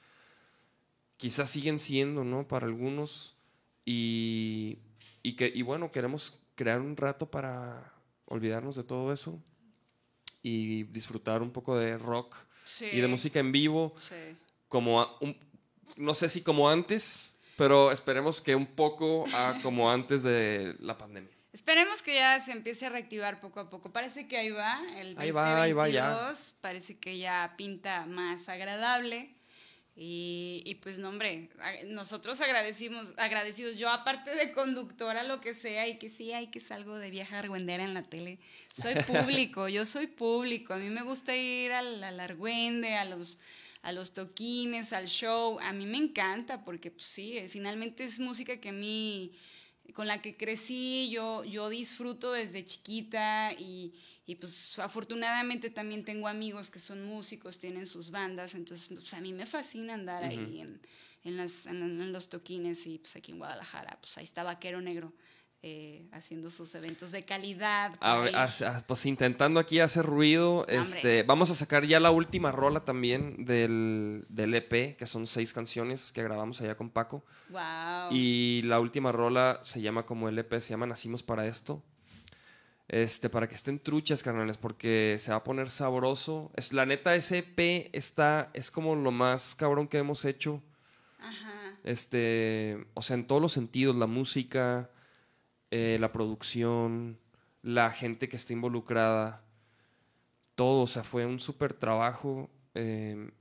Quizás 1.16 1.50
siguen 1.50 1.80
siendo, 1.80 2.26
¿no? 2.26 2.46
Para 2.48 2.66
algunos. 2.66 3.36
Y, 3.86 4.80
y, 5.24 5.38
que, 5.38 5.50
y 5.56 5.62
bueno, 5.62 5.90
queremos 5.92 6.38
crear 6.56 6.82
un 6.82 6.98
rato 6.98 7.32
para 7.32 7.94
olvidarnos 8.26 8.76
de 8.76 8.84
todo 8.84 9.14
eso 9.14 9.42
y 10.44 10.84
disfrutar 10.84 11.42
un 11.42 11.52
poco 11.52 11.78
de 11.78 11.98
rock 11.98 12.36
Sí. 12.64 12.88
y 12.92 13.00
de 13.02 13.08
música 13.08 13.40
en 13.40 13.52
vivo, 13.52 13.94
Sí. 13.98 14.16
Como 14.72 15.02
a- 15.02 15.18
un- 15.20 15.38
no 15.98 16.16
sé 16.16 16.30
si 16.30 16.42
como 16.42 16.70
antes, 16.70 17.36
pero 17.58 17.92
esperemos 17.92 18.42
que 18.42 18.56
un 18.56 18.66
poco 18.66 19.26
a 19.34 19.60
como 19.62 19.92
antes 19.92 20.24
de 20.24 20.76
la 20.80 20.98
pandemia. 20.98 21.30
Esperemos 21.54 22.02
que 22.02 22.16
ya 22.16 22.40
se 22.40 22.54
empiece 22.54 22.86
a 22.86 22.90
reactivar 22.90 23.42
poco 23.42 23.60
a 23.60 23.70
poco. 23.70 23.92
Parece 23.92 24.28
que 24.30 24.38
ahí 24.38 24.50
va, 24.52 24.80
el 24.96 25.16
2022. 25.16 25.20
Ahí 25.20 25.32
va, 25.32 25.62
ahí 25.64 25.74
va 25.74 25.90
ya. 25.90 26.34
Parece 26.62 26.98
que 26.98 27.18
ya 27.18 27.54
pinta 27.58 28.06
más 28.06 28.48
agradable. 28.48 29.36
Y, 29.94 30.64
y 30.66 30.76
pues 30.76 30.98
no, 31.00 31.10
hombre, 31.10 31.50
nosotros 31.88 32.40
agradecimos, 32.40 33.14
agradecidos. 33.18 33.78
Yo, 33.78 33.90
aparte 33.90 34.34
de 34.34 34.54
conductora, 34.54 35.24
lo 35.24 35.42
que 35.42 35.54
sea, 35.54 35.86
y 35.90 36.00
que 36.00 36.10
sí 36.10 36.32
hay 36.32 36.48
que 36.48 36.62
salgo 36.62 36.96
de 36.98 37.10
vieja 37.10 37.40
argüendera 37.40 37.84
en 37.84 37.94
la 37.94 38.04
tele, 38.04 38.40
soy 38.74 38.94
público, 39.06 39.68
yo 39.68 39.86
soy 39.86 40.08
público. 40.08 40.74
A 40.74 40.78
mí 40.78 40.90
me 40.90 41.04
gusta 41.04 41.36
ir 41.36 41.74
al, 41.74 42.02
al 42.02 42.20
argüende, 42.22 42.96
a 42.96 43.04
los, 43.04 43.38
a 43.82 43.92
los 43.92 44.14
toquines, 44.14 44.94
al 44.94 45.08
show. 45.08 45.60
A 45.60 45.74
mí 45.74 45.86
me 45.86 45.98
encanta 45.98 46.64
porque, 46.64 46.92
pues 46.92 47.06
sí, 47.06 47.40
finalmente 47.48 48.04
es 48.04 48.20
música 48.20 48.58
que 48.58 48.70
a 48.70 48.74
mí 48.74 49.34
con 49.94 50.08
la 50.08 50.22
que 50.22 50.38
crecí, 50.38 51.10
yo, 51.10 51.44
yo 51.44 51.70
disfruto 51.70 52.32
desde 52.32 52.66
chiquita 52.66 53.52
y, 53.54 53.94
y, 54.26 54.36
pues 54.36 54.80
afortunadamente 54.80 55.70
también 55.70 56.06
tengo 56.06 56.28
amigos 56.28 56.70
que 56.70 56.80
son 56.80 57.04
músicos, 57.04 57.60
tienen 57.60 57.88
sus 57.88 58.12
bandas, 58.12 58.56
entonces 58.56 58.88
pues, 58.88 59.14
a 59.14 59.20
mí 59.20 59.34
me 59.34 59.46
fascina 59.46 59.96
andar 59.96 60.24
ahí 60.24 60.62
en, 60.62 60.80
en, 61.24 61.38
las, 61.38 61.66
en, 61.66 61.82
en 61.82 62.14
los 62.14 62.30
toquines 62.30 62.88
y 62.88 63.00
pues 63.00 63.16
aquí 63.18 63.32
en 63.32 63.40
Guadalajara, 63.40 63.98
pues 64.00 64.18
ahí 64.18 64.24
está 64.24 64.44
Vaquero 64.44 64.82
Negro 64.82 65.14
eh, 65.64 66.08
haciendo 66.12 66.50
sus 66.50 66.74
eventos 66.74 67.12
de 67.12 67.24
calidad. 67.24 67.94
A 68.02 68.84
pues 68.88 69.06
intentando 69.06 69.60
aquí 69.60 69.80
hacer 69.80 70.06
ruido, 70.06 70.66
este, 70.68 71.22
vamos 71.22 71.52
a 71.52 71.56
sacar 71.56 71.86
ya 71.86 72.00
la 72.00 72.10
última 72.10 72.52
rola 72.52 72.84
también 72.84 73.46
del, 73.46 74.26
del 74.30 74.56
EP, 74.56 74.98
que 74.98 75.06
son 75.06 75.28
seis 75.28 75.54
canciones 75.54 76.12
que 76.12 76.24
grabamos 76.24 76.62
allá 76.62 76.76
con 76.76 76.90
Paco. 76.90 77.24
Wow. 77.50 78.10
Y 78.10 78.64
la 78.64 78.80
última 78.80 79.12
rola 79.12 79.60
se 79.62 79.82
llama 79.82 80.08
como 80.08 80.30
el 80.30 80.40
EP, 80.40 80.52
se 80.60 80.72
llama 80.72 80.88
Nacimos 80.88 81.22
para 81.22 81.46
esto. 81.46 81.84
Este, 82.88 83.30
para 83.30 83.48
que 83.48 83.54
estén 83.54 83.78
truchas, 83.80 84.24
carnales, 84.24 84.58
porque 84.58 85.18
se 85.20 85.30
va 85.30 85.38
a 85.38 85.44
poner 85.44 85.70
sabroso. 85.70 86.52
Es, 86.56 86.74
la 86.74 86.88
neta, 86.88 87.16
ese 87.16 87.38
EP 87.38 87.90
está, 87.94 88.50
es 88.54 88.72
como 88.72 88.96
lo 88.96 89.12
más 89.12 89.54
cabrón 89.54 89.88
que 89.88 90.00
hemos 90.00 90.26
hecho. 90.26 90.62
Ajá. 91.20 91.78
Este, 91.84 92.84
o 92.96 93.04
sea, 93.04 93.14
en 93.14 93.28
todos 93.28 93.42
los 93.42 93.54
sentidos, 93.54 93.96
la 93.96 94.08
música, 94.08 94.90
eh, 95.72 95.98
la 96.00 96.12
producción, 96.12 97.18
la 97.64 97.92
gente 97.92 98.30
que 98.30 98.36
está 98.36 98.54
involucrada, 98.54 99.44
todo, 100.56 100.84
o 100.84 100.88
sea, 100.88 101.04
fue 101.04 101.26
un 101.26 101.40
súper 101.40 101.74
trabajo. 101.74 102.50
eh, 102.76 103.32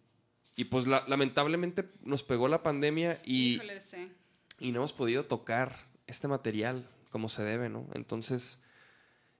y 0.56 0.64
pues 0.64 0.86
la- 0.86 1.04
lamentablemente 1.06 1.88
nos 2.02 2.22
pegó 2.22 2.48
la 2.48 2.62
pandemia 2.62 3.20
y, 3.24 3.54
Híjole, 3.54 3.80
sí. 3.80 4.12
y 4.58 4.72
no 4.72 4.80
hemos 4.80 4.92
podido 4.92 5.24
tocar 5.24 5.74
este 6.06 6.26
material 6.28 6.86
como 7.10 7.28
se 7.28 7.42
debe, 7.44 7.68
¿no? 7.68 7.86
Entonces, 7.94 8.62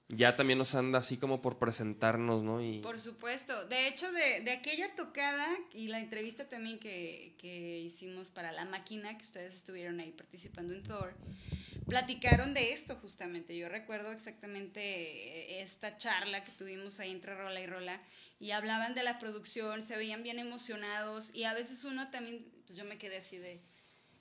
ya 0.09 0.35
también 0.37 0.59
nos 0.59 0.75
anda 0.75 0.99
así 1.01 1.17
como 1.19 1.43
por 1.43 1.59
presentarnos, 1.59 2.43
¿no? 2.43 2.63
Y 2.63 2.79
Por 2.81 2.99
supuesto. 2.99 3.67
De 3.67 3.87
hecho, 3.89 4.11
de, 4.13 4.41
de 4.43 4.53
aquella 4.53 4.95
tocada 4.95 5.47
y 5.73 5.89
la 5.89 6.01
entrevista 6.01 6.49
también 6.49 6.79
que, 6.79 7.35
que 7.39 7.81
hicimos 7.81 8.31
para 8.31 8.51
La 8.53 8.65
Máquina, 8.65 9.17
que 9.19 9.25
ustedes 9.25 9.55
estuvieron 9.57 10.01
ahí 10.01 10.13
participando 10.13 10.73
en 10.75 10.83
Thor, 10.83 11.15
platicaron 11.91 12.55
de 12.55 12.73
esto 12.73 12.97
justamente. 12.97 13.57
Yo 13.57 13.69
recuerdo 13.69 14.13
exactamente 14.13 14.81
eh, 14.81 15.63
esta 15.63 15.99
charla 15.99 16.43
que 16.43 16.53
tuvimos 16.53 17.01
ahí 17.01 17.11
entre 17.11 17.35
Rola 17.35 17.61
y 17.61 17.67
Rola 17.67 18.01
y 18.39 18.53
hablaban 18.53 18.95
de 18.95 19.03
la 19.03 19.19
producción, 19.19 19.83
se 19.83 19.97
veían 19.97 20.23
bien 20.23 20.39
emocionados 20.39 21.35
y 21.35 21.45
a 21.45 21.53
veces 21.53 21.85
uno 21.85 22.11
también, 22.11 22.47
pues 22.67 22.79
yo 22.79 22.85
me 22.85 22.97
quedé 22.97 23.19
así 23.19 23.37
de... 23.37 23.61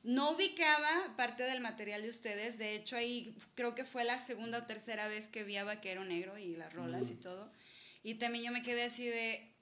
No 0.02 0.32
ubicaba 0.32 1.14
parte 1.18 1.44
del 1.44 1.60
material 1.60 2.02
de 2.02 2.10
ustedes, 2.10 2.58
de 2.58 2.76
hecho 2.76 2.96
ahí 2.96 3.36
creo 3.54 3.76
que 3.76 3.84
fue 3.84 4.04
la 4.06 4.18
segunda 4.18 4.60
o 4.60 4.66
tercera 4.66 5.08
vez 5.08 5.28
que 5.28 5.44
vi 5.44 5.58
a 5.58 5.66
Vaquero 5.66 6.06
Negro 6.06 6.38
y 6.38 6.56
las 6.56 6.74
rolas 6.74 7.12
y 7.12 7.16
todo. 7.16 7.52
Y 8.02 8.16
también 8.16 8.46
yo 8.46 8.52
me 8.52 8.62
quedé 8.62 8.86
así 8.86 9.06
de, 9.06 9.54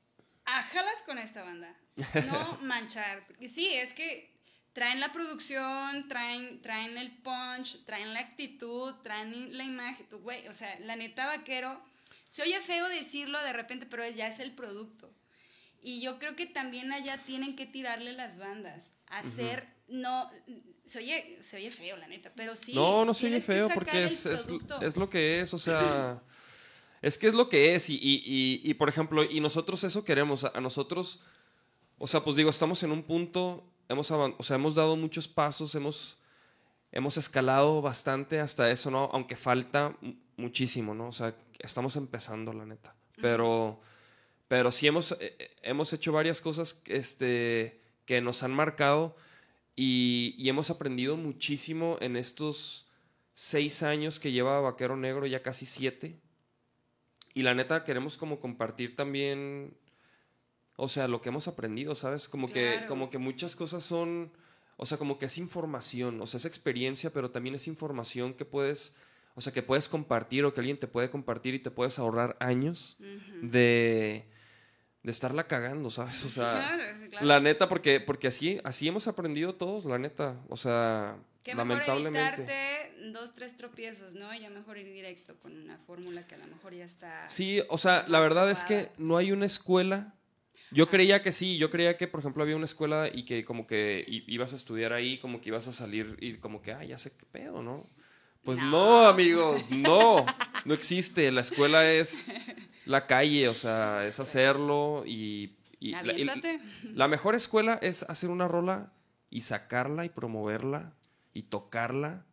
ájalas 0.48 1.02
con 1.06 1.18
esta 1.18 1.44
banda. 1.44 1.76
No 2.26 2.58
manchar. 2.62 3.26
Porque 3.28 3.48
sí, 3.48 3.68
es 3.74 3.94
que 3.94 4.37
traen 4.78 5.00
la 5.00 5.12
producción, 5.12 6.08
traen, 6.08 6.62
traen 6.62 7.00
el 7.00 7.10
punch, 7.10 7.84
traen 7.86 8.14
la 8.14 8.20
actitud, 8.20 8.94
traen 9.02 9.58
la 9.58 9.64
imagen. 9.64 10.06
Güey, 10.22 10.48
o 10.50 10.54
sea, 10.54 10.80
la 10.82 10.96
neta 10.96 11.26
vaquero, 11.26 11.82
se 12.28 12.44
oye 12.44 12.62
feo 12.62 12.88
decirlo 12.88 13.42
de 13.42 13.54
repente, 13.54 13.88
pero 13.88 14.08
ya 14.08 14.28
es 14.28 14.40
el 14.40 14.52
producto. 14.52 15.12
Y 15.82 16.00
yo 16.00 16.20
creo 16.20 16.36
que 16.36 16.46
también 16.46 16.94
allá 16.94 17.24
tienen 17.26 17.56
que 17.56 17.66
tirarle 17.66 18.14
las 18.14 18.38
bandas, 18.38 18.94
hacer, 19.08 19.68
no, 19.88 20.30
se 20.86 21.00
oye, 21.00 21.40
se 21.42 21.58
oye 21.58 21.72
feo 21.72 21.98
la 21.98 22.08
neta, 22.08 22.32
pero 22.36 22.56
sí. 22.56 22.76
no, 22.76 23.04
no 23.04 23.16
se 23.16 23.26
oye 23.26 23.42
feo 23.42 23.70
porque 23.74 24.04
es, 24.04 24.28
es, 24.28 24.48
es 24.82 24.96
lo 24.96 25.10
que 25.10 25.42
es, 25.42 25.56
o 25.56 25.58
sea, 25.58 26.22
es 27.02 27.18
que 27.18 27.30
es 27.30 27.34
lo 27.34 27.50
que 27.50 27.74
es 27.74 27.90
y, 27.90 27.96
y, 27.96 28.22
y, 28.24 28.62
y, 28.64 28.74
por 28.76 28.90
ejemplo, 28.90 29.24
y 29.24 29.40
nosotros 29.40 29.84
eso 29.84 30.06
queremos, 30.06 30.44
a 30.44 30.62
nosotros, 30.62 31.24
o 31.98 32.06
sea, 32.06 32.24
pues 32.24 32.36
digo, 32.36 32.52
estamos 32.52 32.84
en 32.84 32.92
un 32.92 33.02
punto, 33.02 33.74
hemos, 33.90 34.12
o 34.12 34.44
sea, 34.44 34.56
hemos 34.56 34.76
dado 34.76 34.96
muchos 34.96 35.28
pasos, 35.28 35.74
hemos, 35.76 36.18
hemos 36.92 37.18
escalado 37.18 37.82
bastante 37.82 38.40
hasta 38.40 38.70
eso, 38.72 38.92
¿no? 38.92 39.10
Aunque 39.14 39.36
falta 39.36 39.96
mu- 40.02 40.16
muchísimo, 40.38 40.94
¿no? 40.94 41.08
O 41.08 41.12
sea, 41.12 41.36
estamos 41.60 41.96
empezando, 41.96 42.54
la 42.54 42.66
neta, 42.66 42.96
pero, 43.22 43.82
pero 44.48 44.72
sí 44.72 44.88
hemos, 44.88 45.14
eh, 45.14 45.36
eh, 45.40 45.56
hemos 45.64 45.92
hecho 45.94 46.12
varias 46.12 46.42
cosas 46.42 46.84
este, 46.86 47.82
que 48.06 48.22
nos 48.22 48.44
han 48.44 48.52
marcado 48.52 49.16
y, 49.76 50.36
y 50.38 50.50
hemos 50.50 50.70
aprendido 50.70 51.18
muchísimo 51.18 51.98
en 52.02 52.16
estos 52.16 52.88
seis 53.34 53.84
años 53.84 54.20
que 54.20 54.32
lleva 54.32 54.60
Vaquero 54.62 54.98
Negro, 54.98 55.26
ya 55.28 55.44
casi 55.44 55.66
siete. 55.66 56.20
Y 57.34 57.44
la 57.44 57.54
neta 57.54 57.84
queremos 57.84 58.18
como 58.18 58.40
compartir 58.40 58.96
también, 58.96 59.78
o 60.78 60.88
sea, 60.88 61.08
lo 61.08 61.22
que 61.22 61.30
hemos 61.30 61.48
aprendido, 61.48 61.96
¿sabes? 61.96 62.30
Como, 62.30 62.50
que, 62.52 62.82
como 62.88 63.10
que 63.10 63.18
muchas 63.18 63.56
cosas 63.56 63.84
son, 63.84 64.32
o 64.78 64.86
sea, 64.86 64.98
como 64.98 65.18
que 65.20 65.26
es 65.26 65.38
información, 65.40 66.22
o 66.22 66.28
sea, 66.28 66.38
es 66.38 66.46
experiencia, 66.46 67.10
pero 67.12 67.32
también 67.32 67.56
es 67.56 67.68
información 67.68 68.34
que 68.36 68.46
puedes, 68.46 68.96
o 69.36 69.42
sea, 69.42 69.52
que 69.52 69.64
puedes 69.64 69.90
compartir 69.90 70.46
o 70.46 70.54
que 70.54 70.62
alguien 70.62 70.80
te 70.80 70.88
puede 70.88 71.10
compartir 71.10 71.56
y 71.56 71.60
te 71.60 71.72
puedes 71.72 71.98
ahorrar 72.00 72.38
años 72.40 72.96
de, 73.42 74.28
de 75.02 75.12
estarla 75.12 75.48
cagando, 75.48 75.90
¿sabes? 75.90 76.24
O 76.26 76.30
sea, 76.30 76.54
Claro, 76.78 77.10
claro. 77.10 77.26
la 77.26 77.40
neta, 77.40 77.68
porque, 77.68 78.00
porque 78.00 78.28
así, 78.28 78.60
así 78.64 78.88
hemos 78.88 79.08
aprendido 79.08 79.56
todos, 79.56 79.86
la 79.86 79.98
neta. 79.98 80.36
O 80.50 80.58
sea, 80.58 81.18
Que 81.44 81.56
lamentablemente. 81.56 82.46
dos, 83.14 83.34
tres 83.34 83.58
tropiezos, 83.58 84.14
¿no? 84.14 84.32
Y 84.34 84.42
ya 84.42 84.50
mejor 84.52 84.78
ir 84.78 84.94
directo 84.94 85.36
con 85.40 85.56
una 85.58 85.78
fórmula 85.80 86.28
que 86.28 86.36
a 86.36 86.38
lo 86.38 86.46
mejor 86.48 86.74
ya 86.76 86.86
está. 86.86 87.28
Sí, 87.30 87.64
o 87.70 87.80
sea, 87.80 88.06
la 88.08 88.20
verdad 88.20 88.52
es 88.52 88.64
que 88.64 88.90
no 89.00 89.18
hay 89.18 89.32
una 89.32 89.48
escuela. 89.48 90.14
Yo 90.72 90.90
creía 90.90 91.22
que 91.24 91.32
sí, 91.32 91.58
yo 91.58 91.70
creía 91.72 91.96
que, 91.98 92.08
por 92.08 92.20
ejemplo, 92.20 92.44
había 92.44 92.56
una 92.56 92.66
escuela 92.66 93.10
y 93.14 93.24
que 93.24 93.46
como 93.46 93.68
que 93.68 94.04
ibas 94.28 94.54
a 94.54 94.56
estudiar 94.58 94.92
ahí, 94.94 95.18
como 95.18 95.40
que 95.42 95.50
ibas 95.50 95.68
a 95.68 95.72
salir 95.72 96.18
y 96.20 96.34
como 96.38 96.62
que, 96.62 96.74
ah, 96.74 96.84
ya 96.84 96.98
sé 96.98 97.16
qué 97.18 97.26
pedo, 97.26 97.64
¿no? 97.64 97.90
Pues 98.44 98.60
no, 98.60 98.70
No. 99.04 99.08
amigos, 99.08 99.70
no, 99.72 100.26
no 100.66 100.74
existe. 100.74 101.32
La 101.32 101.42
escuela 101.42 101.90
es 101.90 102.30
la 102.86 103.08
calle, 103.08 103.48
o 103.50 103.54
sea, 103.54 104.06
es 104.06 104.20
hacerlo 104.20 105.04
y... 105.06 105.56
y 105.80 105.92
la- 105.92 106.04
y- 106.06 106.10
Aviéntate. 106.10 106.60
La 106.94 107.08
mejor 107.08 107.36
escuela 107.36 107.80
es 107.82 108.04
hacer 108.04 108.30
una 108.30 108.48
rola 108.48 108.92
y 109.30 109.42
sacarla 109.42 110.06
y 110.06 110.10
promoverla 110.10 110.94
y 111.34 111.44
tocarla. 111.44 112.26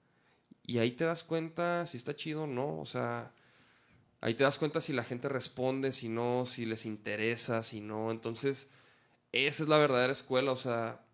Y 0.67 0.79
ahí 0.79 0.93
te 0.93 1.05
das 1.05 1.23
cuenta 1.25 1.85
si 1.87 1.97
está 1.99 2.17
chido 2.17 2.45
o 2.45 2.47
no. 2.47 2.79
O 2.79 2.87
sea, 2.87 3.33
ahí 4.25 4.35
te 4.35 4.43
das 4.45 4.59
cuenta 4.59 4.81
si 4.81 4.93
la 4.93 5.05
gente 5.05 5.29
responde, 5.29 5.93
si 5.93 6.09
no, 6.09 6.47
si 6.47 6.65
les 6.67 6.87
interesa, 6.87 7.63
si 7.63 7.81
no. 7.81 8.11
Entonces, 8.11 8.73
esa 9.33 9.63
es 9.63 9.69
la 9.69 9.79
verdadera 9.79 10.13
escuela. 10.13 10.51
O 10.53 10.57
sea, 10.57 11.05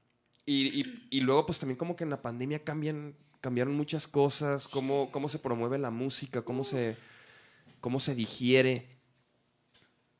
y, 0.47 0.81
y- 0.81 1.07
y 1.11 1.20
luego 1.20 1.45
pues 1.47 1.59
también 1.59 1.77
como 1.77 1.97
que 1.97 2.05
en 2.05 2.11
la 2.11 2.23
pandemia 2.23 2.62
cambian, 2.65 3.16
cambiaron 3.41 3.74
muchas 3.74 4.07
cosas, 4.09 4.69
cómo, 4.69 5.11
cómo 5.11 5.28
se 5.28 5.39
promueve 5.41 5.77
la 5.78 5.91
música, 5.91 6.43
cómo 6.43 6.62
se, 6.65 6.97
cómo 7.81 7.99
se 8.01 8.15
digiere. 8.15 8.87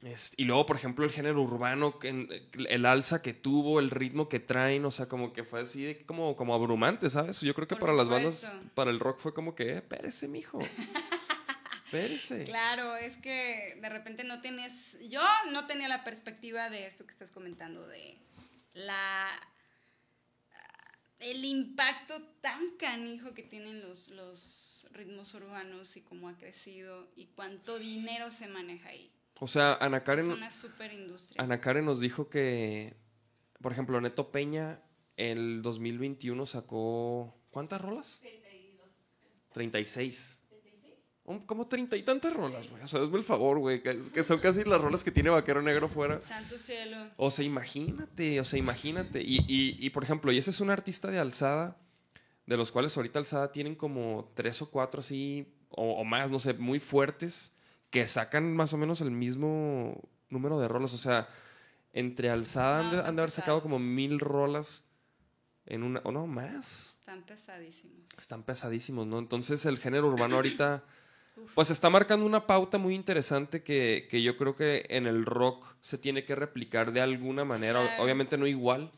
Es- 0.03 0.33
y 0.39 0.45
luego, 0.45 0.65
por 0.67 0.77
ejemplo, 0.77 1.05
el 1.05 1.11
género 1.11 1.43
urbano, 1.43 1.99
el 2.03 2.87
alza 2.87 3.21
que 3.21 3.35
tuvo, 3.35 3.79
el 3.81 3.91
ritmo 3.91 4.29
que 4.31 4.41
traen, 4.41 4.85
o 4.87 4.91
sea, 4.91 5.09
como 5.09 5.33
que 5.35 5.45
fue 5.45 5.61
así 5.61 5.85
de 5.85 6.07
como, 6.07 6.37
como 6.37 6.55
abrumante, 6.55 7.11
¿sabes? 7.11 7.41
Yo 7.43 7.55
creo 7.55 7.69
que 7.69 7.77
Por 7.77 7.81
para 7.89 7.93
las 7.93 8.09
bandas, 8.09 8.53
para 8.75 8.91
el 8.91 8.99
rock 8.99 9.19
fue 9.19 9.35
como 9.35 9.55
que, 9.55 9.65
eh, 9.71 9.77
espérese, 9.77 10.27
mijo. 10.27 10.59
Claro, 12.45 12.97
es 12.97 13.17
que 13.17 13.79
de 13.81 13.89
repente 13.89 14.25
no 14.25 14.41
tienes. 14.41 14.99
Yo 15.09 15.23
no 15.53 15.67
tenía 15.67 15.89
la 15.89 16.05
perspectiva 16.05 16.71
de 16.71 16.87
esto 16.87 17.05
que 17.07 17.13
estás 17.13 17.31
comentando, 17.31 17.87
de 17.87 18.19
la. 18.75 19.29
El 21.19 21.45
impacto 21.45 22.23
tan 22.41 22.77
canijo 22.79 23.35
que 23.35 23.43
tienen 23.43 23.83
los, 23.83 24.09
los 24.09 24.89
ritmos 24.93 25.35
urbanos 25.35 25.97
y 25.97 26.03
cómo 26.03 26.29
ha 26.29 26.39
crecido 26.39 27.11
y 27.15 27.27
cuánto 27.27 27.79
dinero 27.79 28.31
se 28.31 28.49
maneja 28.49 28.89
ahí. 28.89 29.13
O 29.39 29.47
sea, 29.47 29.75
Ana 29.81 29.99
Es 29.99 30.03
Karen, 30.05 30.31
una 30.31 30.51
super 30.51 30.93
industria. 30.93 31.43
Ana 31.43 31.61
Karen 31.61 31.85
nos 31.85 32.01
dijo 32.01 32.31
que, 32.31 32.95
por 33.61 33.73
ejemplo, 33.73 34.01
Neto 34.01 34.33
Peña, 34.33 34.81
el 35.17 35.61
2021 35.63 36.47
sacó, 36.47 37.35
¿cuántas 37.51 37.81
rolas? 37.81 38.23
36. 39.53 40.40
Como 41.47 41.67
treinta 41.67 41.97
y 41.97 42.03
tantas 42.03 42.33
rolas, 42.33 42.69
güey. 42.69 42.83
O 42.83 42.87
sea, 42.87 43.03
hazme 43.03 43.19
el 43.19 43.25
favor, 43.25 43.59
güey. 43.59 43.83
Que, 43.83 44.23
son 44.23 44.39
casi 44.39 44.65
las 44.65 44.81
rolas 44.81 45.05
que 45.05 45.11
tiene 45.11 45.31
Vaquero 45.31 45.63
Negro 45.63 45.89
fuera. 45.89 46.19
Santo 46.21 46.59
cielo. 46.59 46.97
O 47.17 47.31
sea, 47.31 47.45
imagínate, 47.45 48.41
o 48.41 48.45
sea, 48.45 48.59
imagínate. 48.59 49.21
Y, 49.23 49.39
y, 49.49 49.77
y, 49.79 49.91
por 49.91 50.03
ejemplo, 50.03 50.33
y 50.33 50.39
ese 50.39 50.51
es 50.51 50.61
un 50.61 50.71
artista 50.71 51.09
de 51.11 51.19
alzada, 51.19 51.77
de 52.47 52.57
los 52.57 52.73
cuales 52.73 52.97
ahorita 52.97 53.19
alzada 53.19 53.53
tienen 53.53 53.75
como 53.75 54.33
tres 54.35 54.61
o 54.63 54.71
cuatro 54.71 55.01
así, 55.01 55.55
o, 55.71 56.01
o 56.01 56.05
más, 56.05 56.31
no 56.31 56.39
sé, 56.39 56.55
muy 56.55 56.81
fuertes, 56.81 57.57
que 57.91 58.07
sacan 58.07 58.55
más 58.55 58.73
o 58.75 58.79
menos 58.79 59.01
el 59.01 59.11
mismo 59.11 60.01
número 60.29 60.59
de 60.59 60.69
rolas. 60.69 60.95
O 60.95 60.99
sea, 60.99 61.29
entre 61.93 62.31
alzada 62.31 62.79
No, 62.79 62.85
han, 62.85 62.91
de, 62.91 62.97
están 62.97 63.09
han 63.09 63.17
de 63.17 63.23
haber 63.23 63.31
sacado 63.31 63.63
como 63.63 63.79
mil 63.79 64.21
rolas 64.21 64.91
en 65.67 65.83
una, 65.83 66.01
o 66.05 66.13
no, 66.13 66.27
más. 66.27 66.97
Están 66.99 67.23
pesadísimos. 67.23 68.07
Están 68.19 68.43
pesadísimos, 68.43 69.07
¿no? 69.07 69.19
Entonces 69.19 69.65
el 69.67 69.79
género 69.79 70.09
urbano 70.09 70.37
ahorita, 70.37 70.85
pues 71.55 71.71
está 71.71 71.91
marcando 71.91 72.27
una 72.27 72.47
pauta 72.47 72.79
muy 72.79 72.95
interesante 72.95 73.63
que, 73.63 74.07
que 74.11 74.23
yo 74.23 74.37
creo 74.37 74.57
que 74.57 74.87
en 74.91 75.07
el 75.07 75.25
rock 75.25 75.75
se 75.81 75.99
tiene 75.99 76.25
que 76.25 76.35
replicar 76.35 76.93
de 76.93 77.01
alguna 77.01 77.45
manera. 77.45 77.83
Claro. 77.83 78.03
Obviamente 78.03 78.37
no 78.39 78.47
igual, 78.47 78.91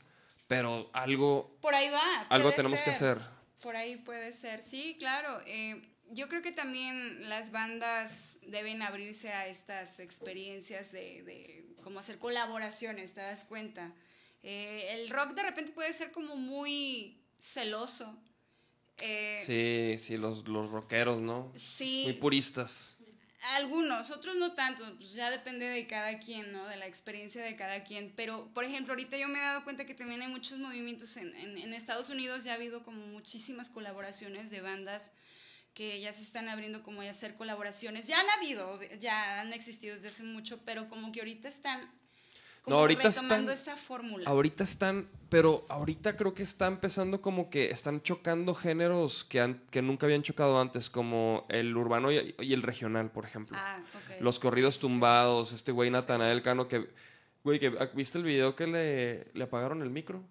pero 0.48 0.90
algo, 0.92 1.56
Por 1.60 1.74
ahí 1.74 1.88
va. 1.90 2.22
algo 2.28 2.52
tenemos 2.52 2.82
que 2.82 2.90
hacer. 2.90 3.18
Por 3.60 3.76
ahí 3.76 3.96
puede 3.96 4.32
ser, 4.32 4.62
sí, 4.62 4.96
claro. 4.98 5.40
eh, 5.46 5.88
yo 6.10 6.28
creo 6.28 6.42
que 6.42 6.52
también 6.52 7.28
las 7.28 7.52
bandas 7.52 8.38
deben 8.46 8.82
abrirse 8.82 9.32
a 9.32 9.46
estas 9.46 9.98
experiencias 9.98 10.92
de, 10.92 11.22
de 11.22 11.74
cómo 11.82 12.00
hacer 12.00 12.18
colaboraciones, 12.18 13.14
¿te 13.14 13.20
das 13.22 13.44
cuenta? 13.44 13.92
Eh, 14.42 14.88
el 14.94 15.08
rock 15.10 15.34
de 15.34 15.42
repente 15.42 15.72
puede 15.72 15.92
ser 15.92 16.10
como 16.10 16.36
muy 16.36 17.22
celoso. 17.38 18.18
Eh, 19.04 19.36
Sí, 19.38 19.96
sí, 19.98 20.16
los, 20.16 20.46
los 20.46 20.70
rockeros, 20.70 21.20
¿no? 21.20 21.52
sí, 21.56 22.02
Muy 22.04 22.12
puristas. 22.14 22.96
algunos, 23.56 24.10
otros 24.12 24.36
no 24.36 24.52
tanto, 24.54 24.84
pues 24.98 25.12
ya 25.14 25.28
depende 25.30 25.66
de 25.66 25.86
cada 25.88 26.18
quien, 26.20 26.52
¿no? 26.52 26.66
De 26.68 26.76
la 26.76 26.86
experiencia 26.86 27.42
de 27.42 27.56
cada 27.56 27.82
quien. 27.82 28.12
Pero, 28.14 28.48
por 28.54 28.62
ejemplo, 28.64 28.92
ahorita 28.92 29.16
yo 29.18 29.26
me 29.26 29.38
he 29.38 29.42
dado 29.42 29.64
cuenta 29.64 29.84
que 29.84 29.94
también 29.94 30.22
hay 30.22 30.28
muchos 30.28 30.58
movimientos 30.58 31.16
en, 31.16 31.34
en- 31.34 31.58
en 31.58 31.74
Estados 31.74 32.08
Unidos, 32.10 32.44
ya 32.44 32.52
ha 32.52 32.54
habido 32.54 32.84
como 32.84 33.04
muchísimas 33.08 33.68
colaboraciones 33.68 34.50
de 34.50 34.60
bandas 34.60 35.12
que 35.74 36.00
ya 36.00 36.12
se 36.12 36.22
están 36.22 36.48
abriendo 36.48 36.82
como 36.84 37.00
a 37.00 37.08
hacer 37.10 37.34
colaboraciones. 37.34 38.06
Ya 38.06 38.20
han 38.20 38.30
habido, 38.30 38.80
ya 39.00 39.40
han 39.40 39.52
existido 39.52 39.94
desde 39.94 40.08
hace 40.08 40.22
mucho, 40.22 40.62
pero 40.64 40.88
como 40.88 41.10
que 41.10 41.20
ahorita 41.20 41.48
están 41.48 41.90
como 42.62 42.76
No, 42.76 42.80
ahorita 42.82 43.08
retomando 43.08 43.52
están- 43.52 43.74
esa 43.74 43.76
fórmula. 43.82 44.24
Ahorita 44.28 44.62
están, 44.64 45.08
pero 45.28 45.64
ahorita 45.68 46.16
creo 46.16 46.32
que 46.34 46.42
está 46.44 46.66
empezando 46.68 47.20
como 47.20 47.50
que 47.50 47.70
están 47.70 48.02
chocando 48.02 48.54
géneros 48.54 49.24
que, 49.24 49.40
han- 49.40 49.60
que 49.70 49.82
nunca 49.82 50.06
habían 50.06 50.22
chocado 50.22 50.60
antes, 50.60 50.88
como 50.88 51.44
el 51.48 51.76
urbano 51.76 52.12
y, 52.12 52.34
y 52.38 52.52
el 52.52 52.62
regional, 52.62 53.10
por 53.10 53.24
ejemplo. 53.26 53.56
Ah, 53.60 53.80
ok. 53.94 54.20
Los 54.20 54.38
corridos 54.38 54.78
tumbados, 54.78 55.52
este 55.52 55.72
güey 55.72 55.90
Natanael 55.90 56.42
Cano 56.42 56.68
que... 56.68 56.88
Güey, 57.44 57.58
que, 57.58 57.70
¿viste 57.94 58.18
el 58.18 58.24
video 58.24 58.54
que 58.54 58.68
le, 58.68 59.30
le 59.34 59.44
apagaron 59.44 59.82
el 59.82 59.90
micro? 59.90 60.22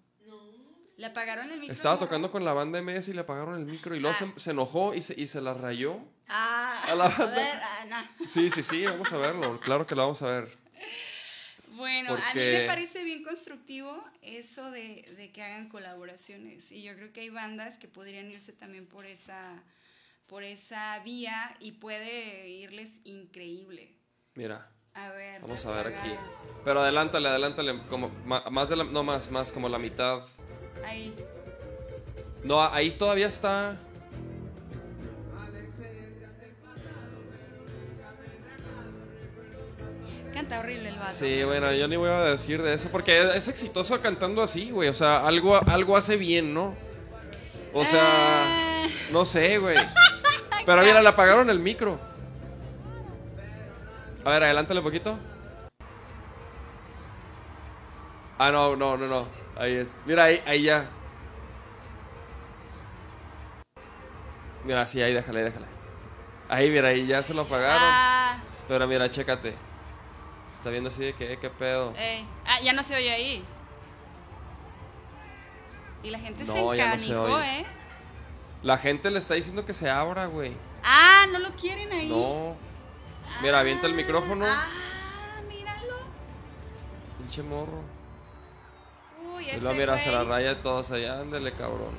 ¿Le 0.96 1.06
apagaron 1.06 1.50
el 1.50 1.58
micro? 1.60 1.72
Estaba 1.72 1.98
tocando 1.98 2.30
con 2.30 2.44
la 2.44 2.52
banda 2.54 2.80
MS 2.80 3.08
y 3.08 3.12
le 3.12 3.20
apagaron 3.22 3.56
el 3.58 3.66
micro 3.66 3.94
y 3.96 4.00
luego 4.00 4.16
Ah. 4.18 4.26
se, 4.34 4.40
se 4.40 4.50
enojó 4.52 4.94
y 4.94 5.02
se, 5.02 5.20
y 5.20 5.26
se 5.26 5.40
la 5.42 5.52
rayó. 5.52 5.98
Ah, 6.28 6.82
a 6.88 6.94
la 6.94 7.06
a 7.06 7.08
banda. 7.08 7.26
ver, 7.34 7.58
ah, 7.62 7.84
no. 8.18 8.28
Sí, 8.28 8.50
sí, 8.50 8.62
sí, 8.62 8.84
vamos 8.86 9.12
a 9.12 9.16
verlo. 9.18 9.58
Claro 9.60 9.84
que 9.86 9.94
lo 9.94 10.02
vamos 10.02 10.22
a 10.22 10.26
ver. 10.28 10.61
Bueno, 11.82 12.14
a 12.14 12.32
mí 12.34 12.40
me 12.40 12.64
parece 12.66 13.02
bien 13.02 13.24
constructivo 13.24 14.04
eso 14.22 14.70
de, 14.70 15.02
de 15.16 15.32
que 15.32 15.42
hagan 15.42 15.68
colaboraciones. 15.68 16.70
Y 16.70 16.84
yo 16.84 16.94
creo 16.94 17.12
que 17.12 17.22
hay 17.22 17.30
bandas 17.30 17.76
que 17.76 17.88
podrían 17.88 18.30
irse 18.30 18.52
también 18.52 18.86
por 18.86 19.04
esa, 19.04 19.60
por 20.28 20.44
esa 20.44 21.00
vía 21.00 21.56
y 21.58 21.72
puede 21.72 22.48
irles 22.48 23.00
increíble. 23.02 23.96
Mira, 24.34 24.70
A 24.94 25.10
ver. 25.10 25.40
vamos 25.40 25.66
a 25.66 25.72
ver 25.72 25.88
aquí. 25.88 26.14
Pero 26.64 26.82
adelántale, 26.82 27.28
adelántale, 27.28 27.74
como 27.90 28.10
más 28.26 28.68
de 28.68 28.76
la, 28.76 28.84
no 28.84 29.02
más, 29.02 29.28
más 29.32 29.50
como 29.50 29.68
la 29.68 29.80
mitad. 29.80 30.22
Ahí. 30.84 31.12
No, 32.44 32.62
ahí 32.62 32.92
todavía 32.92 33.26
está. 33.26 33.76
Canta 40.34 40.60
horrible 40.60 40.88
el 40.88 40.98
vato. 40.98 41.10
Sí, 41.12 41.42
bueno, 41.44 41.72
yo 41.72 41.86
ni 41.88 41.96
voy 41.96 42.08
a 42.08 42.20
decir 42.22 42.62
de 42.62 42.72
eso 42.74 42.88
porque 42.90 43.36
es 43.36 43.48
exitoso 43.48 44.00
cantando 44.00 44.42
así, 44.42 44.70
güey. 44.70 44.88
O 44.88 44.94
sea, 44.94 45.26
algo, 45.26 45.56
algo 45.68 45.96
hace 45.96 46.16
bien, 46.16 46.54
¿no? 46.54 46.74
O 47.74 47.84
sea, 47.84 48.02
Ah. 48.04 48.86
no 49.10 49.24
sé, 49.24 49.58
güey. 49.58 49.76
Pero 50.66 50.82
mira, 50.82 51.02
le 51.02 51.08
apagaron 51.08 51.50
el 51.50 51.58
micro. 51.58 51.98
A 54.24 54.30
ver, 54.30 54.44
adelántale 54.44 54.80
un 54.80 54.84
poquito. 54.84 55.18
Ah, 58.38 58.50
no, 58.50 58.74
no, 58.76 58.96
no, 58.96 59.06
no. 59.06 59.26
Ahí 59.56 59.74
es. 59.74 59.96
Mira, 60.06 60.24
ahí, 60.24 60.42
ahí 60.46 60.62
ya. 60.62 60.88
Mira, 64.64 64.86
sí, 64.86 65.02
ahí 65.02 65.12
déjale, 65.12 65.42
déjale. 65.42 65.66
Ahí, 66.48 66.70
mira, 66.70 66.88
ahí 66.88 67.06
ya 67.06 67.22
se 67.22 67.34
lo 67.34 67.42
apagaron. 67.42 67.78
Ah, 67.82 68.38
Pero 68.68 68.86
mira, 68.86 69.10
chécate. 69.10 69.54
Está 70.62 70.70
viendo 70.70 70.90
así 70.90 71.02
de 71.02 71.12
que, 71.12 71.36
qué 71.38 71.50
pedo. 71.50 71.92
ey. 71.96 72.24
Ah, 72.46 72.60
ya 72.62 72.72
no 72.72 72.84
se 72.84 72.94
oye 72.94 73.10
ahí. 73.12 73.44
Y 76.04 76.10
la 76.10 76.20
gente 76.20 76.46
se 76.46 76.54
No, 76.54 76.66
no 76.66 76.70
se 76.72 76.80
encanijó, 76.80 77.22
oye. 77.24 77.60
¿eh? 77.62 77.66
La 78.62 78.78
gente 78.78 79.10
le 79.10 79.18
está 79.18 79.34
diciendo 79.34 79.64
que 79.64 79.72
se 79.74 79.90
abra, 79.90 80.26
güey. 80.26 80.52
Ah, 80.84 81.24
no 81.32 81.40
lo 81.40 81.50
quieren 81.56 81.90
ahí. 81.92 82.08
No. 82.10 82.54
Mira, 83.42 83.58
avienta 83.58 83.88
el 83.88 83.94
Ah, 83.94 83.96
micrófono. 83.96 84.44
Ah, 84.46 84.68
míralo. 85.48 85.96
Pinche 87.18 87.42
morro. 87.42 87.82
Uy, 89.34 89.46
Y 89.46 89.50
ese 89.50 89.60
luego 89.62 89.74
mira, 89.76 89.98
se 89.98 90.12
la 90.12 90.22
raya 90.22 90.50
de 90.50 90.62
todos 90.62 90.92
allá. 90.92 91.18
Ándale, 91.22 91.50
cabrón. 91.50 91.90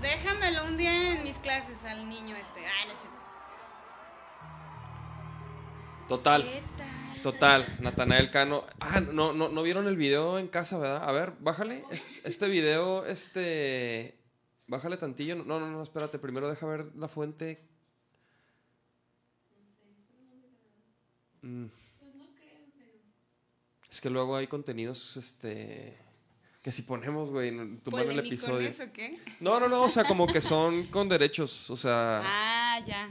Déjamelo 0.00 0.64
un 0.64 0.78
día 0.78 1.12
en 1.12 1.24
mis 1.24 1.36
clases 1.40 1.84
al 1.84 2.08
niño 2.08 2.34
este. 2.36 2.66
Ah, 2.66 2.86
no 2.88 2.94
sé. 2.94 3.06
Total. 6.08 6.42
¿Qué 6.42 6.62
tal? 6.78 6.88
Total, 7.22 7.66
Natanael 7.80 8.30
Cano. 8.30 8.64
Ah, 8.80 9.00
no, 9.00 9.32
no, 9.32 9.48
no 9.48 9.62
vieron 9.62 9.86
el 9.88 9.96
video 9.96 10.38
en 10.38 10.48
casa, 10.48 10.78
¿verdad? 10.78 11.08
A 11.08 11.12
ver, 11.12 11.32
bájale. 11.40 11.84
Es- 11.90 12.06
Este 12.24 12.48
video, 12.48 13.04
este. 13.06 14.14
Bájale 14.66 14.96
tantillo. 14.96 15.34
No, 15.36 15.58
no, 15.58 15.68
no, 15.70 15.82
espérate. 15.82 16.18
Primero 16.18 16.48
deja 16.48 16.66
ver 16.66 16.86
la 16.96 17.08
fuente. 17.08 17.60
Mm. 21.42 21.66
Es 23.90 24.00
que 24.00 24.10
luego 24.10 24.36
hay 24.36 24.46
contenidos, 24.46 25.16
este. 25.16 25.98
Que 26.62 26.70
si 26.72 26.82
ponemos, 26.82 27.30
güey, 27.30 27.50
tumban 27.78 28.10
el 28.10 28.18
episodio. 28.18 28.54
¿Polemicones 28.70 28.88
o 28.88 28.92
qué? 28.92 29.18
No, 29.40 29.58
no, 29.58 29.68
no, 29.68 29.82
o 29.82 29.88
sea, 29.88 30.04
como 30.04 30.26
que 30.26 30.40
son 30.40 30.86
con 30.88 31.08
derechos. 31.08 31.70
O 31.70 31.76
sea, 31.76 32.20
Ah, 32.22 32.80
ya. 32.86 33.08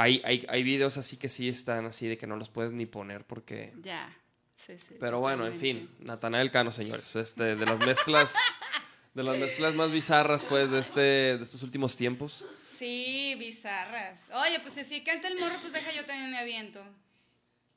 Hay, 0.00 0.22
hay, 0.24 0.46
hay 0.48 0.62
videos 0.62 0.96
así 0.98 1.16
que 1.16 1.28
sí 1.28 1.48
están 1.48 1.84
así 1.86 2.08
de 2.08 2.16
que 2.18 2.26
no 2.26 2.36
los 2.36 2.48
puedes 2.48 2.72
ni 2.72 2.86
poner 2.86 3.24
porque. 3.26 3.72
Ya. 3.82 4.16
Sí, 4.54 4.76
sí, 4.76 4.96
Pero 5.00 5.20
bueno, 5.20 5.46
en 5.46 5.56
fin, 5.56 5.88
Natanael 6.00 6.50
Cano, 6.50 6.70
señores. 6.70 7.16
Este, 7.16 7.56
de 7.56 7.64
las 7.66 7.78
mezclas. 7.80 8.34
De 9.14 9.22
las 9.24 9.38
mezclas 9.38 9.74
más 9.74 9.90
bizarras, 9.90 10.44
pues, 10.44 10.70
de 10.70 10.78
este, 10.78 11.00
de 11.00 11.42
estos 11.42 11.62
últimos 11.62 11.96
tiempos. 11.96 12.46
Sí, 12.76 13.34
bizarras. 13.38 14.30
Oye, 14.32 14.60
pues 14.60 14.74
si 14.74 15.02
canta 15.02 15.28
el 15.28 15.38
morro, 15.38 15.56
pues 15.60 15.72
deja 15.72 15.90
yo 15.92 16.04
también 16.04 16.30
me 16.30 16.38
aviento. 16.38 16.80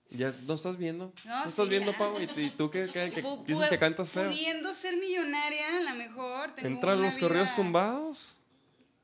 ¿Ya 0.10 0.32
no 0.46 0.54
estás 0.54 0.78
viendo? 0.78 1.12
No, 1.26 1.40
estás 1.46 1.66
sí, 1.66 1.70
viendo. 1.70 1.92
Pau? 1.94 2.20
¿Y, 2.20 2.30
y 2.40 2.50
tú 2.52 2.70
qué, 2.70 2.88
qué- 2.94 3.24
dices 3.48 3.70
que 3.70 3.80
cantas 3.80 4.12
feo? 4.12 4.30
Pudiendo 4.30 4.72
ser 4.74 4.96
millonaria, 4.98 5.78
a 5.80 5.82
lo 5.82 5.96
mejor. 5.96 6.54
tengo 6.54 6.68
¿Entran 6.68 7.02
los 7.02 7.18
correos 7.18 7.48
vida- 7.48 7.56
tumbados? 7.56 8.38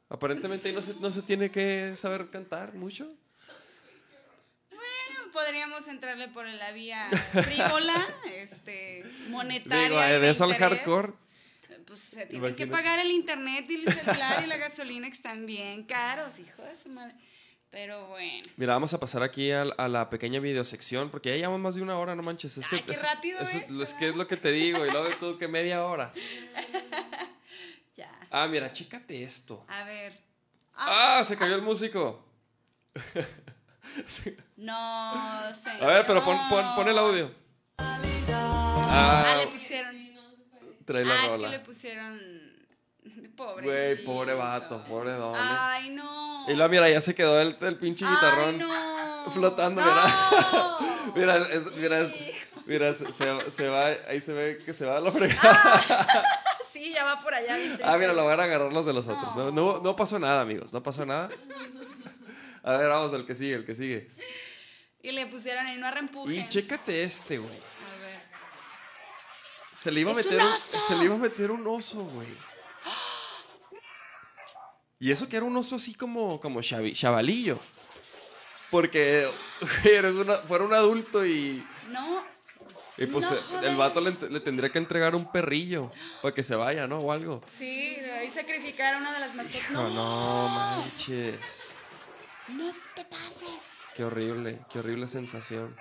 Aparentemente 0.10 0.72
no 0.74 0.82
se, 0.82 0.96
no 0.96 1.12
se 1.12 1.22
tiene 1.22 1.52
que 1.52 1.94
saber 1.96 2.30
cantar 2.30 2.74
mucho. 2.74 3.08
Bueno, 4.70 5.32
podríamos 5.32 5.88
entrarle 5.88 6.28
por 6.30 6.46
la 6.48 6.72
vía 6.72 7.10
frívola, 7.44 8.08
este, 8.36 9.04
monetaria. 9.30 9.88
Digo, 10.08 10.18
y 10.18 10.22
de 10.22 10.30
eso 10.30 10.44
al 10.46 10.56
hardcore. 10.56 11.14
Pues 11.86 12.00
se 12.00 12.26
tienen 12.28 12.56
que 12.56 12.64
Imagínate. 12.64 12.72
pagar 12.72 13.00
el 13.00 13.12
internet 13.12 13.66
y 13.70 13.76
el 13.76 13.94
celular 13.94 14.44
y 14.44 14.48
la 14.48 14.58
gasolina 14.66 15.08
que 15.08 15.14
están 15.16 15.46
bien 15.46 15.84
caros, 15.86 16.38
hijo 16.40 16.62
de 16.64 16.76
su 16.76 16.90
madre. 16.90 17.16
Pero 17.72 18.08
bueno. 18.08 18.48
Mira, 18.58 18.74
vamos 18.74 18.94
a 18.96 19.00
pasar 19.00 19.22
aquí 19.22 19.52
a, 19.52 19.62
a 19.62 19.88
la 19.88 20.10
pequeña 20.10 20.40
videosección, 20.40 21.12
porque 21.12 21.30
ya 21.30 21.36
llevamos 21.38 21.60
más 21.60 21.76
de 21.76 21.84
una 21.84 21.98
hora, 22.00 22.16
no 22.16 22.24
manches. 22.24 22.58
Es 22.58 22.66
Ay, 22.72 22.80
que, 22.80 22.86
qué 22.86 22.92
es, 22.94 23.04
rápido 23.04 23.40
eso- 23.42 23.58
es, 23.60 23.72
es 23.72 23.94
que 23.94 24.10
es 24.10 24.16
lo 24.16 24.28
que 24.28 24.38
te 24.38 24.52
digo, 24.52 24.86
y 24.86 24.92
luego 24.92 25.08
tú 25.20 25.38
que 25.38 25.48
media 25.48 25.84
hora. 25.86 26.12
Ah, 28.32 28.48
mira, 28.48 28.72
chécate 28.72 29.24
esto. 29.24 29.66
A 29.68 29.84
ver. 29.84 30.18
¡Ah! 30.76 31.22
Se 31.26 31.36
cayó 31.38 31.56
el 31.56 31.62
músico. 31.62 32.24
No 34.58 35.54
sé. 35.54 35.72
A 35.82 35.86
ver, 35.88 36.06
pero 36.06 36.24
pon, 36.24 36.38
pon, 36.50 36.76
pon 36.76 36.88
el 36.88 36.98
audio. 36.98 37.32
Ah, 37.78 39.24
Ah, 39.26 39.36
le 39.38 39.48
pusieron. 39.48 39.96
trae 40.86 41.06
la 41.06 41.14
ah, 41.14 41.26
es 41.26 41.32
rola. 41.32 41.50
que 41.50 41.58
le 41.58 41.60
pusieron. 41.60 42.20
Pobre. 43.36 43.66
Güey, 43.66 44.04
pobre 44.04 44.34
vato, 44.34 44.84
pobre 44.86 45.12
don. 45.14 45.36
eh. 45.36 45.40
Ay, 45.42 45.90
no. 45.92 46.46
Y 46.50 46.54
luego, 46.56 46.70
mira, 46.70 46.90
ya 46.90 47.02
se 47.02 47.16
quedó 47.16 47.40
el, 47.42 47.56
el 47.62 47.78
pinche 47.78 48.06
guitarrón 48.06 48.50
Ay, 48.50 48.58
no. 49.26 49.32
flotando, 49.32 49.82
No. 49.82 49.88
mira. 49.92 50.06
Mira, 51.16 51.38
es- 51.50 51.72
mira, 51.78 52.00
es- 52.02 52.48
mira, 52.68 52.94
se, 52.94 53.12
se- 53.12 53.50
se 53.52 53.68
va, 53.68 53.88
ahí 54.08 54.22
se 54.22 54.32
ve 54.34 54.62
que 54.64 54.74
se 54.76 54.86
va 54.86 54.98
a 54.98 55.00
la 55.00 55.12
fregada. 55.12 56.24
Sí, 56.80 56.94
ya 56.94 57.04
va 57.04 57.20
por 57.22 57.34
allá. 57.34 57.58
¿viste? 57.58 57.84
Ah, 57.84 57.98
mira, 57.98 58.14
lo 58.14 58.24
van 58.26 58.40
a 58.40 58.44
agarrar 58.44 58.72
los 58.72 58.86
de 58.86 58.94
los 58.94 59.08
otros. 59.08 59.36
No, 59.36 59.52
no, 59.52 59.80
no 59.82 59.96
pasó 59.98 60.18
nada, 60.18 60.40
amigos, 60.42 60.72
no 60.72 60.82
pasó 60.82 61.06
nada. 61.06 61.30
A 62.64 62.72
ver, 62.74 62.90
vamos, 62.90 63.12
el 63.14 63.26
que 63.26 63.36
sigue, 63.36 63.56
el 63.56 63.66
que 63.66 63.76
sigue. 63.76 64.10
Y 65.02 65.12
le 65.12 65.28
pusieron 65.28 65.66
ahí, 65.68 65.78
no 65.78 65.92
reempuje. 65.92 66.34
Y 66.34 66.48
chécate 66.48 67.04
este, 67.04 67.38
güey. 67.38 67.52
A 67.56 68.00
ver. 68.02 68.22
Se 69.74 69.92
le 69.92 70.00
iba 70.02 70.12
a 70.12 70.14
¡Es 70.14 70.26
un 70.26 70.32
meter 70.32 70.42
un, 70.46 70.54
oso! 70.54 70.80
se 70.88 70.96
le 70.96 71.04
iba 71.06 71.16
a 71.16 71.18
meter 71.18 71.52
un 71.52 71.68
oso, 71.68 72.04
güey. 72.06 72.28
Y 75.00 75.12
eso 75.12 75.28
que 75.30 75.38
era 75.38 75.46
un 75.46 75.56
oso 75.56 75.76
así 75.76 75.94
como, 75.96 76.40
como 76.40 76.60
chavi- 76.62 76.94
chavalillo. 76.94 77.60
Porque 78.72 79.30
eres 79.84 80.14
una, 80.14 80.36
fuera 80.36 80.64
un 80.64 80.74
adulto 80.74 81.26
y, 81.26 81.66
No. 81.90 82.24
Y 83.00 83.06
pues 83.08 83.26
No 83.30 83.36
eh, 83.62 83.70
el 83.70 83.76
vato 83.78 84.02
le, 84.02 84.12
le 84.30 84.40
tendría 84.40 84.70
que 84.72 84.78
entregar 84.80 85.16
un 85.16 85.32
perrillo 85.32 85.92
para 86.22 86.34
que 86.34 86.44
se 86.44 86.56
vaya, 86.56 86.88
¿no? 86.88 86.98
O 87.00 87.12
algo. 87.12 87.42
Sí, 87.48 87.96
ahí 88.14 88.30
sacrificaron 88.32 89.02
una 89.02 89.14
de 89.14 89.20
las 89.20 89.36
mascotas. 89.36 89.72
No, 89.72 89.90
No, 89.90 90.50
manches. 90.50 91.66
no 92.50 92.72
te 92.96 93.06
pases. 93.06 93.62
Qué 93.96 94.04
horrible, 94.04 94.60
qué 94.72 94.80
horrible 94.80 95.08
sensación. 95.08 95.76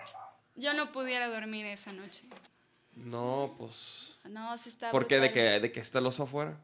Yo 0.57 0.75
no 0.75 0.91
pudiera 0.93 1.29
dormir 1.29 1.67
esa 1.67 1.93
noche. 1.93 2.25
No, 2.97 3.55
pues. 3.57 4.17
No, 4.25 4.57
sí 4.59 4.69
está 4.71 4.91
¿Por 4.91 5.07
qué? 5.07 5.21
¿De 5.21 5.31
que, 5.33 5.61
de 5.61 5.71
que 5.73 5.79
está 5.81 6.01
el 6.01 6.07
oso 6.07 6.25
afuera? 6.25 6.59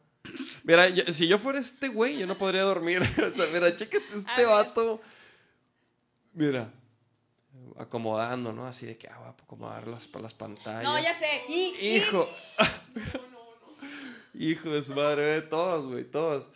Mira, 0.65 0.89
yo- 0.89 1.05
si 1.13 1.29
yo 1.29 1.39
fuera 1.39 1.59
este 1.61 1.89
güey, 1.89 2.17
yo 2.19 2.27
no 2.27 2.37
podría 2.37 2.63
dormir. 2.63 3.03
o 3.25 3.31
sea, 3.31 3.47
mira, 3.53 3.75
chécate 3.77 4.05
A 4.15 4.19
este 4.19 4.45
vato. 4.47 5.01
Mira, 6.33 6.73
acomodando, 7.79 8.53
¿no? 8.53 8.67
Así 8.67 8.87
de 8.87 8.97
que, 8.97 9.09
ah, 9.09 9.19
voy 9.19 9.29
a 9.29 9.31
acomodar 9.31 9.87
las, 9.89 10.11
las 10.15 10.35
pantallas. 10.35 10.83
No, 10.85 10.99
ya 11.01 11.15
sé. 11.15 11.27
Y, 11.49 11.75
y- 11.81 11.97
Hijo. 11.97 12.29
Hijo 14.35 14.69
de 14.71 14.83
su 14.83 14.95
madre, 14.95 15.23
ve, 15.23 15.43
todas, 15.43 15.83
güey, 15.85 16.05
todas. 16.05 16.49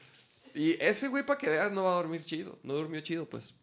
Y 0.55 0.73
ese 0.83 1.09
güey, 1.09 1.25
para 1.25 1.39
que 1.39 1.49
veas, 1.49 1.71
no 1.71 1.85
va 1.85 1.93
a 1.93 1.95
dormir 1.97 2.25
chido. 2.25 2.59
No 2.63 2.75
durmió 2.75 3.01
chido, 3.01 3.29
pues. 3.29 3.55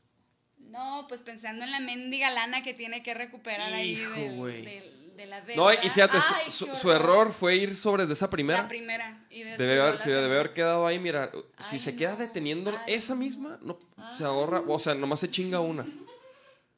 No, 0.57 1.05
pues 1.09 1.21
pensando 1.21 1.63
en 1.65 1.71
la 1.71 1.79
mendiga 1.79 2.31
lana 2.31 2.63
que 2.63 2.73
tiene 2.73 3.03
que 3.03 3.13
recuperar 3.13 3.73
ahí 3.73 3.91
Hijo, 3.91 4.11
del, 4.13 4.35
güey. 4.37 4.61
del- 4.65 5.15
de 5.15 5.25
la 5.27 5.39
deuda. 5.41 5.55
No, 5.55 5.73
y 5.73 5.89
fíjate, 5.89 6.19
su- 6.19 6.33
Ay, 6.35 6.51
su, 6.51 6.65
qué 6.67 6.75
su 6.75 6.91
error 6.91 7.31
fue 7.33 7.55
ir 7.55 7.75
sobre 7.75 8.03
desde 8.03 8.13
esa 8.13 8.29
primera. 8.29 8.63
La 8.63 8.67
primera. 8.67 9.25
Y 9.29 9.43
Debe 9.43 9.79
haber, 9.81 9.97
sí, 9.97 10.09
debe 10.09 10.25
haber 10.25 10.51
quedado 10.51 10.85
ahí, 10.87 10.99
mira, 10.99 11.31
si 11.69 11.79
se 11.79 11.95
queda 11.95 12.11
no. 12.13 12.17
deteniendo 12.17 12.71
Ay. 12.71 12.93
esa 12.95 13.15
misma, 13.15 13.57
no, 13.61 13.77
se 14.13 14.25
ahorra, 14.25 14.61
o 14.67 14.77
sea, 14.79 14.93
nomás 14.95 15.21
se 15.21 15.29
chinga 15.31 15.59
una. 15.61 15.85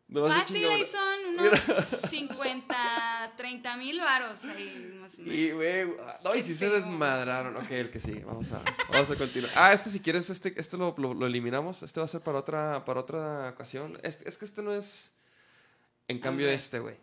Fácil, 0.09 0.65
ahí 0.69 0.85
son 0.85 1.19
unos 1.37 1.43
Mira. 1.43 1.57
50, 1.81 3.33
30 3.35 3.77
mil 3.77 3.99
varos 3.99 4.41
ahí 4.45 4.97
más 5.01 5.15
o 5.19 5.21
menos. 5.21 5.35
Y, 5.37 5.51
güey, 5.51 5.85
no, 6.23 6.33
y 6.35 6.41
si 6.43 6.55
se 6.55 6.69
desmadraron. 6.69 7.57
Ok, 7.57 7.69
el 7.71 7.91
que 7.91 7.99
sí, 7.99 8.13
vamos 8.25 8.49
a, 8.53 8.61
vamos 8.91 9.09
a 9.11 9.15
continuar. 9.17 9.51
Ah, 9.55 9.73
este 9.73 9.89
si 9.89 9.99
quieres, 9.99 10.29
este, 10.29 10.53
este 10.59 10.77
lo, 10.77 10.95
lo- 10.97 11.13
lo 11.13 11.25
eliminamos. 11.27 11.83
Este 11.83 11.99
va 11.99 12.05
a 12.05 12.07
ser 12.09 12.21
para 12.21 12.39
otra, 12.39 12.85
para 12.85 13.01
otra 13.01 13.49
ocasión. 13.49 13.99
Este- 14.03 14.29
es 14.29 14.37
que 14.37 14.45
este 14.45 14.61
no 14.63 14.73
es, 14.73 15.13
en 16.07 16.19
cambio 16.19 16.49
este, 16.49 16.79
güey. 16.79 16.95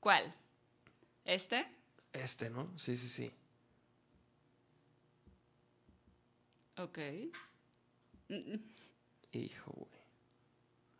¿Cuál? 0.00 0.34
¿Este? 1.24 1.66
Este, 2.12 2.50
¿no? 2.50 2.68
Sí, 2.76 2.96
sí, 2.96 3.08
sí. 3.08 3.32
Ok. 6.78 6.98
Hijo, 9.32 9.72
güey. 9.72 9.95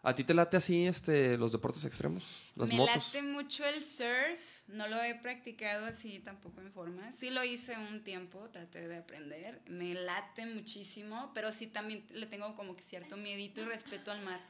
¿A 0.08 0.14
ti 0.14 0.22
te 0.22 0.34
late 0.34 0.56
así 0.56 0.86
este, 0.86 1.36
los 1.36 1.50
deportes 1.50 1.84
extremos? 1.84 2.22
Las 2.54 2.68
Me 2.68 2.76
motos. 2.76 3.12
late 3.12 3.22
mucho 3.22 3.64
el 3.64 3.82
surf. 3.82 4.40
No 4.68 4.86
lo 4.86 5.02
he 5.02 5.16
practicado 5.16 5.84
así 5.86 6.20
tampoco 6.20 6.60
en 6.60 6.70
forma. 6.72 7.10
Sí 7.10 7.30
lo 7.30 7.42
hice 7.42 7.76
un 7.76 8.04
tiempo, 8.04 8.48
traté 8.52 8.86
de 8.86 8.98
aprender. 8.98 9.60
Me 9.66 9.94
late 9.94 10.46
muchísimo, 10.46 11.32
pero 11.34 11.50
sí 11.50 11.66
también 11.66 12.06
le 12.10 12.26
tengo 12.26 12.54
como 12.54 12.76
que 12.76 12.84
cierto 12.84 13.16
miedito 13.16 13.60
y 13.62 13.64
respeto 13.64 14.12
al 14.12 14.22
mar. 14.22 14.40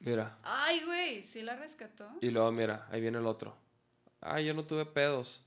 Mira. 0.00 0.36
Ay, 0.42 0.82
güey, 0.84 1.22
sí 1.22 1.40
la 1.40 1.56
rescató. 1.56 2.06
Y 2.20 2.28
luego, 2.28 2.52
mira, 2.52 2.86
ahí 2.90 3.00
viene 3.00 3.16
el 3.16 3.26
otro. 3.26 3.56
Ay, 4.20 4.44
yo 4.44 4.52
no 4.52 4.64
tuve 4.66 4.84
pedos. 4.84 5.46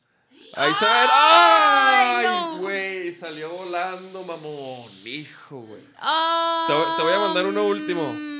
Ahí 0.56 0.74
se 0.74 0.84
ven. 0.86 1.10
¡Ay, 1.14 2.26
no! 2.26 2.58
güey! 2.58 3.12
Salió 3.12 3.52
volando, 3.52 4.24
mamón. 4.24 4.90
Hijo, 5.06 5.62
güey. 5.62 5.82
Ah, 5.98 6.66
Te 6.68 6.74
te 6.98 7.04
voy 7.08 7.14
a 7.14 7.20
mandar 7.20 7.46
uno 7.46 7.68
último. 7.68 8.33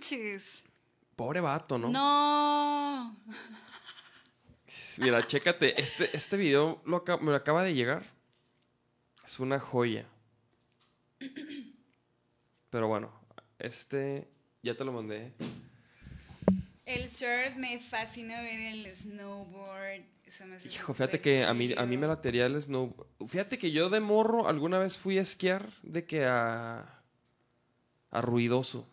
Manches. 0.00 0.62
Pobre 1.14 1.40
vato, 1.40 1.76
¿no? 1.76 1.90
No. 1.90 3.14
Mira, 4.98 5.26
chécate. 5.26 5.78
Este, 5.78 6.08
este 6.16 6.38
video 6.38 6.80
lo 6.86 7.04
me 7.20 7.30
lo 7.30 7.36
acaba 7.36 7.62
de 7.62 7.74
llegar. 7.74 8.04
Es 9.22 9.38
una 9.38 9.60
joya. 9.60 10.06
Pero 12.70 12.88
bueno, 12.88 13.12
este 13.58 14.26
ya 14.62 14.74
te 14.74 14.84
lo 14.86 14.92
mandé. 14.92 15.34
El 16.86 17.10
surf 17.10 17.56
me 17.56 17.78
fascina 17.78 18.40
ver 18.40 18.58
el 18.58 18.96
snowboard. 18.96 20.02
Se 20.28 20.46
me 20.46 20.56
hace 20.56 20.68
Hijo, 20.68 20.94
fíjate 20.94 21.20
que 21.20 21.44
a 21.44 21.52
mí, 21.52 21.74
a 21.76 21.84
mí 21.84 21.98
me 21.98 22.06
latería 22.06 22.46
el 22.46 22.58
snow. 22.58 22.94
Fíjate 23.28 23.58
que 23.58 23.70
yo 23.70 23.90
de 23.90 24.00
morro 24.00 24.48
alguna 24.48 24.78
vez 24.78 24.96
fui 24.96 25.18
a 25.18 25.22
esquiar 25.22 25.68
de 25.82 26.06
que 26.06 26.24
a. 26.24 27.02
a 28.10 28.20
ruidoso. 28.22 28.88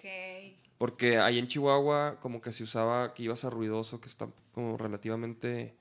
Ok. 0.00 0.56
Porque 0.78 1.18
ahí 1.18 1.38
en 1.38 1.46
Chihuahua, 1.46 2.18
como 2.20 2.40
que 2.40 2.52
se 2.52 2.62
usaba 2.64 3.12
que 3.12 3.24
ibas 3.24 3.44
a 3.44 3.50
ruidoso, 3.50 4.00
que 4.00 4.08
está 4.08 4.28
como 4.52 4.78
relativamente 4.78 5.76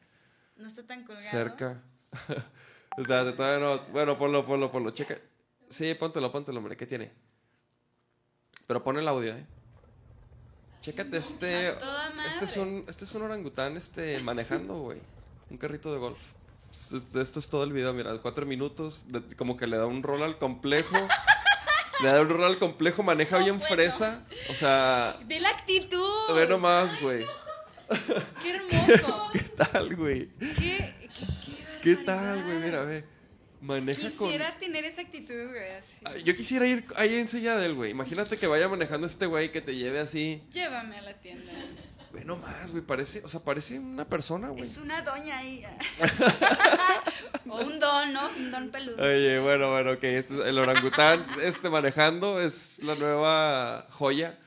No 0.58 0.68
está 0.68 0.86
tan 0.86 1.06
colgado. 1.06 1.26
cerca. 1.30 1.82
Espérate, 2.98 3.32
todavía 3.34 3.66
no. 3.66 3.82
Bueno, 3.94 4.18
ponlo, 4.18 4.46
ponlo, 4.46 4.70
ponlo. 4.72 4.91
Checa. 4.91 5.18
Sí, 5.70 5.94
póntelo, 5.96 6.32
póntelo, 6.32 6.58
hombre. 6.58 6.76
¿Qué 6.76 6.86
tiene? 6.86 7.14
Pero 8.68 8.84
pon 8.84 8.98
el 8.98 9.08
audio, 9.08 9.34
eh. 9.38 9.46
Chécate 10.82 11.18
este. 11.18 11.68
A 11.70 11.80
toda 11.80 12.26
Este 12.28 12.46
es 12.46 12.58
un, 12.58 12.84
este 12.88 13.06
es 13.06 13.16
un 13.16 13.22
orangután 13.22 13.78
este, 13.78 14.22
manejando, 14.24 14.80
güey. 14.80 15.00
Un 15.50 15.58
carrito 15.58 15.94
de 15.94 16.00
golf. 16.00 16.20
Esto, 16.78 17.22
esto 17.22 17.40
es 17.40 17.48
todo 17.50 17.64
el 17.64 17.72
video, 17.74 17.94
mira, 17.94 18.18
cuatro 18.22 18.46
minutos. 18.46 19.06
de- 19.10 19.36
como 19.36 19.56
que 19.56 19.66
le 19.68 19.78
da 19.78 19.86
un 19.86 20.04
rol 20.04 20.24
al 20.24 20.38
complejo. 20.38 20.96
le 22.02 22.08
da 22.10 22.22
un 22.22 22.30
rol 22.30 22.44
al 22.44 22.58
complejo, 22.60 23.04
maneja 23.04 23.38
No, 23.38 23.44
bien 23.44 23.60
bueno. 23.60 23.76
fresa. 23.76 24.24
O 24.50 24.56
sea, 24.56 25.18
De 25.26 25.40
la 25.40 25.50
actitud. 25.50 26.34
ve 26.36 26.48
nomás, 26.48 27.00
güey. 27.02 27.26
Qué 28.42 28.52
hermoso. 28.56 29.30
¿Qué 29.34 29.40
tal, 29.40 29.96
güey? 29.96 30.30
qué, 30.40 30.56
qué, 30.58 31.26
qué, 31.46 31.58
¿Qué 31.82 31.96
tal, 31.98 32.44
güey? 32.44 32.58
Mira, 32.60 32.82
ve. 32.84 33.04
Maneja 33.62 34.02
con. 34.18 34.28
Quisiera 34.30 34.58
tener 34.58 34.86
esa 34.86 35.02
actitud, 35.02 35.50
güey, 35.50 35.72
así. 35.72 36.00
Yo 36.24 36.34
quisiera 36.36 36.66
ir 36.66 36.86
ahí 36.96 37.16
enseguida 37.16 37.58
de 37.58 37.66
él, 37.66 37.74
güey. 37.74 37.92
Imagínate 37.92 38.38
que 38.38 38.48
vaya 38.48 38.70
manejando 38.70 39.06
este 39.06 39.26
güey 39.26 39.52
que 39.52 39.60
te 39.62 39.76
lleve 39.76 40.00
así. 40.00 40.42
Llévame 40.54 40.98
a 40.98 41.02
la 41.02 41.14
tienda. 41.16 41.52
Ve 42.11 42.26
nomás, 42.26 42.72
güey. 42.72 42.84
Parece, 42.84 43.23
o 43.23 43.27
sea, 43.27 43.41
parece 43.41 43.77
una 43.77 44.06
persona, 44.06 44.49
güey. 44.49 44.64
Es 44.64 44.77
una 44.77 45.02
doña 45.02 45.38
ahí. 45.38 45.64
o 47.49 47.61
un 47.61 47.80
don, 47.80 48.14
¿no? 48.14 48.30
Un 48.30 48.52
don 48.52 48.72
peludo. 48.72 49.03
Oye, 49.03 49.40
bueno, 49.40 49.72
bueno, 49.72 49.91
ok. 49.91 50.03
Este 50.03 50.34
es 50.34 50.40
el 50.40 50.57
orangután 50.57 51.26
este 51.44 51.69
manejando 51.69 52.41
es 52.41 52.80
la 52.80 52.95
nueva 52.95 53.88
joya 53.91 54.40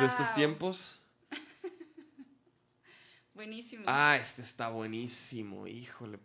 de 0.00 0.06
estos 0.06 0.34
tiempos. 0.34 1.00
Buenísimo. 3.34 3.84
Ah, 3.86 4.16
este 4.20 4.42
está 4.42 4.68
buenísimo, 4.68 5.66
híjole. 5.66 6.18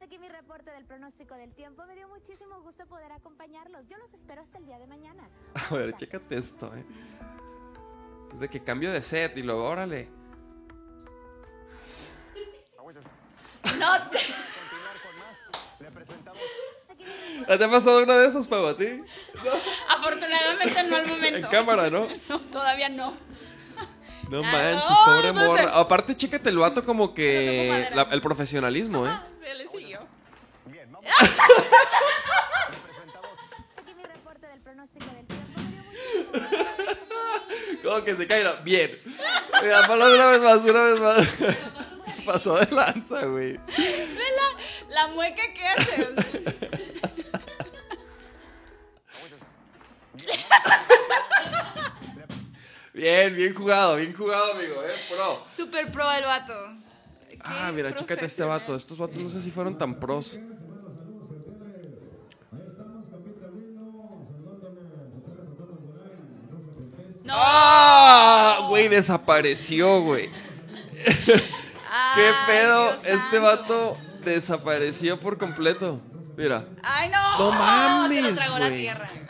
Aquí 0.00 0.18
mi 0.18 0.28
reporte 0.28 0.70
del 0.70 0.86
pronóstico 0.86 1.34
del 1.34 1.52
tiempo. 1.54 1.84
Me 1.86 1.94
dio 1.94 2.08
muchísimo 2.08 2.62
gusto 2.62 2.86
poder 2.86 3.12
acompañarlos. 3.12 3.86
Yo 3.88 3.96
los 3.98 4.12
espero 4.14 4.42
hasta 4.42 4.58
el 4.58 4.66
día 4.66 4.78
de 4.78 4.86
mañana. 4.86 5.28
A 5.54 5.74
ver, 5.74 5.94
chécate 5.94 6.36
esto, 6.36 6.74
eh. 6.74 6.84
Es 8.32 8.40
de 8.40 8.48
que 8.48 8.62
cambio 8.62 8.92
de 8.92 9.02
set 9.02 9.36
y 9.36 9.42
luego, 9.42 9.64
órale. 9.64 10.08
No 13.78 13.92
te- 14.10 14.18
¿Te 17.56 17.64
ha 17.64 17.70
pasado 17.70 18.02
una 18.02 18.18
de 18.18 18.26
esas, 18.26 18.46
Pau, 18.46 18.66
a 18.66 18.76
ti? 18.76 19.00
Afortunadamente 19.88 20.82
no 20.88 20.96
al 20.96 21.06
momento. 21.06 21.46
En 21.46 21.52
cámara, 21.52 21.88
¿no? 21.88 22.08
No, 22.28 22.40
todavía 22.40 22.88
no. 22.88 23.12
No 24.30 24.40
Ah, 24.40 24.52
manches, 24.52 24.82
oh, 24.84 25.04
pobre 25.06 25.28
espérate. 25.28 25.46
morra. 25.48 25.78
Aparte, 25.80 26.14
chécate 26.16 26.50
el 26.50 26.58
vato 26.58 26.84
como 26.84 27.14
que... 27.14 27.88
la- 27.94 28.02
el 28.10 28.20
profesionalismo, 28.20 29.06
¿eh? 29.06 29.18
Se 29.42 29.54
le 29.54 29.66
siguió. 29.68 30.00
Aquí 33.78 33.94
mi 33.96 34.02
reporte 34.04 34.46
del 34.48 34.60
pronóstico 34.60 35.06
del 35.06 35.26
tiempo. 35.26 35.60
Como 37.82 38.04
que 38.04 38.16
se 38.16 38.26
cae. 38.26 38.44
no, 38.44 38.56
Bien. 38.62 38.90
Mira, 39.62 39.86
ponlo 39.86 40.14
una 40.14 40.26
vez 40.26 40.40
más, 40.40 40.58
una 40.62 40.82
vez 40.84 41.00
más. 41.00 41.28
Se 42.04 42.22
pasó 42.26 42.56
de 42.58 42.70
lanza, 42.74 43.24
güey. 43.26 43.52
Ve 43.76 44.28
la, 44.88 44.94
la 44.94 45.06
mueca 45.08 45.42
que 45.54 45.66
hace. 45.66 46.08
Bien, 52.92 53.36
bien 53.36 53.54
jugado, 53.54 53.96
bien 53.96 54.12
jugado, 54.12 54.54
amigo, 54.54 54.82
eh, 54.82 54.92
pro. 55.08 55.44
Super 55.48 55.92
pro 55.92 56.10
el 56.10 56.24
vato. 56.24 56.52
Ah, 57.40 57.70
mira, 57.72 57.94
chécate 57.94 58.26
este 58.26 58.42
vato. 58.42 58.74
Estos 58.74 58.98
vatos 58.98 59.16
no 59.18 59.30
sé 59.30 59.40
si 59.40 59.52
fueron 59.52 59.78
tan 59.78 60.00
pros. 60.00 60.38
No. 67.28 67.34
¡Ah! 67.36 68.66
Güey, 68.68 68.88
desapareció, 68.88 70.00
güey. 70.02 70.28
¿Qué 71.26 72.32
pedo? 72.46 72.84
Dios 72.92 72.98
Este 73.04 73.18
santo. 73.18 73.40
vato 73.42 73.98
desapareció 74.24 75.20
por 75.20 75.38
completo. 75.38 76.00
Mira. 76.36 76.64
Ay, 76.82 77.10
no. 77.10 77.38
No 77.38 77.50
Se 77.52 77.58
mames, 77.58 78.22
lo 78.22 78.34
tragó 78.34 78.58
la 78.58 78.68
güey. 78.68 78.80
tierra. 78.80 79.10
güey. 79.12 79.28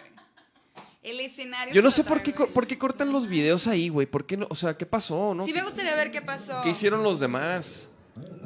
El 1.02 1.20
escenario. 1.20 1.74
Yo 1.74 1.82
no 1.82 1.90
sé 1.90 2.04
por 2.04 2.22
qué, 2.22 2.32
por 2.32 2.66
qué 2.66 2.76
cortan 2.78 3.10
los 3.12 3.26
videos 3.28 3.66
ahí, 3.66 3.88
güey. 3.88 4.06
¿Por 4.06 4.26
qué 4.26 4.36
no? 4.36 4.46
O 4.50 4.54
sea, 4.54 4.76
¿qué 4.76 4.84
pasó, 4.86 5.34
no? 5.34 5.44
Sí 5.46 5.52
me 5.52 5.62
gustaría 5.62 5.94
ver 5.94 6.10
qué 6.10 6.20
pasó. 6.22 6.60
¿Qué 6.62 6.70
hicieron 6.70 7.02
los 7.02 7.18
demás? 7.18 7.88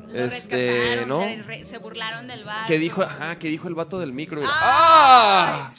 Lo 0.06 0.14
Este, 0.14 1.04
¿no? 1.06 1.20
se, 1.20 1.42
re- 1.42 1.64
se 1.64 1.78
burlaron 1.78 2.28
del 2.28 2.44
bar. 2.44 2.66
¿Qué 2.66 2.78
dijo? 2.78 3.02
Ajá, 3.02 3.38
¿qué 3.38 3.48
dijo 3.48 3.66
el 3.68 3.74
vato 3.74 3.98
del 3.98 4.12
micro? 4.12 4.42
¡Ah! 4.46 5.70
¡Ah! 5.70 5.72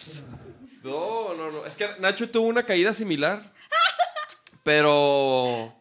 No, 0.84 1.34
no, 1.34 1.52
no. 1.52 1.66
Es 1.66 1.76
que 1.76 1.88
Nacho 2.00 2.30
tuvo 2.30 2.48
una 2.48 2.64
caída 2.66 2.94
similar. 2.94 3.54
Pero. 4.64 5.74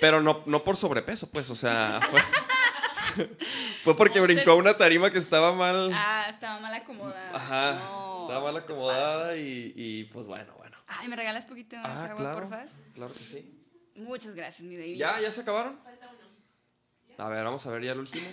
Pero 0.00 0.20
no, 0.20 0.42
no 0.46 0.64
por 0.64 0.76
sobrepeso, 0.76 1.30
pues. 1.30 1.48
O 1.50 1.54
sea, 1.54 2.00
fue, 3.14 3.28
fue 3.84 3.96
porque 3.96 4.20
brincó 4.20 4.52
a 4.52 4.54
una 4.54 4.76
tarima 4.76 5.10
que 5.10 5.18
estaba 5.18 5.52
mal. 5.52 5.90
Ah, 5.92 6.26
estaba 6.28 6.58
mal 6.60 6.74
acomodada. 6.74 7.36
Ajá. 7.36 7.72
No, 7.74 8.22
estaba 8.22 8.52
mal 8.52 8.54
¿qué 8.54 8.72
acomodada 8.72 9.36
y, 9.36 9.72
y, 9.76 10.04
pues 10.04 10.26
bueno, 10.26 10.52
bueno. 10.58 10.76
Ay, 10.86 11.08
¿me 11.08 11.16
regalas 11.16 11.46
poquito 11.46 11.76
más 11.76 11.86
Ah, 11.96 12.04
agua, 12.06 12.16
claro. 12.18 12.38
porfas? 12.40 12.70
Claro 12.94 13.12
que 13.12 13.18
sí. 13.18 13.60
Muchas 13.96 14.34
gracias, 14.34 14.62
mi 14.62 14.76
David. 14.76 14.96
¿Ya? 14.96 15.20
¿Ya 15.20 15.30
se 15.30 15.42
acabaron? 15.42 15.78
A 17.16 17.28
ver, 17.28 17.44
vamos 17.44 17.64
a 17.64 17.70
ver 17.70 17.82
ya 17.84 17.92
el 17.92 18.00
último. 18.00 18.26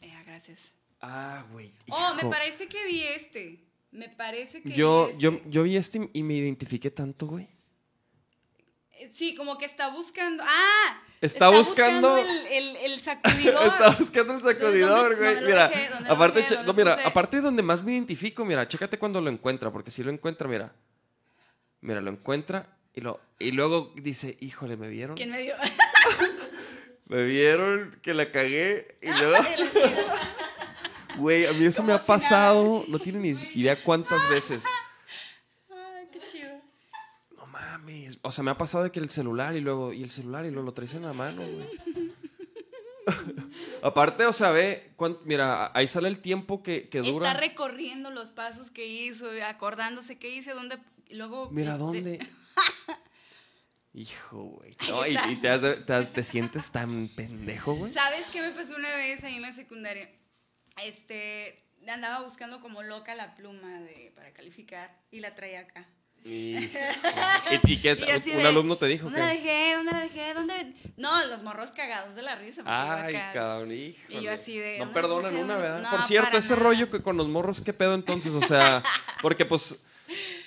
Eh, 0.00 0.22
gracias. 0.26 0.58
Ah, 1.00 1.44
güey. 1.52 1.72
Oh, 1.90 2.14
me 2.14 2.24
parece 2.24 2.66
que 2.68 2.84
vi 2.84 3.04
este. 3.04 3.63
Me 3.94 4.08
parece 4.08 4.60
que 4.62 4.70
Yo, 4.72 5.10
yo, 5.18 5.40
yo 5.46 5.62
vi 5.62 5.76
este 5.76 6.10
y 6.12 6.22
me 6.22 6.34
identifiqué 6.34 6.90
tanto, 6.90 7.26
güey. 7.26 7.48
Sí, 9.12 9.34
como 9.34 9.56
que 9.58 9.64
está 9.66 9.88
buscando. 9.88 10.42
¡Ah! 10.46 11.00
Está 11.20 11.48
buscando- 11.50 12.18
el, 12.18 12.46
el, 12.48 12.76
el 12.76 13.00
sacudidor. 13.00 13.66
Está 13.66 13.90
buscando 13.98 14.34
el 14.34 14.42
sacudidor, 14.42 15.10
¿Dónde- 15.16 15.34
güey. 15.34 15.44
Mira, 15.46 15.70
aparte, 16.08 16.44
no, 16.66 16.72
mira, 16.74 16.96
puse? 16.96 17.06
aparte 17.08 17.36
de 17.36 17.42
donde 17.42 17.62
más 17.62 17.82
me 17.82 17.92
identifico, 17.92 18.44
mira, 18.44 18.66
chécate 18.68 18.98
cuando 18.98 19.20
lo 19.20 19.30
encuentra, 19.30 19.70
porque 19.72 19.90
si 19.90 20.02
lo 20.02 20.10
encuentra, 20.10 20.48
mira. 20.48 20.74
Mira, 21.80 22.00
lo 22.00 22.10
encuentra 22.10 22.76
y, 22.94 23.00
lo, 23.00 23.20
y 23.38 23.52
luego 23.52 23.92
dice, 23.96 24.36
híjole, 24.40 24.76
¿me 24.76 24.88
vieron? 24.88 25.16
¿Quién 25.16 25.30
me 25.30 25.40
vio? 25.42 25.54
Me 27.06 27.22
vieron 27.24 28.00
que 28.02 28.14
la 28.14 28.32
cagué 28.32 28.96
y 29.02 29.08
luego... 29.20 29.36
Güey, 31.18 31.46
a 31.46 31.52
mí 31.52 31.64
eso 31.64 31.82
me 31.82 31.92
ha 31.92 31.96
si 31.98 32.02
nada. 32.02 32.06
pasado, 32.06 32.84
no 32.88 32.98
tienen 32.98 33.22
ni 33.22 33.30
idea 33.54 33.76
cuántas 33.76 34.28
veces. 34.30 34.64
Ay, 35.70 36.08
qué 36.12 36.20
chido. 36.30 36.50
No 37.36 37.46
mames. 37.46 38.18
O 38.22 38.32
sea, 38.32 38.42
me 38.44 38.50
ha 38.50 38.58
pasado 38.58 38.84
de 38.84 38.90
que 38.90 39.00
el 39.00 39.10
celular 39.10 39.54
y 39.56 39.60
luego, 39.60 39.92
y 39.92 40.02
el 40.02 40.10
celular 40.10 40.44
y 40.44 40.50
luego 40.50 40.66
lo 40.66 40.74
traes 40.74 40.94
en 40.94 41.02
la 41.02 41.12
mano, 41.12 41.42
güey. 41.42 41.68
Aparte, 43.82 44.24
o 44.24 44.32
sea, 44.32 44.50
ve, 44.50 44.94
mira, 45.24 45.70
ahí 45.74 45.86
sale 45.86 46.08
el 46.08 46.18
tiempo 46.20 46.62
que, 46.62 46.88
que 46.88 47.00
dura. 47.00 47.28
Está 47.28 47.40
recorriendo 47.40 48.10
los 48.10 48.30
pasos 48.30 48.70
que 48.70 48.86
hizo, 48.86 49.26
acordándose 49.46 50.18
qué 50.18 50.34
hice, 50.34 50.52
dónde. 50.54 50.78
Luego. 51.10 51.50
Mira, 51.50 51.72
de- 51.74 51.78
¿dónde? 51.78 52.18
Hijo, 53.92 54.42
güey. 54.44 54.74
No, 54.88 55.06
y, 55.06 55.14
está. 55.14 55.30
y 55.30 55.36
te, 55.40 55.48
has 55.50 55.60
de- 55.62 55.76
te 55.76 55.92
has- 55.92 56.12
te 56.12 56.24
sientes 56.24 56.70
tan 56.72 57.08
pendejo, 57.14 57.74
güey. 57.74 57.92
¿Sabes 57.92 58.24
qué 58.32 58.40
me 58.40 58.50
pasó 58.50 58.74
una 58.74 58.88
vez 58.96 59.22
ahí 59.22 59.36
en 59.36 59.42
la 59.42 59.52
secundaria? 59.52 60.10
Este. 60.82 61.60
Andaba 61.86 62.22
buscando 62.24 62.60
como 62.60 62.82
loca 62.82 63.14
la 63.14 63.34
pluma 63.34 63.80
de, 63.80 64.10
para 64.16 64.32
calificar 64.32 64.90
y 65.10 65.20
la 65.20 65.34
traía 65.34 65.60
acá. 65.60 65.86
Y, 66.24 66.54
qué- 67.82 67.98
un 68.32 68.38
de, 68.38 68.48
alumno 68.48 68.78
te 68.78 68.86
dijo 68.86 69.04
¿Dónde 69.04 69.20
la 69.20 69.26
dejé? 69.26 69.74
¿Dónde 69.74 69.92
la 69.92 69.98
dejé? 70.00 70.32
¿Dónde? 70.32 70.72
No, 70.96 71.26
los 71.26 71.42
morros 71.42 71.70
cagados 71.72 72.14
de 72.14 72.22
la 72.22 72.36
risa. 72.36 72.62
Ay, 72.64 73.12
cabrón, 73.34 73.70
híjole. 73.72 74.18
Y 74.18 74.22
yo 74.22 74.32
así 74.32 74.58
de, 74.58 74.78
No 74.78 74.86
¿dónde 74.86 74.94
perdonan 74.94 75.36
una, 75.36 75.58
¿verdad? 75.58 75.82
No, 75.82 75.90
Por 75.90 76.02
cierto, 76.04 76.38
ese 76.38 76.50
nada. 76.54 76.62
rollo 76.62 76.90
que 76.90 77.02
con 77.02 77.18
los 77.18 77.28
morros, 77.28 77.60
¿qué 77.60 77.74
pedo 77.74 77.92
entonces? 77.94 78.32
O 78.32 78.40
sea, 78.40 78.82
porque 79.20 79.44
pues. 79.44 79.78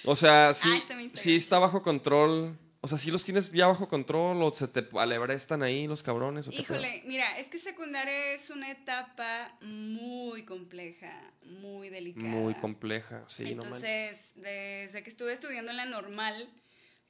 O 0.06 0.16
sea, 0.16 0.54
sí, 0.54 0.70
Ah, 0.72 1.10
sí 1.16 1.36
está 1.36 1.60
bajo 1.60 1.82
control. 1.82 2.58
O 2.88 2.90
sea, 2.90 2.98
sí 2.98 3.12
los 3.12 3.26
tienes 3.26 3.52
ya 3.52 3.68
bajo 3.68 3.90
control 3.90 4.42
o 4.42 4.54
se 4.54 4.66
te 4.70 4.88
alebrestan 4.98 5.62
ahí 5.62 5.88
los 5.88 6.02
cabrones. 6.02 6.48
¿o 6.48 6.52
qué 6.52 6.64
pedo? 6.64 6.76
Híjole, 6.80 7.04
mira, 7.06 7.38
es 7.38 7.50
que 7.50 7.60
secundaria 7.60 8.32
es 8.32 8.50
una 8.50 8.72
etapa 8.72 9.58
muy 9.62 10.46
compleja, 10.46 11.12
muy 11.60 11.90
delicada. 11.90 12.28
Muy 12.30 12.54
compleja, 12.54 13.26
sí, 13.28 13.44
no. 13.44 13.50
Entonces, 13.64 14.32
desde 14.36 15.04
que 15.04 15.10
estuve 15.10 15.34
estudiando 15.34 15.72
en 15.72 15.76
la 15.78 15.86
normal, 15.86 16.50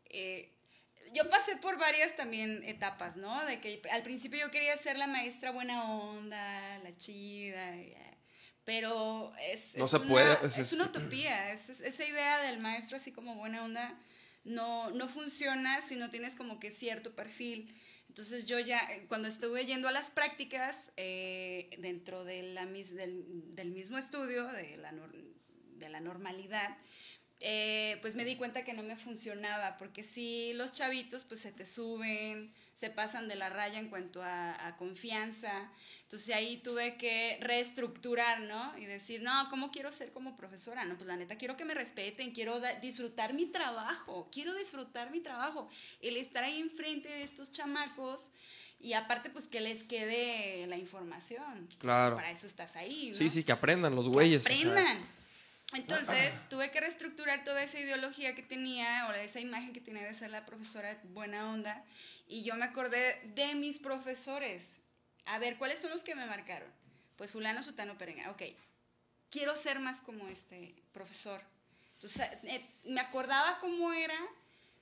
eh, 0.05 0.51
yo 1.13 1.29
pasé 1.29 1.55
por 1.57 1.77
varias 1.77 2.15
también 2.15 2.63
etapas, 2.63 3.15
¿no? 3.15 3.45
De 3.45 3.61
que 3.61 3.79
al 3.91 4.01
principio 4.01 4.39
yo 4.39 4.49
quería 4.49 4.75
ser 4.77 4.97
la 4.97 5.05
maestra 5.05 5.51
buena 5.51 5.85
onda, 5.93 6.79
la 6.79 6.97
chida, 6.97 7.75
pero 8.65 9.31
es, 9.51 9.75
No 9.77 9.85
es 9.85 9.91
se 9.91 9.97
una, 9.97 10.07
puede, 10.09 10.33
Es, 10.47 10.57
es- 10.57 10.73
una 10.73 10.85
utopía, 10.85 11.51
es- 11.51 11.69
es- 11.69 11.81
esa 11.81 12.03
idea 12.03 12.39
del 12.41 12.59
maestro 12.59 12.97
así 12.97 13.11
como 13.11 13.35
buena 13.35 13.63
onda 13.63 13.95
no, 14.47 14.89
no 14.91 15.07
funciona 15.07 15.81
si 15.81 15.95
no 15.95 16.09
tienes 16.09 16.35
como 16.35 16.59
que 16.59 16.71
cierto 16.71 17.13
perfil. 17.15 17.75
Entonces 18.07 18.45
yo 18.45 18.59
ya, 18.59 18.79
eh, 18.91 19.05
cuando 19.07 19.27
estuve 19.27 19.65
yendo 19.65 19.87
a 19.87 19.91
las 19.91 20.09
prácticas, 20.09 20.91
eh, 20.97 21.69
dentro 21.79 22.23
del, 22.23 22.57
del 23.55 23.71
mismo 23.71 23.97
estudio, 23.97 24.47
de 24.47 24.77
la, 24.77 24.93
de 25.75 25.89
la 25.89 25.99
normalidad, 25.99 26.77
eh, 27.39 27.99
pues 28.01 28.15
me 28.15 28.25
di 28.25 28.35
cuenta 28.35 28.63
que 28.63 28.73
no 28.73 28.81
me 28.81 28.95
funcionaba, 28.95 29.77
porque 29.77 30.01
si 30.01 30.53
los 30.53 30.73
chavitos 30.73 31.23
pues 31.25 31.41
se 31.41 31.51
te 31.51 31.65
suben, 31.65 32.51
se 32.77 32.89
pasan 32.91 33.27
de 33.27 33.35
la 33.35 33.49
raya 33.49 33.79
en 33.79 33.89
cuanto 33.89 34.21
a, 34.21 34.67
a 34.67 34.77
confianza, 34.77 35.69
entonces 36.03 36.33
ahí 36.33 36.57
tuve 36.57 36.95
que 36.95 37.37
reestructurar, 37.41 38.39
¿no? 38.41 38.77
Y 38.77 38.85
decir, 38.85 39.21
no, 39.23 39.49
¿cómo 39.49 39.71
quiero 39.71 39.91
ser 39.91 40.11
como 40.13 40.37
profesora? 40.37 40.85
No, 40.85 40.95
pues 40.95 41.07
la 41.07 41.17
neta, 41.17 41.37
quiero 41.37 41.57
que 41.57 41.65
me 41.65 41.73
respeten, 41.73 42.31
quiero 42.31 42.61
disfrutar 42.81 43.33
mi 43.33 43.47
trabajo, 43.47 44.29
quiero 44.31 44.53
disfrutar 44.53 45.09
mi 45.11 45.19
trabajo, 45.19 45.67
el 46.01 46.17
estar 46.17 46.43
ahí 46.43 46.61
enfrente 46.61 47.09
de 47.09 47.23
estos 47.23 47.51
chamacos. 47.51 48.31
Y 48.79 48.93
aparte, 48.93 49.31
pues 49.31 49.47
que 49.47 49.59
les 49.59 49.83
quede 49.83 50.67
la 50.67 50.77
información. 50.77 51.65
O 51.67 51.71
sea, 51.71 51.79
Claro. 51.79 52.15
para 52.15 52.29
eso 52.29 52.45
estás 52.45 52.75
ahí. 52.75 53.09
¿no? 53.09 53.15
Sí, 53.15 53.27
sí, 53.27 53.43
que 53.43 53.51
aprendan 53.51 53.95
los 53.95 54.07
güeyes. 54.07 54.45
o 54.45 54.47
sea. 54.47 54.55
aprendan. 54.55 55.03
Entonces 55.73 56.45
tuve 56.49 56.71
que 56.71 56.79
reestructurar 56.79 57.43
toda 57.43 57.61
esa 57.61 57.79
ideología 57.79 58.33
que 58.35 58.43
tenía, 58.43 59.07
o 59.09 59.13
esa 59.13 59.41
imagen 59.41 59.73
que 59.73 59.81
tenía 59.81 60.03
de 60.03 60.13
ser 60.13 60.31
la 60.31 60.45
profesora 60.45 60.97
buena 61.11 61.51
onda, 61.51 61.83
y 62.27 62.43
yo 62.43 62.55
me 62.55 62.65
acordé 62.65 63.19
de 63.35 63.55
mis 63.55 63.79
profesores. 63.79 64.79
A 65.25 65.39
ver, 65.39 65.57
¿cuáles 65.57 65.79
son 65.79 65.91
los 65.91 66.03
que 66.03 66.15
me 66.15 66.25
marcaron? 66.25 66.69
Pues 67.15 67.31
fulano, 67.31 67.63
sutano, 67.63 67.97
perenga. 67.97 68.29
Ok, 68.31 68.43
quiero 69.29 69.55
ser 69.55 69.79
más 69.79 70.01
como 70.01 70.27
este 70.27 70.75
profesor. 70.93 71.41
Entonces, 71.93 72.29
eh, 72.43 72.65
me 72.83 73.01
acordaba 73.01 73.59
cómo 73.59 73.91
era 73.91 74.19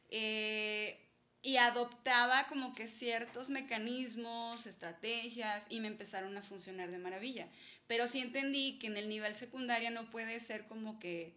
eh, 0.10 1.00
y 1.42 1.58
adoptaba 1.58 2.48
como 2.48 2.74
que 2.74 2.88
ciertos 2.88 3.50
mecanismos, 3.50 4.66
estrategias 4.66 5.68
y 5.70 5.80
me 5.80 5.88
empezaron 5.88 6.36
a 6.38 6.44
funcionar 6.44 6.92
de 6.92 6.98
maravilla. 6.98 7.48
Pero 7.88 8.08
sí 8.08 8.20
entendí 8.20 8.80
que 8.80 8.88
en 8.88 8.98
el 8.98 9.08
nivel 9.08 9.36
secundaria 9.36 9.92
no 9.92 10.10
puede 10.10 10.40
ser 10.40 10.66
como 10.66 11.00
que 11.00 11.34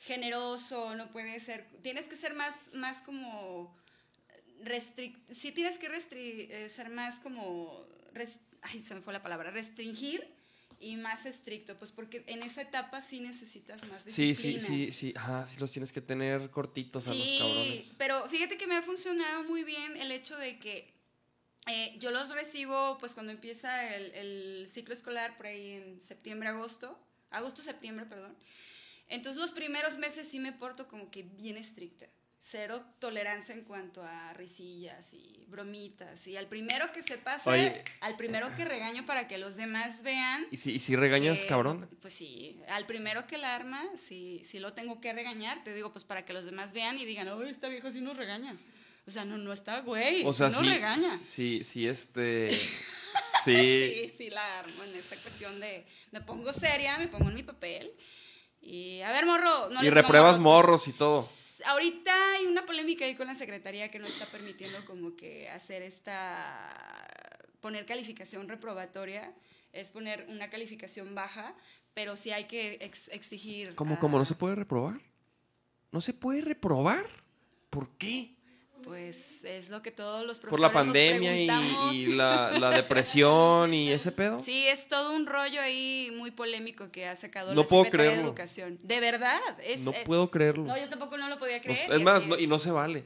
generoso, 0.00 0.94
no 0.96 1.10
puede 1.12 1.40
ser, 1.40 1.66
tienes 1.82 2.08
que 2.08 2.16
ser 2.16 2.34
más, 2.34 2.70
más 2.74 3.00
como 3.02 3.74
restric, 4.66 5.16
sí 5.30 5.52
tienes 5.52 5.78
que 5.78 5.88
restri- 5.90 6.48
eh, 6.50 6.68
ser 6.70 6.88
más 6.90 7.18
como, 7.20 7.86
ay, 8.62 8.80
se 8.80 8.94
me 8.94 9.00
fue 9.00 9.12
la 9.12 9.22
palabra, 9.22 9.50
restringir 9.50 10.26
y 10.80 10.96
más 10.96 11.24
estricto, 11.26 11.78
pues 11.78 11.92
porque 11.92 12.24
en 12.26 12.42
esa 12.42 12.62
etapa 12.62 13.00
sí 13.00 13.20
necesitas 13.20 13.84
más 13.88 14.04
Sí, 14.04 14.28
disciplina. 14.28 14.60
sí, 14.60 14.86
sí, 14.86 14.92
sí. 14.92 15.14
Ajá, 15.16 15.46
sí 15.46 15.58
los 15.60 15.70
tienes 15.72 15.92
que 15.92 16.00
tener 16.00 16.50
cortitos 16.50 17.06
a 17.08 17.14
los 17.14 17.26
Sí, 17.28 17.38
cabrones. 17.38 17.94
pero 17.98 18.28
fíjate 18.28 18.56
que 18.56 18.66
me 18.66 18.76
ha 18.76 18.82
funcionado 18.82 19.44
muy 19.44 19.62
bien 19.64 19.96
el 19.96 20.10
hecho 20.12 20.36
de 20.36 20.58
que 20.58 20.92
eh, 21.66 21.96
yo 21.98 22.10
los 22.10 22.30
recibo 22.34 22.98
pues 22.98 23.14
cuando 23.14 23.32
empieza 23.32 23.94
el, 23.94 24.12
el 24.14 24.68
ciclo 24.68 24.92
escolar 24.92 25.36
por 25.36 25.46
ahí 25.46 25.70
en 25.72 26.02
septiembre, 26.02 26.48
agosto, 26.50 26.98
agosto, 27.30 27.62
septiembre, 27.62 28.04
perdón. 28.06 28.36
Entonces 29.08 29.40
los 29.40 29.52
primeros 29.52 29.96
meses 29.98 30.26
sí 30.28 30.40
me 30.40 30.52
porto 30.52 30.88
como 30.88 31.10
que 31.10 31.22
bien 31.22 31.56
estricta. 31.56 32.06
Cero 32.46 32.84
tolerancia 32.98 33.54
en 33.54 33.62
cuanto 33.64 34.02
a 34.02 34.34
risillas 34.34 35.14
y 35.14 35.46
bromitas. 35.48 36.26
Y 36.26 36.36
al 36.36 36.46
primero 36.46 36.92
que 36.92 37.00
se 37.00 37.16
pase, 37.16 37.48
Oye. 37.48 37.82
al 38.02 38.16
primero 38.18 38.54
que 38.54 38.66
regaño 38.66 39.06
para 39.06 39.26
que 39.26 39.38
los 39.38 39.56
demás 39.56 40.02
vean. 40.02 40.46
¿Y 40.50 40.58
si, 40.58 40.72
y 40.72 40.80
si 40.80 40.94
regañas, 40.94 41.40
que- 41.40 41.46
cabrón? 41.46 41.88
Pues 42.02 42.12
sí, 42.12 42.60
al 42.68 42.84
primero 42.84 43.26
que 43.26 43.38
la 43.38 43.54
arma, 43.54 43.82
sí, 43.96 44.42
sí 44.44 44.58
lo 44.58 44.74
tengo 44.74 45.00
que 45.00 45.14
regañar, 45.14 45.64
te 45.64 45.72
digo, 45.72 45.90
pues 45.90 46.04
para 46.04 46.26
que 46.26 46.34
los 46.34 46.44
demás 46.44 46.74
vean 46.74 46.98
y 46.98 47.06
digan, 47.06 47.28
oh, 47.28 47.42
esta 47.44 47.68
vieja 47.68 47.90
sí 47.90 48.02
nos 48.02 48.18
regaña. 48.18 48.54
O 49.06 49.10
sea, 49.10 49.24
no, 49.24 49.38
no 49.38 49.50
está 49.50 49.80
güey, 49.80 50.22
O 50.26 50.32
sea, 50.34 50.50
sí 50.50 50.60
sí. 50.60 50.68
regaña. 50.68 51.16
Sí, 51.16 51.64
sí, 51.64 51.88
este. 51.88 52.48
Sí. 53.44 53.52
Sí, 54.08 54.12
sí, 54.16 54.30
la 54.30 54.60
armo 54.60 54.82
en 54.84 54.94
esa 54.96 55.16
cuestión 55.16 55.60
de, 55.60 55.86
me 56.12 56.20
pongo 56.22 56.50
seria, 56.52 56.98
me 56.98 57.08
pongo 57.08 57.28
en 57.28 57.34
mi 57.34 57.42
papel. 57.42 57.92
Y, 58.62 59.00
a 59.02 59.12
ver, 59.12 59.26
morro, 59.26 59.68
no 59.68 59.80
y 59.82 59.84
les 59.84 59.92
repruebas 59.94 60.38
morros, 60.38 60.42
morros 60.42 60.88
y 60.88 60.92
todo. 60.94 61.20
pues, 61.22 61.43
Ahorita 61.66 62.12
hay 62.34 62.46
una 62.46 62.64
polémica 62.66 63.04
ahí 63.04 63.14
con 63.14 63.26
la 63.26 63.34
secretaría 63.34 63.90
que 63.90 63.98
no 63.98 64.06
está 64.06 64.26
permitiendo 64.26 64.84
como 64.84 65.14
que 65.16 65.48
hacer 65.48 65.82
esta, 65.82 67.38
poner 67.60 67.86
calificación 67.86 68.48
reprobatoria, 68.48 69.32
es 69.72 69.90
poner 69.90 70.26
una 70.28 70.50
calificación 70.50 71.14
baja, 71.14 71.54
pero 71.94 72.16
sí 72.16 72.30
hay 72.30 72.44
que 72.44 72.78
ex- 72.80 73.08
exigir. 73.08 73.74
¿Cómo, 73.74 73.94
a- 73.94 73.98
cómo? 74.00 74.18
¿No 74.18 74.24
se 74.24 74.34
puede 74.34 74.54
reprobar? 74.54 75.00
¿No 75.92 76.00
se 76.00 76.12
puede 76.12 76.40
reprobar? 76.40 77.06
¿Por 77.70 77.96
qué? 77.98 78.33
Pues 78.84 79.42
es 79.44 79.70
lo 79.70 79.80
que 79.82 79.90
todos 79.90 80.26
los 80.26 80.38
Por 80.40 80.50
profesores 80.50 80.74
la 80.74 80.84
nos 80.84 80.86
pandemia 80.86 81.92
y, 81.92 82.06
la, 82.06 82.50
la 82.58 82.70
depresión 82.76 83.72
y 83.72 83.90
ese 83.90 84.12
pedo. 84.12 84.40
Sí, 84.40 84.66
es 84.66 84.88
todo 84.88 85.12
un 85.14 85.26
rollo 85.26 85.60
ahí 85.60 86.12
muy 86.16 86.30
polémico 86.30 86.90
que 86.92 87.06
ha 87.06 87.16
sacado 87.16 87.54
No 87.54 87.62
la 87.62 87.66
puedo 87.66 87.84
Secretaría 87.84 88.10
de 88.10 88.16
creerlo. 88.16 88.28
Educación. 88.30 88.78
De 88.82 89.00
verdad. 89.00 89.40
Es, 89.64 89.80
No 89.80 89.92
eh, 89.92 90.02
puedo 90.04 90.30
creerlo. 90.30 90.64
No, 90.64 90.78
yo 90.78 90.88
tampoco 90.88 91.16
no 91.16 91.28
lo 91.28 91.38
podía 91.38 91.60
creer. 91.62 91.90
es 91.92 92.00
más, 92.02 92.26
no- 92.26 92.38
y 92.38 92.46
no 92.46 92.58
se 92.58 92.70
vale. 92.70 93.04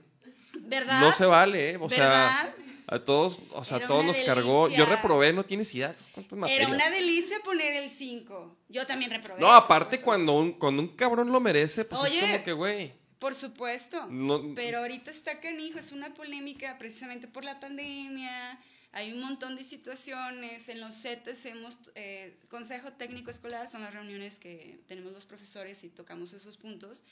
¿Verdad? 0.60 1.00
No 1.00 1.12
se 1.12 1.24
vale, 1.24 1.70
¿eh? 1.70 1.76
O 1.76 1.88
¿Verdad? 1.88 2.52
sea, 2.52 2.55
a 2.90 2.98
todos, 2.98 3.38
o 3.52 3.62
sea, 3.64 3.76
a 3.78 3.86
todos 3.86 4.05
nos 4.05 4.16
cargó. 4.18 4.68
Yo 4.68 4.84
reprobé, 4.86 5.32
no 5.32 5.44
tienes 5.44 5.72
idea. 5.74 5.94
¿Cuántas 6.12 6.38
materias? 6.38 6.66
Era 6.68 6.74
una 6.74 6.90
delicia 6.90 7.38
poner 7.44 7.74
el 7.76 7.88
5. 7.88 8.56
Yo 8.68 8.86
también 8.86 9.10
reprobé. 9.10 9.40
No, 9.40 9.46
por 9.46 9.56
aparte 9.56 10.00
cuando 10.00 10.32
un, 10.32 10.52
cuando 10.52 10.82
un 10.82 10.88
cabrón 10.88 11.30
lo 11.30 11.38
merece, 11.40 11.84
pues 11.84 12.12
es 12.14 12.20
como 12.20 12.44
que, 12.44 12.52
güey. 12.52 12.92
Por 13.19 13.35
supuesto. 13.35 14.07
No- 14.07 14.55
Pero 14.55 14.78
ahorita 14.78 15.11
está 15.11 15.40
canijo, 15.40 15.78
es 15.78 15.93
una 15.93 16.15
polémica 16.15 16.78
precisamente 16.78 17.27
por 17.28 17.45
la 17.45 17.59
pandemia. 17.61 18.59
Hay 18.93 19.12
un 19.12 19.20
montón 19.20 19.57
de 19.57 19.65
situaciones. 19.65 20.69
En 20.69 20.81
los 20.81 20.95
CETES 20.95 21.47
hemos, 21.47 21.78
eh, 21.95 22.36
Consejo 22.49 22.93
Técnico 22.93 23.31
Escolar 23.31 23.69
son 23.69 23.82
las 23.82 23.93
reuniones 23.93 24.39
que 24.39 24.78
tenemos 24.86 25.12
los 25.12 25.27
profesores 25.27 25.85
y 25.85 25.89
tocamos 25.90 26.32
esos 26.32 26.57
puntos. 26.57 27.03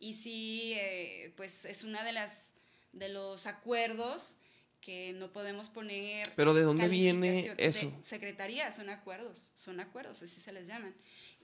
Y 0.00 0.14
sí, 0.14 0.72
eh, 0.76 1.32
pues 1.36 1.64
es 1.64 1.84
una 1.84 2.02
de 2.04 2.12
las, 2.12 2.52
de 2.92 3.08
los 3.08 3.46
acuerdos 3.46 4.36
que 4.80 5.14
no 5.14 5.32
podemos 5.32 5.70
poner. 5.70 6.30
Pero 6.36 6.52
¿de 6.52 6.60
dónde 6.62 6.88
viene 6.88 7.54
eso? 7.56 7.90
secretaría, 8.02 8.70
son 8.70 8.90
acuerdos, 8.90 9.52
son 9.54 9.80
acuerdos, 9.80 10.22
así 10.22 10.40
se 10.40 10.52
les 10.52 10.66
llaman. 10.66 10.94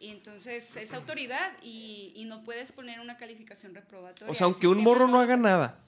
Y 0.00 0.08
entonces 0.08 0.76
es 0.76 0.94
autoridad 0.94 1.52
y, 1.62 2.12
y 2.16 2.24
no 2.24 2.42
puedes 2.42 2.72
poner 2.72 3.00
una 3.00 3.18
calificación 3.18 3.74
reprobatoria. 3.74 4.32
O 4.32 4.34
sea, 4.34 4.46
aunque 4.46 4.66
un 4.66 4.82
morro 4.82 5.06
no 5.06 5.20
haga 5.20 5.36
nada. 5.36 5.78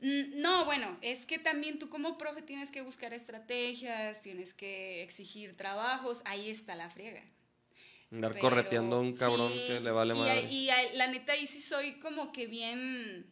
Mm, 0.00 0.40
No, 0.40 0.64
bueno, 0.64 0.96
es 1.02 1.26
que 1.26 1.38
también 1.38 1.78
tú 1.78 1.90
como 1.90 2.16
profe 2.16 2.40
tienes 2.40 2.70
que 2.70 2.80
buscar 2.80 3.12
estrategias, 3.12 4.22
tienes 4.22 4.54
que 4.54 5.02
exigir 5.02 5.54
trabajos, 5.54 6.22
ahí 6.24 6.48
está 6.48 6.74
la 6.76 6.88
friega. 6.88 7.22
Andar 8.10 8.32
Pero- 8.32 8.40
correteando 8.42 8.96
a 8.96 9.00
un 9.00 9.12
cabrón 9.14 9.52
sí, 9.52 9.64
que 9.66 9.80
le 9.80 9.90
vale 9.90 10.14
madre. 10.14 10.50
Y, 10.50 10.68
la 10.94 11.06
neta 11.06 11.34
ahí 11.34 11.46
sí 11.46 11.60
soy 11.60 11.98
como 12.00 12.32
que 12.32 12.46
bien, 12.46 13.26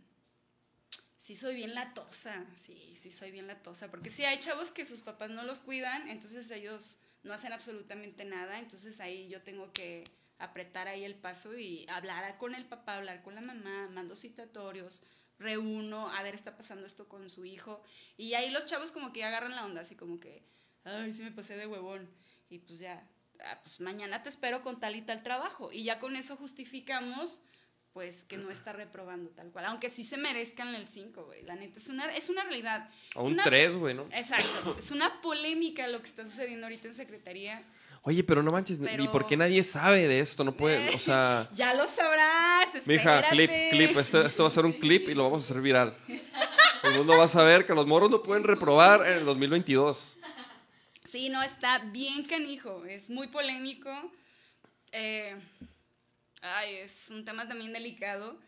sí 1.18 1.34
soy 1.34 1.54
bien 1.54 1.74
latosa, 1.74 2.44
sí, 2.56 2.94
sí 2.94 3.10
soy 3.10 3.30
bien 3.30 3.46
latosa, 3.46 3.90
porque 3.90 4.10
sí 4.10 4.24
hay 4.26 4.38
chavos 4.38 4.70
que 4.70 4.84
sus 4.84 5.00
papás 5.00 5.30
no 5.30 5.44
los 5.44 5.60
cuidan, 5.60 6.08
entonces 6.08 6.50
ellos 6.50 6.98
no 7.22 7.34
hacen 7.34 7.52
absolutamente 7.52 8.24
nada, 8.24 8.58
entonces 8.58 9.00
ahí 9.00 9.28
yo 9.28 9.42
tengo 9.42 9.72
que 9.72 10.04
apretar 10.38 10.88
ahí 10.88 11.04
el 11.04 11.14
paso 11.14 11.56
y 11.56 11.86
hablar 11.88 12.36
con 12.36 12.54
el 12.54 12.64
papá, 12.66 12.96
hablar 12.96 13.22
con 13.22 13.34
la 13.34 13.40
mamá, 13.40 13.88
mando 13.88 14.16
citatorios, 14.16 15.02
reúno, 15.38 16.08
a 16.08 16.22
ver, 16.22 16.34
está 16.34 16.56
pasando 16.56 16.86
esto 16.86 17.08
con 17.08 17.30
su 17.30 17.44
hijo, 17.44 17.82
y 18.16 18.34
ahí 18.34 18.50
los 18.50 18.66
chavos 18.66 18.92
como 18.92 19.12
que 19.12 19.24
agarran 19.24 19.54
la 19.54 19.64
onda, 19.64 19.82
así 19.82 19.94
como 19.94 20.18
que, 20.18 20.42
ay, 20.84 21.12
sí 21.12 21.22
me 21.22 21.30
pasé 21.30 21.56
de 21.56 21.66
huevón, 21.66 22.10
y 22.50 22.58
pues 22.58 22.80
ya, 22.80 23.08
ah, 23.40 23.60
pues 23.62 23.80
mañana 23.80 24.22
te 24.22 24.28
espero 24.28 24.62
con 24.62 24.80
tal 24.80 24.96
y 24.96 25.02
tal 25.02 25.22
trabajo, 25.22 25.72
y 25.72 25.84
ya 25.84 26.00
con 26.00 26.16
eso 26.16 26.36
justificamos 26.36 27.40
pues 27.92 28.24
que 28.24 28.38
no 28.38 28.50
está 28.50 28.72
reprobando 28.72 29.30
tal 29.30 29.50
cual, 29.50 29.66
aunque 29.66 29.90
sí 29.90 30.02
se 30.04 30.16
merezcan 30.16 30.74
el 30.74 30.86
5, 30.86 31.24
güey, 31.26 31.42
la 31.42 31.54
neta, 31.56 31.78
es 31.78 31.88
una, 31.88 32.06
es 32.16 32.30
una 32.30 32.42
realidad. 32.44 32.88
A 33.14 33.20
Es 33.20 33.26
un 33.26 33.32
una- 33.34 33.44
3, 33.44 33.74
güey, 33.74 33.94
¿no? 33.94 34.06
Exacto, 34.12 34.76
es 34.78 34.90
una 34.90 35.20
polémica 35.20 35.86
lo 35.88 36.00
que 36.00 36.06
está 36.08 36.24
sucediendo 36.24 36.66
ahorita 36.66 36.88
en 36.88 36.94
Secretaría. 36.94 37.62
Oye, 38.04 38.24
pero 38.24 38.42
no 38.42 38.50
manches, 38.50 38.78
¿y 38.80 38.82
Pero- 38.82 39.12
por 39.12 39.26
qué 39.26 39.36
nadie 39.36 39.62
sabe 39.62 40.08
de 40.08 40.20
esto? 40.20 40.42
No 40.42 40.52
puede, 40.56 40.94
o 40.94 40.98
sea... 40.98 41.48
Ya 41.52 41.74
lo 41.74 41.86
sabrás, 41.86 42.68
Mija, 42.86 43.22
clip, 43.30 43.48
espérate. 43.50 43.70
clip, 43.76 43.98
esto, 43.98 44.22
esto 44.26 44.42
va 44.42 44.48
a 44.48 44.50
ser 44.50 44.64
un 44.64 44.72
clip 44.72 45.08
y 45.08 45.14
lo 45.14 45.24
vamos 45.24 45.42
a 45.42 45.44
hacer 45.44 45.60
viral. 45.62 45.96
El 46.08 46.94
mundo 46.96 47.16
va 47.16 47.24
a 47.24 47.28
saber 47.28 47.64
que 47.66 47.74
los 47.74 47.86
morros 47.86 48.10
no 48.10 48.22
pueden 48.22 48.42
reprobar 48.42 49.06
en 49.06 49.18
el 49.18 49.24
2022. 49.24 50.16
Sí, 51.04 51.28
no, 51.28 51.42
está 51.42 51.78
bien 51.78 52.24
canijo, 52.24 52.84
es 52.86 53.10
muy 53.10 53.28
polémico. 53.28 53.90
Eh, 54.92 55.36
ay, 56.42 56.74
es 56.76 57.08
un 57.10 57.24
tema 57.24 57.48
también 57.48 57.72
delicado, 57.72 58.38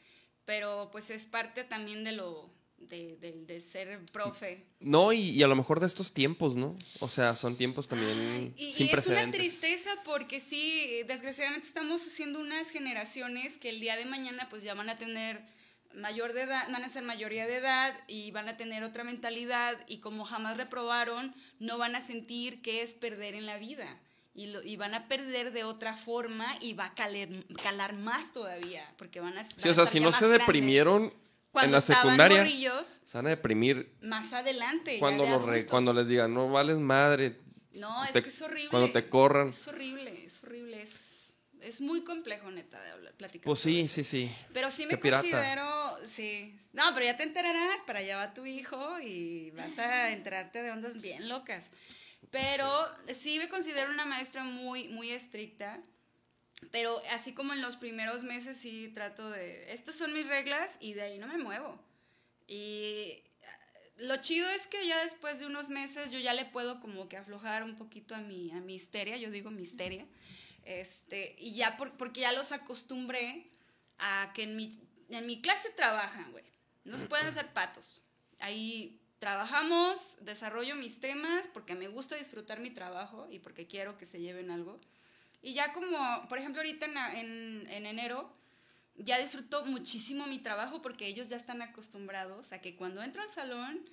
pero 0.45 0.91
pues 0.93 1.11
es 1.11 1.27
parte 1.27 1.65
también 1.65 2.05
de 2.05 2.13
lo, 2.13 2.53
de, 2.77 3.17
de- 3.17 3.45
de 3.47 3.61
ser 3.61 4.05
profe. 4.13 4.67
No, 4.81 5.13
y, 5.13 5.31
y 5.31 5.43
a 5.43 5.47
lo 5.47 5.57
mejor 5.57 5.81
de 5.81 5.87
estos 5.87 6.13
tiempos, 6.13 6.55
¿no? 6.55 6.77
O 7.01 7.09
sea, 7.09 7.35
son 7.35 7.57
tiempos 7.57 7.89
también 7.89 8.53
Y, 8.57 8.73
sin 8.75 8.87
y 8.89 8.91
es 8.91 9.07
una 9.07 9.31
tristeza 9.31 9.91
porque 10.05 10.41
sí, 10.41 11.03
desgraciadamente 11.07 11.67
estamos 11.67 12.07
haciendo 12.07 12.41
unas 12.41 12.71
generaciones 12.71 13.57
que 13.59 13.71
el 13.71 13.81
día 13.81 13.97
de 13.97 14.05
mañana 14.05 14.49
pues 14.51 14.63
ya 14.63 14.75
van 14.75 14.91
a 14.91 14.97
tener 14.97 15.41
mayor 15.95 16.33
de 16.33 16.43
edad, 16.43 16.69
van 16.73 16.83
a 16.85 16.89
ser 16.89 17.05
mayoría 17.05 17.47
de 17.47 17.57
edad 17.59 17.95
y 18.09 18.33
van 18.33 18.49
a 18.49 18.57
tener 18.57 18.83
otra 18.83 19.05
mentalidad 19.05 19.79
y 19.87 20.01
como 20.01 20.25
jamás 20.25 20.57
reprobaron, 20.57 21.33
no 21.61 21.79
van 21.79 21.95
a 21.95 22.01
sentir 22.01 22.61
que 22.63 22.83
es 22.83 22.93
perder 22.95 23.35
en 23.37 23.47
la 23.47 23.59
vida. 23.59 24.01
Y, 24.37 24.49
lo- 24.49 24.63
y 24.65 24.77
van 24.77 24.95
a 24.95 25.07
perder 25.07 25.53
de 25.53 25.63
otra 25.63 25.97
forma 25.97 26.57
y 26.61 26.73
va 26.75 26.87
a 26.87 26.95
caler- 26.95 27.45
calar 27.63 27.93
más 27.95 28.33
todavía, 28.33 28.85
porque 28.99 29.21
van 29.21 29.39
a 29.39 29.45
Sí, 29.45 29.69
o 29.69 29.75
sea, 29.75 29.87
si 29.87 30.01
no 30.01 30.11
se 30.11 30.27
deprimieron 30.27 31.05
en 31.05 31.13
Cuando 31.53 31.73
la 31.73 31.79
estaban 31.79 32.03
secundaria, 32.03 32.39
morrillos, 32.39 33.01
se 33.05 33.17
van 33.19 33.27
a 33.27 33.31
deprimir 33.31 33.95
más 34.03 34.33
adelante. 34.33 34.99
cuando, 34.99 35.25
los 35.25 35.43
re- 35.45 35.67
cuando 35.67 35.93
les 35.93 36.09
digan, 36.09 36.35
no 36.35 36.49
vales 36.51 36.79
madre. 36.79 37.39
No, 37.75 38.05
es 38.05 38.11
que 38.13 38.29
es 38.29 38.43
horrible. 38.43 38.71
Cuando 38.71 38.91
te 38.93 39.09
corran. 39.09 39.49
Es 39.51 39.69
horrible, 39.69 40.25
es 40.25 40.43
horrible, 40.43 40.83
es, 40.83 41.37
es 41.61 41.81
muy 41.81 42.03
complejo, 42.03 42.51
neta, 42.51 42.83
de 42.83 42.91
hablar, 42.91 43.15
platicar. 43.15 43.45
Pues 43.45 43.61
sí, 43.61 43.87
sí, 43.87 44.03
sí. 44.03 44.33
Pero 44.53 44.69
sí 44.73 44.87
Qué 44.89 44.97
me 44.97 44.99
pirata. 45.03 45.23
considero, 45.23 45.97
sí. 46.07 46.57
No, 46.73 46.83
pero 46.93 47.07
ya 47.07 47.17
te 47.17 47.23
enterarás, 47.23 47.83
para 47.85 48.01
allá 48.01 48.17
va 48.17 48.35
tu 48.35 48.47
hijo 48.47 48.99
y 49.01 49.53
vas 49.53 49.79
a 49.79 50.11
enterarte 50.11 50.61
de 50.63 50.73
ondas 50.73 51.01
bien 51.01 51.29
locas. 51.29 51.71
Pero 52.31 52.67
sí 53.15 53.39
me 53.39 53.49
considero 53.49 53.91
una 53.91 54.05
maestra 54.07 54.45
muy, 54.45 54.89
muy 54.89 55.11
estricta. 55.11 55.81
Pero 56.71 57.03
así 57.11 57.35
como 57.35 57.53
en 57.53 57.61
los 57.61 57.77
primeros 57.77 58.23
meses 58.23 58.57
sí 58.57 58.91
trato 58.95 59.29
de, 59.31 59.73
estas 59.73 59.97
son 59.97 60.15
mis 60.15 60.27
reglas 60.27 60.79
y 60.81 60.95
de 60.95 61.03
ahí 61.03 61.19
no 61.19 61.27
me 61.27 61.37
muevo. 61.37 61.79
Y 62.47 63.23
lo 63.97 64.17
chido 64.23 64.49
es 64.49 64.67
que 64.67 64.87
ya 64.87 65.03
después 65.03 65.39
de 65.41 65.47
unos 65.47 65.69
meses 65.69 66.11
yo 66.11 66.19
ya 66.19 66.33
le 66.33 66.47
puedo 66.47 66.81
como 66.81 67.09
que 67.09 67.17
aflojar 67.19 67.65
un 67.65 67.77
poquito 67.77 68.15
a 68.15 68.21
mi, 68.21 68.51
a 68.53 68.61
mi 68.61 68.77
histeria, 68.77 69.17
yo 69.19 69.31
digo 69.31 69.51
mi 69.51 69.63
histeria, 69.63 70.07
este, 70.65 71.37
y 71.39 71.55
ya 71.55 71.77
por- 71.77 71.97
porque 71.99 72.21
ya 72.23 72.33
los 72.33 72.51
acostumbré 72.53 73.45
a 73.99 74.33
que 74.35 74.45
en 74.45 74.57
mi, 74.57 74.79
en 75.11 75.27
mi 75.27 75.43
clase 75.43 75.69
trabajan, 75.71 76.31
güey, 76.33 76.45
no 76.85 76.99
se 76.99 77.07
pueden 77.07 77.27
hacer 77.27 77.53
patos. 77.53 78.03
Ahí 78.39 79.01
trabajamos, 79.25 80.19
desarrollo 80.21 80.77
mis 80.77 81.01
temas 81.01 81.49
porque 81.49 81.75
me 81.75 81.89
gusta 81.89 82.15
disfrutar 82.15 82.61
mi 82.61 82.69
trabajo 82.69 83.27
y 83.31 83.39
porque 83.39 83.67
quiero 83.67 83.97
que 83.97 84.05
se 84.05 84.21
lleven 84.21 84.51
algo. 84.51 84.79
Y 85.41 85.55
ya 85.55 85.73
como, 85.73 86.29
por 86.29 86.37
ejemplo, 86.37 86.61
ahorita 86.61 86.85
en, 86.85 86.97
en, 86.99 87.71
en 87.71 87.87
enero, 87.87 88.31
ya 88.97 89.19
disfruto 89.19 89.65
muchísimo 89.65 90.27
mi 90.27 90.41
trabajo 90.41 90.83
porque 90.83 91.07
ellos 91.07 91.31
ya 91.31 91.39
están 91.39 91.63
acostumbrados 91.63 92.53
a 92.53 92.61
que 92.61 92.77
cuando 92.77 93.03
entro 93.03 93.23
al 93.23 93.31
salón 93.31 93.89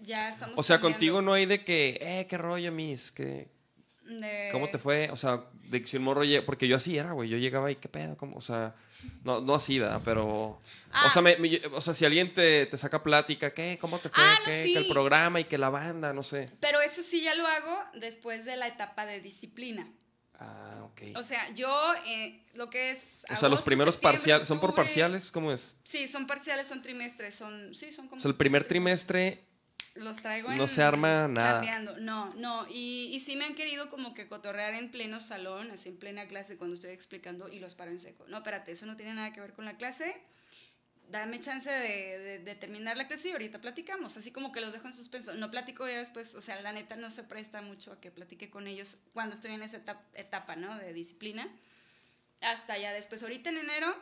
ya 0.00 0.28
estamos 0.28 0.58
O 0.58 0.62
sea, 0.62 0.76
cambiando 0.76 0.96
contigo 0.96 1.22
no 1.22 1.32
hay 1.32 1.46
de 1.46 1.64
que, 1.64 1.96
eh, 2.02 2.26
qué 2.28 2.36
rollo, 2.36 2.72
mis, 2.72 3.10
que, 3.10 3.48
de- 4.06 4.48
¿cómo 4.52 4.68
te 4.68 4.78
fue? 4.78 5.10
O 5.10 5.16
sea, 5.16 5.44
de 5.68 5.80
que 5.80 5.86
si 5.86 5.96
un 5.96 6.04
morro 6.04 6.24
llega, 6.24 6.44
porque 6.44 6.68
yo 6.68 6.76
así 6.76 6.96
era, 6.98 7.12
güey, 7.12 7.28
yo 7.28 7.36
llegaba 7.38 7.70
y 7.70 7.76
qué 7.76 7.88
pedo, 7.88 8.16
¿cómo? 8.16 8.36
O 8.36 8.40
sea, 8.40 8.74
no, 9.24 9.40
no 9.40 9.54
así, 9.54 9.78
¿verdad? 9.78 10.00
Pero, 10.04 10.60
Ah. 10.92 11.06
o, 11.06 11.10
sea, 11.10 11.22
me- 11.22 11.36
me- 11.38 11.60
o 11.72 11.80
sea, 11.80 11.94
si 11.94 12.04
alguien 12.04 12.32
te, 12.34 12.66
te 12.66 12.76
saca 12.78 13.02
plática, 13.02 13.52
¿qué? 13.54 13.78
¿Cómo 13.80 13.98
te 13.98 14.08
fue? 14.10 14.22
Ah, 14.22 14.36
no, 14.40 14.44
¿Qué? 14.46 14.62
sí. 14.64 14.72
Que 14.72 14.78
el 14.80 14.88
programa 14.88 15.40
y 15.40 15.44
que 15.44 15.58
la 15.58 15.70
banda, 15.70 16.12
no 16.12 16.22
sé. 16.22 16.50
Pero 16.60 16.80
eso 16.80 17.02
sí 17.02 17.22
ya 17.22 17.34
lo 17.34 17.46
hago 17.46 17.78
después 17.94 18.44
de 18.44 18.56
la 18.56 18.68
etapa 18.68 19.06
de 19.06 19.20
disciplina. 19.20 19.90
Ah, 20.38 20.80
ok. 20.84 21.16
O 21.16 21.22
sea, 21.22 21.48
yo 21.54 21.70
eh, 22.06 22.42
lo 22.54 22.68
que 22.68 22.90
es... 22.90 23.24
O 23.32 23.36
sea, 23.36 23.48
los 23.48 23.62
primeros 23.62 23.96
parciales, 23.96 24.48
¿son 24.48 24.58
por 24.60 24.74
parciales? 24.74 25.30
¿Cómo 25.30 25.52
es? 25.52 25.78
Sí, 25.84 26.08
son 26.08 26.26
parciales, 26.26 26.66
son 26.66 26.82
trimestres, 26.82 27.36
son... 27.36 27.72
Sí, 27.74 27.92
son 27.92 28.08
como... 28.08 28.18
O 28.18 28.20
sea, 28.20 28.28
el 28.30 28.36
primer 28.36 28.64
trimestre, 28.64 29.44
Los 29.94 30.16
traigo 30.18 30.50
no 30.50 30.62
en- 30.64 30.68
se 30.68 30.82
arma 30.82 31.28
nada. 31.28 31.78
No, 32.00 32.34
no. 32.34 32.66
Y, 32.68 33.10
y 33.12 33.20
sí 33.20 33.36
me 33.36 33.44
han 33.44 33.54
querido 33.54 33.90
como 33.90 34.12
que 34.12 34.26
cotorrear 34.26 34.74
en 34.74 34.90
pleno 34.90 35.20
salón, 35.20 35.70
así 35.70 35.88
en 35.90 35.96
plena 35.98 36.26
clase 36.26 36.56
cuando 36.56 36.74
estoy 36.74 36.90
explicando 36.90 37.48
y 37.48 37.60
los 37.60 37.74
paro 37.76 37.90
en 37.92 38.00
seco. 38.00 38.24
No, 38.28 38.38
espérate, 38.38 38.72
eso 38.72 38.86
no 38.86 38.96
tiene 38.96 39.14
nada 39.14 39.32
que 39.32 39.40
ver 39.40 39.52
con 39.52 39.64
la 39.64 39.76
clase. 39.76 40.16
Dame 41.10 41.38
chance 41.38 41.70
de, 41.70 42.18
de- 42.18 42.38
de 42.40 42.54
terminar 42.56 42.96
la 42.96 43.06
clase 43.06 43.28
y 43.28 43.32
ahorita 43.32 43.60
platicamos. 43.60 44.16
Así 44.16 44.32
como 44.32 44.50
que 44.50 44.60
los 44.60 44.72
dejo 44.72 44.88
en 44.88 44.92
suspenso. 44.94 45.34
No 45.34 45.50
platico 45.50 45.86
ya 45.86 45.98
después, 45.98 46.34
o 46.34 46.40
sea, 46.40 46.60
la 46.60 46.72
neta 46.72 46.96
no 46.96 47.10
se 47.12 47.22
presta 47.22 47.62
mucho 47.62 47.92
a 47.92 48.00
que 48.00 48.10
platique 48.10 48.50
con 48.50 48.66
ellos 48.66 48.96
cuando 49.12 49.34
estoy 49.36 49.52
en 49.52 49.62
esa 49.62 49.76
etapa, 49.76 50.04
etapa 50.14 50.56
¿no? 50.56 50.76
De 50.78 50.92
disciplina. 50.92 51.46
Hasta 52.40 52.76
ya 52.78 52.92
después, 52.92 53.22
ahorita 53.22 53.50
en 53.50 53.58
enero, 53.58 53.94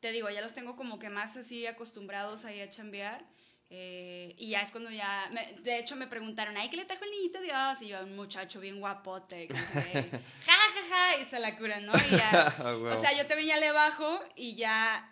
te 0.00 0.12
digo, 0.12 0.28
ya 0.30 0.40
los 0.42 0.52
tengo 0.52 0.76
como 0.76 0.98
que 0.98 1.08
más 1.10 1.36
así 1.38 1.66
acostumbrados 1.66 2.44
ahí 2.44 2.60
a 2.60 2.68
chambear. 2.68 3.24
Eh, 3.70 4.34
y 4.36 4.50
ya 4.50 4.62
es 4.62 4.72
cuando 4.72 4.90
ya, 4.90 5.28
me- 5.32 5.52
de 5.62 5.78
hecho 5.78 5.94
me 5.96 6.06
preguntaron, 6.08 6.56
ay, 6.56 6.68
¿qué 6.70 6.76
le 6.76 6.84
trajo 6.84 7.04
el 7.04 7.10
niñito 7.12 7.40
Dios? 7.40 7.80
Y 7.82 7.88
yo, 7.88 8.02
un 8.02 8.16
muchacho 8.16 8.58
bien 8.60 8.80
guapote, 8.80 9.46
que 9.48 9.54
ja, 10.46 10.52
ja, 10.52 10.82
ja, 10.90 11.16
y 11.20 11.24
se 11.24 11.38
la 11.38 11.56
curan, 11.56 11.86
¿no? 11.86 11.92
Y 11.94 12.10
ya, 12.16 12.52
Ah, 12.58 12.74
o 12.74 13.00
sea, 13.00 13.16
yo 13.16 13.26
también 13.26 13.48
ya 13.50 13.56
le 13.58 13.70
bajo 13.72 14.20
y 14.36 14.56
ya 14.56 15.06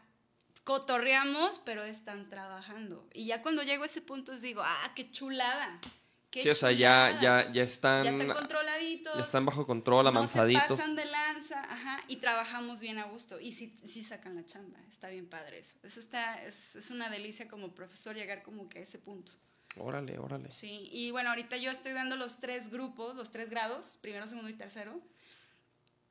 cotorreamos, 0.64 1.60
pero 1.64 1.82
están 1.84 2.28
trabajando. 2.28 3.08
Y 3.14 3.26
ya 3.26 3.42
cuando 3.42 3.62
llego 3.62 3.84
a 3.84 3.86
ese 3.86 4.00
punto, 4.02 4.36
digo, 4.38 4.62
ah, 4.64 4.92
qué 4.94 5.10
chulada. 5.10 5.78
Qué 6.30 6.42
sí, 6.42 6.50
o 6.50 6.54
sea, 6.54 6.72
ya, 6.72 7.08
chulada". 7.16 7.44
ya, 7.46 7.52
ya 7.52 7.62
están, 7.62 8.04
Ya 8.04 8.10
están 8.10 8.28
controladitos. 8.32 9.14
ya 9.16 9.22
están 9.22 9.46
bajo 9.46 9.66
control, 9.66 10.04
No 10.04 10.10
amansaditos. 10.10 10.62
se 10.66 10.74
pasan 10.76 10.94
de 10.94 11.04
lanza, 11.06 11.62
ajá, 11.72 12.04
y 12.06 12.16
trabajamos 12.16 12.80
bien 12.80 12.98
a 12.98 13.04
gusto. 13.06 13.40
Y 13.40 13.52
sí, 13.52 13.74
sí 13.84 14.02
sacan 14.04 14.34
la 14.34 14.44
chamba, 14.44 14.78
está 14.88 15.08
bien 15.08 15.26
padre 15.28 15.58
eso. 15.60 15.78
Eso 15.82 16.00
está, 16.00 16.42
es, 16.44 16.76
es 16.76 16.90
una 16.90 17.08
delicia 17.08 17.48
como 17.48 17.74
profesor 17.74 18.14
llegar 18.14 18.42
como 18.42 18.68
que 18.68 18.80
a 18.80 18.82
ese 18.82 18.98
punto. 18.98 19.32
Órale, 19.78 20.18
órale. 20.18 20.50
Sí, 20.50 20.88
y 20.92 21.10
bueno, 21.12 21.30
ahorita 21.30 21.56
yo 21.56 21.70
estoy 21.70 21.92
dando 21.92 22.16
los 22.16 22.40
tres 22.40 22.68
grupos, 22.70 23.14
los 23.16 23.30
tres 23.30 23.48
grados, 23.48 23.96
primero, 24.02 24.26
segundo 24.26 24.50
y 24.50 24.54
tercero. 24.54 25.00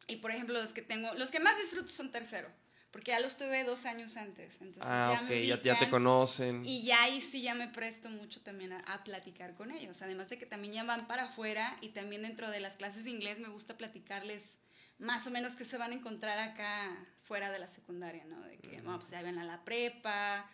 Y 0.07 0.17
por 0.17 0.31
ejemplo, 0.31 0.59
los 0.59 0.73
que 0.73 0.81
tengo, 0.81 1.13
los 1.15 1.31
que 1.31 1.39
más 1.39 1.57
disfruto 1.57 1.89
son 1.89 2.11
tercero, 2.11 2.47
porque 2.91 3.11
ya 3.11 3.19
los 3.19 3.37
tuve 3.37 3.63
dos 3.63 3.85
años 3.85 4.17
antes. 4.17 4.61
Entonces 4.61 4.83
Ah, 4.85 5.11
ya 5.13 5.21
ok, 5.23 5.29
me 5.29 5.45
ya, 5.47 5.61
ya 5.61 5.79
te 5.79 5.89
conocen. 5.89 6.65
Y 6.65 6.83
ya 6.83 7.03
ahí 7.03 7.21
sí 7.21 7.41
ya 7.41 7.53
me 7.53 7.67
presto 7.67 8.09
mucho 8.09 8.41
también 8.41 8.73
a, 8.73 8.79
a 8.79 9.03
platicar 9.03 9.53
con 9.55 9.71
ellos. 9.71 10.01
Además 10.01 10.29
de 10.29 10.37
que 10.37 10.45
también 10.45 10.73
ya 10.73 10.83
van 10.83 11.07
para 11.07 11.23
afuera 11.25 11.75
y 11.81 11.89
también 11.89 12.23
dentro 12.23 12.49
de 12.49 12.59
las 12.59 12.77
clases 12.77 13.03
de 13.03 13.11
inglés 13.11 13.39
me 13.39 13.49
gusta 13.49 13.77
platicarles 13.77 14.57
más 14.99 15.27
o 15.27 15.31
menos 15.31 15.55
qué 15.55 15.63
se 15.63 15.77
van 15.77 15.91
a 15.91 15.95
encontrar 15.95 16.39
acá 16.39 16.97
fuera 17.23 17.51
de 17.51 17.59
la 17.59 17.67
secundaria, 17.67 18.25
¿no? 18.25 18.41
De 18.41 18.57
que, 18.57 18.81
bueno, 18.81 18.97
pues 18.99 19.11
ya 19.11 19.21
ven 19.21 19.37
a 19.37 19.43
la 19.43 19.63
prepa, 19.63 20.49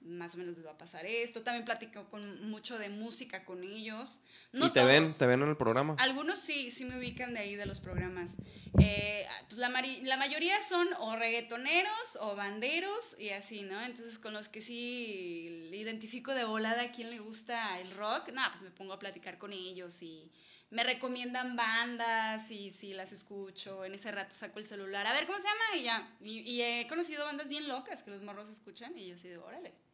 más 0.00 0.34
o 0.34 0.38
menos 0.38 0.56
les 0.56 0.66
va 0.66 0.72
a 0.72 0.78
pasar 0.78 1.06
esto. 1.06 1.42
También 1.42 1.64
platico 1.64 2.08
con 2.08 2.50
mucho 2.50 2.78
de 2.78 2.88
música 2.88 3.44
con 3.44 3.62
ellos. 3.62 4.20
No 4.52 4.66
¿Y 4.66 4.72
te 4.72 4.84
ven, 4.84 5.12
te 5.12 5.26
ven 5.26 5.42
en 5.42 5.48
el 5.48 5.56
programa? 5.56 5.96
Algunos 5.98 6.38
sí, 6.38 6.70
sí 6.70 6.84
me 6.84 6.98
ubican 6.98 7.34
de 7.34 7.40
ahí 7.40 7.56
de 7.56 7.66
los 7.66 7.80
programas. 7.80 8.36
Eh, 8.80 9.26
pues 9.48 9.58
la, 9.58 9.68
la 9.68 10.16
mayoría 10.16 10.60
son 10.60 10.88
o 10.98 11.16
reggaetoneros 11.16 12.18
o 12.20 12.36
banderos 12.36 13.18
y 13.18 13.30
así, 13.30 13.62
¿no? 13.62 13.80
Entonces 13.84 14.18
con 14.18 14.32
los 14.32 14.48
que 14.48 14.60
sí 14.60 15.68
identifico 15.72 16.34
de 16.34 16.44
volada 16.44 16.82
a 16.82 16.92
quién 16.92 17.10
le 17.10 17.18
gusta 17.18 17.78
el 17.80 17.90
rock, 17.92 18.30
nada, 18.32 18.50
pues 18.50 18.62
me 18.62 18.70
pongo 18.70 18.92
a 18.92 18.98
platicar 18.98 19.38
con 19.38 19.52
ellos 19.52 20.02
y 20.02 20.30
me 20.70 20.84
recomiendan 20.84 21.56
bandas 21.56 22.50
y 22.50 22.70
sí 22.70 22.92
las 22.92 23.12
escucho. 23.12 23.84
En 23.84 23.94
ese 23.94 24.12
rato 24.12 24.34
saco 24.34 24.58
el 24.58 24.66
celular, 24.66 25.06
a 25.06 25.12
ver 25.12 25.26
cómo 25.26 25.38
se 25.38 25.44
llama 25.44 25.76
y 25.76 25.82
ya. 25.82 26.16
Y, 26.20 26.38
y 26.40 26.62
he 26.62 26.86
conocido 26.86 27.24
bandas 27.24 27.48
bien 27.48 27.68
locas 27.68 28.02
que 28.02 28.10
los 28.10 28.22
morros 28.22 28.48
escuchan 28.48 28.96
y 28.96 29.08
yo 29.08 29.14
así 29.14 29.28
de, 29.28 29.38
órale. 29.38 29.87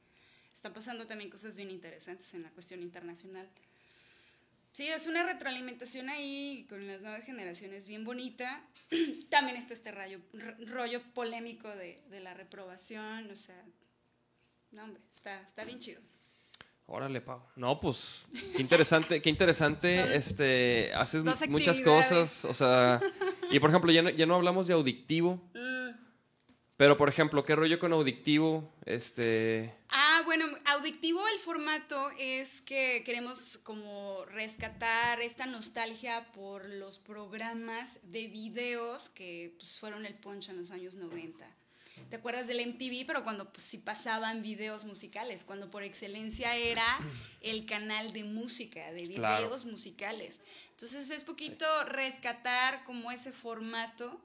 Están 0.65 0.73
pasando 0.73 1.07
también 1.07 1.29
cosas 1.29 1.57
bien 1.57 1.71
interesantes 1.71 2.33
en 2.33 2.43
la 2.43 2.49
cuestión 2.49 2.81
internacional. 2.81 3.47
Sí, 4.73 4.89
es 4.89 5.07
una 5.07 5.23
retroalimentación 5.23 6.09
ahí 6.09 6.65
con 6.71 6.87
las 6.87 7.03
nuevas 7.03 7.23
generaciones 7.23 7.87
bien 7.87 8.03
bonita. 8.03 8.63
También 9.29 9.59
está 9.59 9.75
este 9.75 9.93
rayo, 9.93 10.21
rollo 10.69 11.03
polémico 11.13 11.69
de, 11.69 12.03
de 12.09 12.21
la 12.21 12.33
reprobación, 12.33 13.31
o 13.31 13.37
sea, 13.37 13.63
no 14.71 14.85
hombre, 14.85 15.03
está, 15.13 15.43
está 15.43 15.65
bien 15.65 15.81
chido. 15.81 16.01
Órale, 16.87 17.21
Pau. 17.21 17.43
No, 17.57 17.79
pues, 17.79 18.23
qué 18.57 18.63
interesante, 18.63 19.21
qué 19.21 19.29
interesante, 19.29 20.17
este, 20.17 20.95
haces 20.95 21.25
muchas 21.47 21.83
cosas, 21.83 22.47
o 22.47 22.55
sea, 22.55 23.03
y 23.51 23.61
por 23.61 23.69
ejemplo, 23.69 23.93
ya 23.93 24.01
no, 24.01 24.09
ya 24.09 24.25
no 24.25 24.37
hablamos 24.37 24.67
de 24.67 24.73
audictivo, 24.73 25.43
pero 26.79 26.97
por 26.97 27.11
ejemplo, 27.11 27.45
¿qué 27.45 27.55
rollo 27.55 27.79
con 27.79 27.93
audictivo? 27.93 28.73
Este, 28.87 29.73
Ah, 29.97 30.04
bueno, 30.23 30.47
auditivo 30.65 31.27
el 31.29 31.39
formato 31.39 32.11
es 32.19 32.61
que 32.61 33.03
queremos 33.05 33.59
como 33.59 34.25
rescatar 34.27 35.21
esta 35.21 35.47
nostalgia 35.47 36.31
por 36.33 36.65
los 36.69 36.99
programas 36.99 37.99
de 38.03 38.27
videos 38.29 39.09
que 39.11 39.55
pues, 39.59 39.79
fueron 39.79 40.07
el 40.07 40.15
punch 40.15 40.49
en 40.51 40.59
los 40.59 40.71
años 40.71 40.95
90. 40.95 41.45
¿Te 42.11 42.17
acuerdas 42.17 42.49
del 42.49 42.61
MTV? 42.61 43.07
Pero 43.07 43.23
cuando 43.23 43.51
pues, 43.53 43.63
sí 43.63 43.79
pasaban 43.79 44.43
videos 44.43 44.85
musicales, 44.85 45.45
cuando 45.45 45.71
por 45.71 45.85
excelencia 45.85 46.57
era 46.57 46.99
el 47.41 47.67
canal 47.67 48.13
de 48.13 48.25
música, 48.25 48.93
de 48.93 49.03
videos 49.07 49.19
Claro. 49.19 49.59
musicales. 49.71 50.41
Entonces 50.71 51.11
es 51.11 51.25
poquito 51.25 51.65
rescatar 51.85 52.83
como 52.85 53.11
ese 53.13 53.31
formato 53.33 54.21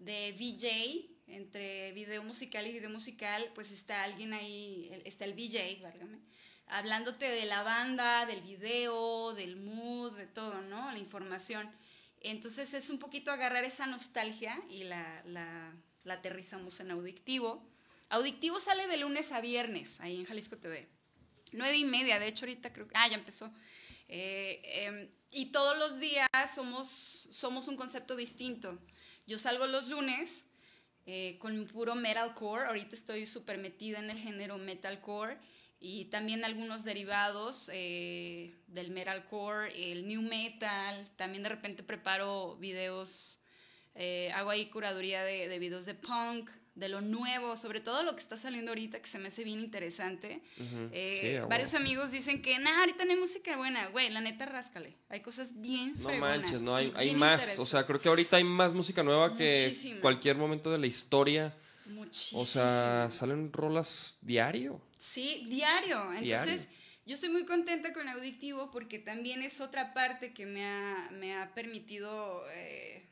de 0.00 0.32
VJ, 0.36 1.11
entre 1.32 1.92
video 1.92 2.22
musical 2.22 2.66
y 2.66 2.72
video 2.72 2.90
musical, 2.90 3.50
pues 3.54 3.72
está 3.72 4.04
alguien 4.04 4.32
ahí, 4.34 4.90
está 5.04 5.24
el 5.24 5.34
VJ, 5.34 5.82
válgame, 5.82 6.18
hablándote 6.66 7.26
de 7.26 7.46
la 7.46 7.62
banda, 7.62 8.26
del 8.26 8.42
video, 8.42 9.32
del 9.34 9.56
mood, 9.56 10.16
de 10.16 10.26
todo, 10.26 10.60
¿no? 10.62 10.92
La 10.92 10.98
información. 10.98 11.70
Entonces 12.20 12.74
es 12.74 12.90
un 12.90 12.98
poquito 12.98 13.32
agarrar 13.32 13.64
esa 13.64 13.86
nostalgia 13.86 14.60
y 14.68 14.84
la, 14.84 15.22
la, 15.24 15.74
la 16.04 16.14
aterrizamos 16.14 16.78
en 16.80 16.90
Audictivo. 16.90 17.66
Audictivo 18.10 18.60
sale 18.60 18.86
de 18.86 18.98
lunes 18.98 19.32
a 19.32 19.40
viernes, 19.40 20.00
ahí 20.00 20.20
en 20.20 20.26
Jalisco 20.26 20.58
TV. 20.58 20.88
Nueve 21.52 21.76
y 21.76 21.84
media, 21.84 22.18
de 22.18 22.28
hecho 22.28 22.44
ahorita 22.44 22.72
creo 22.72 22.86
que... 22.86 22.94
Ah, 22.96 23.08
ya 23.08 23.16
empezó. 23.16 23.52
Eh, 24.08 24.60
em, 24.64 25.08
y 25.30 25.46
todos 25.46 25.78
los 25.78 25.98
días 25.98 26.28
somos, 26.54 27.28
somos 27.30 27.68
un 27.68 27.76
concepto 27.76 28.16
distinto. 28.16 28.78
Yo 29.26 29.38
salgo 29.38 29.66
los 29.66 29.88
lunes 29.88 30.44
eh, 31.06 31.36
con 31.38 31.66
puro 31.66 31.94
metalcore. 31.94 32.66
Ahorita 32.66 32.94
estoy 32.94 33.26
súper 33.26 33.58
metida 33.58 33.98
en 33.98 34.10
el 34.10 34.18
género 34.18 34.58
metalcore 34.58 35.38
y 35.80 36.04
también 36.06 36.44
algunos 36.44 36.84
derivados 36.84 37.68
eh, 37.72 38.54
del 38.68 38.90
metalcore, 38.90 39.92
el 39.92 40.06
new 40.06 40.22
metal. 40.22 41.10
También 41.16 41.42
de 41.42 41.48
repente 41.48 41.82
preparo 41.82 42.56
videos, 42.56 43.40
eh, 43.94 44.30
hago 44.34 44.50
ahí 44.50 44.70
curaduría 44.70 45.24
de, 45.24 45.48
de 45.48 45.58
videos 45.58 45.84
de 45.86 45.94
punk, 45.94 46.50
de 46.74 46.88
lo 46.88 47.02
nuevo, 47.02 47.56
sobre 47.58 47.80
todo 47.80 48.02
lo 48.02 48.14
que 48.16 48.22
está 48.22 48.36
saliendo 48.36 48.70
ahorita 48.70 49.00
que 49.00 49.06
se 49.06 49.18
me 49.18 49.28
hace 49.28 49.44
bien 49.44 49.60
interesante. 49.60 50.40
Eh, 50.90 51.38
Sí, 51.42 51.46
varios 51.48 51.74
amigos 51.74 52.10
dicen 52.10 52.40
que, 52.40 52.58
nah, 52.58 52.80
ahorita 52.80 53.04
no 53.04 53.10
hay 53.12 53.18
música 53.18 53.56
buena. 53.58 53.88
Güey, 53.88 54.08
la 54.10 54.20
neta, 54.22 54.46
ráscale. 54.46 54.96
Hay 55.10 55.20
cosas 55.20 55.60
bien 55.60 55.94
no 56.00 56.08
manches, 56.14 56.62
no, 56.62 56.74
hay, 56.74 56.90
hay 56.96 57.14
más, 57.14 57.58
o 57.58 57.66
sea, 57.66 57.84
creo 57.86 58.00
que 58.00 58.08
ahorita 58.08 58.36
hay 58.38 58.44
más 58.44 58.72
música 58.72 59.02
nueva 59.02 59.36
que 59.36 59.76
cualquier 60.00 60.36
momento 60.36 60.70
de 60.72 60.78
la 60.78 60.86
historia, 60.86 61.54
Muchísimo. 61.84 62.40
o 62.40 62.44
sea, 62.44 63.08
salen 63.10 63.52
rolas 63.52 64.16
diario. 64.22 64.80
Sí, 64.96 65.46
diario. 65.50 66.12
Entonces, 66.14 66.68
Diario. 66.68 66.78
yo 67.04 67.14
estoy 67.14 67.28
muy 67.28 67.44
contenta 67.44 67.92
con 67.92 68.08
Audictivo 68.08 68.70
porque 68.70 68.98
también 68.98 69.42
es 69.42 69.60
otra 69.60 69.92
parte 69.92 70.32
que 70.32 70.46
me 70.46 70.64
ha, 70.64 71.10
me 71.12 71.34
ha 71.36 71.52
permitido 71.54 72.42
eh, 72.54 73.04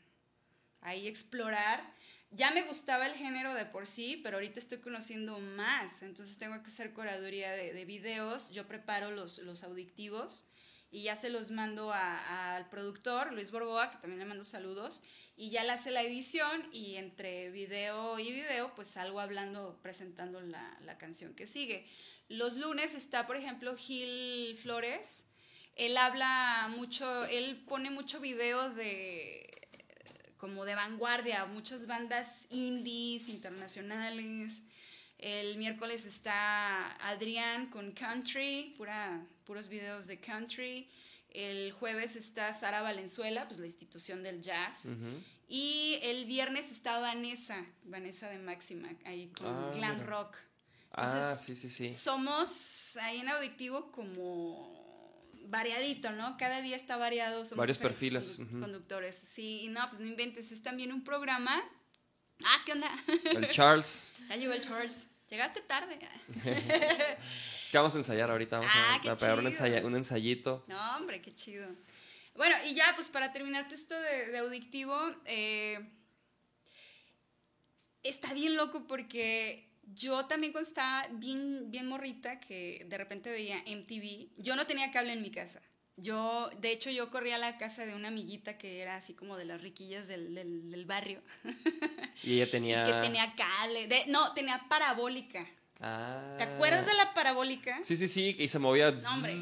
ahí 0.80 1.06
explorar. 1.06 1.92
Ya 2.30 2.52
me 2.52 2.62
gustaba 2.62 3.06
el 3.06 3.14
género 3.14 3.54
de 3.54 3.66
por 3.66 3.86
sí, 3.86 4.20
pero 4.22 4.36
ahorita 4.36 4.60
estoy 4.60 4.78
conociendo 4.78 5.38
más. 5.40 6.02
Entonces 6.02 6.38
tengo 6.38 6.62
que 6.62 6.70
hacer 6.70 6.92
curaduría 6.92 7.50
de, 7.52 7.72
de 7.72 7.84
videos. 7.84 8.52
Yo 8.52 8.68
preparo 8.68 9.10
los, 9.10 9.38
los 9.38 9.64
audictivos 9.64 10.46
y 10.92 11.04
ya 11.04 11.16
se 11.16 11.28
los 11.28 11.50
mando 11.50 11.92
al 11.92 12.68
productor, 12.68 13.32
Luis 13.32 13.50
Borboa, 13.50 13.90
que 13.90 13.98
también 13.98 14.18
le 14.18 14.24
mando 14.24 14.42
saludos, 14.42 15.04
y 15.36 15.50
ya 15.50 15.62
le 15.62 15.70
hace 15.70 15.92
la 15.92 16.02
edición 16.02 16.68
y 16.72 16.96
entre 16.96 17.50
video 17.50 18.18
y 18.18 18.32
video 18.32 18.74
pues 18.74 18.88
salgo 18.88 19.20
hablando, 19.20 19.78
presentando 19.82 20.40
la, 20.40 20.76
la 20.80 20.98
canción 20.98 21.34
que 21.34 21.46
sigue. 21.46 21.86
Los 22.28 22.56
lunes 22.56 22.94
está, 22.94 23.26
por 23.26 23.36
ejemplo, 23.36 23.76
Gil 23.76 24.56
Flores. 24.58 25.26
Él 25.76 25.96
habla 25.96 26.68
mucho, 26.70 27.24
él 27.26 27.64
pone 27.68 27.90
mucho 27.90 28.20
video 28.20 28.70
de 28.70 29.49
como 30.40 30.64
de 30.64 30.74
vanguardia, 30.74 31.44
muchas 31.44 31.86
bandas 31.86 32.46
indies, 32.50 33.28
internacionales. 33.28 34.62
El 35.18 35.58
miércoles 35.58 36.06
está 36.06 36.92
Adrián 37.06 37.66
con 37.68 37.92
country, 37.92 38.74
pura, 38.78 39.22
puros 39.44 39.68
videos 39.68 40.06
de 40.06 40.18
country. 40.18 40.88
El 41.28 41.72
jueves 41.72 42.16
está 42.16 42.52
Sara 42.54 42.80
Valenzuela, 42.80 43.46
pues 43.46 43.60
la 43.60 43.66
institución 43.66 44.22
del 44.22 44.40
jazz. 44.40 44.88
Y 45.46 45.98
el 46.02 46.24
viernes 46.24 46.72
está 46.72 46.98
Vanessa, 47.00 47.62
Vanessa 47.84 48.28
de 48.30 48.38
Máxima, 48.38 48.88
ahí 49.04 49.28
con 49.36 49.46
Ah, 49.46 49.70
glam 49.74 49.94
mira. 49.96 50.06
rock. 50.06 50.36
ah, 50.92 51.04
Entonces, 51.04 51.40
sí, 51.44 51.54
sí, 51.54 51.68
sí. 51.68 51.92
Somos 51.92 52.96
ahí 52.96 53.20
en 53.20 53.28
auditivo 53.28 53.92
como 53.92 54.79
variadito, 55.50 56.10
¿no? 56.12 56.36
Cada 56.36 56.60
día 56.62 56.76
está 56.76 56.96
variado. 56.96 57.44
Somos 57.44 57.58
Varios 57.58 57.78
perfiles. 57.78 58.38
Conductores. 58.52 59.16
Sí, 59.16 59.62
y 59.62 59.68
no, 59.68 59.88
pues 59.88 60.00
no 60.00 60.06
inventes. 60.06 60.52
Es 60.52 60.62
también 60.62 60.92
un 60.92 61.04
programa. 61.04 61.62
Ah, 62.44 62.62
¿qué 62.64 62.72
onda? 62.72 62.90
El 63.24 63.48
Charles, 63.50 64.12
ya 64.28 64.36
llegó 64.36 64.52
el 64.52 64.60
Charles. 64.60 65.08
Llegaste 65.28 65.60
tarde. 65.60 65.98
es 66.44 67.70
que 67.70 67.76
vamos 67.78 67.94
a 67.94 67.98
ensayar 67.98 68.30
ahorita, 68.30 68.58
vamos 68.58 68.72
Ah, 68.74 68.94
a, 68.96 69.00
qué 69.00 69.10
a 69.10 69.16
pegar 69.16 69.38
un, 69.38 69.46
un 69.86 69.96
ensayito. 69.96 70.64
No, 70.66 70.96
hombre, 70.96 71.20
qué 71.22 71.32
chido. 71.34 71.68
Bueno, 72.34 72.56
y 72.66 72.74
ya, 72.74 72.92
pues 72.96 73.08
para 73.08 73.32
terminar 73.32 73.64
todo 73.66 73.74
esto 73.74 73.94
de, 73.94 74.26
de 74.32 74.38
audictivo, 74.38 74.96
eh, 75.26 75.78
está 78.02 78.32
bien 78.34 78.56
loco 78.56 78.86
porque 78.86 79.69
yo 79.82 80.26
también 80.26 80.52
cuando 80.52 80.68
estaba 80.68 81.06
bien, 81.12 81.70
bien 81.70 81.86
morrita, 81.88 82.38
que 82.40 82.84
de 82.88 82.98
repente 82.98 83.30
veía 83.30 83.58
MTV, 83.66 84.28
yo 84.38 84.56
no 84.56 84.66
tenía 84.66 84.90
cable 84.92 85.12
en 85.12 85.22
mi 85.22 85.30
casa. 85.30 85.60
Yo, 85.96 86.48
de 86.60 86.72
hecho, 86.72 86.88
yo 86.90 87.10
corría 87.10 87.34
a 87.34 87.38
la 87.38 87.58
casa 87.58 87.84
de 87.84 87.94
una 87.94 88.08
amiguita 88.08 88.56
que 88.56 88.80
era 88.80 88.94
así 88.96 89.12
como 89.12 89.36
de 89.36 89.44
las 89.44 89.60
riquillas 89.60 90.08
del, 90.08 90.34
del- 90.34 90.70
del 90.70 90.84
barrio. 90.86 91.22
Y 92.22 92.34
ella 92.34 92.50
tenía... 92.50 92.82
Y 92.82 92.92
que 92.92 92.98
tenía 93.00 93.34
cable. 93.34 93.86
de- 93.86 94.06
no, 94.08 94.32
tenía 94.34 94.64
parabólica. 94.68 95.46
Ah. 95.80 96.34
¿Te 96.38 96.44
acuerdas 96.44 96.84
de 96.86 96.94
la 96.94 97.12
parabólica? 97.14 97.78
Sí, 97.82 97.96
sí, 97.96 98.08
sí, 98.08 98.36
y 98.38 98.48
se 98.48 98.58
movía... 98.58 98.90
No, 98.92 99.14
hombre. 99.14 99.32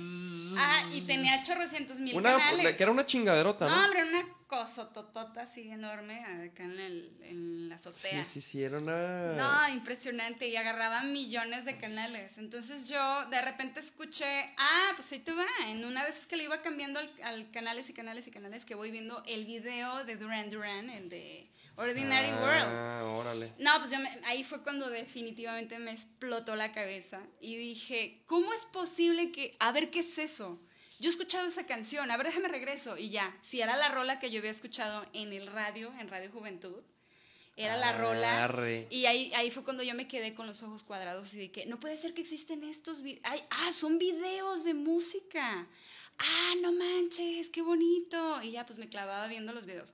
Ah, 0.59 0.82
y 0.93 1.01
tenía 1.02 1.43
chorrocientos 1.43 1.98
mil 1.98 2.16
Una, 2.16 2.36
canales. 2.36 2.76
que 2.76 2.82
era 2.82 2.93
una 2.93 3.06
chingaderota, 3.06 3.68
No, 3.68 3.76
¿no? 3.76 3.85
hombre, 3.85 4.02
una 4.05 4.24
cosa 4.47 4.93
totota 4.93 5.43
así 5.43 5.70
enorme 5.70 6.24
acá 6.24 6.64
en, 6.64 6.78
el, 6.80 7.16
en 7.22 7.68
la 7.68 7.74
azotea. 7.76 8.24
Sí, 8.24 8.40
sí, 8.40 8.40
sí, 8.40 8.62
era 8.64 8.78
una... 8.78 9.32
No, 9.35 9.68
impresionante. 9.74 10.48
Y 10.48 10.56
agarraba 10.56 11.02
millones 11.02 11.64
de 11.64 11.76
canales. 11.76 12.39
Entonces 12.39 12.89
yo 12.89 13.26
de 13.26 13.40
repente 13.43 13.80
escuché, 13.80 14.55
ah, 14.56 14.93
pues 14.97 15.12
ahí 15.12 15.20
te 15.20 15.32
va. 15.32 15.47
En 15.66 15.85
una 15.85 16.02
vez 16.05 16.26
que 16.26 16.36
le 16.36 16.44
iba 16.44 16.62
cambiando 16.62 16.98
al, 16.98 17.10
al 17.24 17.51
canales 17.51 17.89
y 17.90 17.93
canales 17.93 18.26
y 18.26 18.30
canales, 18.30 18.64
que 18.64 18.74
voy 18.74 18.90
viendo 18.90 19.22
el 19.26 19.44
video 19.44 20.05
de 20.05 20.16
Duran 20.16 20.48
Duran, 20.51 20.89
el 20.90 21.09
de 21.10 21.51
Ordinary 21.79 22.33
World. 22.33 22.69
Ah, 22.69 23.05
órale. 23.05 23.53
No, 23.59 23.79
pues 23.79 23.91
yo 23.91 23.99
me- 23.99 24.11
ahí 24.27 24.45
fue 24.45 24.63
cuando 24.63 24.91
definitivamente 24.91 25.79
me 25.79 25.93
explotó 25.93 26.57
la 26.57 26.73
cabeza 26.73 27.21
y 27.41 27.57
dije, 27.57 28.23
¿cómo 28.27 28.53
es 28.53 28.67
posible 28.67 29.31
que, 29.33 29.55
a 29.59 29.73
ver 29.73 29.91
qué 29.91 30.01
es 30.01 30.19
eso? 30.19 30.61
Yo 31.01 31.09
he 31.09 31.13
escuchado 31.13 31.47
esa 31.47 31.65
canción, 31.67 32.11
a 32.11 32.17
ver, 32.17 32.27
déjame 32.27 32.49
regreso 32.49 32.99
y 32.99 33.11
ya, 33.11 33.37
si 33.41 33.61
era 33.61 33.77
la 33.77 33.89
rola 33.91 34.19
que 34.19 34.31
yo 34.33 34.41
había 34.41 34.51
escuchado 34.51 35.07
en 35.13 35.33
el 35.33 35.47
radio, 35.47 35.93
en 36.01 36.09
Radio 36.09 36.31
Juventud, 36.33 36.83
Era 37.57 37.77
la 37.77 37.93
rola. 37.99 38.45
Arre. 38.45 38.87
Y 38.91 39.07
ahí, 39.07 39.33
ahí 39.35 39.51
fue 39.51 39.65
cuando 39.65 39.83
yo 39.83 39.93
me 39.95 40.07
quedé 40.07 40.33
con 40.35 40.47
los 40.47 40.63
ojos 40.63 40.85
cuadrados 40.85 41.35
y 41.35 41.49
que 41.49 41.67
no 41.67 41.81
puede 41.81 41.97
ser 41.97 42.15
que 42.15 42.21
existen 42.21 42.63
estos 42.63 43.03
videos. 43.03 43.23
Ah, 43.51 43.73
son 43.73 43.99
videos 43.99 44.63
de 44.63 44.75
música. 44.75 45.67
Ah, 46.21 46.55
no 46.63 46.73
manches, 46.73 47.51
qué 47.51 47.63
bonito. 47.63 48.41
Y 48.43 48.53
ya 48.53 48.65
pues 48.65 48.79
me 48.79 48.89
clavaba 48.89 49.27
viendo 49.27 49.53
los 49.53 49.67
videos. 49.67 49.93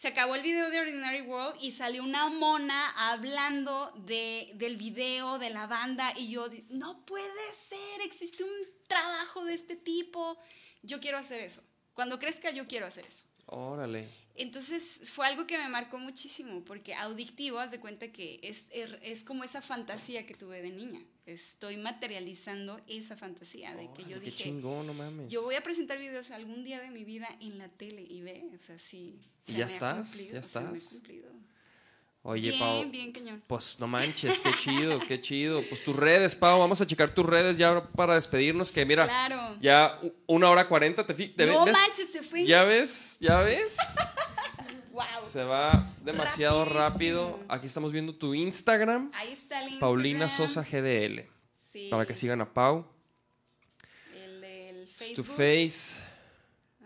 Se 0.00 0.08
acabó 0.08 0.34
el 0.34 0.40
video 0.40 0.70
de 0.70 0.80
Ordinary 0.80 1.20
World 1.20 1.58
y 1.60 1.72
salió 1.72 2.02
una 2.02 2.30
mona 2.30 2.88
hablando 3.10 3.92
de, 4.06 4.50
del 4.54 4.78
video, 4.78 5.38
de 5.38 5.50
la 5.50 5.66
banda. 5.66 6.14
Y 6.16 6.30
yo, 6.30 6.46
no 6.70 7.04
puede 7.04 7.52
ser, 7.68 8.00
existe 8.02 8.42
un 8.42 8.50
trabajo 8.88 9.44
de 9.44 9.52
este 9.52 9.76
tipo. 9.76 10.38
Yo 10.80 11.00
quiero 11.00 11.18
hacer 11.18 11.42
eso. 11.42 11.62
Cuando 11.92 12.18
crezca, 12.18 12.50
yo 12.50 12.66
quiero 12.66 12.86
hacer 12.86 13.04
eso. 13.04 13.26
Órale. 13.44 14.08
Entonces 14.42 15.10
fue 15.12 15.26
algo 15.26 15.46
que 15.46 15.58
me 15.58 15.68
marcó 15.68 15.98
muchísimo, 15.98 16.64
porque 16.64 16.94
audictivo, 16.94 17.58
haz 17.58 17.70
de 17.72 17.78
cuenta 17.78 18.10
que 18.10 18.40
es, 18.42 18.64
es, 18.70 18.90
es 19.02 19.22
como 19.22 19.44
esa 19.44 19.60
fantasía 19.60 20.24
que 20.24 20.34
tuve 20.34 20.62
de 20.62 20.70
niña. 20.70 21.02
Estoy 21.26 21.76
materializando 21.76 22.80
esa 22.86 23.16
fantasía 23.18 23.74
de 23.74 23.90
que 23.92 24.04
yo 24.04 24.18
dije, 24.18 24.44
chingón, 24.44 24.86
no 24.86 24.94
mames. 24.94 25.30
yo 25.30 25.42
voy 25.42 25.56
a 25.56 25.62
presentar 25.62 25.98
videos 25.98 26.30
algún 26.30 26.64
día 26.64 26.80
de 26.80 26.90
mi 26.90 27.04
vida 27.04 27.28
en 27.40 27.58
la 27.58 27.68
tele 27.68 28.00
y 28.02 28.22
ve, 28.22 28.48
o 28.54 28.58
sea, 28.58 28.78
sí. 28.78 29.20
Y 29.46 29.52
ya 29.52 29.58
me 29.58 29.64
estás, 29.64 30.08
cumplido, 30.08 30.32
ya 30.32 30.40
estás. 30.40 31.02
Oye, 32.22 32.48
bien, 32.50 32.58
Pau. 32.60 32.90
bien 32.90 33.12
cañón. 33.12 33.42
Pues 33.46 33.76
no 33.78 33.86
manches, 33.86 34.40
qué 34.40 34.50
chido, 34.52 35.00
qué 35.00 35.20
chido. 35.22 35.62
Pues 35.68 35.82
tus 35.82 35.96
redes, 35.96 36.34
Pau, 36.34 36.58
vamos 36.58 36.78
a 36.80 36.86
checar 36.86 37.14
tus 37.14 37.24
redes 37.24 37.56
ya 37.56 37.82
para 37.92 38.14
despedirnos, 38.14 38.72
que 38.72 38.84
mira, 38.84 39.04
Claro. 39.04 39.56
ya 39.60 39.98
una 40.26 40.50
hora 40.50 40.68
cuarenta, 40.68 41.06
te 41.06 41.14
no 41.46 41.64
ves- 41.64 41.72
manches, 41.72 42.10
se 42.10 42.22
fue. 42.22 42.44
Ya 42.46 42.64
ves, 42.64 43.16
ya 43.20 43.40
ves. 43.40 43.76
Se 45.30 45.44
va 45.44 45.94
demasiado 46.02 46.64
Rapidísimo. 46.64 47.34
rápido. 47.34 47.44
Aquí 47.48 47.66
estamos 47.66 47.92
viendo 47.92 48.14
tu 48.14 48.34
Instagram, 48.34 49.10
Ahí 49.14 49.32
está 49.32 49.58
el 49.60 49.68
Instagram. 49.68 49.80
Paulina 49.80 50.28
Sosa 50.28 50.62
GDL. 50.64 51.28
Sí, 51.72 51.88
Para 51.90 52.04
que 52.06 52.16
sigan 52.16 52.40
a 52.40 52.52
Pau. 52.52 52.84
El 54.12 54.40
del 54.40 54.86
To 54.86 54.92
Facebook. 55.24 55.26
Face, 55.36 56.00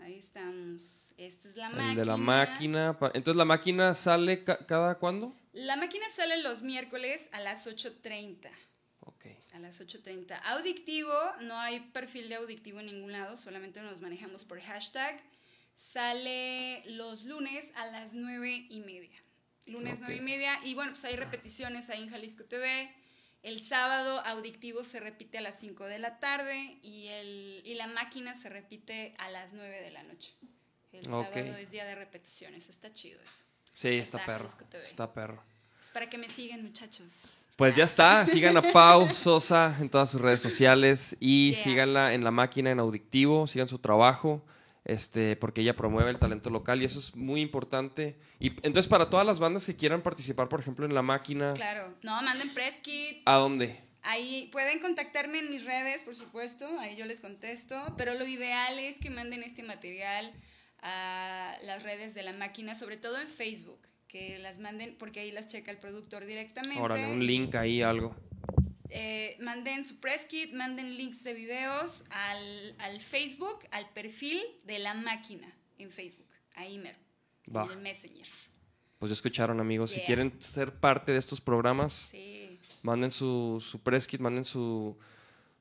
Ahí 0.00 0.18
estamos. 0.18 1.00
Esta 1.16 1.48
es 1.48 1.56
la 1.56 1.70
máquina. 1.70 1.90
el 1.90 1.96
de 1.96 2.04
la 2.04 2.16
máquina. 2.16 2.98
Entonces, 3.14 3.36
¿la 3.36 3.44
máquina 3.44 3.94
sale 3.94 4.44
ca- 4.44 4.58
cada 4.66 4.96
cuándo? 4.98 5.32
La 5.52 5.76
máquina 5.76 6.06
sale 6.10 6.42
los 6.42 6.60
miércoles 6.62 7.28
a 7.32 7.40
las 7.40 7.66
8.30. 7.66 8.50
Ok. 9.00 9.26
A 9.54 9.58
las 9.60 9.80
8.30. 9.80 10.38
Audictivo, 10.44 11.12
no 11.40 11.58
hay 11.58 11.80
perfil 11.80 12.28
de 12.28 12.34
audictivo 12.34 12.80
en 12.80 12.86
ningún 12.86 13.12
lado, 13.12 13.36
solamente 13.36 13.80
nos 13.80 14.02
manejamos 14.02 14.44
por 14.44 14.60
hashtag. 14.60 15.22
Sale 15.74 16.82
los 16.86 17.24
lunes 17.24 17.72
a 17.76 17.86
las 17.86 18.14
9 18.14 18.66
y 18.70 18.80
media. 18.80 19.16
Lunes. 19.66 19.98
9 20.00 20.16
y 20.16 20.20
media. 20.20 20.58
Y 20.64 20.74
bueno, 20.74 20.92
pues 20.92 21.04
hay 21.04 21.16
repeticiones 21.16 21.90
ahí 21.90 22.02
en 22.02 22.10
Jalisco 22.10 22.44
TV. 22.44 22.90
El 23.42 23.60
sábado 23.60 24.20
audictivo 24.20 24.84
se 24.84 25.00
repite 25.00 25.38
a 25.38 25.40
las 25.40 25.58
5 25.60 25.84
de 25.84 25.98
la 25.98 26.18
tarde 26.18 26.78
y, 26.82 27.08
el, 27.08 27.62
y 27.64 27.74
la 27.74 27.86
máquina 27.86 28.34
se 28.34 28.48
repite 28.48 29.14
a 29.18 29.30
las 29.30 29.52
9 29.52 29.82
de 29.82 29.90
la 29.90 30.02
noche. 30.02 30.34
El 30.92 31.04
sábado 31.04 31.56
es 31.58 31.70
día 31.70 31.84
de 31.84 31.94
repeticiones, 31.94 32.68
está 32.68 32.92
chido 32.92 33.20
eso. 33.20 33.32
Sí, 33.72 33.88
está 33.88 34.18
Está 34.18 34.26
perro. 34.26 34.48
Está 34.80 35.12
perro. 35.12 35.42
Es 35.82 35.90
para 35.90 36.08
que 36.08 36.16
me 36.16 36.28
sigan, 36.28 36.62
muchachos. 36.62 37.44
Pues 37.56 37.76
ya 37.76 37.84
está, 37.84 38.26
sigan 38.28 38.56
a 38.56 38.62
Pau 38.62 39.12
Sosa 39.12 39.76
en 39.80 39.90
todas 39.90 40.10
sus 40.10 40.20
redes 40.20 40.40
sociales 40.40 41.16
y 41.20 41.52
Yeah. 41.52 41.62
síganla 41.64 42.14
en 42.14 42.24
la 42.24 42.30
máquina 42.30 42.70
en 42.70 42.78
audictivo, 42.78 43.46
sigan 43.46 43.68
su 43.68 43.78
trabajo, 43.78 44.42
este, 44.84 45.36
porque 45.36 45.62
ella 45.62 45.74
promueve 45.74 46.10
el 46.10 46.18
talento 46.18 46.50
local 46.50 46.82
y 46.82 46.84
eso 46.84 46.98
es 46.98 47.16
muy 47.16 47.40
importante. 47.40 48.18
Y 48.38 48.48
entonces 48.48 48.86
para 48.86 49.08
todas 49.08 49.26
las 49.26 49.38
bandas 49.38 49.66
que 49.66 49.76
quieran 49.76 50.02
participar, 50.02 50.48
por 50.48 50.60
ejemplo, 50.60 50.84
en 50.84 50.94
la 50.94 51.02
máquina, 51.02 51.54
Claro, 51.54 51.94
no, 52.02 52.20
manden 52.22 52.52
press 52.52 52.80
kit. 52.80 53.22
¿a 53.24 53.36
dónde? 53.36 53.80
Ahí 54.02 54.50
pueden 54.52 54.80
contactarme 54.80 55.38
en 55.38 55.50
mis 55.50 55.64
redes, 55.64 56.04
por 56.04 56.14
supuesto, 56.14 56.68
ahí 56.78 56.94
yo 56.94 57.06
les 57.06 57.20
contesto, 57.20 57.94
pero 57.96 58.12
lo 58.14 58.26
ideal 58.26 58.78
es 58.78 58.98
que 58.98 59.08
manden 59.08 59.42
este 59.42 59.62
material 59.62 60.30
a 60.82 61.56
las 61.62 61.82
redes 61.82 62.12
de 62.12 62.22
la 62.22 62.34
máquina, 62.34 62.74
sobre 62.74 62.98
todo 62.98 63.18
en 63.18 63.26
Facebook, 63.26 63.80
que 64.06 64.38
las 64.38 64.58
manden 64.58 64.94
porque 64.98 65.20
ahí 65.20 65.32
las 65.32 65.46
checa 65.46 65.70
el 65.70 65.78
productor 65.78 66.26
directamente. 66.26 66.82
Órale, 66.82 67.10
un 67.10 67.26
link 67.26 67.54
ahí, 67.54 67.80
algo. 67.80 68.14
Eh, 68.90 69.36
manden 69.40 69.84
su 69.84 69.98
press 69.98 70.26
kit, 70.26 70.52
manden 70.52 70.96
links 70.96 71.24
de 71.24 71.34
videos 71.34 72.04
al, 72.10 72.74
al 72.78 73.00
Facebook, 73.00 73.60
al 73.70 73.88
perfil 73.90 74.40
de 74.64 74.78
la 74.78 74.94
máquina 74.94 75.52
en 75.78 75.90
Facebook, 75.90 76.28
ahí 76.54 76.78
mero, 76.78 76.98
en 77.46 77.70
el 77.70 77.78
Messenger. 77.78 78.26
Pues 78.98 79.10
ya 79.10 79.14
escucharon, 79.14 79.60
amigos. 79.60 79.90
Si 79.92 80.00
quieren 80.00 80.32
ser 80.40 80.72
parte 80.74 81.12
de 81.12 81.18
estos 81.18 81.40
programas, 81.40 81.92
Sí. 81.92 82.58
manden 82.82 83.10
su, 83.10 83.62
su 83.64 83.80
press 83.80 84.06
kit, 84.06 84.20
manden 84.20 84.44
su, 84.44 84.96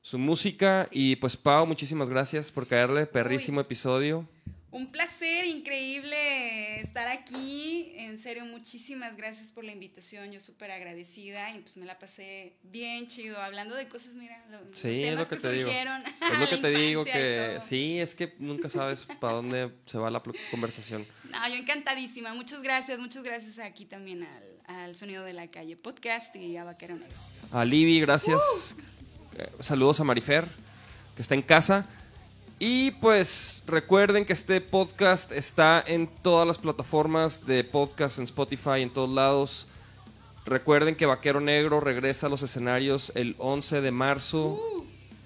su 0.00 0.18
música. 0.18 0.86
Y 0.90 1.16
pues, 1.16 1.36
Pau, 1.36 1.66
muchísimas 1.66 2.08
gracias 2.10 2.50
por 2.52 2.66
caerle. 2.66 3.06
Perrísimo 3.06 3.60
episodio. 3.60 4.26
Un 4.74 4.90
placer 4.90 5.44
increíble 5.44 6.80
estar 6.80 7.06
aquí. 7.06 7.92
En 7.96 8.18
serio, 8.18 8.44
muchísimas 8.44 9.16
gracias 9.16 9.52
por 9.52 9.62
la 9.64 9.70
invitación. 9.70 10.32
Yo 10.32 10.40
súper 10.40 10.72
agradecida 10.72 11.52
y 11.54 11.60
pues 11.60 11.76
me 11.76 11.86
la 11.86 11.96
pasé 11.98 12.56
bien 12.64 13.06
chido 13.06 13.38
hablando 13.38 13.76
de 13.76 13.88
cosas, 13.88 14.14
mira, 14.14 14.44
lo- 14.50 14.64
los 14.64 14.78
Sí, 14.78 14.88
es 14.90 14.96
temas 15.10 15.30
lo 15.30 15.36
que 15.36 15.42
te 15.42 15.52
digo. 15.52 15.64
surgieron. 15.68 16.02
Es 16.06 16.38
lo 16.40 16.48
que 16.48 16.56
te 16.56 16.68
digo 16.70 17.04
que 17.04 17.58
sí, 17.60 18.00
es 18.00 18.16
que 18.16 18.34
nunca 18.40 18.68
sabes 18.68 19.06
para 19.20 19.34
dónde 19.34 19.70
se 19.86 19.96
va 19.96 20.10
la 20.10 20.20
conversación. 20.50 21.06
No, 21.30 21.48
yo 21.48 21.54
encantadísima. 21.54 22.34
Muchas 22.34 22.60
gracias, 22.60 22.98
muchas 22.98 23.22
gracias 23.22 23.60
aquí 23.60 23.84
también 23.86 24.24
al, 24.24 24.76
al 24.86 24.94
Sonido 24.96 25.22
de 25.24 25.34
la 25.34 25.46
Calle 25.52 25.76
Podcast 25.76 26.34
y 26.34 26.56
a 26.56 26.64
Vaquero 26.64 26.96
Negro. 26.96 27.16
A 27.52 27.64
Libby, 27.64 28.00
gracias. 28.00 28.74
Eh, 29.38 29.48
saludos 29.60 30.00
a 30.00 30.04
Marifer, 30.04 30.48
que 31.14 31.22
está 31.22 31.36
en 31.36 31.42
casa. 31.42 31.86
Y 32.58 32.92
pues 32.92 33.62
recuerden 33.66 34.24
que 34.24 34.32
este 34.32 34.60
podcast 34.60 35.32
está 35.32 35.82
en 35.86 36.06
todas 36.06 36.46
las 36.46 36.58
plataformas 36.58 37.46
de 37.46 37.64
podcast, 37.64 38.18
en 38.18 38.24
Spotify, 38.24 38.80
en 38.82 38.90
todos 38.90 39.10
lados. 39.10 39.66
Recuerden 40.46 40.94
que 40.94 41.06
Vaquero 41.06 41.40
Negro 41.40 41.80
regresa 41.80 42.26
a 42.26 42.30
los 42.30 42.42
escenarios 42.42 43.12
el 43.14 43.34
11 43.38 43.80
de 43.80 43.90
marzo. 43.90 44.60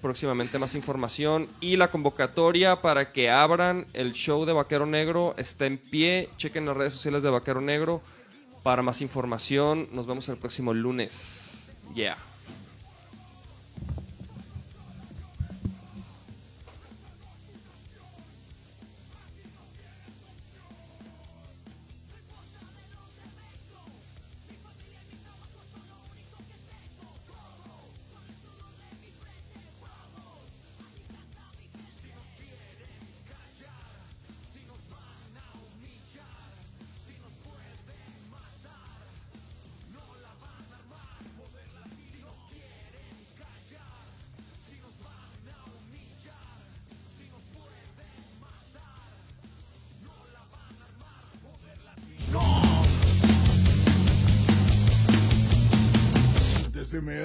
Próximamente 0.01 0.57
más 0.59 0.75
información. 0.75 1.49
Y 1.59 1.75
la 1.75 1.91
convocatoria 1.91 2.81
para 2.81 3.11
que 3.11 3.29
abran 3.29 3.85
el 3.93 4.13
show 4.13 4.45
de 4.45 4.53
Vaquero 4.53 4.85
Negro 4.85 5.35
está 5.37 5.65
en 5.65 5.77
pie. 5.77 6.29
Chequen 6.37 6.65
las 6.65 6.77
redes 6.77 6.93
sociales 6.93 7.21
de 7.21 7.29
Vaquero 7.29 7.59
Negro 7.59 8.01
para 8.63 8.81
más 8.81 9.01
información. 9.01 9.89
Nos 9.91 10.07
vemos 10.07 10.29
el 10.29 10.37
próximo 10.37 10.73
lunes. 10.73 11.69
Yeah. 11.93 12.28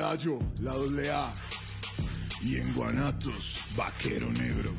Medallo, 0.05 0.39
la 0.61 0.73
doble 0.73 1.11
A. 1.11 1.33
Y 2.43 2.57
en 2.57 2.75
Guanatos, 2.75 3.57
Vaquero 3.75 4.31
Negro. 4.33 4.71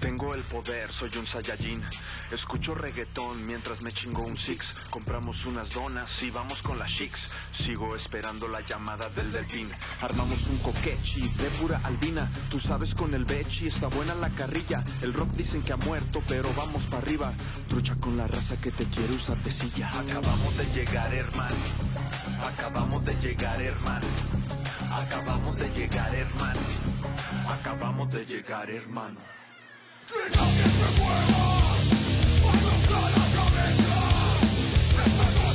Tengo 0.00 0.34
el 0.34 0.42
poder, 0.42 0.92
soy 0.92 1.10
un 1.16 1.26
Saiyajin. 1.26 1.82
Escucho 2.30 2.74
reggaetón 2.74 3.46
mientras 3.46 3.80
me 3.80 3.90
chingo 3.90 4.22
un 4.22 4.36
six. 4.36 4.74
Compramos 4.90 5.46
unas 5.46 5.70
donas 5.70 6.06
y 6.20 6.30
vamos 6.30 6.60
con 6.60 6.78
las 6.78 6.92
chicks. 6.92 7.20
Sigo 7.56 7.96
esperando 7.96 8.48
la 8.48 8.60
llamada 8.60 9.08
del 9.08 9.32
delfín. 9.32 9.66
Armamos 10.02 10.46
un 10.48 10.58
coquechi 10.58 11.22
de 11.22 11.48
pura 11.58 11.80
albina. 11.82 12.30
Tú 12.50 12.60
sabes 12.60 12.94
con 12.94 13.14
el 13.14 13.24
bechi 13.24 13.68
está 13.68 13.86
buena 13.86 14.14
la 14.16 14.28
carrilla. 14.28 14.84
El 15.00 15.14
rock 15.14 15.30
dicen 15.30 15.62
que 15.62 15.72
ha 15.72 15.78
muerto, 15.78 16.22
pero 16.28 16.50
vamos 16.54 16.84
para 16.84 17.02
arriba. 17.02 17.32
Trucha 17.70 17.94
con 17.96 18.14
la 18.18 18.26
raza 18.26 18.60
que 18.60 18.72
te 18.72 18.84
quiere 18.84 19.14
usar 19.14 19.42
de 19.42 19.52
silla. 19.52 19.88
Acabamos 19.88 20.58
de 20.58 20.66
llegar, 20.74 21.14
hermano. 21.14 21.56
Acabamos 22.44 23.02
de 23.06 23.14
llegar, 23.22 23.62
hermano. 23.62 24.06
Acabamos 24.92 25.56
de 25.56 25.68
llegar, 25.70 26.12
hermano. 26.14 26.60
Acabamos 27.48 28.10
de 28.10 28.24
llegar, 28.26 28.68
hermano. 28.68 29.20
¡Que 30.08 30.14
se 30.14 30.88
mueva! 30.98 31.70
A 32.90 33.06
la 33.16 33.26
cabeza! 33.36 33.98
¡Esta 35.06 35.26
no 35.36 35.46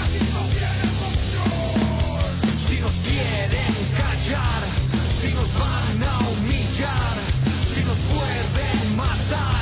¡Aquí 0.00 0.20
no 0.32 0.42
tienes 0.54 0.96
opción! 1.10 2.58
Si 2.66 2.80
nos 2.80 2.96
quieren 3.06 3.74
callar, 4.00 4.62
si 5.20 5.28
nos 5.34 5.50
van 5.52 6.02
a 6.08 6.14
humillar, 6.30 7.16
si 7.74 7.80
nos 7.84 7.98
pueden 7.98 8.96
matar. 8.96 9.61